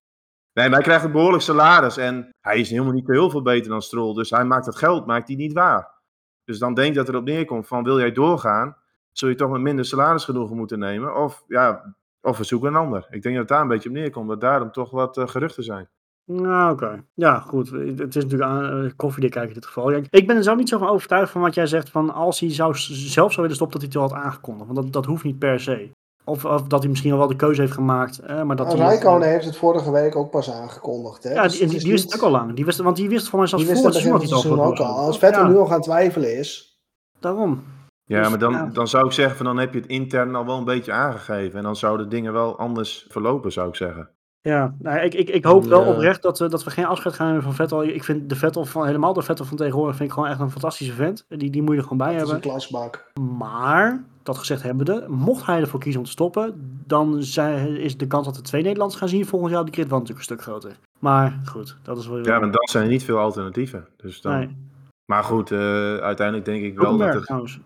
nee, 0.58 0.70
maar 0.70 0.78
hij 0.78 0.88
krijgt 0.88 1.06
een 1.06 1.12
behoorlijk 1.12 1.44
salaris. 1.44 1.98
En 1.98 2.30
hij 2.42 2.60
is 2.60 2.70
helemaal 2.70 2.94
niet 2.94 3.08
heel 3.08 3.30
veel 3.30 3.42
beter 3.42 3.70
dan 3.70 3.82
Stroll. 3.82 4.14
Dus 4.14 4.30
hij 4.30 4.46
maakt 4.46 4.66
het 4.66 4.78
geld 4.78 5.06
maakt 5.06 5.28
hij 5.28 5.38
niet 5.38 5.54
waar. 5.54 5.96
Dus 6.44 6.60
dan 6.60 6.74
denk 6.74 6.96
dat 6.96 7.10
erop 7.10 7.26
neerkomt: 7.26 7.68
van 7.68 7.84
wil 7.84 8.00
jij 8.00 8.12
doorgaan, 8.12 8.78
zul 9.12 9.30
je 9.30 9.36
toch 9.36 9.52
met 9.52 9.62
minder 9.62 9.86
salaris 9.86 10.24
genoegen 10.24 10.56
moeten 10.56 10.80
nemen. 10.80 11.16
Of 11.16 11.44
ja, 11.48 11.96
of 12.22 12.38
we 12.38 12.44
zoeken 12.44 12.70
een 12.70 12.76
ander. 12.76 13.08
Ik 13.10 13.22
denk 13.22 13.36
dat 13.36 13.44
het 13.44 13.48
daar 13.48 13.62
een 13.62 13.68
beetje 13.68 13.90
op 13.90 13.96
neerkomt. 13.96 14.30
Dat 14.30 14.42
daarom 14.42 14.72
toch 14.72 14.92
wat 14.92 15.18
eh, 15.18 15.28
geruchten 15.28 15.64
zijn. 15.64 15.90
Nou, 16.26 16.72
oké. 16.72 17.04
Ja, 17.14 17.40
goed. 17.40 17.70
Het 17.70 18.16
is 18.16 18.24
natuurlijk 18.24 18.42
aan 18.42 18.84
uh, 18.84 18.92
koffiedik 18.96 19.36
in 19.36 19.54
dit 19.54 19.66
geval. 19.66 19.92
Ik 19.92 20.28
ben 20.28 20.36
er 20.36 20.44
zo 20.44 20.56
niet 20.56 20.70
zo 20.70 20.78
van 20.78 20.88
overtuigd 20.88 21.32
van 21.32 21.42
wat 21.42 21.54
jij 21.54 21.66
zegt. 21.66 21.90
Van 21.90 22.14
als 22.14 22.40
hij 22.40 22.54
zou, 22.54 22.76
zelf 22.76 23.32
zou 23.32 23.42
willen 23.42 23.56
stoppen, 23.56 23.80
dat 23.80 23.94
hij 23.94 24.02
het 24.02 24.12
al 24.12 24.18
had 24.18 24.26
aangekondigd. 24.26 24.66
Want 24.66 24.78
dat, 24.78 24.94
dat 24.94 25.06
hoeft 25.06 25.24
niet 25.24 25.40
per 25.40 25.60
se. 25.60 25.92
Of, 26.28 26.46
of 26.46 26.62
dat 26.62 26.80
hij 26.80 26.90
misschien 26.90 27.12
al 27.12 27.18
wel 27.18 27.28
de 27.28 27.36
keuze 27.36 27.62
heeft 27.62 27.74
gemaakt. 27.74 28.20
Eh, 28.20 28.42
maar 28.44 28.56
dat 28.56 28.74
Rijkonen 28.74 29.28
heeft 29.28 29.46
het 29.46 29.58
vorige 29.58 29.92
week 29.92 30.16
ook 30.16 30.30
pas 30.32 30.52
aangekondigd. 30.52 31.24
Hè? 31.24 31.34
Ja, 31.34 31.44
Dus 31.44 31.58
die, 31.60 31.92
wist 31.92 32.04
het 32.04 32.16
ook 32.16 32.22
al 32.26 32.32
lang. 32.32 32.54
Die 32.54 32.66
wist, 32.66 32.78
want 32.80 32.96
die 32.96 33.10
wist 33.10 33.30
voor 33.30 33.40
mij 33.40 33.48
zelfs 33.48 33.66
Die 33.66 33.74
voor 33.76 33.84
wist 33.84 33.96
het 33.96 34.04
het 34.06 34.14
seizoen 34.22 34.38
het 34.38 34.44
seizoen 34.48 34.66
ook 34.72 34.80
al. 34.96 35.06
Als 35.06 35.18
Vettel 35.20 35.42
Ja, 35.42 35.48
nu 35.48 35.58
al 35.58 35.66
gaan 35.66 35.82
twijfelen 35.82 36.38
is, 36.38 36.80
Daarom. 37.20 37.64
Ja, 38.04 38.20
Dus, 38.20 38.30
maar 38.30 38.40
dan, 38.40 38.52
ja. 38.52 38.70
dan 38.74 38.88
zou 38.88 39.06
ik 39.06 39.12
zeggen: 39.12 39.38
van 39.38 39.46
dan 39.46 39.58
heb 39.58 39.74
je 39.74 39.80
het 39.80 39.90
intern 39.90 40.36
al 40.36 40.46
wel 40.46 40.58
een 40.58 40.64
beetje 40.64 40.92
aangegeven. 40.92 41.58
En 41.58 41.64
dan 41.64 41.76
zouden 41.76 42.10
dingen 42.10 42.34
wel 42.34 42.58
anders 42.60 43.06
verlopen, 43.10 43.52
zou 43.52 43.68
ik 43.68 43.76
zeggen. 43.76 44.10
Ja, 44.42 44.76
nou, 44.80 45.00
ik, 45.00 45.14
ik, 45.14 45.30
ik 45.30 45.44
hoop 45.46 45.64
wel 45.66 45.84
Ja. 45.84 45.90
oprecht 45.92 46.22
dat, 46.22 46.40
we- 46.40 46.50
dat 46.50 46.64
we 46.64 46.70
geen 46.72 46.86
afscheid 46.86 47.16
gaan 47.16 47.28
nemen 47.28 47.44
van 47.44 47.54
Vettel. 47.54 47.84
Ik 47.84 48.04
vind 48.04 48.30
de 48.30 48.36
Vettel 48.36 48.66
van, 48.66 48.86
helemaal 48.86 49.14
de 49.14 49.22
Vettel 49.22 49.46
van 49.46 49.58
tegenwoordig 49.58 49.96
vind 49.96 50.08
ik 50.10 50.16
gewoon 50.16 50.30
echt 50.30 50.40
een 50.40 50.52
fantastische 50.52 50.94
vent. 50.94 51.26
Die, 51.28 51.50
die 51.50 51.62
moet 51.62 51.72
je 51.74 51.78
er 51.78 51.84
gewoon 51.88 51.98
bij 51.98 52.08
dat 52.14 52.16
is 52.16 52.28
een 52.28 52.34
hebben. 52.34 52.50
klasbak. 52.52 53.12
Maar, 53.38 54.04
dat 54.28 54.38
gezegd 54.38 54.64
hebbende, 54.64 55.06
mocht 55.08 55.46
hij 55.46 55.60
ervoor 55.60 55.80
kiezen 55.80 56.00
om 56.00 56.06
te 56.06 56.12
stoppen, 56.12 56.80
dan 56.86 57.24
zijn, 57.24 57.78
is 57.78 57.98
de 57.98 58.08
kans 58.08 58.26
dat 58.26 58.36
we 58.36 58.42
twee 58.42 58.62
Nederlanders 58.62 59.00
gaan 59.00 59.10
zien 59.10 59.26
volgend 59.26 59.52
jaar 59.52 59.62
op 59.62 59.66
de 59.72 59.76
wel 59.76 59.86
natuurlijk 60.00 60.18
een 60.18 60.24
stuk 60.24 60.42
groter. 60.42 60.78
Maar 61.00 61.40
goed, 61.46 61.78
dat 61.84 61.98
is 61.98 62.08
wel 62.08 62.18
Ja, 62.18 62.40
maar 62.40 62.52
dan 62.52 62.68
zijn 62.72 62.84
er 62.84 62.90
niet 62.90 63.04
veel 63.04 63.18
alternatieven. 63.18 63.88
Dus 63.98 64.22
dan... 64.22 64.38
Nee, 64.38 64.58
Maar 65.06 65.24
goed, 65.24 65.52
eh, 65.52 65.58
uiteindelijk 65.98 66.46
denk 66.46 66.64
ik 66.64 66.76
wel 66.76 66.80
dat 66.80 66.88
Hulkenberg 66.90 67.14
het. 67.16 67.24
trouwens. 67.26 67.60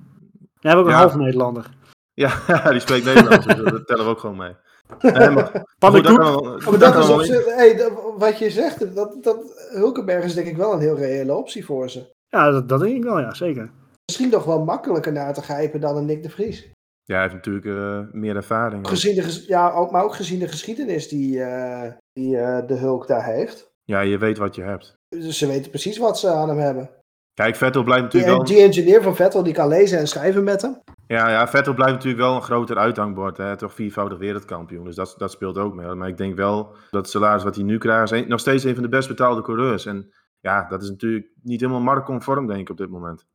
We 0.62 0.68
hebben 0.68 0.86
ook 0.86 0.92
een 0.92 0.98
halve 0.98 1.18
Nederlander. 1.18 1.70
Ja, 2.14 2.32
die 2.72 2.80
spreekt 2.80 3.06
Nederlands, 3.06 3.46
dus 3.46 3.56
dat 3.72 3.88
tellen 3.88 4.06
we 4.06 4.12
ook 4.12 4.20
gewoon 4.20 4.38
mee. 4.38 4.56
Nee, 5.02 5.30
maar, 5.36 5.66
goed, 5.80 6.04
dat 6.04 6.04
kan 6.04 6.80
Maar 6.82 7.00
is 7.02 7.10
op 7.10 7.22
zich- 7.22 7.56
hey, 7.56 7.92
wat 8.18 8.40
je 8.40 8.50
zegt, 8.50 8.96
dat, 8.96 9.18
dat, 9.24 9.38
Hulkenberg 9.74 10.24
is 10.24 10.34
denk 10.34 10.48
ik 10.48 10.58
wel 10.58 10.74
een 10.74 10.80
heel 10.80 10.96
reële 10.98 11.34
optie 11.34 11.66
voor 11.66 11.90
ze. 11.90 12.14
Ja, 12.30 12.52
dat, 12.52 12.70
dat 12.70 12.80
denk 12.80 12.96
ik 12.96 13.04
wel, 13.04 13.20
ja, 13.20 13.34
zeker. 13.34 13.72
Misschien 14.12 14.30
toch 14.30 14.46
wel 14.46 14.64
makkelijker 14.64 15.12
naar 15.12 15.34
te 15.34 15.42
grijpen 15.42 15.80
dan 15.82 15.98
een 15.98 16.06
Nick 16.06 16.24
de 16.24 16.30
Vries. 16.30 16.72
Ja, 17.04 17.14
hij 17.14 17.22
heeft 17.22 17.34
natuurlijk 17.34 17.66
eh, 17.66 18.00
meer 18.14 18.36
ervaring. 18.36 18.88
Gezien 18.88 19.16
de, 19.16 19.22
ges- 19.22 19.46
ja, 19.46 19.72
ook, 19.72 19.92
maar 19.92 20.04
ook 20.04 20.16
gezien 20.16 20.40
de 20.40 20.48
geschiedenis 20.48 21.08
die, 21.08 21.44
eh, 21.44 21.92
die 22.14 22.38
eh, 22.38 22.68
de 22.68 22.74
Hulk 22.76 23.08
daar 23.08 23.26
heeft. 23.26 23.72
Ja, 23.84 24.00
je 24.00 24.18
weet 24.18 24.38
wat 24.38 24.56
je 24.56 24.62
hebt. 24.62 24.94
Dus 25.10 25.38
ze 25.38 25.48
weten 25.48 25.70
precies 25.70 25.98
wat 25.98 26.20
ze 26.20 26.30
aan 26.30 26.50
hem 26.50 26.58
hebben. 26.58 26.90
Kijk, 27.34 27.56
Vettel 27.56 27.84
blijft 27.84 28.12
Die, 28.12 28.20
natuurlijk 28.22 28.48
wel. 28.50 28.58
die 28.58 28.66
engineer 28.68 29.02
van 29.02 29.16
Vettel 29.16 29.44
die 29.44 29.54
kan 29.54 29.68
lezen 29.68 30.00
en 30.00 30.08
schrijven 30.08 30.44
met 30.44 30.62
hem. 30.62 30.80
Ja, 31.08 31.30
ja, 31.30 31.48
Vettel 31.48 31.74
blijft 31.74 31.94
natuurlijk 31.94 32.22
wel 32.24 32.36
een 32.36 32.42
groter 32.42 32.78
uithangbord. 32.78 33.38
Hè? 33.38 33.58
Toch 33.58 33.74
viervoudig 33.74 34.18
wereldkampioen. 34.18 34.84
Dus 34.86 34.96
dat, 34.96 35.14
dat 35.18 35.32
speelt 35.32 35.58
ook 35.58 35.74
mee. 35.74 35.88
Maar 35.96 36.08
ik 36.08 36.18
denk 36.18 36.36
wel 36.36 36.64
dat 36.90 37.02
het 37.02 37.10
salaris 37.10 37.44
wat 37.44 37.56
hij 37.56 37.64
nu 37.64 37.78
krijgt. 37.78 38.12
is 38.12 38.26
nog 38.28 38.40
steeds 38.40 38.64
een 38.64 38.74
van 38.74 38.84
de 38.84 38.90
best 38.90 39.08
betaalde 39.08 39.42
coureurs. 39.42 39.86
En 39.86 40.12
ja, 40.40 40.68
dat 40.70 40.82
is 40.84 40.90
natuurlijk 40.90 41.28
niet 41.44 41.60
helemaal 41.62 41.82
marktconform, 41.82 42.48
denk 42.48 42.60
ik, 42.60 42.70
op 42.70 42.78
dit 42.78 42.90
moment. 42.90 43.26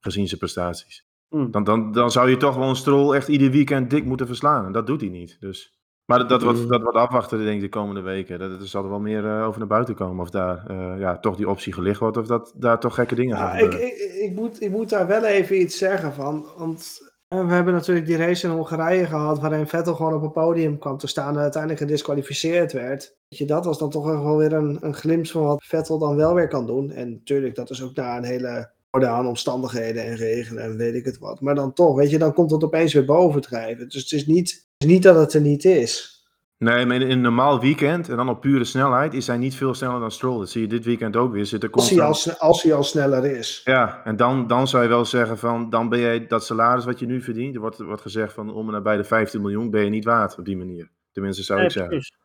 Gezien 0.00 0.26
zijn 0.26 0.38
prestaties. 0.38 1.06
Hmm. 1.28 1.50
Dan, 1.50 1.64
dan, 1.64 1.92
dan 1.92 2.10
zou 2.10 2.30
je 2.30 2.36
toch 2.36 2.56
wel 2.56 2.68
een 2.68 2.76
strol 2.76 3.14
echt 3.14 3.28
ieder 3.28 3.50
weekend 3.50 3.90
dik 3.90 4.04
moeten 4.04 4.26
verslaan. 4.26 4.66
En 4.66 4.72
dat 4.72 4.86
doet 4.86 5.00
hij 5.00 5.10
niet. 5.10 5.36
Dus. 5.40 5.78
Maar 6.04 6.18
dat, 6.18 6.28
dat, 6.28 6.42
wordt, 6.42 6.68
dat 6.68 6.82
wordt 6.82 6.96
afwachten, 6.96 7.38
denk 7.38 7.56
ik, 7.56 7.60
de 7.60 7.68
komende 7.68 8.00
weken. 8.00 8.38
Dat, 8.38 8.60
er 8.60 8.66
zal 8.66 8.82
er 8.84 8.90
wel 8.90 9.00
meer 9.00 9.26
eh, 9.26 9.46
over 9.46 9.58
naar 9.58 9.68
buiten 9.68 9.94
komen. 9.94 10.22
Of 10.22 10.30
daar 10.30 10.66
eh, 10.66 11.00
ja, 11.00 11.18
toch 11.18 11.36
die 11.36 11.48
optie 11.48 11.72
gelicht 11.72 12.00
wordt. 12.00 12.16
Of 12.16 12.26
dat 12.26 12.52
daar 12.56 12.80
toch 12.80 12.94
gekke 12.94 13.14
dingen 13.14 13.36
gaan 13.36 13.56
Ja, 13.56 13.64
ik, 13.64 13.72
ik, 13.72 14.12
ik, 14.20 14.34
moet, 14.34 14.62
ik 14.62 14.70
moet 14.70 14.88
daar 14.88 15.06
wel 15.06 15.24
even 15.24 15.60
iets 15.60 15.78
zeggen 15.78 16.12
van. 16.12 16.46
Want 16.56 17.00
En 17.28 17.46
we 17.46 17.52
hebben 17.52 17.74
natuurlijk 17.74 18.06
die 18.06 18.16
race 18.16 18.46
in 18.46 18.52
Hongarije 18.52 19.06
gehad, 19.06 19.40
waarin 19.40 19.66
Vettel 19.66 19.94
gewoon 19.94 20.14
op 20.14 20.22
een 20.22 20.32
podium 20.32 20.78
kwam 20.78 20.98
te 20.98 21.06
staan 21.06 21.34
en 21.34 21.42
uiteindelijk 21.42 21.82
gedisqualificeerd 21.82 22.72
werd. 22.72 23.16
Weet 23.28 23.38
je, 23.38 23.46
dat 23.46 23.64
was 23.64 23.78
dan 23.78 23.90
toch 23.90 24.04
wel 24.04 24.36
weer 24.36 24.52
een, 24.52 24.78
een 24.80 24.94
glimp 24.94 25.26
van 25.26 25.42
wat 25.42 25.64
Vettel 25.64 25.98
dan 25.98 26.16
wel 26.16 26.34
weer 26.34 26.48
kan 26.48 26.66
doen. 26.66 26.90
En 26.90 27.10
natuurlijk, 27.10 27.54
dat 27.54 27.70
is 27.70 27.82
ook 27.82 27.94
na 27.94 28.16
een 28.16 28.24
hele 28.24 28.70
aan 28.90 29.26
omstandigheden 29.26 30.04
en 30.04 30.16
regelen 30.16 30.62
en 30.62 30.76
weet 30.76 30.94
ik 30.94 31.04
het 31.04 31.18
wat. 31.18 31.40
Maar 31.40 31.54
dan 31.54 31.72
toch, 31.72 31.96
weet 31.96 32.10
je, 32.10 32.18
dan 32.18 32.32
komt 32.34 32.50
het 32.50 32.64
opeens 32.64 32.92
weer 32.92 33.04
bovendrijven. 33.04 33.88
Dus 33.88 34.02
het 34.02 34.12
is 34.12 34.26
niet, 34.26 34.50
het 34.50 34.66
is 34.78 34.86
niet 34.86 35.02
dat 35.02 35.16
het 35.16 35.34
er 35.34 35.40
niet 35.40 35.64
is. 35.64 36.16
Nee, 36.58 36.86
maar 36.86 36.96
in 36.96 37.10
een 37.10 37.20
normaal 37.20 37.60
weekend 37.60 38.08
en 38.08 38.16
dan 38.16 38.28
op 38.28 38.40
pure 38.40 38.64
snelheid 38.64 39.14
is 39.14 39.26
hij 39.26 39.36
niet 39.36 39.54
veel 39.54 39.74
sneller 39.74 40.00
dan 40.00 40.10
Stroll. 40.10 40.38
Dat 40.38 40.50
zie 40.50 40.60
je 40.60 40.66
dit 40.68 40.84
weekend 40.84 41.16
ook 41.16 41.32
weer. 41.32 41.46
Zit 41.46 41.62
er 41.62 41.70
Als 41.70 41.90
hij, 41.90 42.00
al, 42.02 42.16
als 42.38 42.62
hij 42.62 42.74
al 42.74 42.82
sneller 42.82 43.24
is. 43.24 43.60
Ja, 43.64 44.00
en 44.04 44.16
dan, 44.16 44.46
dan 44.46 44.68
zou 44.68 44.82
je 44.82 44.88
wel 44.88 45.04
zeggen 45.04 45.38
van, 45.38 45.70
dan 45.70 45.88
ben 45.88 45.98
jij 46.00 46.26
dat 46.26 46.44
salaris 46.44 46.84
wat 46.84 46.98
je 46.98 47.06
nu 47.06 47.22
verdient, 47.22 47.54
er 47.54 47.60
wordt, 47.60 47.78
wordt 47.78 48.02
gezegd 48.02 48.32
van 48.32 48.52
om 48.52 48.66
en 48.66 48.72
nabij 48.72 48.96
de 48.96 49.04
15 49.04 49.40
miljoen, 49.40 49.70
ben 49.70 49.84
je 49.84 49.90
niet 49.90 50.04
waard 50.04 50.38
op 50.38 50.44
die 50.44 50.56
manier. 50.56 50.90
Tenminste 51.12 51.42
zou 51.42 51.58
ik 51.58 51.64
Nee, 51.64 51.72
zeggen. 51.74 51.92
precies. 51.92 52.16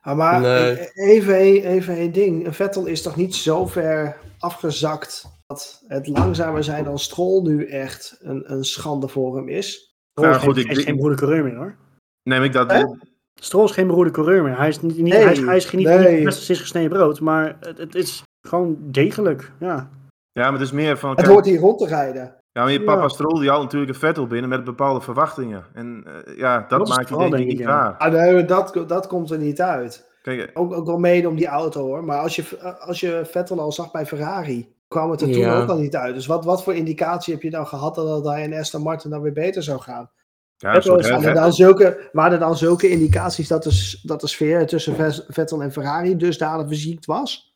Ah, 0.00 0.16
maar 0.16 0.40
Nee. 0.40 0.90
even, 0.94 1.34
een- 1.40 1.62
even 1.64 1.94
één 1.96 2.12
ding. 2.12 2.56
Vettel 2.56 2.86
is 2.86 3.02
toch 3.02 3.16
niet 3.16 3.34
zo 3.34 3.66
ver 3.66 4.16
afgezakt 4.38 5.24
dat 5.52 5.82
het 5.86 6.06
langzamer 6.08 6.64
zijn 6.64 6.84
dan 6.84 6.98
Stroll 6.98 7.42
nu 7.42 7.66
echt 7.66 8.16
een, 8.20 8.52
een 8.52 8.64
schande 8.64 9.08
voor 9.08 9.36
hem 9.36 9.48
is? 9.48 9.96
Stroll 10.10 10.28
Nou, 10.28 10.40
is 10.40 10.46
goed, 10.46 10.56
geen, 10.56 10.64
ik- 10.70 10.76
is 10.78 10.84
geen 10.84 11.16
coureur 11.16 11.44
meer 11.44 11.56
hoor. 11.56 11.76
Neem 12.22 12.42
ik 12.42 12.52
dat... 12.52 12.96
Stroll 13.34 13.64
is 13.64 13.70
geen 13.70 13.86
beroerde 13.86 14.10
coureur 14.10 14.42
meer. 14.42 14.56
Hij 14.58 14.68
is, 14.68 14.80
niet, 14.80 14.96
niet, 14.96 15.12
Nee, 15.12 15.22
hij 15.22 15.32
is, 15.32 15.40
hij 15.40 15.56
is 15.56 15.64
geen- 15.64 15.78
niet, 15.78 15.88
nee. 15.88 15.98
niet 15.98 16.06
het 16.14 16.24
beste 16.24 16.42
sinds 16.42 16.60
gesneden 16.60 16.90
brood, 16.90 17.20
maar 17.20 17.56
het, 17.60 17.78
het 17.78 17.94
is 17.94 18.22
gewoon 18.48 18.76
degelijk. 18.80 19.52
Ja. 19.60 19.90
Ja, 20.32 20.42
maar 20.42 20.52
het 20.52 20.60
is 20.60 20.72
meer 20.72 20.98
van... 20.98 21.10
Het 21.10 21.18
kijk, 21.18 21.30
hoort 21.30 21.44
hier 21.44 21.58
rond 21.60 21.78
te 21.78 21.86
rijden. 21.86 22.22
ja, 22.52 22.62
maar 22.62 22.72
je 22.72 22.78
Ja. 22.78 22.84
papa 22.84 23.08
Stroll, 23.08 23.40
die 23.40 23.50
had 23.50 23.62
natuurlijk 23.62 23.92
een 23.92 23.98
Vettel 23.98 24.26
binnen 24.26 24.50
met 24.50 24.64
bepaalde 24.64 25.00
verwachtingen. 25.00 25.64
En 25.74 26.04
eh, 26.06 26.36
ja, 26.36 26.64
dat, 26.68 26.88
maakt 26.88 27.08
het 27.08 27.20
je 27.20 27.28
denk 27.30 27.42
ik 27.42 27.46
niet 27.46 27.58
ja. 27.58 27.66
waar. 27.66 27.96
Ah, 27.96 28.12
nee, 28.12 28.44
dat, 28.44 28.84
dat 28.86 29.06
komt 29.06 29.30
er 29.30 29.38
niet 29.38 29.60
uit. 29.60 30.10
Kijk, 30.22 30.50
Ook, 30.54 30.72
ook 30.72 30.86
wel 30.86 30.98
mede 30.98 31.28
om 31.28 31.36
die 31.36 31.46
auto 31.46 31.80
hoor. 31.80 32.04
Maar 32.04 32.18
als 32.18 32.36
je, 32.36 32.76
als 32.80 33.00
je 33.00 33.22
Vettel 33.24 33.60
al 33.60 33.72
zag 33.72 33.90
bij 33.90 34.06
Ferrari, 34.06 34.74
kwam 34.92 35.10
het 35.10 35.20
er 35.20 35.30
toen 35.32 35.40
Ja. 35.40 35.60
ook 35.62 35.68
al 35.68 35.78
niet 35.78 35.96
uit. 35.96 36.14
Dus 36.14 36.26
wat, 36.26 36.44
wat 36.44 36.62
voor 36.62 36.74
indicatie 36.74 37.34
heb 37.34 37.42
je 37.42 37.50
dan 37.50 37.66
gehad 37.66 37.94
dat 37.94 38.08
het 38.14 38.22
bij 38.22 38.44
een 38.44 38.54
Aston 38.54 38.82
Martin 38.82 39.10
dan 39.10 39.20
weer 39.20 39.32
beter 39.32 39.62
zou 39.62 39.80
gaan? 39.80 40.10
ja, 40.56 40.72
Vettel 40.72 40.92
soort 40.92 41.08
Waren 41.08 41.28
er 41.28 41.34
dan 41.34 41.52
zulke, 41.52 42.08
waren 42.12 42.32
er 42.32 42.38
dan 42.38 42.56
zulke 42.56 42.88
indicaties 42.88 43.48
dat 43.48 43.62
de, 43.62 44.00
dat 44.02 44.20
de 44.20 44.26
sfeer 44.26 44.66
tussen 44.66 45.14
Vettel 45.28 45.62
en 45.62 45.72
Ferrari 45.72 46.16
dusdanig 46.16 46.66
verziekt 46.66 47.06
was? 47.06 47.54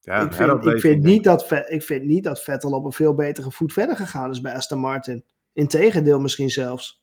ja, 0.00 0.20
ik, 0.20 0.32
vind, 0.32 0.66
ik, 0.66 0.80
vind 0.80 1.02
niet 1.02 1.24
dat, 1.24 1.50
ik 1.68 1.82
vind 1.82 2.04
niet 2.04 2.24
dat 2.24 2.42
Vettel 2.42 2.70
op 2.70 2.84
een 2.84 2.92
veel 2.92 3.14
betere 3.14 3.50
voet 3.50 3.72
verder 3.72 3.96
gegaan 3.96 4.30
is 4.30 4.40
bij 4.40 4.54
Aston 4.54 4.78
Martin. 4.78 5.24
Integendeel 5.52 6.20
misschien 6.20 6.50
zelfs. 6.50 7.01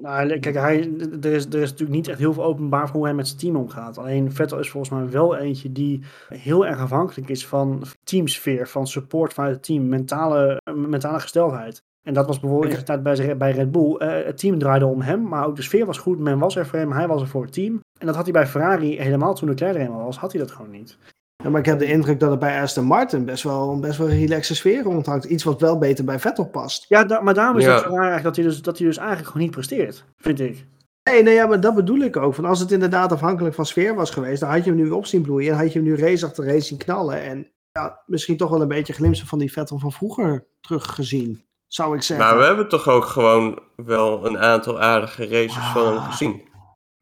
Nou, 0.00 0.38
kijk, 0.38 0.54
hij, 0.54 0.92
er, 1.20 1.32
is, 1.32 1.46
er 1.46 1.60
is 1.60 1.70
natuurlijk 1.70 1.90
niet 1.90 2.08
echt 2.08 2.18
heel 2.18 2.32
veel 2.32 2.44
openbaar 2.44 2.86
voor 2.86 2.96
hoe 2.96 3.04
hij 3.04 3.14
met 3.14 3.26
zijn 3.26 3.38
team 3.38 3.56
omgaat. 3.56 3.98
Alleen 3.98 4.32
Vettel 4.32 4.58
is 4.58 4.70
volgens 4.70 4.92
mij 4.92 5.10
wel 5.10 5.36
eentje 5.36 5.72
die 5.72 6.02
heel 6.28 6.66
erg 6.66 6.78
afhankelijk 6.78 7.28
is 7.28 7.46
van 7.46 7.82
teamsfeer, 8.04 8.68
van 8.68 8.86
support 8.86 9.32
vanuit 9.32 9.54
het 9.54 9.64
team, 9.64 9.88
mentale, 9.88 10.60
mentale 10.74 11.20
gesteldheid. 11.20 11.82
En 12.02 12.14
dat 12.14 12.26
was 12.26 12.40
bijvoorbeeld 12.40 12.72
in 12.72 12.78
de 12.78 12.84
tijd 12.84 13.02
bij, 13.02 13.36
bij 13.36 13.50
Red 13.50 13.72
Bull. 13.72 13.96
Eh, 13.96 14.24
het 14.26 14.38
team 14.38 14.58
draaide 14.58 14.86
om 14.86 15.00
hem, 15.00 15.28
maar 15.28 15.46
ook 15.46 15.56
de 15.56 15.62
sfeer 15.62 15.86
was 15.86 15.98
goed. 15.98 16.18
Men 16.18 16.38
was 16.38 16.56
er 16.56 16.66
voor 16.66 16.78
hem, 16.78 16.92
hij 16.92 17.06
was 17.06 17.20
er 17.20 17.28
voor 17.28 17.42
het 17.42 17.52
team. 17.52 17.80
En 17.98 18.06
dat 18.06 18.14
had 18.14 18.24
hij 18.24 18.32
bij 18.32 18.46
Ferrari 18.46 19.00
helemaal 19.00 19.34
toen 19.34 19.48
Leclerc 19.48 19.74
er 19.74 19.80
eenmaal 19.80 20.04
was, 20.04 20.16
had 20.16 20.32
hij 20.32 20.40
dat 20.40 20.50
gewoon 20.50 20.70
niet. 20.70 20.98
Ja, 21.44 21.50
maar 21.50 21.60
ik 21.60 21.66
heb 21.66 21.78
de 21.78 21.84
indruk 21.84 22.20
dat 22.20 22.30
er 22.30 22.38
bij 22.38 22.60
Aston 22.62 22.84
Martin 22.84 23.24
best 23.24 23.42
wel, 23.42 23.70
een 23.70 23.80
best 23.80 23.98
wel 23.98 24.10
een 24.10 24.18
relaxe 24.18 24.54
sfeer 24.54 24.82
rondhangt. 24.82 25.24
Iets 25.24 25.44
wat 25.44 25.60
wel 25.60 25.78
beter 25.78 26.04
bij 26.04 26.18
Vettel 26.18 26.44
past. 26.46 26.84
Ja, 26.88 27.04
da- 27.04 27.20
maar 27.20 27.34
daarom 27.34 27.58
is 27.58 27.64
Ja. 27.64 27.72
het 27.74 27.82
zo 27.82 27.88
raar 27.88 27.94
eigenlijk 27.96 28.24
dat 28.24 28.36
hij, 28.36 28.44
dus, 28.44 28.62
dat 28.62 28.78
hij 28.78 28.86
dus 28.86 28.96
eigenlijk 28.96 29.26
gewoon 29.28 29.42
niet 29.42 29.50
presteert, 29.54 30.04
vind 30.16 30.40
ik. 30.40 30.66
Nee, 31.10 31.22
nee, 31.22 31.34
ja, 31.34 31.46
maar 31.46 31.60
dat 31.60 31.74
bedoel 31.74 31.98
ik 31.98 32.16
ook. 32.16 32.34
Van 32.34 32.44
als 32.44 32.60
het 32.60 32.70
inderdaad 32.72 33.12
afhankelijk 33.12 33.54
van 33.54 33.66
sfeer 33.66 33.94
was 33.94 34.10
geweest, 34.10 34.40
dan 34.40 34.50
had 34.50 34.64
je 34.64 34.70
hem 34.70 34.78
nu 34.80 34.90
op 34.90 35.06
zien 35.06 35.22
bloeien. 35.22 35.52
En 35.52 35.58
had 35.58 35.72
je 35.72 35.78
hem 35.78 35.88
nu 35.88 35.96
race 35.96 36.26
achter 36.26 36.44
race 36.44 36.66
zien 36.66 36.78
knallen. 36.78 37.22
En 37.22 37.46
ja, 37.72 38.02
misschien 38.06 38.36
toch 38.36 38.50
wel 38.50 38.60
een 38.62 38.68
beetje 38.68 38.92
glimsen 38.92 39.26
van 39.26 39.38
die 39.38 39.52
Vettel 39.52 39.78
van 39.78 39.92
vroeger 39.92 40.46
teruggezien, 40.60 41.44
zou 41.66 41.96
ik 41.96 42.02
zeggen. 42.02 42.26
Maar 42.26 42.38
we 42.38 42.44
hebben 42.44 42.68
toch 42.68 42.88
ook 42.88 43.04
gewoon 43.04 43.58
wel 43.76 44.26
een 44.26 44.38
aantal 44.38 44.80
aardige 44.80 45.26
races 45.28 45.64
van 45.72 45.86
hem 45.86 45.96
Ah. 45.96 46.10
gezien. 46.10 46.42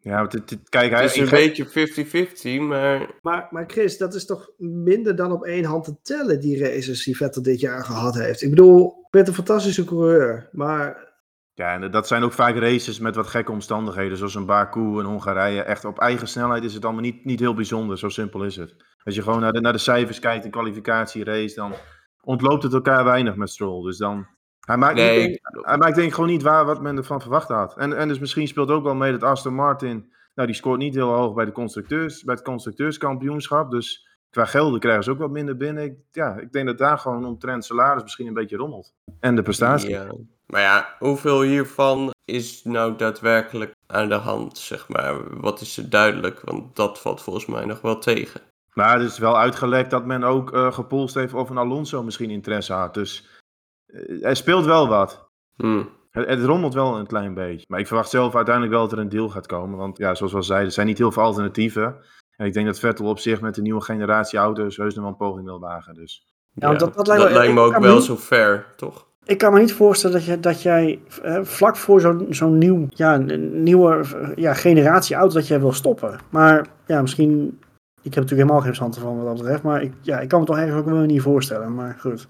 Ja, 0.04 0.16
want 0.16 0.32
het, 0.32 0.50
het- 0.50 0.68
kijk, 0.68 0.92
hij 0.92 1.02
Het 1.02 1.16
is 1.16 1.20
een 1.20 1.28
beetje 1.30 1.66
50-50, 1.66 2.60
maar 2.68 3.10
Maar, 3.22 3.48
maar 3.50 3.64
Chris, 3.66 3.98
dat 3.98 4.14
is 4.14 4.26
toch 4.26 4.50
minder 4.58 5.16
dan 5.16 5.32
op 5.32 5.44
één 5.44 5.64
hand 5.64 5.84
te 5.84 5.96
tellen, 6.02 6.40
die 6.40 6.58
races 6.64 7.04
die 7.04 7.16
Vettel 7.16 7.42
dit 7.42 7.60
jaar 7.60 7.84
gehad 7.84 8.14
heeft. 8.14 8.42
Ik 8.42 8.50
bedoel, 8.50 8.86
ik 8.88 9.10
ben 9.10 9.26
een 9.26 9.34
fantastische 9.34 9.84
coureur, 9.84 10.48
maar 10.52 11.10
Ja, 11.54 11.72
en 11.80 11.90
dat 11.90 12.06
zijn 12.06 12.22
ook 12.22 12.32
vaak 12.32 12.56
races 12.56 12.98
met 12.98 13.14
wat 13.14 13.26
gekke 13.26 13.52
omstandigheden, 13.52 14.16
zoals 14.16 14.34
een 14.34 14.46
Baku 14.46 14.98
en 14.98 15.04
Hongarije. 15.04 15.62
Echt 15.62 15.84
op 15.84 15.98
eigen 15.98 16.28
snelheid 16.28 16.64
is 16.64 16.74
het 16.74 16.84
allemaal 16.84 17.02
niet, 17.02 17.24
niet 17.24 17.40
heel 17.40 17.54
bijzonder, 17.54 17.98
zo 17.98 18.08
simpel 18.08 18.44
is 18.44 18.56
het. 18.56 18.74
Als 19.04 19.14
je 19.14 19.22
gewoon 19.22 19.40
naar 19.40 19.52
de, 19.52 19.60
naar 19.60 19.72
de 19.72 19.78
cijfers 19.78 20.18
kijkt, 20.18 20.44
een 20.44 20.50
kwalificatierace, 20.50 21.54
dan 21.54 21.72
ontloopt 22.20 22.62
het 22.62 22.72
elkaar 22.72 23.04
weinig 23.04 23.34
met 23.36 23.50
Stroll. 23.50 23.84
Dus 23.84 23.96
dan, 23.98 24.26
hij 24.66 24.76
maakt, 24.76 24.94
niet, 24.94 25.04
denk- 25.04 25.38
hij 25.66 25.76
maakt 25.76 25.94
denk 25.94 26.08
ik 26.08 26.14
gewoon 26.14 26.30
niet 26.30 26.42
waar 26.42 26.64
wat 26.64 26.80
men 26.80 26.96
ervan 26.96 27.20
verwacht 27.20 27.48
had. 27.48 27.76
En, 27.76 27.96
en 27.96 28.08
dus 28.08 28.18
misschien 28.18 28.48
speelt 28.48 28.70
ook 28.70 28.82
wel 28.82 28.94
mee 28.94 29.12
dat 29.12 29.22
Aston 29.22 29.54
Martin, 29.54 30.12
nou 30.34 30.46
die 30.46 30.56
scoort 30.56 30.78
niet 30.78 30.94
heel 30.94 31.12
hoog 31.12 31.34
bij, 31.34 31.44
de 31.44 31.52
constructeurs, 31.52 32.24
bij 32.24 32.34
het 32.34 32.44
constructeurskampioenschap. 32.44 33.70
Dus 33.70 34.08
qua 34.30 34.44
gelden 34.44 34.80
krijgen 34.80 35.04
ze 35.04 35.10
ook 35.10 35.18
wat 35.18 35.30
minder 35.30 35.56
binnen. 35.56 35.84
Ik, 35.84 35.94
ja, 36.12 36.36
ik 36.36 36.52
denk 36.52 36.66
dat 36.66 36.78
daar 36.78 36.98
gewoon 36.98 37.24
omtrent 37.24 37.64
salaris 37.64 38.02
misschien 38.02 38.26
een 38.26 38.34
beetje 38.34 38.56
rommelt. 38.56 38.92
En 39.20 39.36
de 39.36 39.42
prestatie. 39.42 39.90
Ja. 39.90 40.06
Maar 40.46 40.60
ja, 40.60 40.96
hoeveel 40.98 41.42
hiervan 41.42 42.10
is 42.24 42.64
nou 42.64 42.96
daadwerkelijk 42.96 43.74
aan 43.86 44.08
de 44.08 44.14
hand, 44.14 44.58
zeg 44.58 44.88
maar? 44.88 45.40
Wat 45.40 45.60
is 45.60 45.76
er 45.76 45.90
duidelijk? 45.90 46.40
Want 46.44 46.76
dat 46.76 47.00
valt 47.00 47.22
volgens 47.22 47.46
mij 47.46 47.64
nog 47.64 47.80
wel 47.80 47.98
tegen. 47.98 48.40
Maar 48.72 48.98
het 49.00 49.10
is 49.10 49.18
wel 49.18 49.38
uitgelekt 49.38 49.90
dat 49.90 50.06
men 50.06 50.24
ook 50.24 50.52
eh 50.52 50.72
gepolst 50.72 51.14
heeft 51.14 51.34
of 51.34 51.50
een 51.50 51.58
Alonso 51.58 52.02
misschien 52.02 52.30
interesse 52.30 52.72
had. 52.72 52.94
Dus 52.94 53.28
eh, 53.92 54.24
er 54.28 54.36
speelt 54.36 54.64
wel 54.64 54.88
wat. 54.88 55.28
Hm. 55.56 55.82
Het, 56.10 56.28
het 56.28 56.44
rommelt 56.44 56.74
wel 56.74 56.98
een 56.98 57.06
klein 57.06 57.34
beetje. 57.34 57.66
Maar 57.68 57.80
ik 57.80 57.86
verwacht 57.86 58.10
zelf 58.10 58.34
uiteindelijk 58.34 58.74
wel 58.74 58.82
dat 58.88 58.92
er 58.92 58.98
een 58.98 59.08
deal 59.08 59.28
gaat 59.28 59.46
komen. 59.46 59.78
Want 59.78 59.98
ja, 59.98 60.14
zoals 60.14 60.32
we 60.32 60.38
al 60.38 60.44
zeiden, 60.44 60.68
er 60.68 60.74
zijn 60.74 60.86
niet 60.86 60.98
heel 60.98 61.12
veel 61.12 61.22
alternatieven. 61.22 61.96
En 62.36 62.46
ik 62.46 62.52
denk 62.52 62.66
dat 62.66 62.78
Vettel 62.78 63.06
op 63.06 63.18
zich 63.18 63.40
met 63.40 63.54
de 63.54 63.62
nieuwe 63.62 63.80
generatie 63.82 64.38
auto's 64.38 64.76
heus 64.76 64.94
nog 64.94 65.02
wel 65.04 65.12
een 65.12 65.18
poging 65.18 65.44
wil 65.46 65.60
wagen. 65.60 65.94
Dus. 65.94 66.26
Ja, 66.52 66.66
want 66.66 66.80
dat- 66.80 66.94
dat 66.94 67.06
lijkt 67.06 67.22
me- 67.24 67.30
lijkt 67.30 67.54
me 67.54 67.60
ik 67.60 67.66
ook 67.76 67.82
wel 67.82 67.94
niet- 67.94 68.04
zo 68.04 68.16
fair, 68.16 68.66
toch? 68.76 69.06
Ik 69.24 69.38
kan 69.38 69.52
me 69.52 69.58
niet 69.60 69.72
voorstellen 69.72 70.16
dat, 70.16 70.24
je, 70.24 70.40
dat 70.40 70.62
jij 70.62 71.00
eh, 71.22 71.38
vlak 71.42 71.76
voor 71.76 72.00
zo'n 72.00 72.26
zo'n 72.30 72.58
nieuw, 72.58 72.86
ja, 72.90 73.16
nieuwe 73.52 74.04
ja, 74.36 74.54
generatie 74.54 75.16
auto 75.16 75.34
dat 75.34 75.46
jij 75.46 75.60
wil 75.60 75.72
stoppen. 75.72 76.18
Maar 76.30 76.66
ja, 76.86 77.00
misschien. 77.00 77.58
Ik 78.02 78.14
heb 78.14 78.22
natuurlijk 78.22 78.30
helemaal 78.48 78.56
geen 78.58 78.66
verstand 78.74 78.98
van 78.98 79.16
wat 79.16 79.26
dat 79.26 79.36
betreft. 79.36 79.62
Maar 79.62 79.82
ik, 79.82 79.92
ja, 80.00 80.20
ik 80.20 80.28
kan 80.28 80.40
me 80.40 80.46
toch 80.46 80.56
eigenlijk 80.56 80.88
ook 80.88 80.94
wel 80.94 81.02
niet 81.04 81.22
voorstellen. 81.22 81.74
Maar 81.74 81.96
goed. 82.00 82.28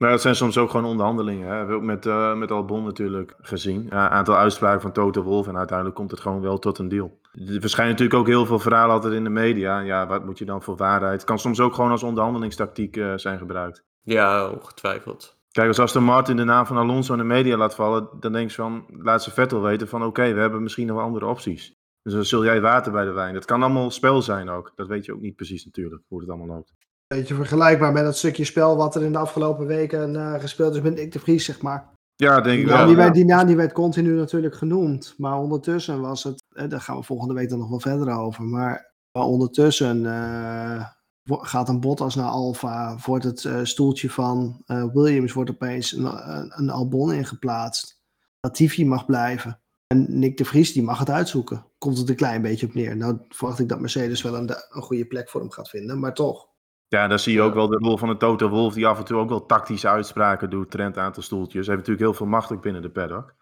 Maar 0.00 0.10
dat 0.10 0.20
zijn 0.20 0.36
soms 0.36 0.58
ook 0.58 0.70
gewoon 0.70 0.90
onderhandelingen. 0.90 1.46
Hè. 1.46 1.52
We 1.52 1.56
hebben 1.56 1.76
ook 1.76 1.82
met, 1.82 2.06
eh 2.06 2.34
met 2.34 2.50
Albon 2.50 2.84
natuurlijk 2.84 3.34
gezien. 3.40 3.86
Een 3.86 3.98
aantal 3.98 4.36
uitspraken 4.36 4.80
van 4.80 4.92
Toto 4.92 5.22
Wolff. 5.22 5.48
En 5.48 5.56
uiteindelijk 5.56 5.96
komt 5.96 6.10
het 6.10 6.20
gewoon 6.20 6.40
wel 6.40 6.58
tot 6.58 6.78
een 6.78 6.88
deal. 6.88 7.20
Er 7.32 7.60
verschijnen 7.60 7.92
natuurlijk 7.92 8.20
ook 8.20 8.26
heel 8.26 8.46
veel 8.46 8.58
verhalen 8.58 8.94
altijd 8.94 9.12
in 9.12 9.24
de 9.24 9.30
media. 9.30 9.80
Ja, 9.80 10.06
wat 10.06 10.24
moet 10.24 10.38
je 10.38 10.44
dan 10.44 10.62
voor 10.62 10.76
waarheid? 10.76 11.12
Het 11.12 11.24
kan 11.24 11.38
soms 11.38 11.60
ook 11.60 11.74
gewoon 11.74 11.90
als 11.90 12.02
onderhandelingstactiek 12.02 12.96
eh, 12.96 13.12
zijn 13.16 13.38
gebruikt. 13.38 13.84
Ja, 14.02 14.48
ongetwijfeld. 14.48 15.38
Kijk, 15.50 15.68
als 15.68 15.78
Aston 15.78 16.04
Martin 16.04 16.36
de 16.36 16.44
naam 16.44 16.66
van 16.66 16.76
Alonso 16.76 17.12
in 17.12 17.18
de 17.18 17.24
media 17.24 17.56
laat 17.56 17.74
vallen, 17.74 18.08
dan 18.20 18.32
denk 18.32 18.50
je 18.50 18.56
van, 18.56 18.84
laat 18.88 19.22
ze 19.22 19.30
Vettel 19.30 19.62
weten 19.62 19.88
van, 19.88 20.04
oké, 20.04 20.32
we 20.32 20.40
hebben 20.40 20.62
misschien 20.62 20.86
nog 20.86 20.96
wel 20.96 21.04
andere 21.04 21.26
opties. 21.26 21.74
Dus 22.02 22.12
dan 22.12 22.24
zul 22.24 22.44
jij 22.44 22.60
water 22.60 22.92
bij 22.92 23.04
de 23.04 23.12
wijn. 23.12 23.34
Dat 23.34 23.44
kan 23.44 23.62
allemaal 23.62 23.90
spel 23.90 24.22
zijn 24.22 24.48
ook. 24.48 24.72
Dat 24.74 24.88
weet 24.88 25.04
je 25.04 25.12
ook 25.12 25.20
niet 25.20 25.36
precies 25.36 25.64
natuurlijk, 25.64 26.02
hoe 26.08 26.20
het 26.20 26.28
allemaal 26.28 26.56
loopt. 26.56 26.72
Beetje 27.16 27.34
vergelijkbaar 27.34 27.92
met 27.92 28.04
dat 28.04 28.16
stukje 28.16 28.44
spel 28.44 28.76
wat 28.76 28.94
er 28.94 29.02
in 29.02 29.12
de 29.12 29.18
afgelopen 29.18 29.66
weken 29.66 30.16
eh, 30.16 30.40
gespeeld 30.40 30.74
is 30.74 30.80
met 30.80 30.94
Nick 30.94 31.12
de 31.12 31.18
Vries, 31.18 31.44
zeg 31.44 31.62
maar. 31.62 31.88
Ja, 32.16 32.40
denk 32.40 32.60
ik 32.60 32.66
wel. 32.66 32.86
die, 32.86 32.96
werd, 32.96 33.14
die 33.14 33.24
naam 33.24 33.46
die 33.46 33.56
werd 33.56 33.72
continu 33.72 34.14
natuurlijk 34.14 34.54
genoemd. 34.54 35.14
Maar 35.16 35.38
ondertussen 35.38 36.00
was 36.00 36.24
het, 36.24 36.44
eh, 36.48 36.68
daar 36.68 36.80
gaan 36.80 36.96
we 36.96 37.02
volgende 37.02 37.34
week 37.34 37.48
dan 37.48 37.58
nog 37.58 37.68
wel 37.68 37.80
verder 37.80 38.14
over. 38.14 38.44
Maar, 38.44 38.94
maar 39.12 39.24
ondertussen 39.24 40.06
eh, 40.06 40.86
gaat 41.24 41.68
een 41.68 41.80
Bottas 41.80 42.14
naar 42.14 42.28
Alfa. 42.28 42.96
Wordt 43.06 43.24
het 43.24 43.48
stoeltje 43.62 44.10
van 44.10 44.62
Williams 44.92 45.32
wordt 45.32 45.50
opeens 45.50 45.92
een, 45.92 46.04
een, 46.04 46.52
een 46.56 46.70
Albon 46.70 47.12
ingeplaatst. 47.12 48.00
Latifi 48.40 48.86
mag 48.86 49.06
blijven. 49.06 49.60
En 49.86 50.18
Nick 50.18 50.36
de 50.36 50.44
Vries 50.44 50.72
die 50.72 50.82
mag 50.82 50.98
het 50.98 51.10
uitzoeken. 51.10 51.66
Komt 51.78 51.98
het 51.98 52.08
een 52.08 52.16
klein 52.16 52.42
beetje 52.42 52.66
op 52.66 52.74
neer. 52.74 52.96
Nou 52.96 53.18
verwacht 53.28 53.58
ik 53.58 53.68
dat 53.68 53.80
Mercedes 53.80 54.22
wel 54.22 54.34
een, 54.34 54.50
een 54.70 54.82
goede 54.82 55.06
plek 55.06 55.30
voor 55.30 55.40
hem 55.40 55.50
gaat 55.50 55.68
vinden. 55.68 55.98
Maar 55.98 56.14
toch. 56.14 56.49
Ja, 56.90 57.08
dan 57.08 57.18
zie 57.18 57.32
je 57.32 57.40
ook 57.40 57.54
wel 57.54 57.68
de 57.68 57.76
rol 57.76 57.96
van 57.96 58.08
de 58.08 58.16
Toto 58.16 58.48
Wolff, 58.48 58.74
die 58.74 58.86
af 58.86 58.98
en 58.98 59.04
toe 59.04 59.18
ook 59.18 59.28
wel 59.28 59.46
tactische 59.46 59.88
uitspraken 59.88 60.50
doet. 60.50 60.70
Trend 60.70 60.98
aantal 60.98 61.22
stoeltjes. 61.22 61.66
Hij 61.66 61.74
heeft 61.74 61.88
natuurlijk 61.88 62.00
heel 62.06 62.14
veel 62.14 62.36
macht 62.36 62.52
ook 62.52 62.62
binnen 62.62 62.82
de 62.82 62.90
paddock. 62.90 63.34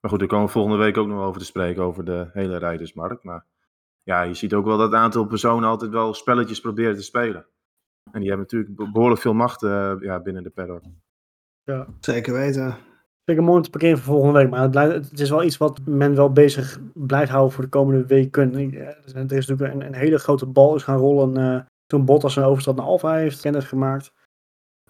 Maar 0.00 0.10
goed, 0.10 0.18
daar 0.18 0.28
komen 0.28 0.46
we 0.46 0.52
volgende 0.52 0.76
week 0.78 0.96
ook 0.96 1.06
nog 1.06 1.24
over 1.24 1.40
te 1.40 1.46
spreken, 1.46 1.82
over 1.82 2.04
de 2.04 2.30
hele 2.32 2.56
rijdersmarkt. 2.56 3.24
Maar 3.24 3.46
ja, 4.02 4.22
je 4.22 4.34
ziet 4.34 4.54
ook 4.54 4.64
wel 4.64 4.78
dat 4.78 4.92
een 4.92 4.98
aantal 4.98 5.26
personen 5.26 5.68
altijd 5.68 5.90
wel 5.90 6.14
spelletjes 6.14 6.60
proberen 6.60 6.96
te 6.96 7.02
spelen. 7.02 7.46
En 8.12 8.20
die 8.20 8.28
hebben 8.28 8.46
natuurlijk 8.50 8.76
be- 8.76 8.90
behoorlijk 8.90 9.20
veel 9.20 9.34
macht 9.34 9.62
eh, 9.62 9.92
ja, 10.00 10.20
binnen 10.20 10.42
de 10.42 10.50
paddock. 10.50 10.82
Zeker 12.00 12.32
weten. 12.32 12.72
Vind 13.24 13.38
ik 13.38 13.38
een 13.38 13.50
mooi 13.50 13.62
te 13.62 13.70
parkeren 13.70 13.98
voor 13.98 14.14
volgende 14.14 14.38
week. 14.38 14.50
Maar 14.50 14.60
het, 14.60 14.70
blijft, 14.70 15.10
het 15.10 15.20
is 15.20 15.30
wel 15.30 15.42
iets 15.42 15.56
wat 15.56 15.80
men 15.84 16.14
wel 16.14 16.32
bezig 16.32 16.78
blijft 16.94 17.30
houden 17.30 17.52
voor 17.52 17.64
de 17.64 17.70
komende 17.70 18.06
weken. 18.06 18.54
Eh, 18.54 18.80
Er 18.80 19.02
is 19.04 19.12
natuurlijk 19.12 19.74
een, 19.74 19.86
een 19.86 19.94
hele 19.94 20.18
grote 20.18 20.46
bal 20.46 20.74
is 20.74 20.82
gaan 20.82 20.98
rollen 20.98 21.36
eh, 21.36 21.60
toen 21.92 22.04
Bottas 22.04 22.36
een 22.36 22.44
overstap 22.44 22.76
naar 22.76 22.84
Alfa 22.84 23.14
heeft 23.14 23.40
kennis 23.40 23.64
gemaakt. 23.64 24.12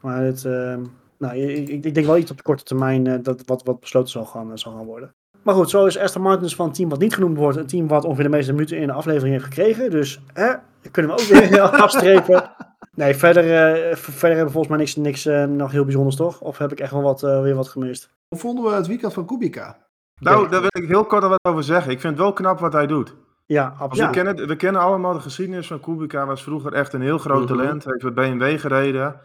Maar 0.01 0.23
het, 0.23 0.45
eh, 0.45 0.77
nou, 1.19 1.37
ik, 1.37 1.69
ik 1.69 1.85
ik 1.85 1.95
denk 1.95 2.07
wel 2.07 2.17
iets 2.17 2.31
op 2.31 2.37
de 2.37 2.43
korte 2.43 2.65
termijn 2.65 3.07
eh, 3.07 3.19
dat 3.23 3.43
wat, 3.47 3.63
wat 3.63 3.81
besloten 3.81 4.11
zal 4.11 4.25
gaan, 4.25 4.51
eh, 4.51 4.57
zal 4.57 4.73
gaan 4.73 4.87
worden. 4.87 5.15
Maar 5.43 5.55
goed, 5.55 5.71
zo 5.71 5.87
is 5.87 5.99
Aston 5.99 6.23
Martin 6.23 6.43
dus 6.43 6.55
van 6.55 6.67
een 6.67 6.73
team 6.73 6.89
wat 6.89 6.99
niet 6.99 7.15
genoemd 7.15 7.37
wordt. 7.37 7.57
Een 7.57 7.67
team 7.67 7.89
wat 7.89 8.05
ongeveer 8.05 8.25
de 8.25 8.31
meeste 8.31 8.53
minuten 8.53 8.77
in 8.77 8.87
de 8.87 8.93
aflevering 8.93 9.33
heeft 9.33 9.45
gekregen. 9.45 9.91
Dus 9.91 10.21
hè, 10.33 10.55
kunnen 10.91 11.17
we 11.17 11.23
ook 11.23 11.29
weer 11.29 11.61
afstrepen. 11.87 12.51
Nee, 12.97 13.15
verder, 13.15 13.45
eh, 13.45 13.97
verder 13.97 14.37
hebben 14.37 14.47
we 14.47 14.53
volgens 14.53 14.69
mij 14.69 14.79
niks, 14.79 14.97
niks 14.97 15.25
nog 15.49 15.71
heel 15.71 15.85
bijzonders, 15.85 16.17
toch? 16.17 16.41
Of 16.41 16.59
heb 16.59 16.73
ik 16.73 16.81
echt 16.81 16.93
wel 16.93 17.03
wat, 17.03 17.23
eh, 17.23 17.43
weer 17.43 17.55
wat 17.55 17.69
gemist? 17.69 18.11
Hoe 18.29 18.39
vonden 18.39 18.65
we 18.65 18.71
het 18.71 18.87
weekend 18.87 19.13
van 19.13 19.27
Kubica? 19.27 19.87
Nou, 20.21 20.49
daar 20.49 20.61
wil 20.61 20.83
ik 20.83 20.89
heel 20.89 21.05
kort 21.05 21.23
wat 21.23 21.45
over 21.49 21.65
zeggen. 21.65 21.93
Ik 21.93 22.01
vind 22.01 22.13
het 22.13 22.23
wel 22.23 22.33
knap 22.33 22.59
wat 22.59 22.73
hij 22.73 22.87
doet. 22.87 23.15
Ja, 23.53 23.75
absoluut. 23.79 24.07
we, 24.09 24.23
kennen, 24.23 24.47
we 24.49 24.57
kennen 24.57 24.81
allemaal 24.83 25.13
de 25.13 25.21
geschiedenis 25.21 25.67
van 25.67 25.81
Kubica. 25.81 26.27
Was 26.27 26.43
vroeger 26.43 26.73
echt 26.73 26.93
een 26.93 27.01
heel 27.01 27.19
groot 27.19 27.39
Mhm. 27.49 27.57
talent. 27.57 27.85
Hij 27.85 27.93
heeft 27.99 28.15
bij 28.15 28.37
BMW 28.37 28.59
gereden. 28.61 29.21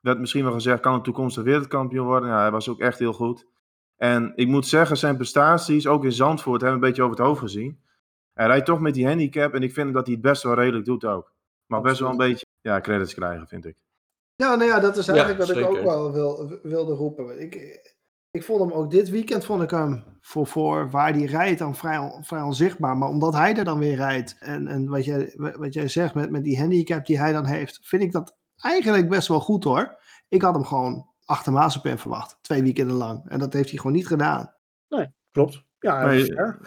Werd 0.00 0.18
misschien 0.18 0.44
wel 0.44 0.52
gezegd, 0.52 0.80
kan 0.80 0.94
een 0.94 1.02
toekomstig 1.02 1.42
wereldkampioen 1.42 2.06
worden. 2.06 2.28
Ja, 2.28 2.40
hij 2.40 2.50
was 2.50 2.68
ook 2.68 2.80
echt 2.80 2.98
heel 2.98 3.12
goed. 3.12 3.46
En 3.96 4.32
ik 4.34 4.48
moet 4.48 4.66
zeggen, 4.66 4.96
zijn 4.96 5.16
prestaties, 5.16 5.86
ook 5.86 6.04
in 6.04 6.12
Zandvoort, 6.12 6.60
hebben 6.60 6.80
we 6.80 6.84
een 6.84 6.90
beetje 6.90 7.02
over 7.02 7.16
het 7.16 7.26
hoofd 7.26 7.40
gezien. 7.40 7.80
Hij 8.32 8.46
rijdt 8.46 8.66
toch 8.66 8.80
met 8.80 8.94
die 8.94 9.06
handicap 9.06 9.54
en 9.54 9.62
ik 9.62 9.72
vind 9.72 9.94
dat 9.94 10.04
hij 10.06 10.14
het 10.14 10.22
best 10.22 10.42
wel 10.42 10.54
redelijk 10.54 10.84
doet 10.84 11.04
ook. 11.04 11.32
Maar 11.66 11.80
best 11.80 12.00
wel 12.00 12.10
een 12.10 12.16
beetje 12.16 12.46
ja, 12.60 12.80
credits 12.80 13.14
krijgen, 13.14 13.46
vind 13.48 13.64
ik. 13.64 13.76
Ja, 14.36 14.54
nou 14.54 14.70
ja, 14.70 14.80
dat 14.80 14.96
is 14.96 15.06
Ja, 15.06 15.12
eigenlijk 15.12 15.46
wat 15.46 15.56
ik 15.56 15.66
ook 15.66 15.82
wel 15.82 16.12
wil, 16.12 16.58
wilde 16.62 16.94
roepen. 16.94 17.40
Ik, 17.40 17.54
ik 18.30 18.42
vond 18.44 18.60
hem 18.60 18.72
ook 18.72 18.90
dit 18.90 19.10
weekend, 19.10 19.44
vond 19.44 19.62
ik 19.62 19.70
hem 19.70 20.04
voor, 20.20 20.46
voor 20.46 20.90
waar 20.90 21.12
hij 21.12 21.24
rijdt 21.24 21.58
dan 21.58 21.74
vrij, 21.76 21.98
on- 21.98 22.24
vrij 22.24 22.42
onzichtbaar. 22.42 22.96
Maar 22.96 23.08
omdat 23.08 23.34
hij 23.34 23.56
er 23.56 23.64
dan 23.64 23.78
weer 23.78 23.96
rijdt 23.96 24.36
en, 24.38 24.66
en 24.68 24.88
wat, 24.88 25.04
jij, 25.04 25.32
wat 25.36 25.74
jij 25.74 25.88
zegt 25.88 26.14
met, 26.14 26.30
met 26.30 26.44
die 26.44 26.58
handicap 26.58 27.06
die 27.06 27.18
hij 27.18 27.32
dan 27.32 27.44
heeft, 27.44 27.78
vind 27.82 28.02
ik 28.02 28.12
dat 28.12 28.36
eigenlijk 28.56 29.08
best 29.08 29.28
wel 29.28 29.40
goed 29.40 29.64
hoor. 29.64 29.98
Ik 30.28 30.42
had 30.42 30.54
hem 30.54 30.64
gewoon 30.64 31.08
achter 31.24 31.52
Mazepin 31.52 31.98
verwacht, 31.98 32.38
twee 32.40 32.62
weekenden 32.62 32.96
lang. 32.96 33.28
En 33.28 33.38
dat 33.38 33.52
heeft 33.52 33.68
hij 33.68 33.78
gewoon 33.78 33.96
niet 33.96 34.06
gedaan. 34.06 34.52
Klopt. 35.32 35.62
Ja, 35.78 36.06
Nee, 36.06 36.20
is 36.20 36.32
fair. 36.34 36.60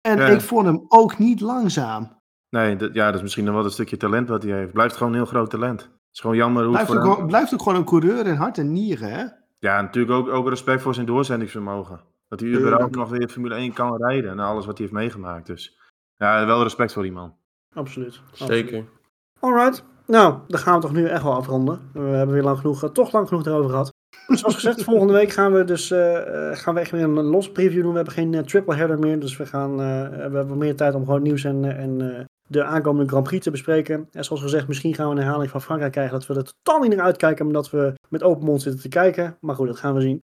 En 0.00 0.16
Ja. 0.18 0.26
ik 0.26 0.40
vond 0.40 0.66
hem 0.66 0.84
ook 0.88 1.18
niet 1.18 1.40
langzaam. 1.40 2.18
Nee, 2.50 2.76
dat, 2.76 2.94
ja, 2.94 3.06
dat 3.06 3.14
is 3.14 3.22
misschien 3.22 3.44
nog 3.44 3.54
wel 3.54 3.64
een 3.64 3.70
stukje 3.70 3.96
talent 3.96 4.28
wat 4.28 4.42
hij 4.42 4.52
heeft. 4.52 4.72
Blijft 4.72 4.96
gewoon 4.96 5.12
een 5.12 5.18
heel 5.18 5.26
groot 5.28 5.50
talent. 5.50 5.80
Het 5.80 5.90
is 6.12 6.20
gewoon 6.20 6.36
jammer 6.36 6.64
hoe 6.64 6.76
het 6.76 6.84
Blijft 6.86 7.02
voor 7.04 7.12
ook, 7.12 7.18
hem... 7.18 7.26
blijft 7.26 7.54
ook 7.54 7.62
gewoon 7.62 7.78
een 7.78 7.84
coureur 7.84 8.26
in 8.26 8.34
hart 8.34 8.58
en 8.58 8.72
nieren, 8.72 9.10
hè? 9.12 9.24
Ja, 9.58 9.80
natuurlijk 9.82 10.14
ook, 10.14 10.28
ook 10.28 10.48
respect 10.48 10.82
voor 10.82 10.94
zijn 10.94 11.06
doorzettingsvermogen. 11.06 12.00
Dat 12.30 12.40
hij 12.40 12.48
überhaupt 12.48 12.94
nog 12.94 13.10
weer 13.10 13.28
Formule 13.28 13.54
1 13.54 13.72
kan 13.72 13.96
rijden 13.96 14.36
na 14.36 14.46
alles 14.46 14.66
wat 14.66 14.78
hij 14.78 14.86
heeft 14.86 14.98
meegemaakt. 14.98 15.46
Dus 15.46 15.78
ja, 16.16 16.46
wel 16.46 16.62
respect 16.62 16.92
voor 16.92 17.02
die 17.02 17.12
man. 17.12 17.34
Absoluut. 17.74 18.20
Zeker. 18.32 18.84
Alright. 19.40 19.84
Nou, 20.06 20.38
dan 20.48 20.60
gaan 20.60 20.74
we 20.74 20.80
toch 20.80 20.92
nu 20.92 21.06
echt 21.06 21.22
wel 21.22 21.34
afronden. 21.34 21.90
We 21.92 22.00
hebben 22.00 22.34
weer 22.34 22.44
lang 22.44 22.58
genoeg, 22.58 22.82
eh, 22.82 22.90
toch 22.90 23.12
lang 23.12 23.28
genoeg 23.28 23.46
erover 23.46 23.70
gehad. 23.70 23.92
Zoals 24.26 24.54
gezegd, 24.54 24.84
volgende 24.92 25.12
week 25.12 25.30
gaan 25.30 25.52
we 25.52 25.64
dus 25.64 25.90
eh, 25.90 26.50
eh, 26.50 26.56
gaan 26.56 26.74
we 26.74 26.80
echt 26.80 26.90
weer 26.90 27.02
een 27.02 27.12
los 27.12 27.52
preview 27.52 27.82
doen. 27.82 27.90
We 27.90 27.96
hebben 27.96 28.14
geen 28.14 28.44
triple 28.44 28.74
header 28.74 28.98
meer, 28.98 29.20
dus 29.20 29.36
we, 29.36 29.46
gaan, 29.46 29.70
eh, 29.70 30.08
we 30.08 30.36
hebben 30.36 30.58
meer 30.58 30.76
tijd 30.76 30.94
om 30.94 31.04
gewoon 31.04 31.22
nieuws 31.22 31.44
en, 31.44 31.76
en 31.76 32.16
eh, 32.16 32.24
de 32.48 32.64
aankomende 32.64 33.08
Grand 33.08 33.24
Prix 33.24 33.44
te 33.44 33.50
bespreken. 33.50 34.08
En 34.12 34.24
zoals 34.24 34.42
gezegd, 34.42 34.68
misschien 34.68 34.94
gaan 34.94 35.06
we 35.08 35.12
een 35.12 35.22
herhaling 35.22 35.50
van 35.50 35.62
Frankrijk 35.62 35.92
krijgen 35.92 36.18
dat 36.18 36.26
we 36.26 36.34
er 36.34 36.52
totaal 36.62 36.80
niet 36.80 36.96
naar 36.96 37.04
uitkijken, 37.04 37.44
maar 37.44 37.54
dat 37.54 37.70
we 37.70 37.94
met 38.08 38.22
open 38.22 38.44
mond 38.44 38.62
zitten 38.62 38.80
te 38.80 38.88
kijken. 38.88 39.36
Maar 39.40 39.54
goed, 39.54 39.66
dat 39.66 39.78
gaan 39.78 39.94
we 39.94 40.00
zien. 40.00 40.22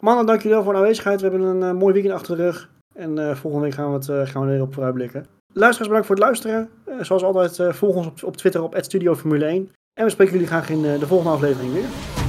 Mannen, 0.00 0.26
dank 0.26 0.42
jullie 0.42 0.56
wel 0.56 0.64
voor 0.64 0.72
de 0.72 0.78
aanwezigheid. 0.78 1.20
We 1.20 1.28
hebben 1.28 1.46
een 1.46 1.62
eh, 1.62 1.72
mooi 1.72 1.92
weekend 1.92 2.14
achter 2.14 2.36
de 2.36 2.42
rug. 2.42 2.70
En 2.94 3.18
eh, 3.18 3.34
volgende 3.34 3.64
week 3.66 3.74
gaan 3.74 3.88
we, 3.88 3.94
het, 3.94 4.08
eh, 4.08 4.16
gaan 4.16 4.42
we 4.42 4.48
er 4.48 4.54
weer 4.54 4.62
op 4.62 4.74
vooruitblikken. 4.74 5.26
Luisteraars, 5.52 5.88
bedankt 5.88 6.06
voor 6.06 6.16
het 6.16 6.24
luisteren. 6.24 6.70
Zoals 7.00 7.22
altijd, 7.22 7.76
volg 7.76 7.94
ons 7.94 8.06
op, 8.06 8.22
op 8.22 8.36
Twitter 8.36 8.62
op 8.62 8.76
@studioformule 8.80 9.44
1. 9.44 9.70
En 9.94 10.04
we 10.04 10.10
spreken 10.10 10.32
jullie 10.32 10.48
graag 10.48 10.70
in 10.70 10.82
de 10.82 11.06
volgende 11.06 11.32
aflevering 11.32 11.72
weer. 11.72 12.27